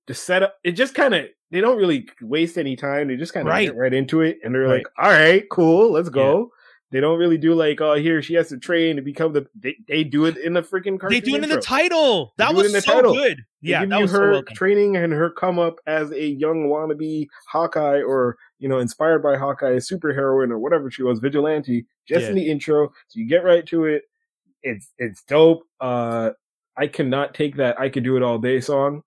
the 0.07 0.15
setup. 0.15 0.57
It 0.65 0.73
just 0.73 0.95
kind 0.95 1.15
of 1.15 1.27
they 1.51 1.61
don't 1.61 1.79
really 1.79 2.09
waste 2.21 2.59
any 2.59 2.77
time. 2.77 3.09
They 3.09 3.17
just 3.17 3.33
kind 3.33 3.47
of 3.49 3.53
Right. 3.53 3.67
get 3.69 3.77
right 3.77 3.95
into 3.95 4.21
it, 4.21 4.39
and 4.45 4.55
they're 4.55 4.63
Right. 4.63 4.79
like, 4.79 4.87
"All 4.99 5.11
right, 5.11 5.45
cool, 5.51 5.93
let's 5.93 6.09
go." 6.11 6.51
They 6.91 7.01
don't 7.01 7.19
really 7.19 7.37
do 7.37 7.55
like, 7.55 7.81
"Oh, 7.83 7.95
here 7.95 8.23
she 8.23 8.35
has 8.35 8.49
to 8.49 8.57
train 8.57 8.97
to 8.97 9.03
become 9.03 9.35
the." 9.35 9.47
They, 9.55 9.77
they 9.87 10.05
do 10.05 10.25
it 10.25 10.39
in 10.39 10.55
the 10.55 10.63
freaking 10.63 10.99
cartoon. 10.99 11.11
They 11.11 11.21
do 11.21 11.37
it 11.37 11.45
in 11.45 11.51
the 11.51 11.61
title. 11.61 12.33
That 12.39 12.55
was 12.55 12.73
so 12.73 12.81
title. 12.81 13.13
good. 13.13 13.45
Yeah, 13.61 13.85
that 13.85 14.01
was 14.01 14.11
so 14.11 14.19
her 14.19 14.31
well 14.33 14.43
training 14.55 14.97
and 14.97 15.13
her 15.13 15.31
come 15.31 15.59
up 15.59 15.77
as 15.87 16.11
a 16.13 16.27
young 16.27 16.69
wannabe 16.69 17.27
Hawkeye, 17.51 18.01
or 18.01 18.39
you 18.59 18.71
know, 18.71 18.79
inspired 18.79 19.23
by 19.23 19.37
Hawkeye, 19.37 19.73
a 19.73 19.77
superheroine 19.77 20.51
or 20.51 20.59
whatever 20.59 20.91
she 20.91 21.03
was, 21.03 21.19
vigilante. 21.19 21.85
Just 22.07 22.27
in 22.27 22.37
the 22.37 22.51
intro, 22.51 22.89
so 23.09 23.21
you 23.21 23.29
get 23.29 23.45
right 23.45 23.67
to 23.67 23.85
it. 23.85 24.05
It's 24.63 24.91
it's 24.97 25.23
dope. 25.25 25.65
Uh, 25.79 26.31
I 26.75 26.87
cannot 26.87 27.35
take 27.35 27.57
that 27.57 27.79
"I 27.79 27.91
could 27.91 28.05
do 28.05 28.17
it 28.17 28.23
all 28.23 28.39
day" 28.39 28.61
song. 28.61 29.03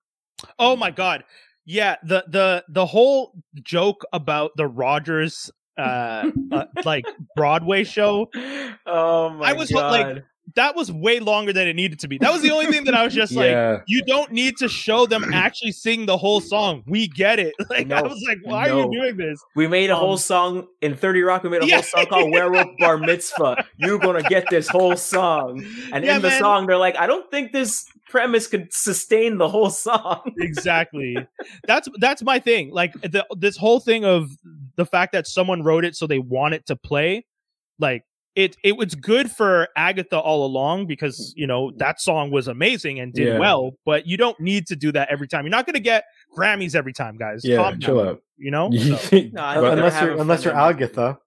Oh 0.58 0.76
my 0.76 0.92
god. 0.92 1.24
Yeah, 1.64 1.96
the 2.04 2.24
the 2.28 2.64
the 2.68 2.86
whole 2.86 3.34
joke 3.62 4.04
about 4.12 4.52
the 4.56 4.66
Rogers 4.66 5.50
uh, 5.78 6.30
uh 6.50 6.64
like 6.84 7.04
Broadway 7.36 7.84
show 7.84 8.28
Oh 8.86 9.30
my 9.30 9.50
I 9.50 9.52
was 9.54 9.70
god! 9.70 9.90
like- 9.92 10.24
that 10.56 10.74
was 10.74 10.90
way 10.90 11.20
longer 11.20 11.52
than 11.52 11.68
it 11.68 11.74
needed 11.76 12.00
to 12.00 12.08
be. 12.08 12.18
That 12.18 12.32
was 12.32 12.42
the 12.42 12.50
only 12.50 12.66
thing 12.66 12.84
that 12.84 12.94
I 12.94 13.04
was 13.04 13.14
just 13.14 13.32
like 13.32 13.82
you 13.86 14.02
don't 14.06 14.32
need 14.32 14.56
to 14.58 14.68
show 14.68 15.06
them 15.06 15.24
actually 15.32 15.72
sing 15.72 16.06
the 16.06 16.16
whole 16.16 16.40
song. 16.40 16.82
We 16.86 17.08
get 17.08 17.38
it. 17.38 17.54
Like 17.70 17.90
I 17.90 18.02
was 18.02 18.22
like, 18.28 18.38
why 18.42 18.68
are 18.68 18.80
you 18.80 18.92
doing 18.92 19.16
this? 19.16 19.40
we 19.54 19.66
made 19.66 19.88
a 19.88 19.96
whole 19.96 20.12
um, 20.12 20.18
song 20.18 20.66
in 20.82 20.94
Thirty 20.94 21.22
Rock. 21.22 21.42
We 21.42 21.48
made 21.48 21.62
a 21.62 21.66
Yeah. 21.66 21.76
whole 21.76 21.82
song 21.84 22.06
called 22.06 22.32
"Werewolf 22.32 22.76
Bar 22.78 22.98
Mitzvah." 22.98 23.64
You're 23.78 23.98
gonna 23.98 24.22
get 24.22 24.50
this 24.50 24.68
whole 24.68 24.96
song, 24.96 25.64
and 25.92 26.04
Yeah, 26.04 26.16
in 26.16 26.22
the 26.22 26.28
man. 26.28 26.38
song, 26.40 26.66
they're 26.66 26.76
like, 26.76 26.96
"I 26.98 27.06
don't 27.06 27.30
think 27.30 27.52
this 27.52 27.86
premise 28.10 28.46
could 28.46 28.68
sustain 28.72 29.38
the 29.38 29.48
whole 29.48 29.70
song." 29.70 30.20
exactly 30.38 31.26
that's 31.66 31.88
that's 31.98 32.22
my 32.22 32.38
thing 32.38 32.70
like 32.70 32.92
the, 33.00 33.24
this 33.38 33.56
whole 33.56 33.80
thing 33.80 34.04
of 34.04 34.28
the 34.76 34.84
fact 34.84 35.12
that 35.12 35.26
someone 35.26 35.62
wrote 35.62 35.84
it 35.84 35.94
so 35.96 36.06
they 36.06 36.18
want 36.18 36.52
it 36.52 36.66
to 36.66 36.76
play 36.76 37.24
like 37.78 38.04
it 38.34 38.56
it 38.64 38.76
was 38.76 38.94
good 38.94 39.30
for 39.30 39.68
agatha 39.76 40.18
all 40.18 40.46
along 40.46 40.86
because 40.86 41.34
you 41.36 41.46
know 41.46 41.70
that 41.76 42.00
song 42.00 42.30
was 42.30 42.48
amazing 42.48 42.98
and 42.98 43.12
did 43.12 43.26
Yeah. 43.28 43.38
well 43.38 43.72
but 43.84 44.06
you 44.06 44.16
don't 44.16 44.38
need 44.40 44.66
to 44.68 44.76
do 44.76 44.90
that 44.92 45.08
every 45.10 45.28
time 45.28 45.44
you're 45.44 45.50
not 45.50 45.66
going 45.66 45.74
to 45.74 45.80
get 45.80 46.04
grammys 46.36 46.74
every 46.74 46.92
time 46.94 47.16
guys 47.18 47.42
yeah. 47.44 47.56
Calm 47.56 47.78
Chill 47.78 47.98
down, 47.98 48.08
out. 48.08 48.22
you 48.38 48.50
know 48.50 48.70
So- 48.70 49.18
No, 49.32 49.42
I 49.42 49.54
But- 49.56 49.60
think 49.60 49.62
they're 49.62 49.70
unless 49.72 50.02
you're 50.02 50.20
unless 50.20 50.44
you're. 50.46 50.56
Agatha. 50.56 51.18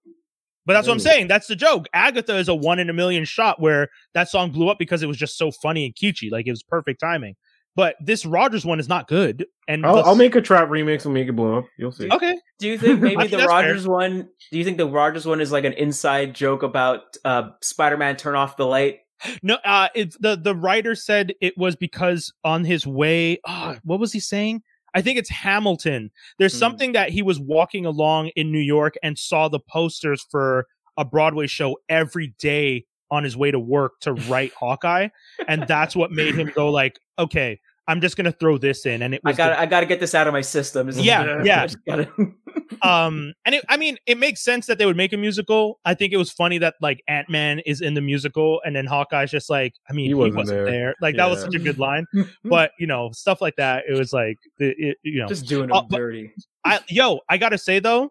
but 0.66 0.72
that's 0.72 0.88
what 0.88 0.94
i'm 0.94 0.98
saying 1.00 1.28
that's 1.28 1.46
the 1.46 1.54
joke 1.56 1.86
agatha 1.94 2.36
is 2.36 2.48
a 2.48 2.54
one 2.54 2.78
in 2.80 2.90
a 2.90 2.92
million 2.92 3.24
shot 3.24 3.60
where 3.60 3.88
that 4.14 4.28
song 4.28 4.50
blew 4.50 4.68
up 4.68 4.78
because 4.78 5.02
it 5.02 5.06
was 5.06 5.16
just 5.16 5.38
so 5.38 5.50
funny 5.52 5.84
and 5.86 5.94
kitschy 5.94 6.30
like 6.32 6.46
it 6.48 6.50
was 6.50 6.62
perfect 6.64 6.98
timing 7.00 7.36
but 7.76 7.94
this 8.00 8.26
rogers 8.26 8.64
one 8.66 8.80
is 8.80 8.88
not 8.88 9.06
good 9.06 9.46
and 9.68 9.86
I'll, 9.86 9.96
the- 9.96 10.02
I'll 10.02 10.16
make 10.16 10.34
a 10.34 10.40
trap 10.40 10.68
remix 10.68 11.04
and 11.04 11.14
make 11.14 11.28
it 11.28 11.32
blow 11.36 11.58
up. 11.58 11.66
You'll 11.78 11.92
see. 11.92 12.10
okay 12.10 12.36
Do 12.58 12.66
you 12.68 12.78
think 12.78 13.00
maybe 13.02 13.16
think 13.20 13.30
the 13.30 13.36
that's 13.36 13.52
fair. 13.52 13.62
Rogers 13.68 13.86
one? 13.86 14.28
Do 14.50 14.58
you 14.58 14.64
think 14.64 14.78
the 14.78 14.88
Rogers 14.88 15.26
one 15.26 15.40
is 15.40 15.52
like 15.52 15.64
an 15.64 15.74
inside 15.74 16.34
joke 16.34 16.62
about 16.64 17.02
uh, 17.24 17.50
Spider-Man 17.62 18.16
turn 18.16 18.34
off 18.34 18.56
the 18.56 18.66
light? 18.66 19.00
No, 19.42 19.54
uh, 19.64 19.88
it's 19.94 20.16
the 20.18 20.36
the 20.36 20.54
writer 20.54 20.94
said 20.94 21.32
it 21.40 21.56
was 21.56 21.74
because 21.76 22.32
on 22.44 22.64
his 22.64 22.86
way. 22.86 23.38
ah, 23.46 23.76
what 23.84 23.98
was 24.00 24.12
he 24.12 24.20
saying? 24.20 24.62
I 24.94 25.00
think 25.02 25.18
it's 25.18 25.30
Hamilton. 25.30 26.10
There's 26.38 26.52
Hmm. 26.52 26.58
something 26.58 26.92
that 26.92 27.10
he 27.10 27.22
was 27.22 27.38
walking 27.40 27.86
along 27.86 28.28
in 28.36 28.52
New 28.52 28.58
York 28.60 28.94
and 29.02 29.18
saw 29.18 29.48
the 29.48 29.60
posters 29.60 30.24
for 30.30 30.66
a 30.98 31.04
Broadway 31.04 31.46
show 31.46 31.76
every 31.88 32.34
day 32.38 32.84
on 33.10 33.24
his 33.24 33.36
way 33.36 33.50
to 33.50 33.58
work 33.58 33.92
to 34.00 34.12
write 34.28 34.52
Hawkeye, 34.52 35.08
and 35.48 35.64
that's 35.68 35.94
what 35.96 36.10
made 36.12 36.34
him 36.34 36.50
go 36.54 36.70
like, 36.70 36.98
okay, 37.18 37.58
I'm 37.88 38.00
just 38.00 38.16
gonna 38.16 38.32
throw 38.32 38.58
this 38.58 38.84
in, 38.84 39.02
and 39.02 39.14
it 39.14 39.20
I 39.24 39.28
was 39.30 39.36
got 39.36 39.48
the- 39.50 39.60
I 39.60 39.66
got 39.66 39.80
to 39.80 39.86
get 39.86 40.00
this 40.00 40.12
out 40.14 40.26
of 40.26 40.32
my 40.32 40.40
system. 40.40 40.88
Is- 40.88 40.98
Yeah, 41.00 41.42
yeah. 41.44 41.62
I 41.62 41.66
just 41.66 41.78
gotta- 41.86 42.10
um 42.82 43.32
and 43.44 43.54
it, 43.54 43.64
i 43.68 43.76
mean 43.76 43.96
it 44.06 44.18
makes 44.18 44.42
sense 44.42 44.66
that 44.66 44.76
they 44.76 44.84
would 44.86 44.96
make 44.96 45.12
a 45.12 45.16
musical 45.16 45.78
i 45.84 45.94
think 45.94 46.12
it 46.12 46.16
was 46.16 46.30
funny 46.32 46.58
that 46.58 46.74
like 46.82 47.00
ant-man 47.08 47.60
is 47.60 47.80
in 47.80 47.94
the 47.94 48.00
musical 48.00 48.60
and 48.64 48.74
then 48.76 48.84
hawkeye's 48.84 49.30
just 49.30 49.48
like 49.48 49.72
i 49.88 49.92
mean 49.92 50.04
He 50.06 50.08
he 50.08 50.14
wasn't 50.14 50.36
wasn't, 50.36 50.56
there. 50.58 50.66
there. 50.66 50.94
like 51.00 51.16
that 51.16 51.30
was 51.30 51.40
such 51.40 51.54
a 51.54 51.58
good 51.58 51.78
line 51.78 52.04
but 52.44 52.72
you 52.78 52.86
know 52.86 53.10
stuff 53.12 53.40
like 53.40 53.54
that 53.56 53.84
it 53.88 53.96
was 53.96 54.12
like 54.12 54.36
it, 54.58 54.74
it- 54.78 54.96
you 55.04 55.20
know 55.20 55.28
just 55.28 55.46
doing 55.46 55.70
Uh, 55.72 55.82
dirty. 55.90 56.32
i 56.64 56.80
yo 56.88 57.20
i 57.28 57.38
gotta 57.38 57.56
say 57.58 57.78
though 57.78 58.10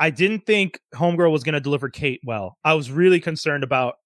i 0.00 0.08
didn't 0.10 0.44
think 0.46 0.80
homegirl 0.94 1.30
was 1.30 1.44
gonna 1.44 1.60
deliver 1.60 1.88
kate 1.90 2.20
well 2.24 2.56
i 2.64 2.72
was 2.74 2.90
really 2.90 3.20
concerned 3.20 3.62
about 3.62 3.96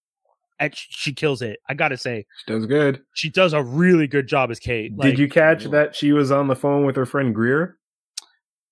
and 0.60 0.72
she 0.74 1.12
kills 1.12 1.42
it 1.42 1.58
i 1.68 1.74
gotta 1.74 1.96
say 1.96 2.24
She 2.44 2.52
does 2.52 2.66
good. 2.66 3.02
she 3.14 3.30
does 3.30 3.52
a 3.52 3.62
really 3.62 4.06
good 4.06 4.26
job 4.26 4.50
as 4.50 4.58
kate 4.58 4.96
like, 4.96 5.10
Did 5.10 5.18
you 5.18 5.28
catch 5.28 5.64
that 5.64 5.94
she 5.94 6.12
was 6.12 6.30
on 6.30 6.48
the 6.48 6.56
phone 6.56 6.84
with 6.86 6.96
her 6.96 7.06
friend 7.06 7.34
Greer? 7.34 7.76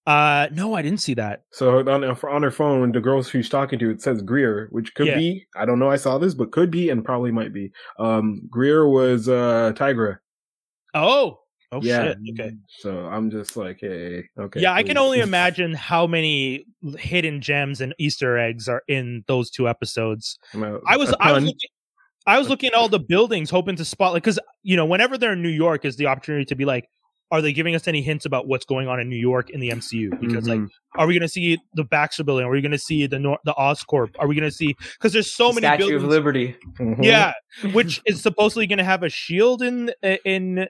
uh 0.07 0.47
no 0.53 0.75
i 0.75 0.83
didn't 0.83 1.01
see 1.01 1.15
that 1.15 1.43
So 1.51 1.79
on 1.81 2.05
on 2.05 2.43
her 2.43 2.51
phone, 2.51 2.93
the 2.93 3.01
girl 3.01 3.23
she's 3.23 3.49
talking 3.49 3.79
to, 3.81 3.91
it 3.91 4.01
says 4.03 4.23
Greer, 4.23 4.69
which 4.71 4.95
could 4.95 5.07
Yeah. 5.09 5.17
be. 5.17 5.47
I 5.57 5.65
don't 5.65 5.79
know. 5.81 5.91
I 5.91 5.97
saw 5.97 6.17
this, 6.19 6.35
but 6.35 6.53
could 6.53 6.71
be, 6.71 6.91
and 6.91 7.05
probably 7.05 7.33
might 7.33 7.53
be. 7.53 7.73
Um, 7.99 8.43
Greer 8.49 8.89
was 8.89 9.29
uh 9.29 9.73
Tigra. 9.75 10.19
oh 10.95 11.41
oh 11.73 11.81
yeah. 11.83 12.05
shit 12.15 12.19
okay 12.31 12.53
So 12.69 13.07
I'm 13.07 13.31
just 13.33 13.57
like, 13.57 13.79
hey, 13.81 14.23
okay. 14.39 14.61
yeah, 14.61 14.73
I 14.75 14.85
can 14.85 14.97
only 14.97 15.19
imagine 15.31 15.75
how 15.75 16.07
many 16.07 16.67
hidden 16.99 17.41
gems 17.41 17.81
and 17.81 17.93
Easter 17.99 18.39
eggs 18.39 18.69
are 18.69 18.83
in 18.87 19.25
those 19.27 19.51
two 19.51 19.69
episodes. 19.69 20.39
I'm 20.55 20.63
out. 20.63 20.83
I 20.87 20.97
was 20.97 21.11
A 21.11 21.17
I 21.21 21.33
was 21.33 21.43
ton. 21.43 21.47
looking, 21.47 21.71
I 22.27 22.39
was 22.39 22.48
looking 22.48 22.69
at 22.69 22.74
all 22.74 22.89
the 22.89 22.98
buildings, 23.01 23.51
hoping 23.51 23.77
to 23.77 23.85
spot 23.85 24.12
like 24.12 24.23
because 24.24 24.39
you 24.62 24.77
know 24.77 24.85
whenever 24.86 25.16
they're 25.19 25.32
in 25.35 25.43
New 25.43 25.48
York 25.48 25.85
is 25.85 25.97
the 25.97 26.07
opportunity 26.07 26.44
to 26.47 26.55
be 26.57 26.65
like, 26.65 26.89
are 27.31 27.40
they 27.43 27.53
giving 27.53 27.74
us 27.74 27.86
any 27.89 28.03
hints 28.03 28.24
about 28.24 28.47
what's 28.48 28.65
going 28.65 28.89
on 28.89 29.01
in 29.01 29.09
New 29.09 29.16
York 29.16 29.51
in 29.51 29.61
the 29.61 29.70
MCU? 29.70 30.11
Because 30.20 30.48
like 30.48 30.61
Mhm. 30.61 30.69
Are 30.97 31.07
we 31.07 31.12
going 31.15 31.23
to 31.23 31.28
see 31.28 31.59
the 31.74 31.85
Baxter 31.85 32.24
Building? 32.24 32.47
Are 32.47 32.51
we 32.51 32.61
going 32.62 32.73
to 32.73 32.78
see 32.78 33.07
the 33.07 33.19
Nor- 33.19 33.39
the 33.44 33.53
Oscorp? 33.55 34.15
Are 34.19 34.27
we 34.27 34.35
going 34.35 34.48
to 34.48 34.55
see 34.57 34.74
because 34.94 35.12
there's 35.12 35.31
so 35.32 35.48
many 35.53 35.66
Statue 35.66 35.78
buildings? 35.85 36.03
of 36.05 36.09
Liberty. 36.09 36.57
Mhm. 36.81 37.05
Yeah, 37.05 37.32
which 37.73 38.01
is 38.07 38.23
supposedly 38.23 38.66
going 38.66 38.78
to 38.78 38.85
have 38.85 39.03
a 39.03 39.09
shield 39.11 39.62
in 39.62 39.93
in 40.24 40.66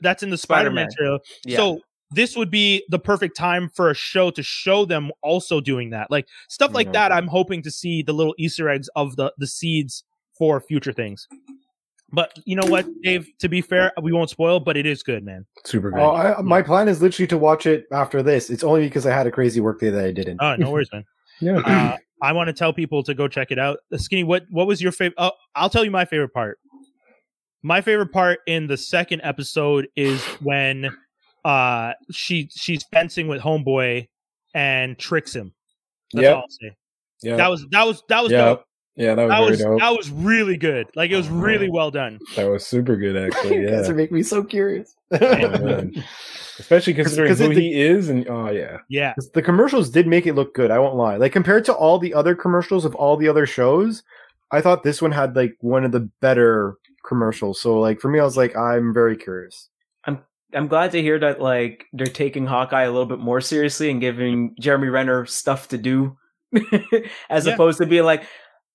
that's 0.00 0.22
in 0.22 0.30
the 0.30 0.38
Spider-Man, 0.38 0.90
Spider-Man. 0.90 0.96
trailer. 0.96 1.18
Yeah. 1.44 1.56
So 1.56 1.80
this 2.14 2.36
would 2.36 2.50
be 2.50 2.84
the 2.90 2.98
perfect 2.98 3.36
time 3.36 3.70
for 3.74 3.88
a 3.90 3.94
show 3.94 4.30
to 4.30 4.42
show 4.42 4.84
them 4.84 5.10
also 5.22 5.60
doing 5.60 5.90
that, 5.90 6.10
like 6.10 6.26
stuff 6.48 6.72
like 6.74 6.88
Yeah. 6.88 6.92
that. 7.08 7.12
I'm 7.12 7.26
hoping 7.26 7.62
to 7.62 7.70
see 7.70 8.02
the 8.02 8.12
little 8.12 8.34
Easter 8.38 8.68
eggs 8.68 8.88
of 8.94 9.16
the 9.16 9.32
the 9.38 9.46
seeds 9.46 10.04
for 10.42 10.60
future 10.60 10.92
things. 10.92 11.28
But 12.12 12.36
you 12.46 12.56
know 12.56 12.66
what, 12.68 12.84
Dave? 13.04 13.28
To 13.38 13.48
be 13.48 13.60
fair, 13.60 13.92
we 14.02 14.10
won't 14.12 14.28
spoil, 14.28 14.58
but 14.58 14.76
it 14.76 14.86
is 14.86 15.04
good, 15.04 15.24
man. 15.24 15.46
super 15.64 15.92
good. 15.92 16.00
Oh, 16.00 16.10
I, 16.16 16.42
my 16.42 16.62
plan 16.62 16.88
is 16.88 17.00
literally 17.00 17.28
to 17.28 17.38
watch 17.38 17.64
it 17.64 17.84
after 17.92 18.24
this. 18.24 18.50
It's 18.50 18.64
only 18.64 18.82
because 18.82 19.06
I 19.06 19.14
had 19.14 19.28
a 19.28 19.30
crazy 19.30 19.60
work 19.60 19.78
day 19.78 19.90
that 19.90 20.04
I 20.04 20.10
didn't. 20.10 20.38
Oh, 20.42 20.56
no 20.56 20.72
worries, 20.72 20.88
man. 20.92 21.04
yeah, 21.40 21.58
Uh, 21.58 21.96
I 22.20 22.32
want 22.32 22.48
to 22.48 22.52
tell 22.52 22.72
people 22.72 23.04
to 23.04 23.14
go 23.14 23.28
check 23.28 23.52
it 23.52 23.58
out. 23.60 23.78
Uh, 23.92 23.98
Skinny, 23.98 24.24
what 24.24 24.42
what 24.50 24.66
was 24.66 24.82
your 24.82 24.90
favorite? 24.90 25.14
Oh, 25.16 25.30
I'll 25.54 25.70
tell 25.70 25.84
you 25.84 25.92
my 25.92 26.04
favorite 26.04 26.34
part. 26.34 26.58
My 27.62 27.80
favorite 27.80 28.10
part 28.10 28.40
in 28.48 28.66
the 28.66 28.76
second 28.76 29.20
episode 29.22 29.86
is 29.94 30.20
when 30.42 30.90
uh 31.44 31.92
she 32.10 32.48
she's 32.50 32.82
fencing 32.92 33.28
with 33.28 33.40
homeboy 33.40 34.08
and 34.54 34.98
tricks 34.98 35.36
him. 35.36 35.54
That's 36.12 36.24
Yep. 36.24 36.34
all 36.36 36.42
I'll 36.42 36.48
say. 36.50 36.76
yeah, 37.22 37.36
That 37.36 37.48
was 37.48 37.64
that 37.70 37.86
was 37.86 38.02
that 38.08 38.22
was 38.24 38.32
yeah, 38.32 38.44
dope. 38.46 38.64
Yeah. 38.96 39.14
That 39.14 39.24
was 39.24 39.30
That 39.30 39.38
very 39.38 39.50
was 39.50 39.60
dope. 39.60 39.80
that 39.80 39.96
was 39.96 40.10
really 40.10 40.56
good. 40.56 40.86
Like 40.94 41.10
it 41.10 41.16
was 41.16 41.28
oh, 41.28 41.34
really 41.34 41.70
well 41.70 41.90
done. 41.90 42.18
That 42.36 42.48
was 42.50 42.66
super 42.66 42.96
good, 42.96 43.16
actually. 43.32 43.56
you 43.56 43.68
guys 43.70 43.86
Yeah, 43.86 43.92
are 43.92 43.96
making 43.96 44.16
me 44.16 44.22
so 44.22 44.42
curious. 44.44 44.94
Oh, 45.12 45.18
man. 45.18 45.92
especially 46.58 46.94
considering 46.94 47.28
'cause 47.30 47.38
who 47.40 47.50
it- 47.50 47.56
he 47.56 47.80
is, 47.80 48.08
and 48.08 48.28
oh 48.28 48.50
yeah, 48.50 48.78
Yeah. 48.88 49.14
the 49.34 49.42
commercials 49.42 49.90
did 49.90 50.06
make 50.06 50.26
it 50.26 50.34
look 50.34 50.54
good. 50.54 50.70
I 50.70 50.78
won't 50.78 50.96
lie. 50.96 51.16
Like 51.16 51.32
compared 51.32 51.64
to 51.66 51.72
all 51.74 51.98
the 51.98 52.14
other 52.14 52.34
commercials 52.34 52.84
of 52.84 52.94
all 52.94 53.16
the 53.16 53.28
other 53.28 53.46
shows, 53.46 54.02
I 54.50 54.60
thought 54.60 54.82
this 54.82 55.00
one 55.02 55.12
had 55.12 55.34
like 55.34 55.56
one 55.60 55.84
of 55.84 55.92
the 55.92 56.08
better 56.20 56.76
commercials. 57.06 57.60
So 57.60 57.80
like 57.80 58.00
for 58.00 58.08
me, 58.08 58.20
I 58.20 58.24
was 58.24 58.36
like, 58.36 58.54
I'm 58.56 58.92
very 58.94 59.16
curious. 59.16 59.68
I'm 60.54 60.68
glad 60.68 60.92
to 60.92 61.00
hear 61.00 61.18
that 61.18 61.40
like 61.40 61.86
they're 61.94 62.06
taking 62.06 62.44
Hawkeye 62.44 62.82
a 62.82 62.90
little 62.90 63.06
bit 63.06 63.18
more 63.18 63.40
seriously 63.40 63.90
and 63.90 64.02
giving 64.02 64.54
Jeremy 64.60 64.88
Renner 64.88 65.24
stuff 65.24 65.68
to 65.68 65.78
do, 65.78 66.18
as 67.30 67.46
Yeah. 67.46 67.54
opposed 67.54 67.78
to 67.78 67.86
being 67.86 68.04
like 68.04 68.24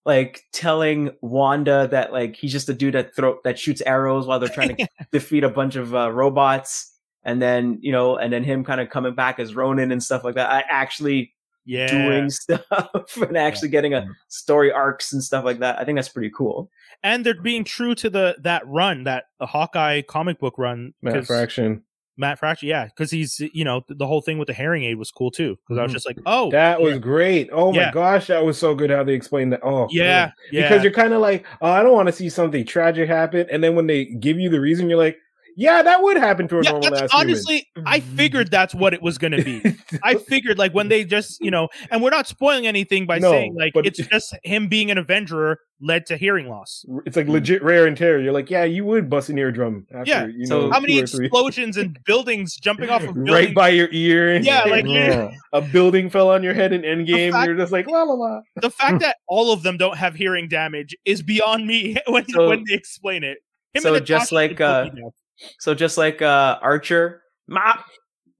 like 0.07 0.41
telling 0.53 1.11
Wanda 1.21 1.87
that 1.91 2.11
like 2.11 2.35
he's 2.35 2.51
just 2.51 2.67
a 2.69 2.73
dude 2.73 2.95
that 2.95 3.15
throw 3.15 3.37
that 3.43 3.59
shoots 3.59 3.81
arrows 3.85 4.25
while 4.25 4.39
they're 4.39 4.49
trying 4.49 4.75
to 4.75 4.87
defeat 5.11 5.43
a 5.43 5.49
bunch 5.49 5.75
of 5.75 5.93
uh, 5.93 6.11
robots, 6.11 6.91
and 7.23 7.39
then 7.41 7.77
you 7.81 7.91
know, 7.91 8.15
and 8.17 8.33
then 8.33 8.43
him 8.43 8.63
kind 8.63 8.81
of 8.81 8.89
coming 8.89 9.13
back 9.13 9.37
as 9.37 9.53
Ronin 9.53 9.91
and 9.91 10.01
stuff 10.01 10.23
like 10.23 10.33
that. 10.35 10.49
I 10.49 10.63
actually 10.69 11.33
Yeah. 11.65 11.87
doing 11.91 12.29
stuff 12.41 13.17
and 13.17 13.37
actually 13.37 13.67
getting 13.69 13.93
a 13.93 14.07
story 14.29 14.71
arcs 14.71 15.11
and 15.13 15.21
stuff 15.23 15.43
like 15.45 15.59
that. 15.59 15.77
I 15.77 15.83
think 15.85 15.97
that's 15.97 16.09
pretty 16.09 16.31
cool. 16.35 16.71
And 17.03 17.25
they're 17.25 17.39
being 17.39 17.63
true 17.65 17.93
to 17.95 18.09
the 18.09 18.37
that 18.41 18.65
run, 18.65 19.03
that 19.03 19.25
the 19.39 19.45
Hawkeye 19.45 20.01
comic 20.01 20.39
book 20.39 20.57
run. 20.57 20.93
Matt 21.03 21.13
'cause- 21.15 21.27
Fraction. 21.27 21.83
Matt 22.17 22.39
Fraction, 22.39 22.67
yeah, 22.67 22.85
because 22.85 23.11
he's 23.11 23.39
you 23.53 23.63
know 23.63 23.83
the 23.87 24.07
whole 24.07 24.21
thing 24.21 24.37
with 24.39 24.47
the 24.47 24.53
hearing 24.53 24.83
aid 24.83 24.97
was 24.97 25.11
cool 25.11 25.31
too. 25.31 25.57
Because 25.63 25.77
I 25.77 25.83
was 25.83 25.91
Mhm. 25.91 25.95
just 25.95 26.05
like, 26.07 26.17
oh, 26.25 26.49
That 26.51 26.81
was 26.81 26.97
great. 26.99 27.49
Oh 27.51 27.71
my 27.71 27.81
Yeah. 27.83 27.91
gosh, 27.91 28.27
that 28.27 28.43
was 28.43 28.57
so 28.57 28.73
good 28.75 28.89
how 28.89 29.03
they 29.03 29.13
explained 29.13 29.53
that. 29.53 29.61
Oh 29.63 29.87
yeah, 29.91 30.31
yeah, 30.51 30.63
because 30.63 30.83
you're 30.83 30.91
kind 30.93 31.13
of 31.13 31.21
like, 31.21 31.45
oh, 31.61 31.69
I 31.69 31.83
don't 31.83 31.93
want 31.93 32.07
to 32.07 32.13
see 32.13 32.29
something 32.29 32.65
tragic 32.65 33.07
happen, 33.07 33.45
and 33.51 33.63
then 33.63 33.75
when 33.75 33.87
they 33.87 34.05
give 34.05 34.39
you 34.39 34.49
the 34.49 34.59
reason, 34.59 34.89
you're 34.89 34.97
like, 34.99 35.17
yeah, 35.59 35.81
that 35.81 36.03
would 36.03 36.17
happen 36.17 36.47
to 36.49 36.59
a 36.59 36.63
yeah. 36.63 36.69
normal 36.71 36.89
That's, 36.91 37.01
ass 37.03 37.11
human. 37.11 37.27
honestly, 37.29 37.67
I 37.85 37.99
figured 37.99 38.51
that's 38.51 38.73
what 38.75 38.93
it 38.93 39.01
was 39.01 39.17
going 39.17 39.31
to 39.33 39.43
be. 39.43 39.75
I 40.03 40.13
figured 40.29 40.57
like 40.59 40.73
when 40.73 40.87
they 40.87 41.03
just 41.03 41.41
you 41.41 41.49
know, 41.51 41.67
and 41.91 42.01
we're 42.03 42.11
not 42.11 42.27
spoiling 42.27 42.67
anything 42.67 43.07
by 43.07 43.17
No, 43.19 43.31
saying 43.31 43.55
like 43.59 43.73
but- 43.73 43.85
it's 43.87 43.97
just 43.97 44.35
him 44.43 44.67
being 44.69 44.91
an 44.91 44.97
Avenger 44.97 45.57
led 45.81 46.05
to 46.07 46.17
hearing 46.17 46.47
loss. 46.49 46.83
it's 47.05 47.15
like 47.17 47.27
legit 47.27 47.61
rare 47.63 47.85
and 47.85 47.95
tear. 47.97 48.19
You're 48.19 48.33
like, 48.33 48.49
yeah, 48.49 48.63
you 48.63 48.83
would 48.85 49.09
bust 49.11 49.29
an 49.29 49.37
eardrum. 49.37 49.85
After, 49.93 50.09
Yeah, 50.09 50.25
you 50.27 50.45
so 50.47 50.61
know, 50.61 50.71
How 50.71 50.79
many 50.79 51.03
two 51.03 51.19
explosions 51.21 51.77
and 51.77 51.97
buildings 52.05 52.55
jumping 52.55 52.89
off 52.89 53.01
of 53.03 53.13
buildings? 53.13 53.31
right 53.31 53.53
by 53.53 53.69
your 53.69 53.87
ear? 53.91 54.37
Yeah, 54.37 54.63
like- 54.69 54.87
Yeah. 54.87 55.31
a 55.53 55.61
building 55.61 56.09
fell 56.09 56.31
on 56.31 56.41
your 56.43 56.53
head 56.55 56.73
in 56.73 56.81
Endgame. 56.81 57.31
fact- 57.31 57.45
you're 57.47 57.55
just 57.57 57.71
like 57.71 57.87
la 57.87 58.01
la 58.03 58.13
la. 58.15 58.41
the 58.55 58.71
fact 58.71 59.01
that 59.01 59.17
all 59.27 59.51
of 59.53 59.61
them 59.63 59.77
don't 59.77 59.97
have 59.97 60.15
hearing 60.15 60.47
damage 60.47 60.95
is 61.05 61.21
beyond 61.21 61.67
me 61.67 61.95
when 62.07 62.27
So- 62.29 62.49
when 62.49 62.63
they 62.67 62.73
explain 62.75 63.23
it. 63.23 63.37
Him 63.75 63.83
so 63.83 63.99
just 63.99 64.31
like, 64.31 64.57
can 64.57 64.65
uh, 64.65 64.83
both 64.85 64.95
be 64.95 65.01
deaf. 65.01 65.11
So 65.59 65.73
just 65.73 65.97
like 65.97 66.21
uh 66.21 66.59
Archer, 66.61 67.21
mop, 67.47 67.85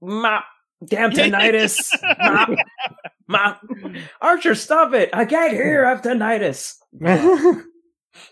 mop, 0.00 0.44
damn 0.84 1.10
tinnitus, 1.10 1.90
mop, 2.18 2.50
mop. 3.28 3.60
Archer, 4.20 4.54
stop 4.54 4.92
it! 4.94 5.10
I 5.12 5.24
can't 5.24 5.52
hear. 5.52 5.84
I 5.84 5.90
have 5.90 6.02
tinnitus. 6.02 6.74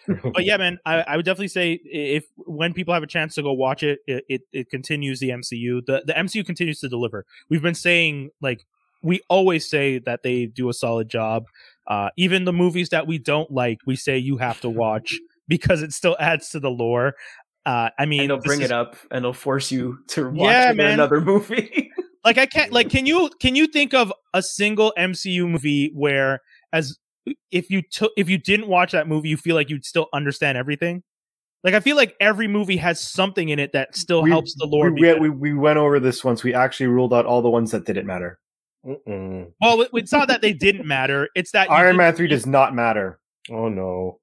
but 0.08 0.44
yeah, 0.44 0.56
man, 0.56 0.78
I, 0.84 1.02
I 1.02 1.16
would 1.16 1.24
definitely 1.24 1.48
say 1.48 1.80
if 1.84 2.24
when 2.36 2.72
people 2.72 2.94
have 2.94 3.02
a 3.02 3.08
chance 3.08 3.34
to 3.36 3.42
go 3.42 3.52
watch 3.52 3.82
it, 3.82 4.00
it, 4.06 4.24
it, 4.28 4.40
it 4.52 4.70
continues 4.70 5.20
the 5.20 5.30
MCU. 5.30 5.84
The 5.86 6.02
the 6.06 6.12
MCU 6.12 6.44
continues 6.44 6.80
to 6.80 6.88
deliver. 6.88 7.24
We've 7.48 7.62
been 7.62 7.74
saying 7.74 8.30
like 8.40 8.64
we 9.02 9.20
always 9.28 9.68
say 9.68 9.98
that 10.00 10.22
they 10.22 10.46
do 10.46 10.68
a 10.68 10.74
solid 10.74 11.08
job. 11.08 11.44
Uh, 11.86 12.10
even 12.16 12.44
the 12.44 12.52
movies 12.52 12.88
that 12.88 13.06
we 13.06 13.18
don't 13.18 13.50
like, 13.50 13.78
we 13.86 13.94
say 13.94 14.18
you 14.18 14.38
have 14.38 14.60
to 14.60 14.68
watch 14.68 15.18
because 15.48 15.82
it 15.82 15.92
still 15.92 16.16
adds 16.18 16.50
to 16.50 16.60
the 16.60 16.70
lore. 16.70 17.14
Uh, 17.66 17.90
I 17.98 18.06
mean, 18.06 18.20
And 18.22 18.30
they'll 18.30 18.38
bring 18.38 18.60
is- 18.62 18.70
it 18.70 18.72
up 18.72 18.96
and 19.10 19.24
they'll 19.24 19.32
force 19.34 19.70
you 19.72 19.98
to 20.08 20.30
watch 20.30 20.48
Yeah, 20.50 20.72
man. 20.72 20.92
another 20.94 21.20
movie. 21.32 21.90
like 22.24 22.38
I 22.38 22.46
can't 22.46 22.72
like 22.72 22.88
can 22.90 23.04
you 23.06 23.28
can 23.40 23.54
you 23.56 23.66
think 23.66 23.92
of 23.92 24.12
a 24.32 24.40
single 24.42 24.92
MCU 24.96 25.48
movie 25.50 25.90
where 25.94 26.40
as 26.72 26.96
if 27.50 27.68
you 27.68 27.82
took 27.82 28.12
if 28.16 28.30
you 28.30 28.38
didn't 28.38 28.68
watch 28.68 28.92
that 28.92 29.08
movie 29.08 29.28
you 29.28 29.36
feel 29.36 29.56
like 29.56 29.68
you'd 29.68 29.84
still 29.84 30.06
understand 30.14 30.56
everything? 30.56 31.02
Like 31.64 31.74
I 31.74 31.80
feel 31.80 31.96
like 31.96 32.14
every 32.20 32.46
movie 32.46 32.76
has 32.76 33.00
something 33.00 33.48
in 33.48 33.58
it 33.58 33.72
that 33.72 33.96
still 33.96 34.22
We- 34.22 34.30
helps 34.30 34.54
the 34.56 34.66
lore. 34.66 34.92
we, 34.92 35.00
we, 35.14 35.14
we, 35.14 35.30
we 35.30 35.54
went 35.54 35.78
over 35.78 35.98
this 35.98 36.22
once. 36.24 36.44
We 36.44 36.54
actually 36.54 36.86
ruled 36.86 37.12
out 37.12 37.26
all 37.26 37.42
the 37.42 37.50
ones 37.50 37.72
that 37.72 37.84
didn't 37.84 38.06
matter. 38.06 38.38
Mm-mm. 38.86 39.50
well, 39.60 39.84
it's 39.94 40.12
not 40.12 40.28
that 40.28 40.40
they 40.42 40.52
didn't 40.52 40.86
matter. 40.86 41.28
It's 41.34 41.50
that 41.50 41.68
Iron 41.68 41.96
Man 41.96 42.14
3 42.14 42.28
does 42.28 42.46
not 42.46 42.72
matter. 42.76 43.18
Oh 43.50 43.68
no. 43.68 44.20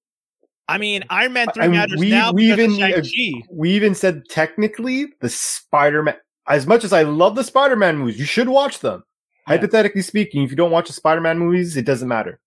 I 0.67 0.77
mean, 0.77 1.03
Iron 1.09 1.33
Man 1.33 1.47
three 1.53 1.63
I 1.65 1.67
mean, 1.67 1.77
matters 1.77 1.99
we- 1.99 2.09
now 2.09 2.31
we 2.31 2.51
because 2.51 2.65
of 2.65 2.79
even- 2.79 3.03
Shang-Chi. 3.03 3.47
We 3.51 3.71
even 3.71 3.95
said 3.95 4.23
technically 4.29 5.07
the 5.19 5.29
Spider 5.29 6.03
Man, 6.03 6.15
as 6.47 6.65
much 6.67 6.83
as 6.83 6.93
I 6.93 7.03
love 7.03 7.35
the 7.35 7.43
Spider 7.43 7.75
Man 7.75 7.97
movies, 7.97 8.19
you 8.19 8.25
should 8.25 8.47
watch 8.49 8.79
them. 8.79 9.03
Yeah. 9.47 9.55
Hypothetically 9.55 10.01
speaking, 10.01 10.43
if 10.43 10.51
you 10.51 10.55
don't 10.55 10.71
watch 10.71 10.87
the 10.87 10.93
Spider 10.93 11.19
Man 11.21 11.37
movies, 11.37 11.75
it 11.75 11.85
doesn't 11.85 12.07
matter. 12.07 12.39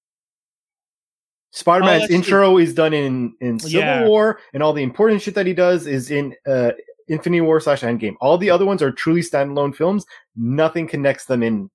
Spider 1.53 1.85
Man's 1.85 2.03
that's 2.03 2.09
true. 2.09 2.17
intro 2.17 2.59
is 2.59 2.75
done 2.75 2.93
in, 2.93 3.35
in 3.41 3.59
Civil 3.59 3.81
Yeah. 3.81 4.07
War, 4.07 4.39
and 4.53 4.63
all 4.63 4.73
the 4.73 4.83
important 4.83 5.23
shit 5.23 5.35
that 5.35 5.47
he 5.47 5.55
does 5.55 5.87
is 5.87 6.11
in 6.11 6.35
uh, 6.47 6.73
Infinity 7.09 7.41
War 7.41 7.61
slash 7.61 7.81
Endgame. 7.83 8.15
All 8.21 8.37
the 8.37 8.51
other 8.51 8.67
ones 8.67 8.83
are 8.83 8.91
truly 8.93 9.23
standalone 9.23 9.75
films. 9.75 10.05
Nothing 10.37 10.87
connects 10.87 11.27
them 11.27 11.43
in 11.43 11.71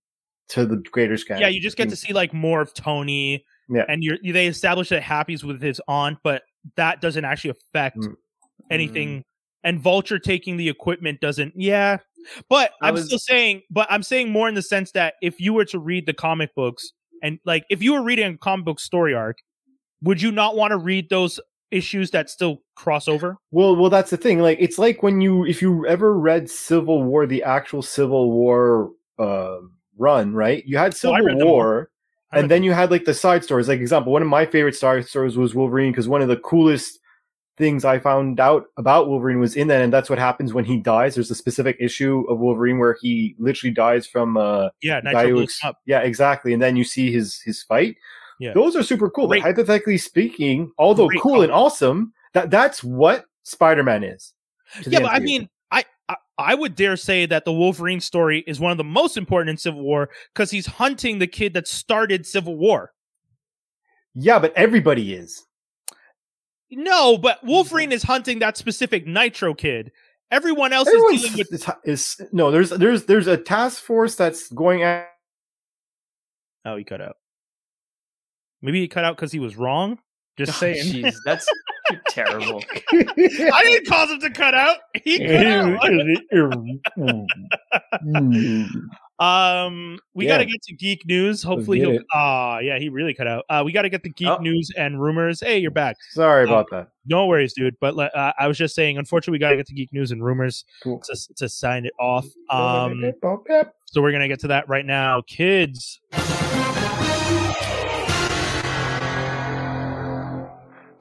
to 0.50 0.66
the 0.66 0.78
greater 0.92 1.18
scan. 1.18 1.40
Yeah, 1.40 1.48
you 1.48 1.60
just 1.62 1.78
get 1.78 1.90
to 1.90 1.96
see 1.96 2.14
like 2.14 2.34
more 2.34 2.62
of 2.62 2.74
Tony. 2.74 3.46
Yeah. 3.72 3.86
and 3.88 4.04
you're 4.04 4.18
they 4.24 4.48
establish 4.48 4.90
that 4.90 5.02
Happy's 5.04 5.44
with 5.44 5.62
his 5.62 5.80
aunt, 5.88 6.18
but 6.24 6.44
that 6.76 7.02
doesn't 7.02 7.26
actually 7.26 7.52
affect 7.52 7.98
Mm. 7.98 8.16
anything. 8.70 9.24
And 9.64 9.80
Vulture 9.80 10.18
taking 10.20 10.58
the 10.58 10.70
equipment 10.70 11.22
doesn't. 11.22 11.54
Yeah, 11.56 11.98
but 12.50 12.72
I 12.82 12.88
I'm 12.90 12.96
was- 12.96 13.06
still 13.06 13.20
saying. 13.20 13.62
But 13.70 13.88
I'm 13.92 14.04
saying 14.04 14.30
more 14.32 14.50
in 14.50 14.56
the 14.56 14.62
sense 14.62 14.92
that 14.94 15.16
if 15.22 15.40
you 15.40 15.54
were 15.54 15.66
to 15.66 15.80
read 15.80 16.06
the 16.08 16.14
comic 16.14 16.54
books 16.56 16.92
and 17.24 17.40
like 17.46 17.66
if 17.70 17.82
you 17.84 17.94
were 17.94 18.04
reading 18.04 18.34
a 18.34 18.38
comic 18.38 18.66
book 18.66 18.80
story 18.80 19.14
arc, 19.14 19.38
would 20.02 20.22
you 20.22 20.32
not 20.32 20.56
want 20.56 20.72
to 20.72 20.78
read 20.78 21.10
those 21.10 21.40
issues 21.70 22.12
that 22.12 22.30
still 22.30 22.64
cross 22.76 23.08
over? 23.08 23.38
Well, 23.52 23.76
well, 23.76 23.90
that's 23.90 24.10
the 24.10 24.18
thing. 24.18 24.40
Like, 24.40 24.58
it's 24.60 24.78
like 24.80 25.04
when 25.04 25.22
you, 25.22 25.46
if 25.46 25.62
you 25.62 25.86
ever 25.88 26.18
read 26.20 26.50
Civil 26.50 27.02
War, 27.04 27.26
the 27.26 27.44
actual 27.44 27.82
Civil 27.82 28.32
War 28.32 28.92
uh, 29.20 29.58
run, 29.98 30.34
right? 30.34 30.66
You 30.66 30.78
had 30.78 30.94
Civil 30.96 31.18
read. 31.24 31.38
War, 31.46 31.74
I 31.74 31.78
read 31.78 31.88
and 32.32 32.50
then 32.52 32.64
you 32.64 32.72
had 32.74 32.92
like 32.92 33.06
the 33.06 33.14
side 33.14 33.44
stories. 33.44 33.68
Like, 33.68 33.80
example, 33.80 34.12
one 34.12 34.22
of 34.22 34.28
my 34.28 34.46
favorite 34.46 34.76
side 34.76 35.06
stories 35.08 35.38
was 35.38 35.54
Wolverine 35.56 35.92
because 35.92 36.08
one 36.08 36.22
of 36.22 36.28
the 36.28 36.38
coolest 36.38 37.00
things 37.58 37.86
I 37.86 38.00
found 38.00 38.40
out 38.40 38.66
about 38.78 39.08
Wolverine 39.08 39.40
was 39.40 39.56
in 39.56 39.68
that, 39.68 39.82
and 39.82 39.92
that's 39.94 40.10
what 40.10 40.18
happens 40.20 40.54
when 40.54 40.66
he 40.66 40.78
dies. 40.78 41.16
There's 41.16 41.30
a 41.32 41.36
specific 41.36 41.78
issue 41.80 42.26
of 42.30 42.40
Wolverine 42.40 42.80
where 42.80 42.98
he 43.02 43.36
literally 43.38 43.74
dies 43.74 44.08
from 44.08 44.38
uh, 44.38 44.70
Yeah, 44.82 45.02
guy 45.02 45.12
Nitro 45.24 45.30
who 45.38 45.44
ex- 45.44 45.60
up. 45.64 45.78
yeah, 45.86 46.00
exactly. 46.00 46.54
And 46.54 46.62
then 46.62 46.76
you 46.76 46.84
see 46.84 47.12
his 47.12 47.40
his 47.42 47.62
fight. 47.64 47.98
Yeah. 48.40 48.54
Those 48.54 48.76
are 48.76 48.82
super 48.84 49.10
cool. 49.10 49.28
Great. 49.28 49.44
But 49.44 49.50
hypothetically 49.50 49.98
speaking, 50.00 50.72
although 50.80 51.08
Great 51.08 51.22
cool 51.22 51.42
and 51.44 51.52
awesome, 51.52 52.14
that 52.34 52.50
that's 52.50 52.84
what 52.84 53.26
Spider 53.44 53.84
Man 53.84 54.04
is. 54.04 54.34
Yeah, 54.88 55.02
but 55.02 55.12
I 55.12 55.20
mean, 55.20 55.48
I, 56.42 56.56
would 56.56 56.76
dare 56.76 56.98
say 56.98 57.26
that 57.26 57.46
the 57.46 57.54
Wolverine 57.54 58.00
story 58.00 58.44
is 58.48 58.60
one 58.60 58.72
of 58.72 58.78
the 58.78 58.84
most 58.84 59.18
important 59.18 59.50
in 59.52 59.58
Civil 59.58 59.82
War 59.82 60.10
because 60.34 60.52
he's 60.52 60.66
hunting 60.66 61.20
the 61.20 61.28
kid 61.28 61.54
that 61.54 61.68
started 61.68 62.26
Civil 62.26 62.56
War. 62.58 62.94
yeah, 64.14 64.40
but 64.40 64.54
everybody 64.56 65.14
is. 65.14 65.44
No, 66.72 67.18
but 67.18 67.44
Wolverine 67.44 67.92
is 67.92 68.04
hunting 68.04 68.40
that 68.40 68.58
specific 68.58 69.06
Nitro 69.06 69.54
kid. 69.54 69.92
Everyone 70.32 70.72
else 70.72 70.88
is 70.88 71.22
dealing 71.22 71.38
with 71.38 71.54
is, 71.54 71.70
is 71.84 72.22
no. 72.32 72.52
There's 72.52 72.70
there's 72.70 73.04
there's 73.06 73.28
a 73.28 73.36
task 73.36 73.84
force 73.84 74.16
that's 74.16 74.50
going 74.50 74.82
at 74.84 75.10
Oh, 76.66 76.78
he 76.78 76.84
cut 76.84 77.02
out. 77.02 77.18
Maybe 78.62 78.80
he 78.80 78.88
cut 78.88 79.04
out 79.04 79.16
because 79.16 79.32
he 79.32 79.40
was 79.40 79.58
wrong. 79.58 80.00
Just 80.38 80.52
Oh, 80.56 80.74
saying. 80.74 81.12
That's 81.26 81.46
terrible. 82.10 82.64
I 82.92 83.62
didn't 83.64 83.88
cause 83.88 84.10
him 84.12 84.20
to 84.22 84.30
cut 84.30 84.54
out. 84.54 84.78
He 85.04 85.20
cut 85.26 85.46
out. 85.46 85.80
Um, 89.20 90.00
we 90.16 90.26
Yeah. 90.26 90.32
got 90.34 90.38
to 90.40 90.46
get 90.46 90.64
to 90.64 90.74
geek 90.74 91.06
news. 91.06 91.44
Hopefully, 91.44 91.78
he'll. 91.80 91.92
it. 91.92 92.02
Ah, 92.12 92.58
yeah, 92.58 92.80
he 92.80 92.90
really 92.90 93.14
cut 93.14 93.28
out. 93.28 93.46
Uh, 93.50 93.62
we 93.64 93.72
got 93.72 93.84
to 93.84 93.90
get 93.90 94.02
the 94.02 94.10
geek 94.10 94.28
Oh. 94.28 94.38
news 94.38 94.72
and 94.76 95.00
rumors. 95.00 95.40
Hey, 95.42 95.60
you're 95.60 95.70
back. 95.70 95.98
Sorry 96.10 96.46
Um, 96.46 96.50
about 96.50 96.72
that. 96.72 96.88
No 97.06 97.28
worries, 97.28 97.54
dude. 97.54 97.76
But 97.80 97.96
uh, 98.00 98.34
I 98.40 98.48
was 98.48 98.58
just 98.58 98.74
saying, 98.74 98.98
unfortunately, 98.98 99.34
we 99.36 99.40
got 99.40 99.52
to 99.52 99.58
get 99.58 99.68
to 99.68 99.76
geek 99.76 99.94
news 99.94 100.10
and 100.12 100.26
rumors 100.26 100.66
Cool. 100.82 101.02
to 101.02 101.36
to 101.36 101.48
sign 101.48 101.86
it 101.86 101.94
off. 102.00 102.26
Um, 102.50 103.14
so 103.86 104.02
we're 104.02 104.12
gonna 104.12 104.28
get 104.28 104.40
to 104.40 104.48
that 104.48 104.68
right 104.68 104.86
now, 104.88 105.22
kids. 105.28 106.00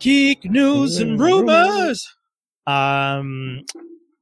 Geek 0.01 0.44
news 0.51 0.98
and 0.98 1.20
rumors. 1.20 2.06
Um, 2.66 3.64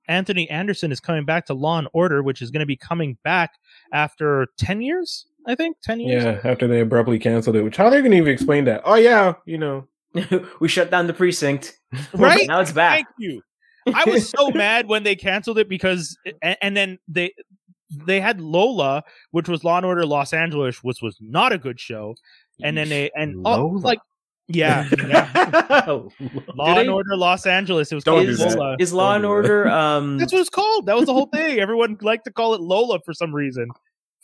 Anthony 0.09 0.50
Anderson 0.50 0.90
is 0.90 1.00
coming 1.00 1.24
back 1.24 1.46
to 1.46 1.55
Law 1.55 1.78
and 1.78 1.88
Order, 1.92 2.22
which 2.22 2.42
is 2.42 2.50
going 2.50 2.60
to 2.60 2.66
be 2.66 2.76
coming 2.76 3.16
back 3.24 3.52
after 3.92 4.48
ten 4.59 4.82
years. 4.82 5.26
I 5.46 5.55
think 5.55 5.76
ten 5.82 6.00
years. 6.00 6.24
yeah, 6.24 6.40
after 6.44 6.66
they 6.66 6.80
abruptly 6.80 7.18
canceled 7.18 7.56
it, 7.56 7.62
which 7.62 7.76
how 7.76 7.86
are 7.86 7.90
they're 7.90 8.02
gonna 8.02 8.16
even 8.16 8.32
explain 8.32 8.64
that? 8.64 8.82
Oh 8.84 8.96
yeah, 8.96 9.34
you 9.46 9.56
know, 9.56 9.86
we 10.60 10.68
shut 10.68 10.90
down 10.90 11.06
the 11.06 11.14
precinct. 11.14 11.78
Right? 12.12 12.46
Now 12.46 12.60
it's 12.60 12.72
back. 12.72 12.96
Thank 12.96 13.06
you. 13.18 13.42
I 13.94 14.05
was 14.05 14.28
so 14.28 14.50
mad 14.55 14.88
when 14.88 15.05
they 15.05 15.16
canceled 15.16 15.59
it 15.59 15.70
because, 15.70 16.18
and, 16.42 16.56
and 16.60 16.76
then 16.76 16.98
they 17.09 17.32
they 17.90 18.20
had 18.20 18.40
Lola, 18.40 19.05
which 19.30 19.48
was 19.48 19.64
Law 19.64 19.78
and 19.78 19.86
Order 19.86 20.05
Los 20.05 20.34
Angeles, 20.34 20.82
which 20.82 21.00
was 21.00 21.16
not 21.20 21.52
a 21.52 21.59
good 21.59 21.80
show, 21.80 22.14
and 22.62 22.76
then 22.76 22.90
they 22.90 23.10
and 23.14 23.42
oh, 23.46 23.66
like 23.82 24.00
yeah, 24.49 24.89
yeah. 25.07 25.85
Law 25.87 26.09
Do 26.09 26.62
and 26.65 26.79
they- 26.79 26.89
Order 26.89 27.16
Los 27.16 27.47
Angeles. 27.47 27.93
It 27.93 27.95
was 27.97 28.05
Don't 28.05 28.16
called 28.19 28.29
is. 28.29 28.41
Lola. 28.41 28.77
is 28.79 28.93
Law 28.93 29.09
Don't 29.12 29.16
and. 29.16 29.27
Order 29.27 29.69
um 29.69 30.19
That's 30.19 30.33
what 30.33 30.41
it's 30.41 30.51
called. 30.51 30.87
That 30.87 30.97
was 30.97 31.07
the 31.07 31.12
whole 31.12 31.27
thing. 31.27 31.59
Everyone 31.61 31.97
liked 32.01 32.25
to 32.25 32.33
call 32.33 32.55
it 32.55 32.61
Lola 32.61 32.99
for 33.05 33.12
some 33.15 33.35
reason. 33.35 33.69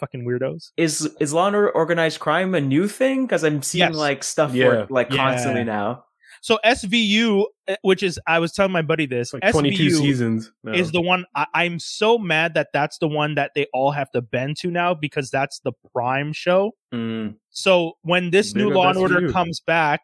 Fucking 0.00 0.24
weirdos. 0.26 0.72
is 0.76 1.08
is 1.20 1.32
Law 1.32 1.46
and 1.46 1.54
Order 1.56 1.70
organized 1.70 2.18
crime 2.20 2.54
a 2.54 2.60
new 2.60 2.88
thing? 2.88 3.26
Because 3.26 3.44
I'm 3.44 3.62
seeing 3.62 3.88
Yes. 3.90 3.94
like 3.94 4.24
stuff 4.24 4.50
for 4.50 4.56
Yeah. 4.56 4.72
it, 4.82 4.90
like 4.90 5.10
Yeah. 5.10 5.16
constantly 5.18 5.62
now. 5.64 6.04
So 6.44 6.58
SVU, 6.62 7.46
uh, 7.68 7.76
which 7.80 8.02
is 8.02 8.20
I 8.26 8.38
was 8.38 8.52
telling 8.52 8.70
my 8.70 8.82
buddy 8.82 9.06
this. 9.06 9.32
like 9.32 9.50
twenty 9.50 9.74
two 9.74 9.86
SVU 9.86 9.96
seasons. 9.96 10.52
now. 10.62 10.72
is 10.74 10.92
the 10.92 11.00
one 11.00 11.24
I, 11.34 11.46
I'm 11.54 11.78
so 11.78 12.18
mad 12.18 12.52
that 12.52 12.68
that's 12.70 12.98
the 12.98 13.08
one 13.08 13.34
that 13.36 13.52
they 13.54 13.66
all 13.72 13.90
have 13.92 14.10
to 14.10 14.20
bend 14.20 14.58
to 14.58 14.70
now 14.70 14.92
because 14.92 15.30
that's 15.30 15.60
the 15.60 15.72
prime 15.94 16.34
show. 16.34 16.72
Mm. 16.92 17.36
So 17.48 17.92
when 18.02 18.28
this 18.28 18.52
Big 18.52 18.62
new 18.62 18.74
Law 18.74 18.90
and 18.90 18.98
Order 18.98 19.32
comes 19.32 19.60
back, 19.60 20.02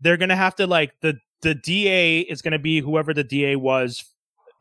they're 0.00 0.16
gonna 0.16 0.36
have 0.36 0.54
to 0.54 0.66
like 0.66 0.94
the 1.02 1.18
the 1.42 1.54
DA 1.54 2.20
is 2.20 2.40
gonna 2.40 2.58
be 2.58 2.80
whoever 2.80 3.12
the 3.12 3.24
DA 3.24 3.56
was 3.56 4.02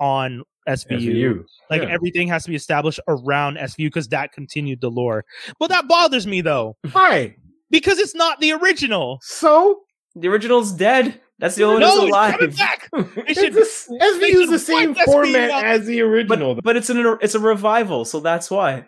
on 0.02 0.44
SVU. 0.68 1.00
SVU. 1.00 1.46
Like 1.70 1.84
Yeah. 1.84 1.88
everything 1.88 2.28
has 2.28 2.44
to 2.44 2.50
be 2.50 2.58
established 2.58 3.00
around 3.08 3.56
SVU 3.56 3.88
because 3.88 4.10
that 4.10 4.34
continued 4.34 4.82
the 4.82 4.92
lore. 4.92 5.24
But 5.58 5.70
that 5.70 5.88
bothers 5.88 6.28
me 6.28 6.42
though 6.42 6.76
Why? 6.92 7.38
because 7.72 7.98
it's 7.98 8.14
not 8.14 8.42
the 8.42 8.52
original. 8.52 9.20
So 9.22 9.84
The 10.22 10.28
original's 10.28 10.72
dead. 10.72 11.22
That's 11.40 11.56
the 11.56 11.64
only 11.66 11.84
one 11.84 11.90
No, 11.96 11.96
that's 11.96 12.04
it's 12.04 12.10
alive. 12.10 12.40
coming 12.40 12.56
back. 12.56 12.90
They 13.16 13.32
it's 13.32 13.40
should. 13.40 13.54
the, 13.54 14.06
SVU 14.06 14.42
is 14.44 14.50
the 14.50 14.60
same 14.60 14.94
wipe 14.94 15.06
SVU 15.08 15.12
format 15.12 15.64
as 15.64 15.86
the 15.86 16.02
original. 16.02 16.56
but 16.56 16.64
but 16.64 16.76
it's 16.78 16.90
an 16.90 17.18
it's 17.22 17.36
a 17.36 17.40
revival, 17.40 18.06
so 18.06 18.20
that's 18.20 18.50
why. 18.50 18.88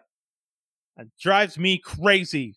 It 0.98 1.08
drives 1.22 1.58
me 1.58 1.78
crazy. 1.78 2.56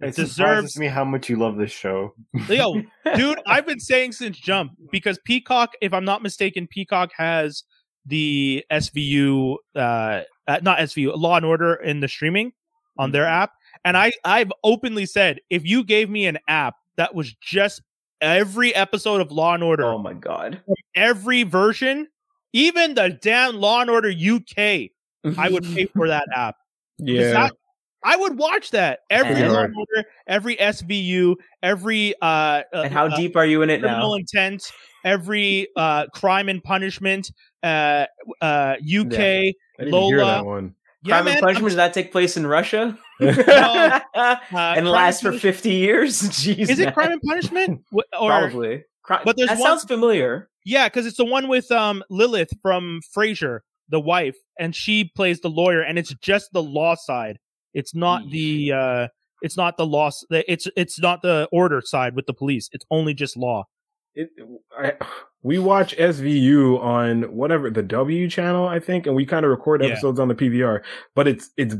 It 0.00 0.08
It 0.08 0.16
deserves 0.16 0.34
surprises 0.36 0.78
me 0.78 0.86
how 0.88 1.04
much 1.04 1.28
you 1.28 1.36
love 1.36 1.56
this 1.56 1.70
show. 1.70 2.14
Yo, 2.48 2.82
dude, 3.16 3.38
I've 3.46 3.66
been 3.66 3.78
saying 3.80 4.12
since 4.12 4.38
Jump 4.38 4.72
because 4.90 5.18
Peacock, 5.24 5.72
if 5.80 5.92
I'm 5.94 6.04
not 6.04 6.22
mistaken, 6.22 6.66
Peacock 6.66 7.10
has 7.16 7.62
the 8.06 8.64
SVU, 8.72 9.56
uh, 9.76 10.22
uh, 10.48 10.58
not 10.62 10.78
SVU, 10.78 11.16
Law 11.16 11.36
and 11.36 11.46
Order 11.46 11.74
in 11.74 12.00
the 12.00 12.08
streaming 12.08 12.52
on 12.98 13.12
their 13.12 13.26
app, 13.26 13.52
and 13.84 13.96
I 13.96 14.12
I've 14.24 14.52
openly 14.64 15.06
said 15.06 15.40
if 15.50 15.64
you 15.64 15.84
gave 15.84 16.08
me 16.10 16.26
an 16.26 16.38
app 16.48 16.74
that 16.96 17.14
was 17.14 17.34
just 17.40 17.82
every 18.20 18.74
episode 18.74 19.20
of 19.20 19.30
Law 19.32 19.54
and 19.54 19.62
Order, 19.62 19.84
Oh 19.84 19.98
my 19.98 20.12
god. 20.14 20.62
every 20.94 21.42
version, 21.42 22.08
even 22.52 22.94
the 22.94 23.18
damn 23.20 23.56
Law 23.56 23.80
and 23.80 23.90
Order 23.90 24.10
UK, 24.10 24.58
I 25.38 25.48
would 25.50 25.64
pay 25.64 25.86
for 25.86 26.08
that 26.08 26.26
app. 26.34 26.56
yeah, 26.98 27.32
that- 27.32 27.52
I 28.06 28.16
would 28.16 28.36
watch 28.38 28.70
that 28.72 29.00
every 29.08 29.34
And- 29.42 29.50
Law 29.52 29.62
and 29.62 29.74
Order, 29.74 30.08
every 30.26 30.56
SVU, 30.56 31.36
every 31.62 32.14
uh, 32.20 32.24
uh 32.26 32.62
and 32.84 32.92
how 32.92 33.06
uh, 33.06 33.16
deep 33.16 33.34
are 33.34 33.46
you 33.46 33.62
in 33.62 33.70
it 33.70 33.80
criminal 33.80 34.10
now? 34.10 34.14
intent, 34.16 34.62
every 35.06 35.68
uh, 35.74 36.06
crime 36.12 36.50
and 36.50 36.62
punishment, 36.62 37.30
uh, 37.62 38.04
uh, 38.42 38.74
UK, 38.80 39.14
I 39.18 39.52
didn't 39.78 40.02
hear 40.02 40.18
Lola. 40.18 40.24
that 40.26 40.44
one. 40.44 40.74
yeah, 41.02 41.14
Crime 41.14 41.24
man. 41.24 41.34
and 41.36 41.42
punishment 41.42 41.68
does 41.70 41.76
that 41.76 41.94
take 41.94 42.12
place 42.12 42.36
in 42.36 42.46
Russia? 42.46 42.98
uh, 43.20 44.00
and 44.14 44.40
Crime 44.50 44.84
last 44.84 45.22
for 45.22 45.32
fifty 45.32 45.70
years? 45.74 46.20
Jeez, 46.30 46.68
Is 46.68 46.78
it 46.78 46.94
crime 46.94 47.12
and 47.12 47.22
punishment? 47.22 47.82
Or 47.92 48.02
Probably. 48.30 48.84
Cri- 49.02 49.18
But 49.24 49.36
there's 49.36 49.48
that 49.50 49.58
one- 49.58 49.70
sounds 49.70 49.84
familiar. 49.84 50.48
yeah, 50.64 50.88
because 50.88 51.06
it's 51.06 51.16
the 51.16 51.24
one 51.24 51.48
with 51.48 51.70
um 51.70 52.02
Lilith 52.10 52.50
from 52.62 53.00
Frasier, 53.16 53.60
the 53.88 54.00
wife, 54.00 54.36
and 54.58 54.74
she 54.74 55.10
plays 55.16 55.40
the 55.40 55.50
lawyer, 55.50 55.80
and 55.82 55.98
it's 55.98 56.14
just 56.22 56.52
the 56.52 56.62
law 56.62 56.94
side. 56.94 57.38
It's 57.74 57.94
not 57.94 58.30
the 58.30 58.72
uh, 58.72 59.08
it's 59.42 59.56
not 59.56 59.76
the 59.76 59.86
law. 59.86 60.08
s- 60.08 60.24
It's 60.30 60.66
it's 60.76 60.98
not 60.98 61.22
the 61.22 61.48
order 61.52 61.82
side 61.84 62.14
with 62.16 62.26
the 62.26 62.34
police. 62.34 62.68
It's 62.72 62.86
only 62.90 63.14
just 63.14 63.36
law. 63.36 63.64
It, 64.16 64.30
I, 64.78 64.92
we 65.42 65.58
watch 65.58 65.96
SVU 65.96 66.80
on 66.80 67.22
whatever 67.34 67.68
the 67.68 67.82
W 67.82 68.30
channel, 68.30 68.68
I 68.68 68.78
think, 68.78 69.06
and 69.08 69.16
we 69.16 69.26
kind 69.26 69.44
of 69.44 69.50
record 69.50 69.82
Yeah. 69.82 69.88
episodes 69.90 70.20
on 70.20 70.28
the 70.28 70.34
PVR. 70.36 70.82
But 71.16 71.26
it's 71.28 71.50
it's 71.56 71.74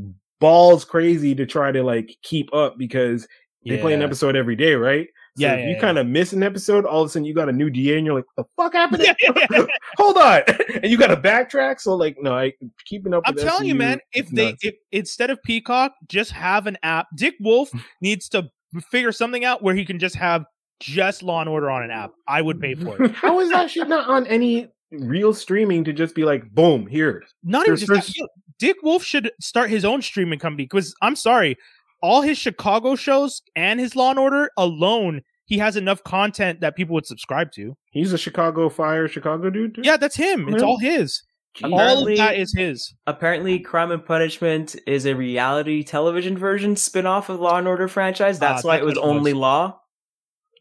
balls 0.45 0.85
crazy 0.85 1.35
to 1.35 1.47
try 1.47 1.73
to 1.73 1.83
like 1.83 2.15
keep 2.23 2.53
up 2.53 2.77
because 2.77 3.27
they 3.67 3.79
play 3.79 3.95
an 3.95 4.03
episode 4.03 4.37
every 4.37 4.57
day, 4.57 4.75
right? 4.75 5.07
So 5.37 5.47
Yeah, 5.47 5.57
yeah, 5.57 5.65
you 5.69 5.75
yeah. 5.75 5.81
kind 5.81 5.97
of 5.99 6.07
miss 6.07 6.35
an 6.35 6.43
episode, 6.43 6.85
all 6.85 7.01
of 7.03 7.07
a 7.07 7.09
sudden 7.09 7.25
you 7.25 7.35
got 7.35 7.49
a 7.49 7.53
new 7.53 7.71
DA, 7.71 7.97
and 7.97 8.05
you're 8.07 8.15
like, 8.15 8.27
"The 8.37 8.45
fuck 8.57 8.75
happened?" 8.75 9.03
Yeah, 9.07 9.15
yeah, 9.23 9.47
yeah. 9.51 9.67
Hold 9.97 10.19
on, 10.19 10.43
and 10.83 10.85
you 10.93 10.99
got 10.99 11.07
to 11.09 11.17
backtrack. 11.17 11.81
So 11.81 11.95
like, 11.95 12.17
no, 12.21 12.35
I 12.35 12.53
keeping 12.85 13.15
up. 13.15 13.23
I'm 13.25 13.35
telling 13.37 13.67
you, 13.67 13.75
man. 13.75 14.01
If 14.13 14.29
they 14.29 14.55
if 14.61 14.75
instead 14.93 15.31
of 15.31 15.43
Peacock, 15.43 15.93
just 16.09 16.31
have 16.33 16.67
an 16.67 16.77
app. 16.83 17.07
Dick 17.17 17.35
Wolf 17.41 17.71
needs 18.03 18.29
to 18.29 18.51
figure 18.91 19.13
something 19.13 19.45
out 19.47 19.63
where 19.63 19.75
he 19.75 19.85
can 19.87 19.99
just 19.99 20.15
have 20.17 20.45
just 20.81 21.23
Law 21.23 21.41
and 21.41 21.49
Order 21.49 21.71
on 21.71 21.83
an 21.83 21.91
app. 21.91 22.11
I 22.29 22.43
would 22.43 22.61
pay 22.61 22.75
for 22.75 23.03
it. 23.03 23.13
how 23.13 23.41
is 23.41 23.49
that 23.51 23.71
shit 23.71 23.89
not 23.89 24.09
on 24.09 24.27
any 24.27 24.69
real 25.01 25.33
streaming 25.35 25.85
to 25.85 25.93
just 25.93 26.15
be 26.15 26.25
like, 26.25 26.51
boom, 26.55 26.87
here? 26.87 27.23
Not 27.43 27.67
even 27.67 27.77
There's- 27.87 28.07
just 28.07 28.17
that. 28.19 28.29
Dick 28.59 28.77
Wolf 28.83 29.03
should 29.03 29.31
start 29.41 29.69
his 29.71 29.85
own 29.85 30.01
streaming 30.03 30.39
company 30.39 30.65
because 30.65 30.95
I'm 31.03 31.17
sorry, 31.17 31.57
all 32.03 32.23
his 32.23 32.39
Chicago 32.39 32.95
shows 32.95 33.43
and 33.57 33.81
his 33.81 33.97
Law 33.97 34.11
and 34.11 34.19
Order 34.19 34.51
alone, 34.57 35.23
he 35.47 35.59
has 35.59 35.77
enough 35.77 36.03
content 36.05 36.61
that 36.61 36.77
people 36.77 36.95
would 36.95 37.07
subscribe 37.07 37.51
to. 37.53 37.77
He's 37.91 38.13
a 38.13 38.19
Chicago 38.19 38.69
Fire, 38.69 39.09
Chicago 39.09 39.51
dude. 39.51 39.75
too? 39.75 39.83
Yeah, 39.85 39.97
that's 39.97 40.17
him. 40.17 40.49
It's 40.55 40.63
all 40.63 40.79
his. 40.79 41.23
All 41.63 41.73
Apparently- 41.75 42.13
of 42.15 42.19
that 42.19 42.37
is 42.37 42.55
his. 42.57 42.95
Apparently, 43.07 43.59
Crime 43.61 43.91
and 43.91 44.05
Punishment 44.05 44.75
is 44.87 45.05
a 45.07 45.15
reality 45.15 45.83
television 45.85 46.37
version 46.39 46.77
spin-off 46.77 47.29
of 47.29 47.41
Law 47.41 47.59
and 47.59 47.69
Order 47.69 47.87
franchise. 47.89 48.39
That's 48.39 48.65
Ah, 48.65 48.69
why 48.69 48.75
that's 48.77 48.83
it 48.83 48.87
was 48.87 48.95
what 48.97 49.05
it 49.05 49.09
was. 49.09 49.17
only 49.19 49.33
Law. 49.35 49.81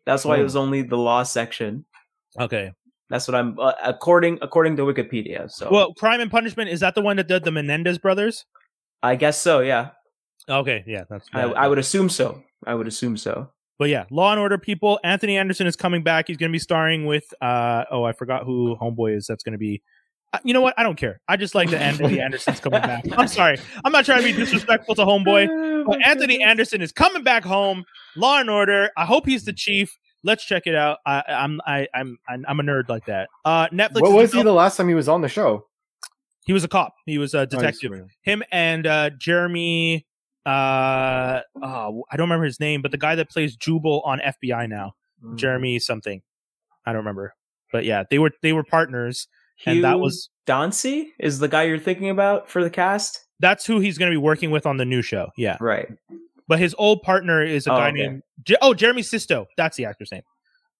That's 0.05 0.25
why 0.25 0.37
it 0.37 0.41
Oh. 0.41 0.43
was 0.43 0.55
only 0.55 0.81
the 0.81 0.97
Law 0.97 1.23
section. 1.23 1.85
Okay. 2.39 2.71
That's 3.09 3.27
what 3.27 3.35
I'm 3.35 3.57
uh, 3.59 3.73
according 3.83 4.39
according 4.41 4.75
to 4.77 4.83
Wikipedia. 4.83 5.49
So 5.51 5.69
Well, 5.71 5.93
Crime 5.93 6.21
and 6.21 6.31
Punishment 6.31 6.69
is 6.69 6.79
that 6.79 6.95
the 6.95 7.01
one 7.01 7.17
that 7.17 7.27
did 7.27 7.43
the 7.43 7.51
Menendez 7.51 7.97
brothers? 7.97 8.45
I 9.01 9.15
guess 9.15 9.37
so. 9.39 9.59
Yeah, 9.59 9.89
Okay, 10.49 10.83
yeah, 10.87 11.03
that's. 11.09 11.27
I, 11.33 11.41
I 11.43 11.67
would 11.67 11.77
assume 11.79 12.09
so. 12.09 12.43
I 12.65 12.73
would 12.75 12.87
assume 12.87 13.17
so. 13.17 13.49
But 13.79 13.89
yeah, 13.89 14.05
Law 14.11 14.31
and 14.31 14.39
Order 14.39 14.57
people. 14.57 14.99
Anthony 15.03 15.37
Anderson 15.37 15.67
is 15.67 15.75
coming 15.75 16.03
back. 16.03 16.27
He's 16.27 16.37
going 16.37 16.49
to 16.51 16.53
be 16.53 16.59
starring 16.59 17.05
with. 17.05 17.25
uh 17.41 17.83
Oh, 17.91 18.03
I 18.03 18.13
forgot 18.13 18.45
who 18.45 18.75
Homeboy 18.81 19.17
is. 19.17 19.25
That's 19.27 19.43
going 19.43 19.53
to 19.53 19.57
be. 19.57 19.81
Uh, 20.31 20.39
You 20.43 20.53
know 20.53 20.61
what? 20.61 20.73
I 20.77 20.83
don't 20.83 20.95
care. 20.97 21.19
I 21.27 21.37
just 21.37 21.55
like 21.55 21.69
that 21.71 21.81
Anthony 21.81 22.19
Anderson's 22.27 22.59
coming 22.59 22.81
back. 22.81 23.05
I'm 23.17 23.27
sorry. 23.27 23.57
I'm 23.83 23.91
not 23.91 24.05
trying 24.05 24.19
to 24.21 24.25
be 24.25 24.33
disrespectful 24.33 24.95
to 24.95 25.01
Homeboy, 25.03 25.85
but 25.87 26.05
Anthony 26.05 26.41
Anderson 26.43 26.81
is 26.81 26.91
coming 26.91 27.23
back 27.23 27.43
home. 27.43 27.83
Law 28.15 28.39
and 28.39 28.49
Order. 28.49 28.89
I 28.97 29.05
hope 29.05 29.25
he's 29.25 29.43
the 29.45 29.53
chief. 29.53 29.97
Let's 30.23 30.45
check 30.45 30.63
it 30.65 30.75
out. 30.75 30.99
I, 31.05 31.23
I'm 31.27 31.61
I, 31.65 31.87
I'm 31.93 32.17
I'm 32.27 32.45
I'm 32.47 32.59
a 32.59 32.63
nerd 32.63 32.89
like 32.89 33.05
that. 33.07 33.29
Uh, 33.43 33.67
Netflix. 33.69 34.01
What 34.01 34.09
is 34.09 34.15
was 34.15 34.33
he 34.33 34.43
the 34.43 34.53
last 34.53 34.77
time 34.77 34.87
he 34.87 34.93
was 34.93 35.09
on 35.09 35.21
the 35.21 35.29
show? 35.29 35.65
he 36.45 36.53
was 36.53 36.63
a 36.63 36.67
cop. 36.67 36.95
He 37.05 37.17
was 37.17 37.33
a 37.33 37.45
detective. 37.45 37.91
man. 37.91 38.09
Him 38.21 38.43
and 38.51 38.85
uh, 38.85 39.09
Jeremy. 39.11 40.05
Uh, 40.45 41.39
oh, 41.61 42.03
I 42.11 42.17
don't 42.17 42.25
remember 42.25 42.45
his 42.45 42.59
name, 42.59 42.81
but 42.81 42.91
the 42.91 42.97
guy 42.97 43.15
that 43.15 43.29
plays 43.29 43.55
Jubal 43.55 44.01
on 44.01 44.19
FBI 44.19 44.67
now. 44.67 44.93
Mm. 45.23 45.37
Jeremy 45.37 45.79
something. 45.79 46.21
I 46.85 46.91
don't 46.91 46.99
remember. 46.99 47.33
But 47.71 47.85
yeah, 47.85 48.03
they 48.09 48.19
were 48.19 48.31
they 48.41 48.51
were 48.51 48.63
partners 48.63 49.27
and 49.65 49.83
that 49.83 49.93
Hugh 49.93 49.99
was 49.99 50.29
Dancy 50.45 51.13
is 51.17 51.39
the 51.39 51.47
guy 51.47 51.63
you're 51.63 51.79
thinking 51.79 52.09
about 52.09 52.49
for 52.49 52.61
the 52.61 52.69
cast, 52.69 53.25
that's 53.39 53.65
who 53.65 53.79
he's 53.79 53.97
going 53.97 54.11
to 54.11 54.13
be 54.13 54.21
working 54.21 54.51
with 54.51 54.65
on 54.65 54.77
the 54.77 54.85
new 54.85 55.01
show. 55.01 55.29
Yeah. 55.37 55.57
right? 55.59 55.87
But 56.47 56.59
his 56.59 56.75
old 56.77 57.01
partner 57.01 57.43
is 57.43 57.67
a 57.67 57.73
Oh, 57.73 57.77
guy 57.77 57.89
okay. 57.89 58.01
named 58.01 58.23
Je- 58.43 58.57
oh 58.61 58.73
Jeremy 58.73 59.03
Sisto. 59.03 59.47
That's 59.57 59.77
the 59.77 59.85
actor's 59.85 60.11
name. 60.11 60.23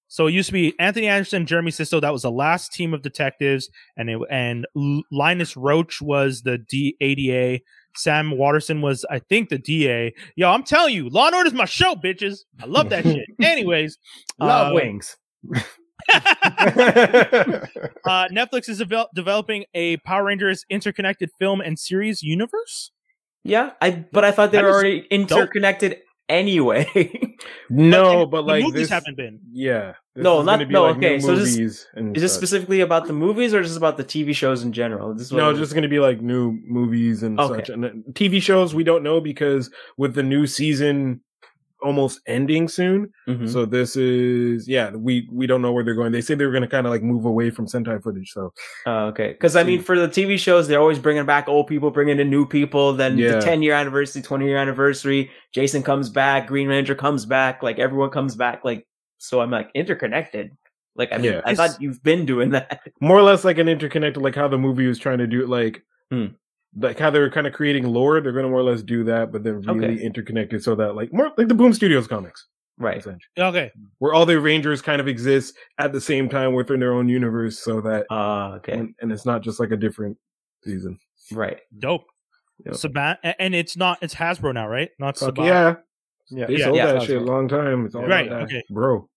So 0.10 0.28
it 0.28 0.34
used 0.34 0.48
to 0.48 0.54
be 0.54 0.76
Anthony 0.80 1.08
Anderson, 1.08 1.48
Jeremy 1.48 1.72
Sisto. 1.72 2.00
That 2.00 2.14
was 2.14 2.22
the 2.22 2.30
last 2.30 2.72
team 2.72 2.94
of 2.94 3.02
detectives, 3.02 3.68
and 3.98 4.10
it, 4.12 4.20
and 4.30 4.68
Linus 5.12 5.58
Roach 5.58 6.02
was 6.02 6.44
the 6.44 6.60
D- 6.60 6.96
ADA. 7.02 7.62
Sam 7.96 8.32
Waterston 8.38 8.82
was, 8.82 9.06
I 9.10 9.20
think, 9.20 9.50
the 9.50 9.58
DA. 9.58 10.14
Yo, 10.36 10.50
I'm 10.50 10.64
telling 10.64 10.94
you, 10.94 11.10
Law 11.10 11.28
and 11.28 11.36
Order 11.36 11.48
is 11.48 11.54
my 11.54 11.66
show, 11.66 11.96
bitches. 11.96 12.40
I 12.62 12.66
love 12.66 12.90
that 12.90 13.04
shit. 13.04 13.26
Anyways, 13.42 13.98
Love 14.40 14.72
uh, 14.72 14.76
wings. 14.76 15.16
uh, 16.14 16.20
Netflix 18.06 18.68
is 18.70 18.82
devel- 18.82 19.08
developing 19.16 19.66
a 19.74 19.98
Power 19.98 20.26
Rangers 20.26 20.64
interconnected 20.70 21.30
film 21.40 21.62
and 21.62 21.80
series 21.80 22.22
universe. 22.22 22.92
Yeah, 23.44 23.72
I 23.82 24.06
but 24.12 24.24
I 24.24 24.32
thought 24.32 24.52
they 24.52 24.58
That 24.58 24.64
were 24.66 24.72
already 24.72 25.06
interconnected 25.12 25.98
anyway. 26.30 26.86
no, 27.70 28.26
But 28.26 28.32
but 28.32 28.42
the 28.44 28.48
like 28.48 28.64
movies 28.64 28.82
this, 28.84 28.90
haven't 28.90 29.18
been. 29.18 29.40
Yeah. 29.52 29.94
This 30.16 30.24
No, 30.24 30.40
is 30.40 30.46
not- 30.46 30.60
be 30.60 30.66
no, 30.66 30.84
like 30.84 30.98
okay, 30.98 31.16
new 31.16 31.20
so 31.22 31.36
this- 31.36 31.56
movies 31.58 31.88
and 31.96 32.16
Is 32.16 32.22
this 32.24 32.32
such. 32.34 32.40
specifically 32.40 32.82
about 32.82 33.08
the 33.08 33.14
movies 33.14 33.54
or 33.54 33.60
is 33.62 33.70
this 33.70 33.78
about 33.78 33.98
the 33.98 34.04
TV 34.04 34.34
shows 34.34 34.64
in 34.64 34.72
general? 34.72 35.14
This 35.14 35.32
No, 35.32 35.50
it- 35.50 35.58
just 35.58 35.74
going 35.74 35.84
to 35.84 35.90
be 35.90 36.00
like 36.00 36.22
new 36.22 36.58
movies 36.66 37.24
and 37.24 37.40
Okay. 37.40 37.56
such. 37.56 37.70
And 37.70 37.86
uh, 37.86 37.90
TV 38.14 38.42
shows, 38.42 38.74
we 38.74 38.84
don't 38.84 39.04
know 39.04 39.20
because 39.20 39.70
with 39.98 40.14
the 40.16 40.24
new 40.24 40.48
season 40.48 41.22
almost 41.84 42.22
ending 42.28 42.68
soon. 42.68 43.12
Mhm. 43.28 43.48
So 43.50 43.66
this 43.66 43.96
is, 43.96 44.68
yeah, 44.68 44.92
we 44.92 45.28
we 45.32 45.46
don't 45.48 45.62
know 45.62 45.72
where 45.72 45.84
they're 45.84 45.94
going. 45.96 46.12
They 46.12 46.22
say 46.22 46.34
they 46.36 46.46
were 46.46 46.52
going 46.52 46.64
to 46.64 46.68
kind 46.70 46.88
of 46.88 46.92
like 46.92 47.04
move 47.04 47.26
away 47.26 47.50
from 47.50 47.68
Sentai 47.68 48.02
footage. 48.02 48.32
So 48.32 48.54
Oh, 48.86 49.06
okay. 49.08 49.34
Because 49.34 49.56
I 49.56 49.64
mean, 49.64 49.82
for 49.82 49.98
the 50.00 50.08
TV 50.08 50.38
shows, 50.40 50.68
they're 50.68 50.80
always 50.80 51.00
bringing 51.00 51.26
back 51.26 51.48
old 51.48 51.68
people, 51.68 51.92
bringing 51.92 52.20
in 52.20 52.30
new 52.30 52.46
people. 52.48 52.94
Then 52.94 53.18
Yeah. 53.18 53.34
the 53.34 53.42
10 53.42 53.62
year 53.62 53.74
anniversary, 53.74 54.22
20 54.22 54.46
year 54.48 54.58
anniversary, 54.58 55.30
Jason 55.54 55.84
comes 55.84 56.10
back, 56.10 56.48
Green 56.48 56.68
Ranger 56.68 56.96
comes 56.96 57.26
back, 57.26 57.62
like 57.62 57.80
everyone 57.80 58.10
comes 58.12 58.36
back. 58.36 58.64
Like, 58.64 58.88
so 59.18 59.42
I'm 59.42 59.52
like 59.52 59.70
interconnected. 59.76 60.52
Like, 60.96 61.12
I 61.12 61.18
mean, 61.18 61.34
Yeah. 61.34 61.42
I 61.46 61.56
thought 61.56 61.82
you've 61.82 62.04
been 62.04 62.26
doing 62.26 62.50
that. 62.58 62.82
more 63.02 63.18
or 63.18 63.24
less 63.24 63.44
like 63.44 63.58
an 63.58 63.68
interconnected, 63.68 64.22
like 64.24 64.36
how 64.36 64.48
the 64.48 64.58
movie 64.58 64.88
was 64.88 65.00
trying 65.00 65.18
to 65.20 65.28
do, 65.28 65.42
it 65.44 65.50
like. 65.50 65.84
Hmm. 66.12 66.28
Like 66.76 66.98
how 66.98 67.10
they're 67.12 67.30
kind 67.30 67.46
of 67.46 67.54
creating 67.54 67.86
lore, 67.86 68.20
they're 68.20 68.32
going 68.32 68.44
to 68.46 68.50
more 68.50 68.60
or 68.60 68.64
less 68.64 68.82
do 68.82 69.04
that, 69.04 69.32
but 69.32 69.44
then 69.44 69.62
really 69.62 69.86
Okay. 69.96 70.02
interconnected 70.04 70.64
so 70.64 70.74
that 70.76 70.96
like 70.96 71.14
more 71.14 71.32
like 71.38 71.48
the 71.48 71.54
Boom 71.54 71.72
Studios 71.74 72.08
comics, 72.08 72.48
Right. 72.80 73.06
Okay, 73.38 73.72
where 74.00 74.14
all 74.14 74.26
the 74.26 74.40
Rangers 74.40 74.82
kind 74.82 75.00
of 75.00 75.08
exist 75.08 75.56
at 75.78 75.92
the 75.94 76.02
same 76.02 76.28
time 76.30 76.54
within 76.54 76.80
their 76.80 76.94
own 76.94 77.08
universe, 77.10 77.60
so 77.60 77.80
that 77.82 78.08
Uh, 78.10 78.56
okay. 78.56 78.74
and, 78.74 78.96
and 79.02 79.12
it's 79.12 79.26
not 79.26 79.44
just 79.44 79.60
like 79.60 79.70
a 79.72 79.78
different 79.78 80.18
season. 80.64 80.98
Right. 81.32 81.60
dope. 81.78 82.06
Yep. 82.66 82.76
Saban, 82.76 83.18
and 83.40 83.54
it's 83.56 83.76
not. 83.78 83.98
It's 84.02 84.16
Hasbro 84.16 84.54
now, 84.54 84.68
right? 84.68 84.90
Not 85.00 85.18
Fuck 85.18 85.36
Saban. 85.36 85.46
yeah, 85.48 85.76
Yeah. 86.30 86.46
they 86.48 86.54
Yeah, 86.58 86.66
sold 86.66 86.78
yeah, 86.78 86.86
that 86.88 86.92
sounds 86.98 87.06
shit 87.06 87.22
a 87.22 87.26
long 87.26 87.48
time. 87.48 87.86
It's 87.86 87.94
all 87.96 88.06
Right, 88.08 88.32
okay. 88.32 88.64
bro. 88.72 89.08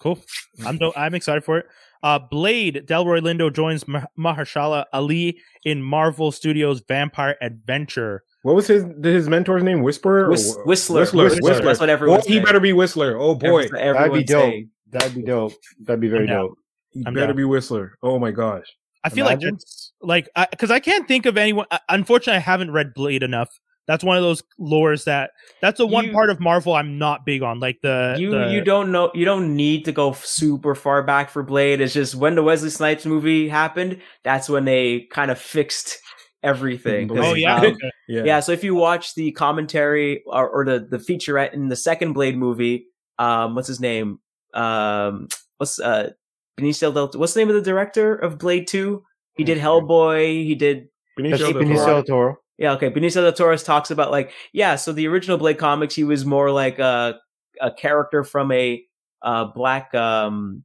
Cool. 0.00 0.18
I'm 0.64 0.78
do- 0.78 0.92
I'm 0.96 1.14
excited 1.14 1.44
for 1.44 1.58
it. 1.58 1.66
Uh, 2.02 2.18
Blade 2.18 2.84
Delroy 2.86 3.20
Lindo 3.20 3.52
joins 3.52 3.88
Mah- 3.88 4.04
Mahershala 4.18 4.84
Ali 4.92 5.40
in 5.64 5.82
Marvel 5.82 6.30
Studios' 6.30 6.82
Vampire 6.86 7.36
Adventure. 7.40 8.22
What 8.42 8.54
was 8.54 8.66
his 8.66 8.84
his 9.02 9.28
mentor's 9.28 9.62
name? 9.62 9.82
Whisperer, 9.82 10.28
Whis- 10.30 10.54
wha- 10.56 10.62
Whistler. 10.64 11.00
Whistler, 11.00 11.24
Whistler. 11.24 11.50
Whistler. 11.50 11.64
That's 11.66 11.80
what 11.80 11.88
Oh, 11.88 11.92
everyone's 11.92 12.26
he 12.26 12.38
better 12.40 12.60
be 12.60 12.72
Whistler. 12.72 13.16
Oh 13.18 13.34
boy, 13.34 13.64
Everyone's 13.76 13.96
That'd 13.98 14.12
be 14.12 14.24
dope. 14.24 14.42
saying. 14.42 14.70
That'd 14.90 15.14
be 15.14 15.22
dope. 15.22 15.52
That'd 15.82 16.00
be 16.00 16.08
very 16.08 16.26
dope. 16.26 16.56
he 16.90 17.02
I'm 17.06 17.14
better 17.14 17.28
down. 17.28 17.36
be 17.36 17.44
Whistler. 17.44 17.96
Oh 18.02 18.18
my 18.18 18.30
gosh. 18.30 18.66
I 19.02 19.08
feel 19.08 19.26
Imagine. 19.26 19.50
like 19.54 19.58
that's 19.58 19.92
like 20.34 20.50
because 20.50 20.70
I, 20.70 20.80
can't 20.80 21.08
think 21.08 21.26
of 21.26 21.36
anyone. 21.36 21.66
uh, 21.70 21.78
Unfortunately, 21.88 22.36
I 22.36 22.40
haven't 22.40 22.70
read 22.72 22.92
Blade 22.94 23.22
enough. 23.22 23.48
That's 23.86 24.02
one 24.02 24.16
of 24.16 24.22
those 24.22 24.42
lores 24.58 25.04
that 25.04 25.30
that's 25.62 25.78
the 25.78 25.86
one 25.86 26.06
You- 26.06 26.12
part 26.12 26.30
of 26.30 26.40
Marvel 26.40 26.74
I'm 26.74 26.98
not 26.98 27.24
big 27.24 27.42
on. 27.42 27.60
Like 27.60 27.78
the 27.82 28.16
you 28.18 28.30
the- 28.32 28.50
you 28.52 28.62
don't 28.62 28.90
know 28.92 29.10
you 29.14 29.24
don't 29.24 29.54
need 29.54 29.84
to 29.84 29.92
go 29.92 30.12
super 30.12 30.74
far 30.74 31.02
back 31.02 31.30
for 31.30 31.42
Blade. 31.42 31.80
It's 31.80 31.94
just 31.94 32.14
when 32.14 32.34
the 32.34 32.42
Wesley 32.42 32.70
Snipes 32.70 33.06
movie 33.06 33.48
happened, 33.48 34.00
that's 34.24 34.48
when 34.48 34.64
they 34.64 35.06
kind 35.12 35.30
of 35.30 35.38
fixed 35.38 35.98
everything. 36.42 37.10
Oh 37.16 37.34
yeah, 37.34 37.56
um. 37.60 37.76
Yeah. 38.08 38.24
yeah. 38.24 38.40
So 38.40 38.52
if 38.52 38.62
you 38.64 38.74
watch 38.74 39.14
the 39.14 39.32
commentary 39.32 40.22
or, 40.26 40.48
or 40.48 40.64
the 40.64 40.86
the 40.90 40.98
featurette 40.98 41.54
in 41.54 41.68
the 41.68 41.76
second 41.76 42.12
Blade 42.12 42.36
movie, 42.36 42.86
um, 43.18 43.54
what's 43.54 43.68
his 43.68 43.80
name? 43.80 44.18
Um, 44.54 45.28
what's 45.58 45.78
uh 45.80 46.10
Benicio 46.58 46.92
del? 46.94 47.10
What's 47.14 47.34
the 47.34 47.40
name 47.40 47.48
of 47.50 47.54
the 47.54 47.62
director 47.62 48.14
of 48.14 48.38
Blade 48.38 48.66
Two? 48.66 49.02
He 49.34 49.44
did 49.44 49.58
Hellboy. 49.58 50.44
He 50.44 50.54
did 50.54 50.88
Benicio 51.18 51.30
That's 51.30 51.42
del 51.42 51.52
Benicio 51.52 51.54
Toro. 51.54 51.76
Benicio 51.76 51.86
del 51.86 52.02
Toro. 52.04 52.36
Yeah, 52.58 52.72
okay. 52.72 52.90
Benicio 52.90 53.16
del 53.16 53.32
Toro 53.32 53.56
talks 53.56 53.90
about 53.90 54.10
like, 54.10 54.32
yeah, 54.52 54.76
so 54.76 54.92
the 54.92 55.06
original 55.08 55.36
Blade 55.38 55.58
comics, 55.58 55.94
he 55.94 56.04
was 56.04 56.24
more 56.24 56.50
like 56.50 56.78
a 56.78 57.18
a 57.60 57.70
character 57.70 58.22
from 58.24 58.52
a 58.52 58.82
uh 59.22 59.44
black 59.46 59.94
um 59.94 60.62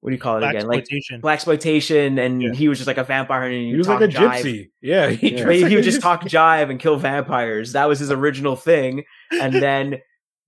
what 0.00 0.10
do 0.10 0.16
you 0.16 0.20
call 0.20 0.36
it 0.36 0.40
Black 0.40 0.54
again? 0.56 0.66
Like 0.68 0.86
black 1.22 1.36
exploitation, 1.36 2.18
and 2.18 2.42
Yeah. 2.42 2.52
he 2.52 2.68
was 2.68 2.76
just 2.76 2.86
like 2.86 2.98
a 2.98 3.04
vampire, 3.04 3.44
and 3.44 3.54
He 3.54 3.74
was 3.74 3.88
like 3.88 4.02
a 4.02 4.08
gypsy. 4.08 4.68
Yeah, 4.82 5.08
he, 5.08 5.30
Yeah. 5.32 5.38
He, 5.50 5.60
like 5.62 5.70
he 5.70 5.76
would 5.76 5.84
just 5.84 5.98
gypsy. 6.00 6.02
talk 6.02 6.22
jive 6.24 6.68
and 6.68 6.78
kill 6.78 6.96
vampires. 6.96 7.72
That 7.72 7.88
was 7.88 8.00
his 8.00 8.10
original 8.10 8.54
thing, 8.54 9.04
and 9.32 9.54
then 9.62 9.96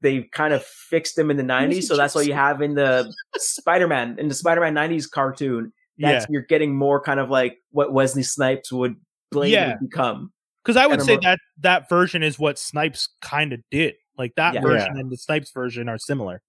they 0.03 0.25
kind 0.33 0.53
of 0.53 0.63
fixed 0.63 1.17
him 1.19 1.31
in 1.31 1.39
the 1.39 1.43
'90s. 1.43 1.85
So 1.85 1.97
that's 1.97 2.15
why 2.15 2.21
you 2.23 2.35
have 2.35 2.61
in 2.61 2.75
the 2.75 3.11
Spider-Man 3.39 4.17
in 4.19 4.29
the 4.29 4.35
Spider-Man 4.35 4.75
'90s 4.75 5.11
cartoon. 5.11 5.73
That's 5.99 6.25
yeah, 6.25 6.27
you're 6.29 6.43
getting 6.43 6.77
more 6.77 7.01
kind 7.01 7.19
of 7.19 7.31
like 7.31 7.57
what 7.71 7.95
Wesley 7.95 8.23
Snipes 8.25 8.71
would 8.71 8.97
Blade 9.33 9.53
Yeah. 9.53 9.69
would 9.81 9.89
become. 9.89 10.33
Because 10.67 10.77
I 10.77 10.87
would 10.87 11.03
say 11.03 11.17
that 11.23 11.39
that 11.61 11.89
version 11.89 12.23
is 12.25 12.39
what 12.39 12.59
Snipes 12.59 13.09
kind 13.21 13.53
of 13.53 13.61
did. 13.71 13.95
Like 14.19 14.35
that 14.37 14.55
Yeah. 14.55 14.61
version 14.63 14.97
and 14.99 15.11
the 15.11 15.17
Snipes 15.17 15.53
version 15.53 15.89
are 15.89 15.99
similar. 15.99 16.43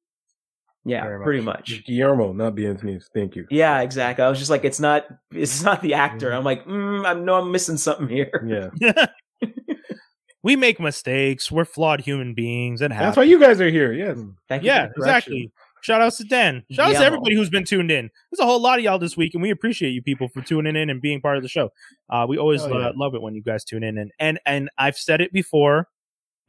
Yeah, 0.86 1.04
Very 1.04 1.24
pretty 1.24 1.42
much. 1.42 1.84
Guillermo, 1.86 2.32
not 2.32 2.56
Bienvenido. 2.56 3.04
Thank 3.14 3.36
you. 3.36 3.46
Yeah, 3.52 3.82
exactly. 3.82 4.24
I 4.24 4.30
was 4.30 4.40
just 4.40 4.50
like, 4.50 4.64
it's 4.64 4.80
not, 4.80 5.06
it's 5.32 5.62
not 5.62 5.82
the 5.82 5.94
actor. 5.96 6.32
I'm 6.32 6.46
like, 6.46 6.66
mm, 6.66 7.06
I 7.06 7.14
know 7.14 7.36
I'm 7.36 7.52
missing 7.52 7.76
something 7.78 8.08
here. 8.08 8.72
Yeah, 8.82 9.06
we 10.44 10.56
make 10.56 10.80
mistakes. 10.80 11.52
We're 11.52 11.66
flawed 11.66 12.00
human 12.00 12.34
beings. 12.34 12.82
And 12.82 12.94
that's 12.94 13.18
why 13.18 13.24
you 13.24 13.38
guys 13.40 13.60
are 13.60 13.70
here. 13.70 13.92
Yes. 13.92 14.18
Thank 14.48 14.64
you. 14.64 14.68
Yeah, 14.68 14.88
for 14.88 15.02
correction. 15.02 15.34
exactly. 15.34 15.52
Shout 15.82 16.02
out 16.02 16.14
to 16.14 16.24
Dan. 16.24 16.64
Shout 16.72 16.90
out 16.90 17.00
to 17.00 17.06
everybody 17.06 17.36
who's 17.36 17.50
been 17.50 17.64
tuned 17.64 17.92
in. 17.92 18.10
There's 18.32 18.40
a 18.40 18.46
whole 18.46 18.62
lot 18.62 18.80
of 18.80 18.86
y'all 18.86 19.00
this 19.00 19.16
week, 19.16 19.34
and 19.34 19.42
we 19.42 19.52
appreciate 19.52 19.92
you 19.92 20.02
people 20.02 20.28
for 20.28 20.42
tuning 20.42 20.76
in 20.76 20.90
and 20.90 21.02
being 21.02 21.22
part 21.22 21.38
of 21.38 21.44
the 21.44 21.50
show. 21.50 21.72
Uh, 22.10 22.26
we 22.28 22.38
always 22.38 22.62
Hell 22.62 22.80
yeah. 22.80 22.88
uh, 22.88 22.94
love 22.96 23.16
it 23.16 23.22
when 23.22 23.36
you 23.36 23.44
guys 23.44 23.64
tune 23.64 23.84
in, 23.84 23.98
and 23.98 24.12
and 24.20 24.40
and 24.46 24.70
I've 24.78 24.98
said 24.98 25.22
it 25.22 25.32
before, 25.32 25.88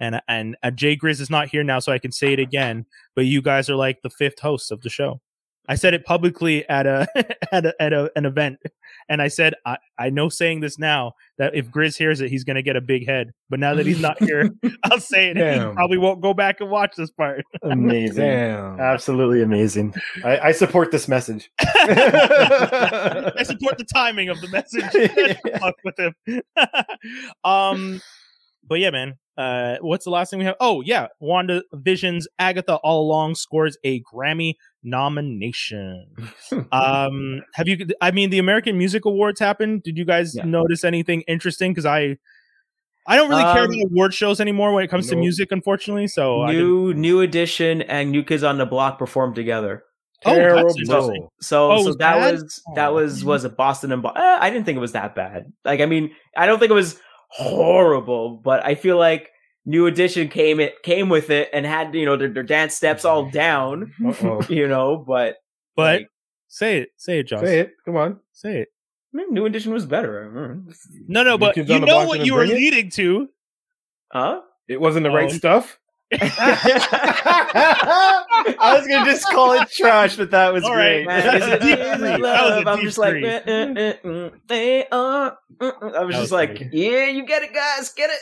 and 0.01 0.21
and 0.29 0.57
uh, 0.63 0.71
Jay 0.71 0.97
Grizz 0.97 1.21
is 1.21 1.31
not 1.31 1.49
here 1.49 1.63
now, 1.63 1.79
so 1.79 1.93
I 1.93 1.99
can 1.99 2.13
say 2.13 2.33
it 2.33 2.39
again. 2.39 2.87
But 3.15 3.27
you 3.27 3.43
guys 3.43 3.69
are 3.69 3.77
like 3.77 4.03
the 4.03 4.11
fifth 4.11 4.41
host 4.41 4.73
of 4.73 4.81
the 4.81 4.91
show. 4.91 5.21
I 5.69 5.74
said 5.74 5.93
it 5.95 6.05
publicly 6.05 6.66
at 6.69 6.86
a 6.86 7.07
at 7.53 7.66
a, 7.66 7.74
at 7.81 7.93
a, 7.93 8.11
an 8.16 8.24
event, 8.24 8.59
and 9.09 9.20
I 9.20 9.28
said 9.28 9.55
I, 9.66 9.77
I 9.99 10.11
know 10.11 10.28
saying 10.28 10.61
this 10.61 10.78
now 10.78 11.12
that 11.36 11.55
if 11.55 11.70
Grizz 11.70 11.97
hears 11.99 12.20
it, 12.20 12.31
he's 12.31 12.45
gonna 12.45 12.62
get 12.62 12.77
a 12.77 12.81
big 12.81 13.07
head. 13.07 13.32
But 13.51 13.61
now 13.61 13.74
that 13.74 13.85
he's 13.86 14.01
not 14.01 14.23
here, 14.23 14.51
I'll 14.85 15.01
say 15.01 15.28
it. 15.28 15.36
and 15.36 15.69
He 15.70 15.74
probably 15.74 15.99
won't 15.99 16.20
go 16.23 16.32
back 16.35 16.61
and 16.61 16.70
watch 16.70 16.95
this 16.97 17.11
part. 17.11 17.45
Amazing. 17.62 18.24
Damn. 18.24 18.81
Absolutely 18.81 19.43
amazing. 19.43 19.95
I, 20.24 20.39
I 20.39 20.53
support 20.53 20.90
this 20.90 21.07
message. 21.09 21.51
I 21.61 23.43
support 23.45 23.78
the 23.78 23.85
timing 23.85 24.28
of 24.31 24.40
the 24.40 24.49
message. 24.49 25.61
Fuck 25.61 25.74
with 25.85 25.99
him. 25.99 26.43
um, 27.45 28.01
but 28.66 28.81
yeah, 28.81 28.90
man. 28.90 29.15
Uh, 29.39 29.77
what's 29.82 30.05
the 30.05 30.10
last 30.10 30.31
thing 30.31 30.40
we 30.40 30.44
have? 30.44 30.56
Oh 30.59 30.81
yeah, 30.81 31.06
Wanda 31.20 31.62
Vision's 31.73 32.27
Agatha 32.40 32.74
All 32.82 33.02
Along 33.06 33.36
scores 33.36 33.78
a 33.85 34.02
Grammy 34.02 34.55
nomination. 34.82 36.06
um, 36.73 37.43
have 37.55 37.69
you? 37.69 37.86
I 38.01 38.10
mean, 38.10 38.31
the 38.31 38.39
American 38.39 38.77
Music 38.77 39.05
Awards 39.05 39.40
happened. 39.40 39.82
Did 39.82 39.97
you 39.97 40.05
guys 40.05 40.35
Yeah. 40.36 40.44
notice 40.44 40.85
anything 40.85 41.23
interesting? 41.23 41.73
Because 41.73 41.86
I, 41.86 42.16
I 43.06 43.16
don't 43.16 43.28
really 43.31 43.44
care 43.44 43.62
Um, 43.65 43.70
about 43.73 43.90
award 43.93 44.15
shows 44.15 44.40
anymore 44.40 44.73
when 44.74 44.85
it 44.85 44.89
comes 44.89 45.09
to 45.09 45.16
music, 45.16 45.52
unfortunately. 45.52 46.09
So 46.09 46.44
new 46.47 46.93
New 46.94 47.20
Edition 47.20 47.82
and 47.82 48.10
New 48.10 48.23
Kids 48.24 48.43
on 48.43 48.59
the 48.59 48.66
Block 48.66 48.98
performed 48.98 49.35
together. 49.35 49.85
Oh, 50.24 50.31
that's 50.35 50.39
Terrible. 50.40 50.74
interesting. 50.81 51.28
So, 51.40 51.70
Oh, 51.70 51.82
so 51.85 51.90
that 51.94 52.16
bad? 52.19 52.32
was 52.32 52.62
that 52.74 52.93
was 52.93 53.24
was 53.24 53.44
a 53.44 53.48
Boston 53.48 53.93
and 53.93 54.02
Bo- 54.02 54.09
uh, 54.09 54.39
I 54.40 54.51
didn't 54.51 54.66
think 54.66 54.77
it 54.77 54.81
was 54.81 54.93
that 54.93 55.15
bad. 55.15 55.52
Like, 55.65 55.81
I 55.81 55.86
mean, 55.86 56.10
I 56.36 56.47
don't 56.47 56.59
think 56.59 56.73
it 56.73 56.74
was 56.74 56.98
horrible, 57.29 58.37
but 58.43 58.65
I 58.65 58.75
feel 58.75 58.97
like 58.99 59.31
New 59.67 59.87
Edition 59.87 60.29
came 60.29 60.61
it 60.61 60.83
came 60.83 61.09
with 61.09 61.31
it 61.31 61.49
and 61.53 61.67
had 61.67 61.95
you 61.95 62.07
know 62.07 62.17
their, 62.17 62.29
their 62.29 62.43
dance 62.43 62.75
steps 62.75 63.05
all 63.05 63.25
mm-hmm. 63.25 63.33
down, 63.33 63.93
Uh-oh. 64.07 64.43
you 64.49 64.67
know. 64.69 64.97
But 65.07 65.37
but 65.77 66.01
like, 66.01 66.11
say 66.49 66.79
it, 66.79 66.89
say 66.97 67.21
it, 67.21 67.29
Josh. 67.29 67.41
Say 67.41 67.61
it. 67.61 67.73
Come 67.85 67.97
on. 67.97 68.21
Say 68.33 68.59
it. 68.61 68.69
I 69.15 69.17
mean, 69.17 69.33
New 69.33 69.47
Edition 69.47 69.73
was 69.73 69.87
better, 69.87 70.31
No, 71.09 71.23
no, 71.23 71.33
New 71.33 71.39
but 71.39 71.57
you 71.57 71.65
know 71.81 72.07
what 72.07 72.25
you 72.27 72.35
were 72.35 72.41
bring 72.47 72.51
it? 72.53 72.55
leading 72.57 72.91
to. 72.91 73.29
huh? 74.13 74.41
It 74.69 74.81
wasn't 74.81 75.05
the 75.05 75.11
right 75.11 75.31
Oh. 75.31 75.37
stuff. 75.37 75.79
I 76.13 77.65
was 78.79 78.87
gonna 78.87 79.05
just 79.05 79.27
call 79.31 79.53
it 79.53 79.71
trash, 79.71 80.17
but 80.17 80.31
that 80.31 80.53
was 80.53 80.65
All 80.65 80.69
great. 80.69 80.75
right. 80.75 81.07
Man, 81.07 81.35
is 81.35 81.47
Deep 81.61 81.79
three. 81.93 82.23
That 82.23 82.45
was? 82.45 82.65
I'm 82.67 82.81
deep 82.81 82.83
just 82.83 82.99
like, 82.99 83.15
eh, 83.23 83.41
eh, 83.47 83.73
eh, 83.77 83.93
mm, 84.05 84.33
they 84.49 84.87
are. 84.89 85.39
mm, 85.61 85.73
mm. 85.81 85.95
I 85.97 86.05
was 86.05 86.13
That 86.13 86.17
just 86.17 86.21
was 86.21 86.33
like, 86.33 86.59
yeah, 86.73 87.07
you 87.07 87.25
get 87.27 87.43
it, 87.43 87.53
guys, 87.55 87.91
get 87.93 88.11
it. 88.11 88.19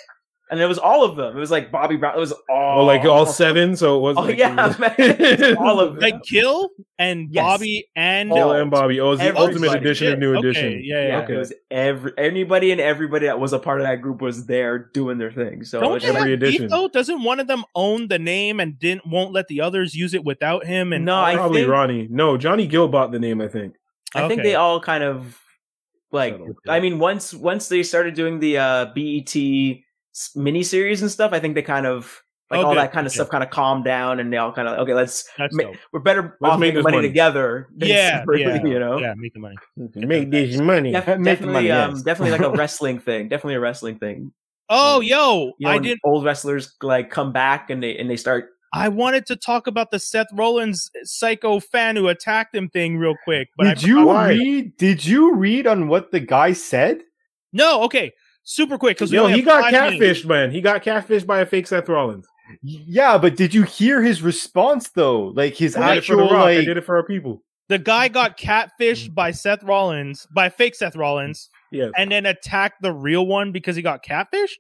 And 0.49 0.61
it 0.61 0.67
was 0.67 0.79
all 0.79 1.03
of 1.05 1.17
them. 1.17 1.37
It 1.37 1.41
was 1.41 1.51
like 1.51 1.73
Bobby 1.73 1.97
Brown. 1.97 2.17
It 2.17 2.21
was 2.21 2.33
all 2.49 2.83
Oh, 2.83 2.85
like 2.85 3.05
all 3.05 3.27
seven. 3.27 3.75
So 3.75 3.97
it 3.97 4.01
was. 4.01 4.17
Oh 4.17 4.23
like, 4.23 4.39
yeah, 4.39 4.55
man. 4.55 5.57
All 5.57 5.81
of 5.81 5.95
them. 5.95 6.01
Like 6.01 6.23
Gill 6.23 6.71
and 7.01 7.29
Yes. 7.35 7.43
Bobby 7.45 7.89
and 7.97 8.31
Gill 8.31 8.53
and 8.53 8.71
Bobby. 8.71 9.01
Oh, 9.01 9.07
it 9.09 9.11
was 9.11 9.19
the 9.19 9.37
ultimate 9.37 9.75
edition 9.75 10.13
of 10.13 10.19
New 10.21 10.37
Okay, 10.37 10.49
Edition. 10.49 10.81
yeah, 10.85 11.03
yeah. 11.03 11.09
yeah, 11.09 11.19
okay. 11.25 11.35
it 11.35 11.39
was 11.39 11.53
every 11.71 12.13
anybody 12.17 12.71
and 12.71 12.81
everybody 12.81 13.27
that 13.27 13.41
was 13.41 13.53
a 13.53 13.59
part 13.59 13.81
of 13.81 13.89
that 13.89 14.03
group 14.03 14.23
was 14.23 14.47
there 14.47 14.79
doing 14.79 15.19
their 15.19 15.33
thing. 15.33 15.65
So 15.65 15.81
Don't 15.81 15.97
it's 15.97 16.05
they 16.05 16.13
like- 16.13 16.21
every 16.21 16.31
have 16.33 16.41
beef, 16.41 16.49
edition. 16.51 16.69
though? 16.69 16.87
Doesn't 16.89 17.25
one 17.25 17.41
of 17.41 17.49
them 17.49 17.65
own 17.75 18.07
the 18.07 18.19
name 18.21 18.61
and 18.61 18.79
didn't 18.79 19.05
won't 19.05 19.33
let 19.33 19.49
the 19.49 19.61
others 19.63 19.97
use 19.97 20.15
it 20.15 20.25
without 20.25 20.65
him? 20.65 20.93
And 20.93 21.05
No, 21.05 21.17
I 21.21 21.35
Probably 21.35 21.63
think- 21.63 21.73
Ronnie. 21.73 22.07
No, 22.09 22.37
Johnny 22.37 22.69
Gill 22.69 22.87
bought 22.87 23.11
the 23.11 23.19
name. 23.19 23.41
I 23.41 23.49
think. 23.49 23.75
I 24.15 24.29
think 24.29 24.43
they 24.45 24.55
all 24.55 24.79
kind 24.81 25.03
of 25.03 25.41
like. 26.13 26.35
Settled, 26.35 26.57
I 26.69 26.79
mean, 26.79 27.01
once 27.01 27.35
once 27.35 27.69
they 27.69 27.83
started 27.83 28.15
doing 28.15 28.39
the 28.39 28.59
uh, 28.59 28.85
BET 28.95 29.35
s- 29.37 29.79
miniseries 30.37 31.03
and 31.03 31.11
stuff, 31.11 31.33
I 31.33 31.41
think 31.41 31.55
they 31.55 31.63
kind 31.63 31.87
of 31.87 32.23
like 32.51 32.61
Oh, 32.61 32.67
all 32.67 32.75
good. 32.75 32.81
that 32.81 32.93
kind 32.93 33.07
of 33.07 33.11
Okay. 33.11 33.17
stuff 33.17 33.29
kind 33.29 33.43
of 33.43 33.51
calmed 33.51 33.85
down, 33.85 34.21
and 34.21 34.33
they 34.33 34.37
all 34.37 34.53
kind 34.53 34.69
of 34.69 34.79
okay, 34.81 34.95
let's 34.95 35.29
That's 35.37 35.55
ma- 35.55 35.73
we're 35.93 36.01
better 36.01 36.37
Let's 36.41 36.55
off 36.55 36.61
make 36.61 36.75
making 36.75 36.83
money, 36.85 36.97
money. 36.99 37.09
together. 37.09 37.69
than 37.77 37.89
Yeah, 37.89 38.19
separately, 38.21 38.45
yeah, 38.45 38.65
you 38.67 38.79
know. 38.79 38.99
yeah, 38.99 39.15
make 39.17 39.35
the 39.35 39.41
money. 39.41 39.57
Make 39.97 40.31
this 40.31 40.57
money. 40.61 40.93
Def- 40.93 41.07
Make 41.07 41.17
the 41.17 41.23
definitely, 41.25 41.53
money, 41.55 41.71
um, 41.73 41.91
yes. 41.95 42.03
definitely 42.03 42.39
like 42.39 42.53
a 42.53 42.57
wrestling 42.57 42.99
thing. 43.01 43.29
Definitely 43.29 43.55
a 43.55 43.61
wrestling 43.61 43.99
thing. 43.99 44.33
Oh, 44.69 45.01
yo, 45.01 45.53
You 45.59 45.67
know, 45.67 45.71
I 45.71 45.79
didn't. 45.79 46.01
Old 46.05 46.25
wrestlers 46.25 46.75
like 46.83 47.11
come 47.11 47.33
back 47.33 47.71
and 47.71 47.83
they 47.83 47.97
and 47.99 48.09
they 48.11 48.17
start. 48.17 48.51
I 48.73 48.89
wanted 48.89 49.25
to 49.27 49.37
talk 49.37 49.67
about 49.69 49.91
the 49.91 49.99
Seth 49.99 50.27
Rollins 50.33 50.91
psycho 51.05 51.61
fan 51.61 51.97
who 51.97 52.09
attacked 52.09 52.55
him 52.55 52.69
thing 52.69 52.97
real 52.99 53.15
quick, 53.25 53.49
but 53.57 53.65
did 53.65 53.85
I 53.85 53.87
you 53.89 54.07
Why? 54.07 54.29
read? 54.31 54.77
Did 54.77 55.05
you 55.05 55.35
read 55.35 55.67
on 55.67 55.89
what 55.89 56.11
the 56.11 56.21
guy 56.21 56.53
said? 56.53 57.03
No, 57.53 57.83
okay, 57.85 58.13
super 58.47 58.79
quick 58.79 58.97
because 58.97 59.13
Yo, 59.13 59.27
he 59.27 59.43
got 59.43 59.73
catfished, 59.73 60.25
man. 60.25 60.51
He 60.51 60.61
got 60.63 60.83
catfished 60.83 61.27
by 61.27 61.41
a 61.41 61.47
fake 61.47 61.67
Seth 61.67 61.89
Rollins. 61.89 62.27
Yeah, 62.63 63.19
but 63.19 63.37
did 63.37 63.53
you 63.53 63.65
hear 63.65 64.01
his 64.03 64.23
response 64.23 64.89
though? 64.91 65.27
Like 65.35 65.55
his 65.57 65.77
I 65.77 65.81
did 65.81 65.95
it 65.95 65.99
actual 65.99 66.29
Rock. 66.31 66.47
I 66.47 66.65
did 66.65 66.77
it 66.77 66.85
for 66.85 66.97
our 66.97 67.03
people. 67.05 67.43
The 67.69 67.79
guy 67.79 68.07
got 68.07 68.39
catfished 68.39 69.13
by 69.15 69.33
Seth 69.33 69.65
Rollins 69.65 70.27
by 70.33 70.49
fake 70.49 70.77
Seth 70.77 70.95
Rollins, 70.95 71.51
Yes. 71.73 71.91
and 71.97 72.11
then 72.13 72.25
attacked 72.25 72.81
the 72.81 72.93
real 72.93 73.27
one 73.27 73.51
because 73.51 73.75
he 73.75 73.83
got 73.83 74.05
catfished. 74.05 74.53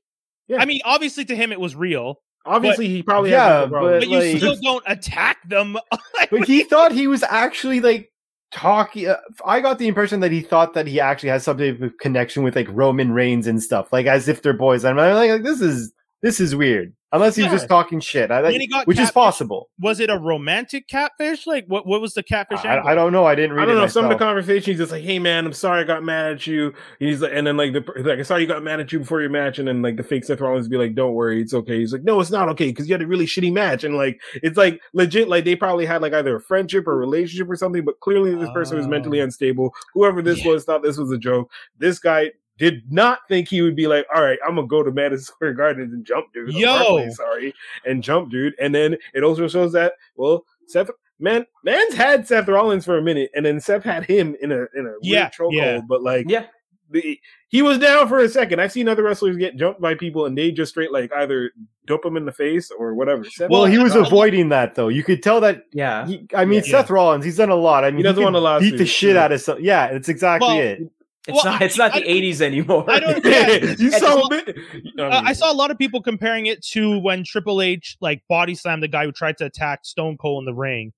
Yeah. 0.49 0.59
I 0.59 0.65
mean, 0.65 0.81
obviously 0.85 1.25
to 1.27 1.37
him 1.37 1.53
it 1.53 1.61
was 1.61 1.75
real, 1.77 2.17
Obviously, 2.45 2.87
he 2.89 3.03
probably 3.03 3.31
Yeah, 3.31 3.61
has 3.63 3.71
no 3.71 3.81
but- 3.81 4.01
but 4.01 4.09
you 4.09 4.19
like- 4.19 4.37
still 4.39 4.57
don't 4.63 4.85
attack 4.87 5.39
them. 5.49 5.77
but 6.31 6.45
he 6.47 6.63
thought 6.65 6.93
he 6.93 7.07
was 7.09 7.23
actually 7.25 7.81
like 7.81 8.11
talking. 8.57 9.09
Uh, 9.09 9.19
I 9.45 9.61
got 9.61 9.79
the 9.79 9.87
impression 9.87 10.21
that 10.21 10.33
he 10.33 10.41
thought 10.41 10.73
that 10.75 10.87
he 10.87 10.99
actually 10.99 11.29
has 11.29 11.45
some 11.45 11.59
type 11.59 11.81
of 11.81 11.97
connection 11.99 12.43
with 12.43 12.57
like 12.57 12.69
Roman 12.71 13.13
Reigns 13.13 13.47
and 13.47 13.63
stuff, 13.63 13.93
like 13.93 14.07
as 14.07 14.29
if 14.29 14.43
they're 14.43 14.53
boys. 14.53 14.85
I'm 14.85 14.97
like, 14.97 15.43
this 15.43 15.61
is 15.61 15.93
this 16.23 16.41
is 16.41 16.55
weird. 16.57 16.93
Unless 17.13 17.37
he 17.37 17.43
was 17.43 17.53
Yeah. 17.53 17.57
just 17.59 17.69
talking 17.69 18.01
shit, 18.01 18.31
I, 18.33 18.41
like, 18.41 18.57
he 18.61 18.67
got 18.67 18.87
which 18.89 18.99
is 18.99 19.13
possible. 19.13 19.71
was 19.79 20.01
it 20.01 20.11
a 20.11 20.19
romantic 20.19 20.89
catfish? 20.89 21.47
Like 21.47 21.65
what? 21.69 21.87
What 21.87 22.01
was 22.01 22.15
the 22.15 22.23
catfish? 22.23 22.65
I. 22.65 22.81
I 22.81 22.95
don't 22.97 23.13
know. 23.13 23.25
I 23.25 23.37
didn't 23.37 23.53
read. 23.55 23.63
I 23.63 23.67
don't 23.67 23.77
it 23.77 23.81
know. 23.81 23.87
Some 23.87 24.05
of 24.05 24.09
the 24.11 24.17
myself. 24.17 24.29
conversations, 24.29 24.67
he's 24.67 24.79
just 24.79 24.91
like, 24.93 25.05
"Hey, 25.05 25.19
man, 25.21 25.47
I'm 25.47 25.53
sorry 25.53 25.81
I 25.81 25.85
got 25.85 26.03
mad 26.03 26.33
at 26.33 26.47
you." 26.49 26.75
He's 26.99 27.23
like, 27.23 27.31
and 27.33 27.47
then 27.47 27.57
like 27.57 27.73
the 27.73 27.85
like, 28.03 28.19
I 28.19 28.23
saw 28.23 28.37
you 28.37 28.49
got 28.49 28.63
mad 28.65 28.81
at 28.81 28.93
you 28.93 28.99
before 28.99 29.21
your 29.21 29.31
match, 29.31 29.59
and 29.61 29.69
then 29.69 29.83
like 29.83 29.97
the 29.97 30.03
fake 30.03 30.25
Seth 30.25 30.41
Rollins 30.41 30.69
be 30.69 30.77
like, 30.77 30.95
"Don't 30.97 31.15
worry, 31.15 31.41
it's 31.41 31.55
okay." 31.55 31.79
He's 31.79 31.93
like, 31.93 32.03
"No, 32.03 32.21
it's 32.21 32.33
not 32.33 32.49
okay 32.51 32.67
because 32.67 32.89
you 32.89 32.95
had 32.95 33.03
a 33.03 33.07
really 33.07 33.25
shitty 33.27 33.53
match," 33.53 33.85
and 33.85 33.97
like 33.97 34.21
it's 34.43 34.59
like 34.59 34.81
legit, 34.93 35.29
like 35.29 35.45
they 35.45 35.55
probably 35.57 35.87
had 35.87 36.03
like 36.03 36.13
either 36.13 36.37
a 36.37 36.41
friendship 36.41 36.89
or 36.89 36.99
relationship 36.99 37.49
or 37.49 37.57
something, 37.57 37.85
but 37.85 38.01
clearly 38.01 38.35
this 38.35 38.51
person 38.53 38.77
was 38.77 38.87
Oh. 38.87 38.91
mentally 38.91 39.21
unstable. 39.21 39.73
Whoever 39.95 40.23
this 40.23 40.45
Yeah. 40.45 40.51
was 40.53 40.65
thought 40.65 40.83
this 40.83 40.99
was 40.99 41.13
a 41.13 41.19
joke. 41.19 41.51
This 41.79 41.99
guy. 42.01 42.33
Did 42.59 42.91
not 42.91 43.19
think 43.29 43.49
he 43.49 43.61
would 43.63 43.77
be 43.77 43.87
like, 43.87 44.07
all 44.15 44.23
right, 44.23 44.39
I'm 44.47 44.55
gonna 44.55 44.67
go 44.67 44.83
to 44.83 44.91
Madison 44.91 45.25
Square 45.25 45.55
Garden 45.55 45.83
and 45.93 46.05
jump, 46.07 46.33
dude. 46.33 46.55
Yo. 46.55 46.67
Barclays, 46.79 47.17
sorry, 47.17 47.55
and 47.85 48.03
jump, 48.03 48.31
dude. 48.31 48.55
And 48.61 48.75
then 48.75 48.97
it 49.15 49.23
also 49.23 49.47
shows 49.49 49.73
that, 49.73 49.93
well, 50.17 50.45
Seth 50.67 50.91
man, 51.21 51.45
man's 51.65 51.95
had 51.95 52.27
Seth 52.27 52.49
Rollins 52.49 52.85
for 52.85 52.97
a 52.99 53.03
minute, 53.03 53.31
and 53.35 53.45
then 53.45 53.61
Seth 53.61 53.83
had 53.85 54.05
him 54.05 54.37
in 54.41 54.53
a 54.53 54.67
in 54.75 54.87
a 54.87 54.93
Yeah, 55.03 55.25
weird 55.25 55.33
chokehold. 55.33 55.53
yeah. 55.53 55.81
But 55.87 56.03
like, 56.03 56.27
Yeah, 56.31 56.47
the, 56.91 57.21
he 57.49 57.61
was 57.63 57.79
down 57.79 58.09
for 58.09 58.21
a 58.21 58.29
second. 58.29 58.61
I've 58.61 58.73
seen 58.73 58.89
other 58.89 59.03
wrestlers 59.03 59.37
get 59.37 59.57
jumped 59.57 59.81
by 59.81 59.95
people, 59.95 60.25
and 60.27 60.37
they 60.37 60.51
just 60.51 60.71
straight 60.73 60.93
like 60.93 61.13
either 61.15 61.51
dope 61.87 62.05
him 62.07 62.17
in 62.17 62.25
the 62.25 62.33
face 62.33 62.71
or 62.77 62.95
whatever. 62.95 63.25
Seth 63.25 63.51
Well, 63.51 63.67
he 63.67 63.77
was 63.79 63.93
Rollins- 63.93 64.09
avoiding 64.09 64.49
that 64.49 64.75
though. 64.75 64.89
You 64.89 65.05
could 65.05 65.23
tell 65.23 65.41
that. 65.43 65.65
yeah. 65.73 66.07
He, 66.07 66.27
I 66.35 66.45
mean, 66.47 66.63
Yeah. 66.65 66.71
Seth 66.81 66.91
Rollins, 66.91 67.25
he's 67.25 67.37
done 67.37 67.51
a 67.51 67.55
lot. 67.55 67.85
I 67.85 67.91
mean, 67.91 68.03
doesn't 68.03 68.17
could 68.17 68.25
want 68.25 68.37
a 68.37 68.41
lawsuit, 68.41 68.73
beat 68.73 68.79
the 68.79 68.87
shit 68.87 69.15
yeah. 69.17 69.25
out 69.25 69.33
of 69.33 69.41
some. 69.43 69.59
Yeah, 69.61 69.87
it's 69.87 70.09
exactly 70.09 70.49
Well, 70.49 70.59
it. 70.59 70.81
It's 71.27 71.35
Well, 71.35 71.45
not. 71.53 71.63
It's 71.63 71.77
not 71.77 71.95
I- 71.95 72.01
the 72.01 72.07
'80s 72.07 72.41
anymore. 72.41 72.85
I 72.89 73.01
don't- 73.01 73.25
you 73.81 73.91
And 73.93 73.93
saw 73.95 74.27
it's- 74.33 74.55
it. 74.57 75.01
Uh, 75.01 75.23
I 75.25 75.33
saw 75.33 75.51
a 75.53 75.55
lot 75.55 75.71
of 75.71 75.79
people 75.79 76.01
comparing 76.03 76.47
it 76.47 76.63
to 76.73 76.99
when 77.01 77.25
Triple 77.25 77.61
H 77.63 77.97
like 78.01 78.23
body 78.29 78.55
slammed 78.55 78.83
the 78.83 78.89
guy 78.89 79.05
who 79.05 79.13
tried 79.13 79.37
to 79.39 79.45
attack 79.47 79.85
Stone 79.85 80.19
Cold 80.19 80.43
in 80.43 80.47
the 80.47 80.55
ring. 80.55 80.93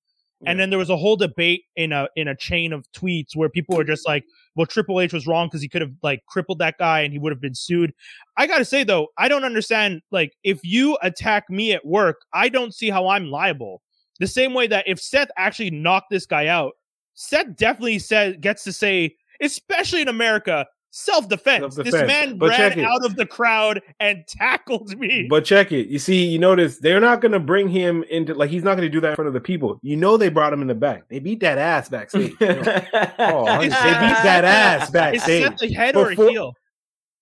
And 0.47 0.61
then 0.61 0.71
there 0.71 0.79
was 0.79 0.89
a 0.89 0.97
whole 0.97 1.17
debate 1.17 1.65
in 1.75 1.91
a 1.91 2.09
in 2.15 2.29
a 2.29 2.37
chain 2.37 2.73
of 2.73 2.87
tweets 2.93 3.35
where 3.35 3.49
people 3.49 3.77
were 3.77 3.83
just 3.83 4.07
like, 4.07 4.23
"Well, 4.55 4.67
Triple 4.67 5.01
H 5.01 5.13
was 5.13 5.27
wrong 5.27 5.49
because 5.49 5.63
he 5.63 5.69
could 5.69 5.83
have 5.83 5.91
like 6.01 6.21
crippled 6.29 6.61
that 6.61 6.79
guy 6.79 7.01
and 7.01 7.13
he 7.13 7.19
would 7.19 7.33
have 7.33 7.41
been 7.41 7.57
sued." 7.57 7.93
I 8.37 8.47
gotta 8.47 8.65
say 8.65 8.85
though, 8.85 9.09
I 9.19 9.27
don't 9.27 9.43
understand. 9.43 10.01
Like, 10.13 10.35
if 10.45 10.61
you 10.63 10.97
attack 11.03 11.51
me 11.51 11.73
at 11.73 11.85
work, 11.85 12.21
I 12.33 12.51
don't 12.51 12.73
see 12.73 12.89
how 12.89 13.09
I'm 13.09 13.33
liable. 13.33 13.83
The 14.21 14.29
same 14.29 14.55
way 14.55 14.69
that 14.69 14.85
if 14.87 15.01
Seth 15.01 15.29
actually 15.37 15.73
knocked 15.73 16.11
this 16.11 16.25
guy 16.25 16.47
out, 16.47 16.75
Seth 17.15 17.57
definitely 17.57 17.99
said 17.99 18.41
gets 18.41 18.63
to 18.63 18.73
say, 18.73 19.17
especially 19.41 20.03
in 20.03 20.09
America, 20.09 20.67
self 20.91 21.29
defense. 21.29 21.77
This 21.77 21.93
man 21.93 22.39
But 22.39 22.51
ran 22.51 22.81
out 22.81 23.05
of 23.05 23.17
the 23.17 23.27
crowd 23.27 23.81
and 24.01 24.27
tackled 24.27 24.99
me. 24.99 25.27
But 25.29 25.45
check 25.45 25.71
it. 25.73 25.89
You 25.89 25.99
see, 25.99 26.27
you 26.27 26.39
notice 26.39 26.79
they're 26.79 27.01
not 27.01 27.21
going 27.21 27.33
to 27.33 27.41
bring 27.41 27.69
him 27.69 28.05
into 28.11 28.35
like 28.35 28.51
he's 28.51 28.65
not 28.65 28.77
going 28.77 28.87
to 28.87 28.93
do 28.93 29.01
that 29.01 29.11
in 29.11 29.15
front 29.17 29.29
of 29.29 29.35
the 29.35 29.41
people. 29.41 29.79
You 29.83 29.97
know, 29.97 30.17
they 30.17 30.29
brought 30.29 30.53
him 30.53 30.63
in 30.63 30.69
the 30.69 30.75
back. 30.75 31.09
They 31.09 31.19
beat 31.19 31.41
that 31.41 31.59
ass 31.59 31.89
backstage. 31.89 32.35
You 32.41 32.47
know? 32.47 32.83
Oh, 33.21 33.45
they 33.61 33.65
beat 33.69 33.71
that 33.71 34.45
ass 34.45 34.91
backstage. 34.93 35.43
Is 35.43 35.49
backstage. 35.51 35.61
Seth 35.61 35.71
a 35.71 35.75
head 35.75 35.97
or 35.97 36.11
a 36.11 36.15
heel? 36.15 36.53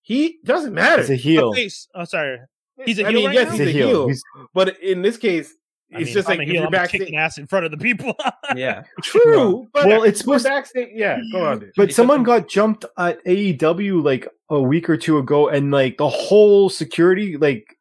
He 0.01 0.37
doesn't 0.45 0.73
matter. 0.73 1.01
He's 1.01 1.09
a 1.09 1.15
heel. 1.15 1.53
Oh, 1.95 2.03
sorry. 2.05 2.39
He's 2.85 2.99
a 2.99 3.05
I 3.05 3.09
heel 3.09 3.19
mean, 3.19 3.25
right 3.27 3.33
yes, 3.33 3.45
now? 3.47 3.51
he's, 3.51 3.59
He's 3.59 3.67
a 3.67 3.69
a 3.69 3.73
heel. 3.73 3.87
heel. 3.87 4.07
He's- 4.07 4.21
But 4.53 4.79
in 4.81 5.01
this 5.01 5.17
case, 5.17 5.53
I 5.93 5.99
it's 5.99 6.05
mean, 6.07 6.13
just 6.15 6.27
like 6.27 6.37
I'm 6.39 6.41
if 6.43 6.47
heel. 6.47 6.55
you're 6.57 6.65
I'm 6.65 6.71
backstage. 6.71 7.01
kicking 7.01 7.15
ass 7.17 7.37
in 7.37 7.47
front 7.47 7.65
of 7.65 7.71
the 7.71 7.77
people. 7.77 8.13
yeah. 8.55 8.83
True, 9.03 9.67
but 9.73 9.85
Well, 9.87 10.03
it's 10.03 10.19
supposed- 10.19 10.45
backstage. 10.45 10.89
Yeah, 10.93 11.19
go 11.31 11.45
on. 11.45 11.59
dude. 11.59 11.71
But 11.77 11.93
someone 11.93 12.23
got 12.23 12.49
jumped 12.49 12.83
at 12.97 13.23
AEW 13.25 14.03
like 14.03 14.27
a 14.49 14.61
week 14.61 14.89
or 14.89 14.97
two 14.97 15.17
ago, 15.17 15.47
and 15.47 15.71
like 15.71 15.97
the 15.97 16.09
whole 16.09 16.69
security, 16.69 17.37
like 17.37 17.77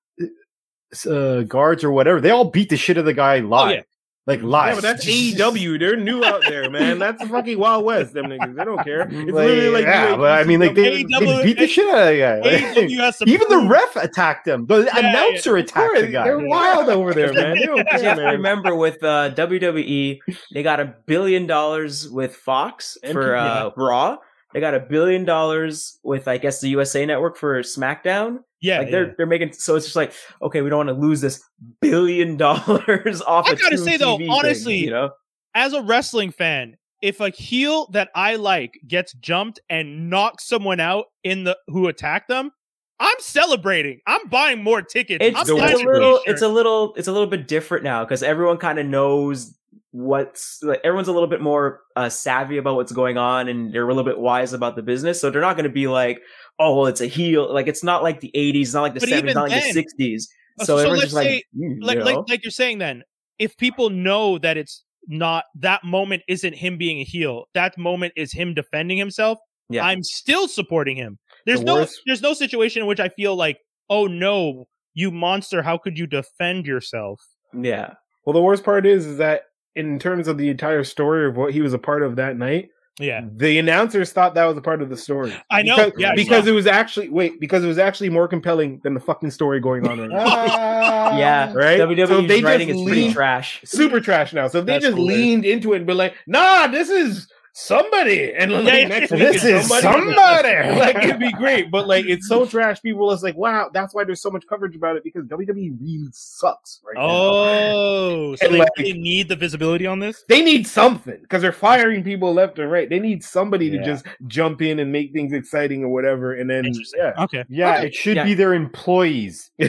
uh, 1.08 1.42
guards 1.42 1.82
or 1.84 1.90
whatever, 1.90 2.20
they 2.20 2.30
all 2.30 2.50
beat 2.50 2.68
the 2.70 2.76
shit 2.76 2.96
of 2.96 3.04
the 3.04 3.12
guy 3.14 3.40
live, 3.40 3.70
yeah. 3.76 3.82
Like 4.26 4.42
live. 4.42 4.68
Yeah, 4.68 4.74
but 4.76 4.82
that's 4.82 5.04
AEW. 5.06 5.78
They're 5.78 5.96
new 5.96 6.24
out 6.24 6.42
there, 6.48 6.68
man. 6.70 6.98
That's 6.98 7.22
the 7.22 7.28
fucking 7.28 7.58
Wild 7.58 7.84
West. 7.84 8.12
Them 8.12 8.26
niggas. 8.26 8.56
They 8.56 8.64
don't 8.64 8.82
care. 8.84 9.02
It's 9.02 9.12
Like, 9.12 9.26
literally 9.26 9.70
like 9.70 9.84
yeah, 9.84 10.08
UAW, 10.12 10.18
but 10.18 10.32
I 10.40 10.44
mean, 10.44 10.60
like 10.60 10.74
they, 10.74 11.04
AEW 11.04 11.20
they 11.20 11.42
beat 11.44 11.58
the 11.58 11.66
shit 11.68 11.88
out 11.88 12.08
of 12.08 12.08
the 12.08 12.18
guy. 12.20 12.58
AEW 12.82 12.96
has 12.98 13.18
to 13.18 13.24
even 13.28 13.48
the 13.48 13.68
ref 13.68 13.96
attacked 13.96 14.46
him. 14.48 14.66
The 14.66 14.84
yeah. 14.84 14.98
announcer 14.98 15.56
attacked 15.56 15.94
the 15.96 16.08
guy. 16.08 16.24
They're 16.24 16.38
wild 16.40 16.88
over 16.88 17.14
there, 17.14 17.32
man. 17.32 17.56
They 17.56 17.66
don't 17.66 17.88
care, 17.90 18.16
man. 18.16 18.32
remember 18.34 18.74
with 18.74 19.02
uh, 19.04 19.30
WWE, 19.34 20.18
they 20.52 20.62
got 20.62 20.80
a 20.80 20.94
billion 21.06 21.46
dollars 21.46 22.08
with 22.10 22.34
Fox 22.34 22.98
for 23.12 23.30
PBS. 23.32 23.60
uh, 23.66 23.70
Raw. 23.76 24.16
They 24.56 24.60
got 24.60 24.72
a 24.72 24.80
billion 24.80 25.26
dollars 25.26 25.98
with, 26.02 26.26
I 26.26 26.38
guess, 26.38 26.62
the 26.62 26.70
USA 26.70 27.04
Network 27.04 27.36
for 27.36 27.60
SmackDown. 27.60 28.38
Yeah, 28.62 28.78
like 28.78 28.90
they're 28.90 29.08
yeah. 29.08 29.12
they're 29.18 29.26
making 29.26 29.52
so 29.52 29.76
it's 29.76 29.84
just 29.84 29.96
like 29.96 30.14
okay, 30.40 30.62
we 30.62 30.70
don't 30.70 30.86
want 30.86 30.98
to 30.98 31.06
lose 31.06 31.20
this 31.20 31.44
billion 31.82 32.38
dollars 32.38 33.20
off. 33.26 33.46
I 33.46 33.52
of 33.52 33.60
gotta 33.60 33.76
say, 33.76 33.98
though, 33.98 34.16
TV 34.16 34.30
honestly, 34.30 34.78
you 34.78 34.88
know, 34.88 35.10
as 35.54 35.74
a 35.74 35.82
wrestling 35.82 36.30
fan, 36.30 36.78
if 37.02 37.20
a 37.20 37.28
heel 37.28 37.90
that 37.92 38.08
I 38.14 38.36
like 38.36 38.80
gets 38.88 39.12
jumped 39.12 39.60
and 39.68 40.08
knocks 40.08 40.46
someone 40.48 40.80
out 40.80 41.04
in 41.22 41.44
the 41.44 41.58
who 41.66 41.88
attacked 41.88 42.28
them, 42.28 42.50
I'm 42.98 43.16
celebrating. 43.18 44.00
I'm 44.06 44.26
buying 44.28 44.64
more 44.64 44.80
tickets. 44.80 45.22
it's, 45.22 45.38
it's 45.38 45.50
a 45.50 45.54
little 45.54 46.20
it's 46.24 46.40
a 46.40 46.48
little 46.48 46.94
it's 46.94 47.08
a 47.08 47.12
little 47.12 47.28
bit 47.28 47.46
different 47.46 47.84
now 47.84 48.04
because 48.04 48.22
everyone 48.22 48.56
kind 48.56 48.78
of 48.78 48.86
knows 48.86 49.55
what's 49.96 50.62
like 50.62 50.78
everyone's 50.84 51.08
a 51.08 51.12
little 51.12 51.28
bit 51.28 51.40
more 51.40 51.80
uh, 51.96 52.08
savvy 52.10 52.58
about 52.58 52.76
what's 52.76 52.92
going 52.92 53.16
on 53.16 53.48
and 53.48 53.72
they're 53.72 53.84
a 53.84 53.94
little 53.94 54.04
bit 54.04 54.18
wise 54.18 54.52
about 54.52 54.76
the 54.76 54.82
business. 54.82 55.18
So 55.20 55.30
they're 55.30 55.40
not 55.40 55.56
going 55.56 55.64
to 55.64 55.72
be 55.72 55.86
like 55.88 56.20
oh 56.58 56.76
well 56.76 56.86
it's 56.86 57.00
a 57.00 57.06
heel. 57.06 57.52
Like 57.52 57.66
it's 57.66 57.82
not 57.82 58.02
like 58.02 58.20
the 58.20 58.30
80s 58.34 58.74
not 58.74 58.82
like 58.82 58.94
the 58.94 59.00
But 59.00 59.08
70s 59.08 59.18
even 59.18 59.34
not 59.34 59.48
like 59.48 59.62
then- 59.62 59.74
the 59.74 59.82
60s 60.04 60.24
Uh, 60.60 60.64
so, 60.64 60.76
so 60.76 60.76
everyone's 60.78 60.98
let's 61.00 61.04
just 61.04 61.14
like 61.14 61.26
say- 61.28 61.42
mm, 61.56 61.78
like 61.80 61.96
you 61.98 62.04
like 62.04 62.14
know? 62.14 62.24
like 62.28 62.44
you're 62.44 62.50
saying 62.50 62.78
then 62.78 63.02
if 63.38 63.56
people 63.56 63.88
know 63.90 64.38
that 64.38 64.56
it's 64.58 64.84
not 65.08 65.44
that 65.54 65.82
moment 65.84 66.22
isn't 66.28 66.54
him 66.54 66.76
being 66.76 66.98
a 67.00 67.04
heel 67.04 67.44
that 67.54 67.78
moment 67.78 68.12
is 68.16 68.32
him 68.32 68.52
defending 68.54 68.98
himself 68.98 69.38
Yeah. 69.70 69.84
i'm 69.86 70.02
still 70.02 70.46
supporting 70.48 70.96
him. 70.96 71.18
There's 71.46 71.60
The 71.60 71.66
no 71.66 71.74
worst- 71.76 72.00
there's 72.06 72.22
no 72.22 72.34
situation 72.34 72.82
in 72.82 72.88
which 72.88 73.00
i 73.00 73.08
feel 73.08 73.34
like 73.36 73.58
oh 73.88 74.06
no 74.06 74.66
you 74.94 75.10
monster 75.10 75.62
how 75.62 75.78
could 75.78 75.96
you 75.98 76.06
defend 76.06 76.66
yourself? 76.66 77.20
Yeah. 77.54 77.94
Well, 78.24 78.32
the 78.34 78.42
worst 78.42 78.64
part 78.64 78.84
is, 78.86 79.06
is 79.06 79.18
that 79.18 79.42
in 79.76 79.98
terms 79.98 80.26
of 80.26 80.38
the 80.38 80.48
entire 80.48 80.82
story 80.84 81.28
of 81.28 81.36
what 81.36 81.52
he 81.52 81.60
was 81.60 81.72
a 81.74 81.78
part 81.78 82.02
of 82.02 82.16
that 82.16 82.36
night, 82.36 82.70
Yeah, 82.98 83.20
The 83.36 83.58
announcers 83.58 84.10
thought 84.12 84.34
that 84.34 84.46
was 84.46 84.56
a 84.56 84.62
part 84.62 84.80
of 84.80 84.88
the 84.88 84.96
story. 84.96 85.34
I 85.50 85.62
know. 85.62 85.76
Because, 85.76 85.92
yeah, 86.00 86.14
because 86.14 86.46
it 86.46 86.52
was 86.52 86.66
actually 86.66 87.10
wait 87.10 87.38
because 87.40 87.62
it 87.62 87.66
was 87.66 87.76
actually 87.78 88.08
more 88.08 88.26
compelling 88.26 88.80
than 88.82 88.94
the 88.94 89.00
fucking 89.00 89.30
story 89.32 89.60
going 89.60 89.86
on 89.86 90.00
right 90.00 90.08
now. 90.08 90.24
Ah. 90.26 91.18
yeah, 91.18 91.52
Right? 91.54 91.78
WWE's 91.78 92.08
So 92.08 92.22
they 92.22 92.40
writing 92.42 92.68
just 92.68 92.80
is 92.80 92.86
pretty 92.86 93.12
trash. 93.12 93.60
Super 93.66 94.00
trash 94.00 94.32
now. 94.32 94.48
So 94.48 94.60
if 94.60 94.64
they 94.66 94.72
That's 94.72 94.86
just 94.86 94.96
hilarious. 94.96 95.18
leaned 95.26 95.44
into 95.44 95.74
it 95.74 95.76
and 95.76 95.86
be 95.86 95.92
like, 95.92 96.14
"Nah, 96.26 96.68
this 96.68 96.88
is 96.88 97.28
somebody," 97.58 98.32
and 98.34 98.52
like, 98.52 98.64
Yeah, 98.66 98.74
yeah. 98.76 98.88
next 98.88 99.10
week 99.10 99.20
This 99.20 99.36
it's 99.36 99.44
is 99.44 99.68
somebody. 99.68 100.14
somebody. 100.14 100.78
like 100.78 100.96
it'd 100.96 101.18
be 101.18 101.32
great, 101.32 101.70
but 101.70 101.86
like 101.88 102.04
it's 102.06 102.28
so 102.28 102.44
trash. 102.46 102.80
People 102.82 103.10
is 103.12 103.22
like, 103.22 103.36
wow, 103.36 103.70
that's 103.72 103.94
why 103.94 104.04
there's 104.04 104.20
so 104.20 104.30
much 104.30 104.44
coverage 104.48 104.76
about 104.76 104.96
it 104.96 105.04
because 105.04 105.24
WWE 105.24 105.76
really 105.80 106.08
sucks 106.12 106.80
right 106.86 106.94
now. 106.96 107.02
Oh, 107.10 108.36
so 108.36 108.48
they 108.48 108.58
like- 108.58 108.68
really 108.78 108.98
need 108.98 109.28
the 109.28 109.36
visibility 109.36 109.86
on 109.86 109.98
this. 109.98 110.24
They 110.28 110.42
need 110.42 110.66
something 110.66 111.18
because 111.22 111.42
they're 111.42 111.52
firing 111.52 112.04
people 112.04 112.32
left 112.34 112.58
and 112.58 112.70
right. 112.70 112.88
They 112.88 113.00
need 113.00 113.24
somebody 113.24 113.70
to 113.70 113.82
just 113.84 114.04
jump 114.26 114.60
in 114.62 114.78
and 114.78 114.92
make 114.92 115.12
things 115.12 115.32
exciting 115.32 115.82
or 115.84 115.88
whatever. 115.88 116.34
And 116.34 116.48
then 116.50 116.64
yeah, 116.96 117.12
Okay. 117.18 117.44
Yeah, 117.48 117.76
Okay. 117.78 117.86
it 117.88 117.94
should 117.94 118.16
Yeah. 118.16 118.24
be 118.24 118.34
their 118.34 118.54
employees. 118.54 119.50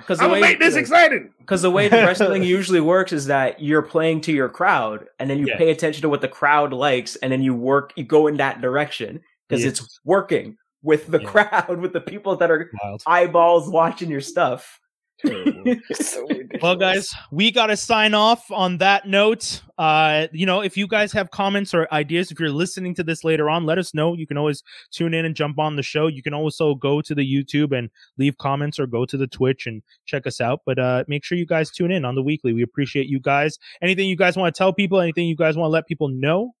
Because 0.00 0.18
the 0.18 0.24
I'm 0.24 0.30
gonna 0.30 0.32
way 0.32 0.40
make 0.40 0.58
this 0.60 0.76
exciting. 0.76 1.30
because 1.38 1.62
the 1.62 1.70
way 1.70 1.88
the 1.88 1.96
wrestling 1.98 2.42
usually 2.42 2.80
works 2.80 3.12
is 3.12 3.26
that 3.26 3.60
you're 3.62 3.82
playing 3.82 4.22
to 4.22 4.32
your 4.32 4.48
crowd, 4.48 5.06
and 5.18 5.28
then 5.28 5.38
you 5.40 5.46
Yeah. 5.48 5.56
pay 5.58 5.70
attention 5.70 6.02
to 6.02 6.08
what 6.08 6.20
the 6.20 6.28
crowd 6.28 6.72
likes, 6.72 7.16
and 7.16 7.32
then 7.32 7.42
you 7.42 7.54
work, 7.54 7.92
you 7.96 8.04
go 8.04 8.26
in 8.26 8.36
that 8.38 8.60
direction 8.60 9.20
because 9.48 9.62
Yeah. 9.62 9.68
it's 9.70 10.00
working 10.04 10.56
with 10.82 11.06
the 11.08 11.20
Yeah. 11.20 11.28
crowd, 11.68 11.80
with 11.80 11.92
the 11.92 12.00
people 12.00 12.36
that 12.36 12.50
are 12.50 12.70
Wild. 12.82 13.02
eyeballs 13.06 13.68
watching 13.68 14.08
your 14.10 14.20
stuff. 14.22 14.79
Well, 16.62 16.76
guys, 16.76 17.10
we 17.30 17.50
got 17.50 17.66
to 17.66 17.76
sign 17.76 18.12
off 18.12 18.50
on 18.50 18.78
that 18.78 19.08
note. 19.08 19.62
Uh, 19.78 20.26
you 20.32 20.44
know, 20.44 20.60
if 20.60 20.76
you 20.76 20.86
guys 20.86 21.10
have 21.12 21.30
comments 21.30 21.72
or 21.72 21.88
ideas, 21.92 22.30
if 22.30 22.38
you're 22.38 22.50
listening 22.50 22.94
to 22.96 23.02
this 23.02 23.24
later 23.24 23.48
on, 23.48 23.64
let 23.64 23.78
us 23.78 23.94
know. 23.94 24.14
You 24.14 24.26
can 24.26 24.36
always 24.36 24.62
tune 24.90 25.14
in 25.14 25.24
and 25.24 25.34
jump 25.34 25.58
on 25.58 25.76
the 25.76 25.82
show. 25.82 26.06
You 26.06 26.22
can 26.22 26.34
also 26.34 26.74
go 26.74 27.00
to 27.00 27.14
the 27.14 27.22
YouTube 27.22 27.76
and 27.76 27.88
leave 28.18 28.36
comments 28.38 28.78
or 28.78 28.86
go 28.86 29.06
to 29.06 29.16
the 29.16 29.26
Twitch 29.26 29.66
and 29.66 29.82
check 30.04 30.26
us 30.26 30.40
out. 30.40 30.60
But 30.66 30.78
uh, 30.78 31.04
make 31.08 31.24
sure 31.24 31.38
you 31.38 31.46
guys 31.46 31.70
tune 31.70 31.90
in 31.90 32.04
on 32.04 32.14
the 32.14 32.22
weekly. 32.22 32.52
We 32.52 32.62
appreciate 32.62 33.06
you 33.06 33.20
guys. 33.20 33.58
Anything 33.80 34.08
you 34.08 34.16
guys 34.16 34.36
want 34.36 34.54
to 34.54 34.58
tell 34.58 34.72
people? 34.72 35.00
Anything 35.00 35.28
you 35.28 35.36
guys 35.36 35.56
want 35.56 35.68
to 35.68 35.72
let 35.72 35.86
people 35.86 36.08
know? 36.08 36.54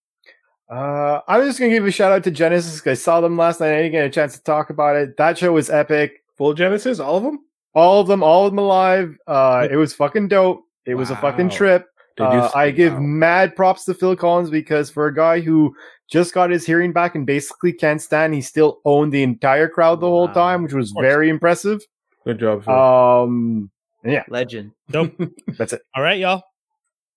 Uh, 0.70 1.20
I'm 1.26 1.44
just 1.44 1.58
gonna 1.58 1.72
give 1.72 1.84
a 1.84 1.90
shout 1.90 2.12
out 2.12 2.22
to 2.24 2.30
Genesis. 2.30 2.86
I 2.86 2.94
saw 2.94 3.20
them 3.20 3.36
last 3.36 3.58
night. 3.58 3.72
I 3.72 3.82
didn't 3.82 3.92
get 3.92 4.04
a 4.06 4.10
chance 4.10 4.36
to 4.36 4.42
talk 4.44 4.70
about 4.70 4.94
it. 4.94 5.16
That 5.16 5.36
show 5.36 5.52
was 5.52 5.68
epic. 5.68 6.22
Full 6.36 6.54
Genesis, 6.54 7.00
all 7.00 7.16
of 7.16 7.24
them. 7.24 7.40
All 7.74 8.00
of 8.00 8.08
them, 8.08 8.22
all 8.22 8.46
of 8.46 8.52
them 8.52 8.58
alive. 8.58 9.16
Uh, 9.26 9.68
it 9.70 9.76
was 9.76 9.94
fucking 9.94 10.28
dope. 10.28 10.62
It 10.86 10.94
was 10.94 11.10
a 11.10 11.16
fucking 11.16 11.50
trip. 11.50 11.86
They 12.18 12.24
do 12.24 12.30
Uh, 12.30 12.44
s- 12.46 12.54
I 12.54 12.70
give 12.72 12.94
wow. 12.94 13.00
mad 13.00 13.54
props 13.56 13.84
to 13.84 13.94
Phil 13.94 14.16
Collins 14.16 14.50
because 14.50 14.90
for 14.90 15.06
a 15.06 15.14
guy 15.14 15.40
who 15.40 15.74
just 16.10 16.34
got 16.34 16.50
his 16.50 16.66
hearing 16.66 16.92
back 16.92 17.14
and 17.14 17.24
basically 17.24 17.72
can't 17.72 18.02
stand, 18.02 18.34
he 18.34 18.40
still 18.40 18.80
owned 18.84 19.12
the 19.12 19.22
entire 19.22 19.68
crowd 19.68 20.00
the 20.00 20.08
whole 20.08 20.28
time, 20.28 20.62
which 20.64 20.72
was 20.72 20.92
very 21.00 21.28
impressive. 21.28 21.80
good 22.24 22.40
job. 22.40 22.64
Phil. 22.64 22.74
Um, 22.74 23.70
yeah, 24.04 24.24
Legend. 24.28 24.72
Nope. 24.92 25.12
that's 25.58 25.72
it. 25.74 25.82
All 25.94 26.02
right, 26.02 26.18
y'all. 26.18 26.42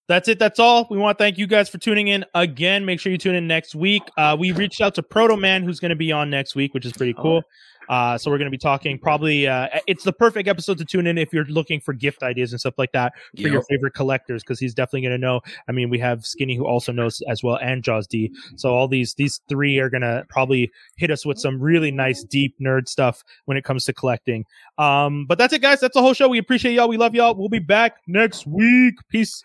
That's 0.09 0.27
it. 0.27 0.38
That's 0.38 0.59
all. 0.59 0.85
We 0.91 0.97
want 0.97 1.17
to 1.17 1.23
thank 1.23 1.38
you 1.38 1.47
guys 1.47 1.69
for 1.69 1.77
tuning 1.77 2.09
in 2.09 2.25
again. 2.35 2.85
Make 2.85 2.99
sure 2.99 3.09
you 3.11 3.17
tune 3.17 3.35
in 3.35 3.47
next 3.47 3.73
week. 3.73 4.03
Uh, 4.17 4.35
we 4.38 4.51
reached 4.51 4.81
out 4.81 4.93
to 4.95 5.03
Proto 5.03 5.38
Man, 5.38 5.63
who's 5.63 5.80
going 5.80 5.89
to 5.91 5.95
be 5.95 6.11
on 6.11 6.30
next 6.30 6.55
week, 6.55 6.73
which 6.73 6.85
is 6.85 6.91
pretty 6.91 7.13
cool. 7.13 7.41
Uh, 7.89 8.18
so 8.18 8.31
we're 8.31 8.38
going 8.38 8.47
to 8.47 8.51
be 8.51 8.57
talking 8.57 8.97
probably. 8.97 9.47
Uh, 9.47 9.68
it's 9.88 10.03
the 10.03 10.14
perfect 10.14 10.47
episode 10.47 10.77
to 10.77 10.85
tune 10.85 11.07
in 11.07 11.18
if 11.18 11.34
you're 11.34 11.45
looking 11.45 11.80
for 11.80 11.93
gift 11.93 12.23
ideas 12.23 12.51
and 12.51 12.60
stuff 12.60 12.76
like 12.77 12.91
that 12.91 13.14
for 13.41 13.47
your 13.47 13.64
favorite 13.64 13.93
collectors, 13.93 14.43
because 14.43 14.60
he's 14.60 14.73
definitely 14.73 15.01
going 15.01 15.11
to 15.11 15.18
know. 15.18 15.41
I 15.68 15.72
mean, 15.72 15.89
we 15.89 15.99
have 15.99 16.26
Skinny 16.26 16.55
who 16.55 16.65
also 16.65 16.91
knows 16.91 17.22
as 17.27 17.43
well, 17.43 17.57
and 17.61 17.84
Jaws 17.84 18.07
D. 18.07 18.31
So 18.55 18.73
all 18.73 18.88
these 18.88 19.14
these 19.15 19.41
three 19.49 19.80
are 19.80 19.89
going 19.89 20.01
to 20.01 20.26
probably 20.30 20.72
hit 20.97 21.11
us 21.11 21.26
with 21.26 21.39
some 21.39 21.60
really 21.60 21.91
nice 21.91 22.23
deep 22.23 22.55
nerd 22.60 22.88
stuff 22.88 23.23
when 23.45 23.57
it 23.57 23.64
comes 23.64 23.85
to 23.85 23.93
collecting. 23.93 24.45
Um, 24.77 25.26
but 25.26 25.38
that's 25.38 25.53
it, 25.53 25.61
guys. 25.61 25.80
That's 25.80 25.93
the 25.93 26.01
whole 26.01 26.14
show. 26.14 26.27
We 26.27 26.38
appreciate 26.38 26.73
y'all. 26.73 26.88
We 26.88 26.97
love 26.97 27.15
y'all. 27.15 27.35
We'll 27.35 27.49
be 27.49 27.60
back 27.60 27.97
next 28.07 28.47
week. 28.47 28.95
Peace. 29.10 29.43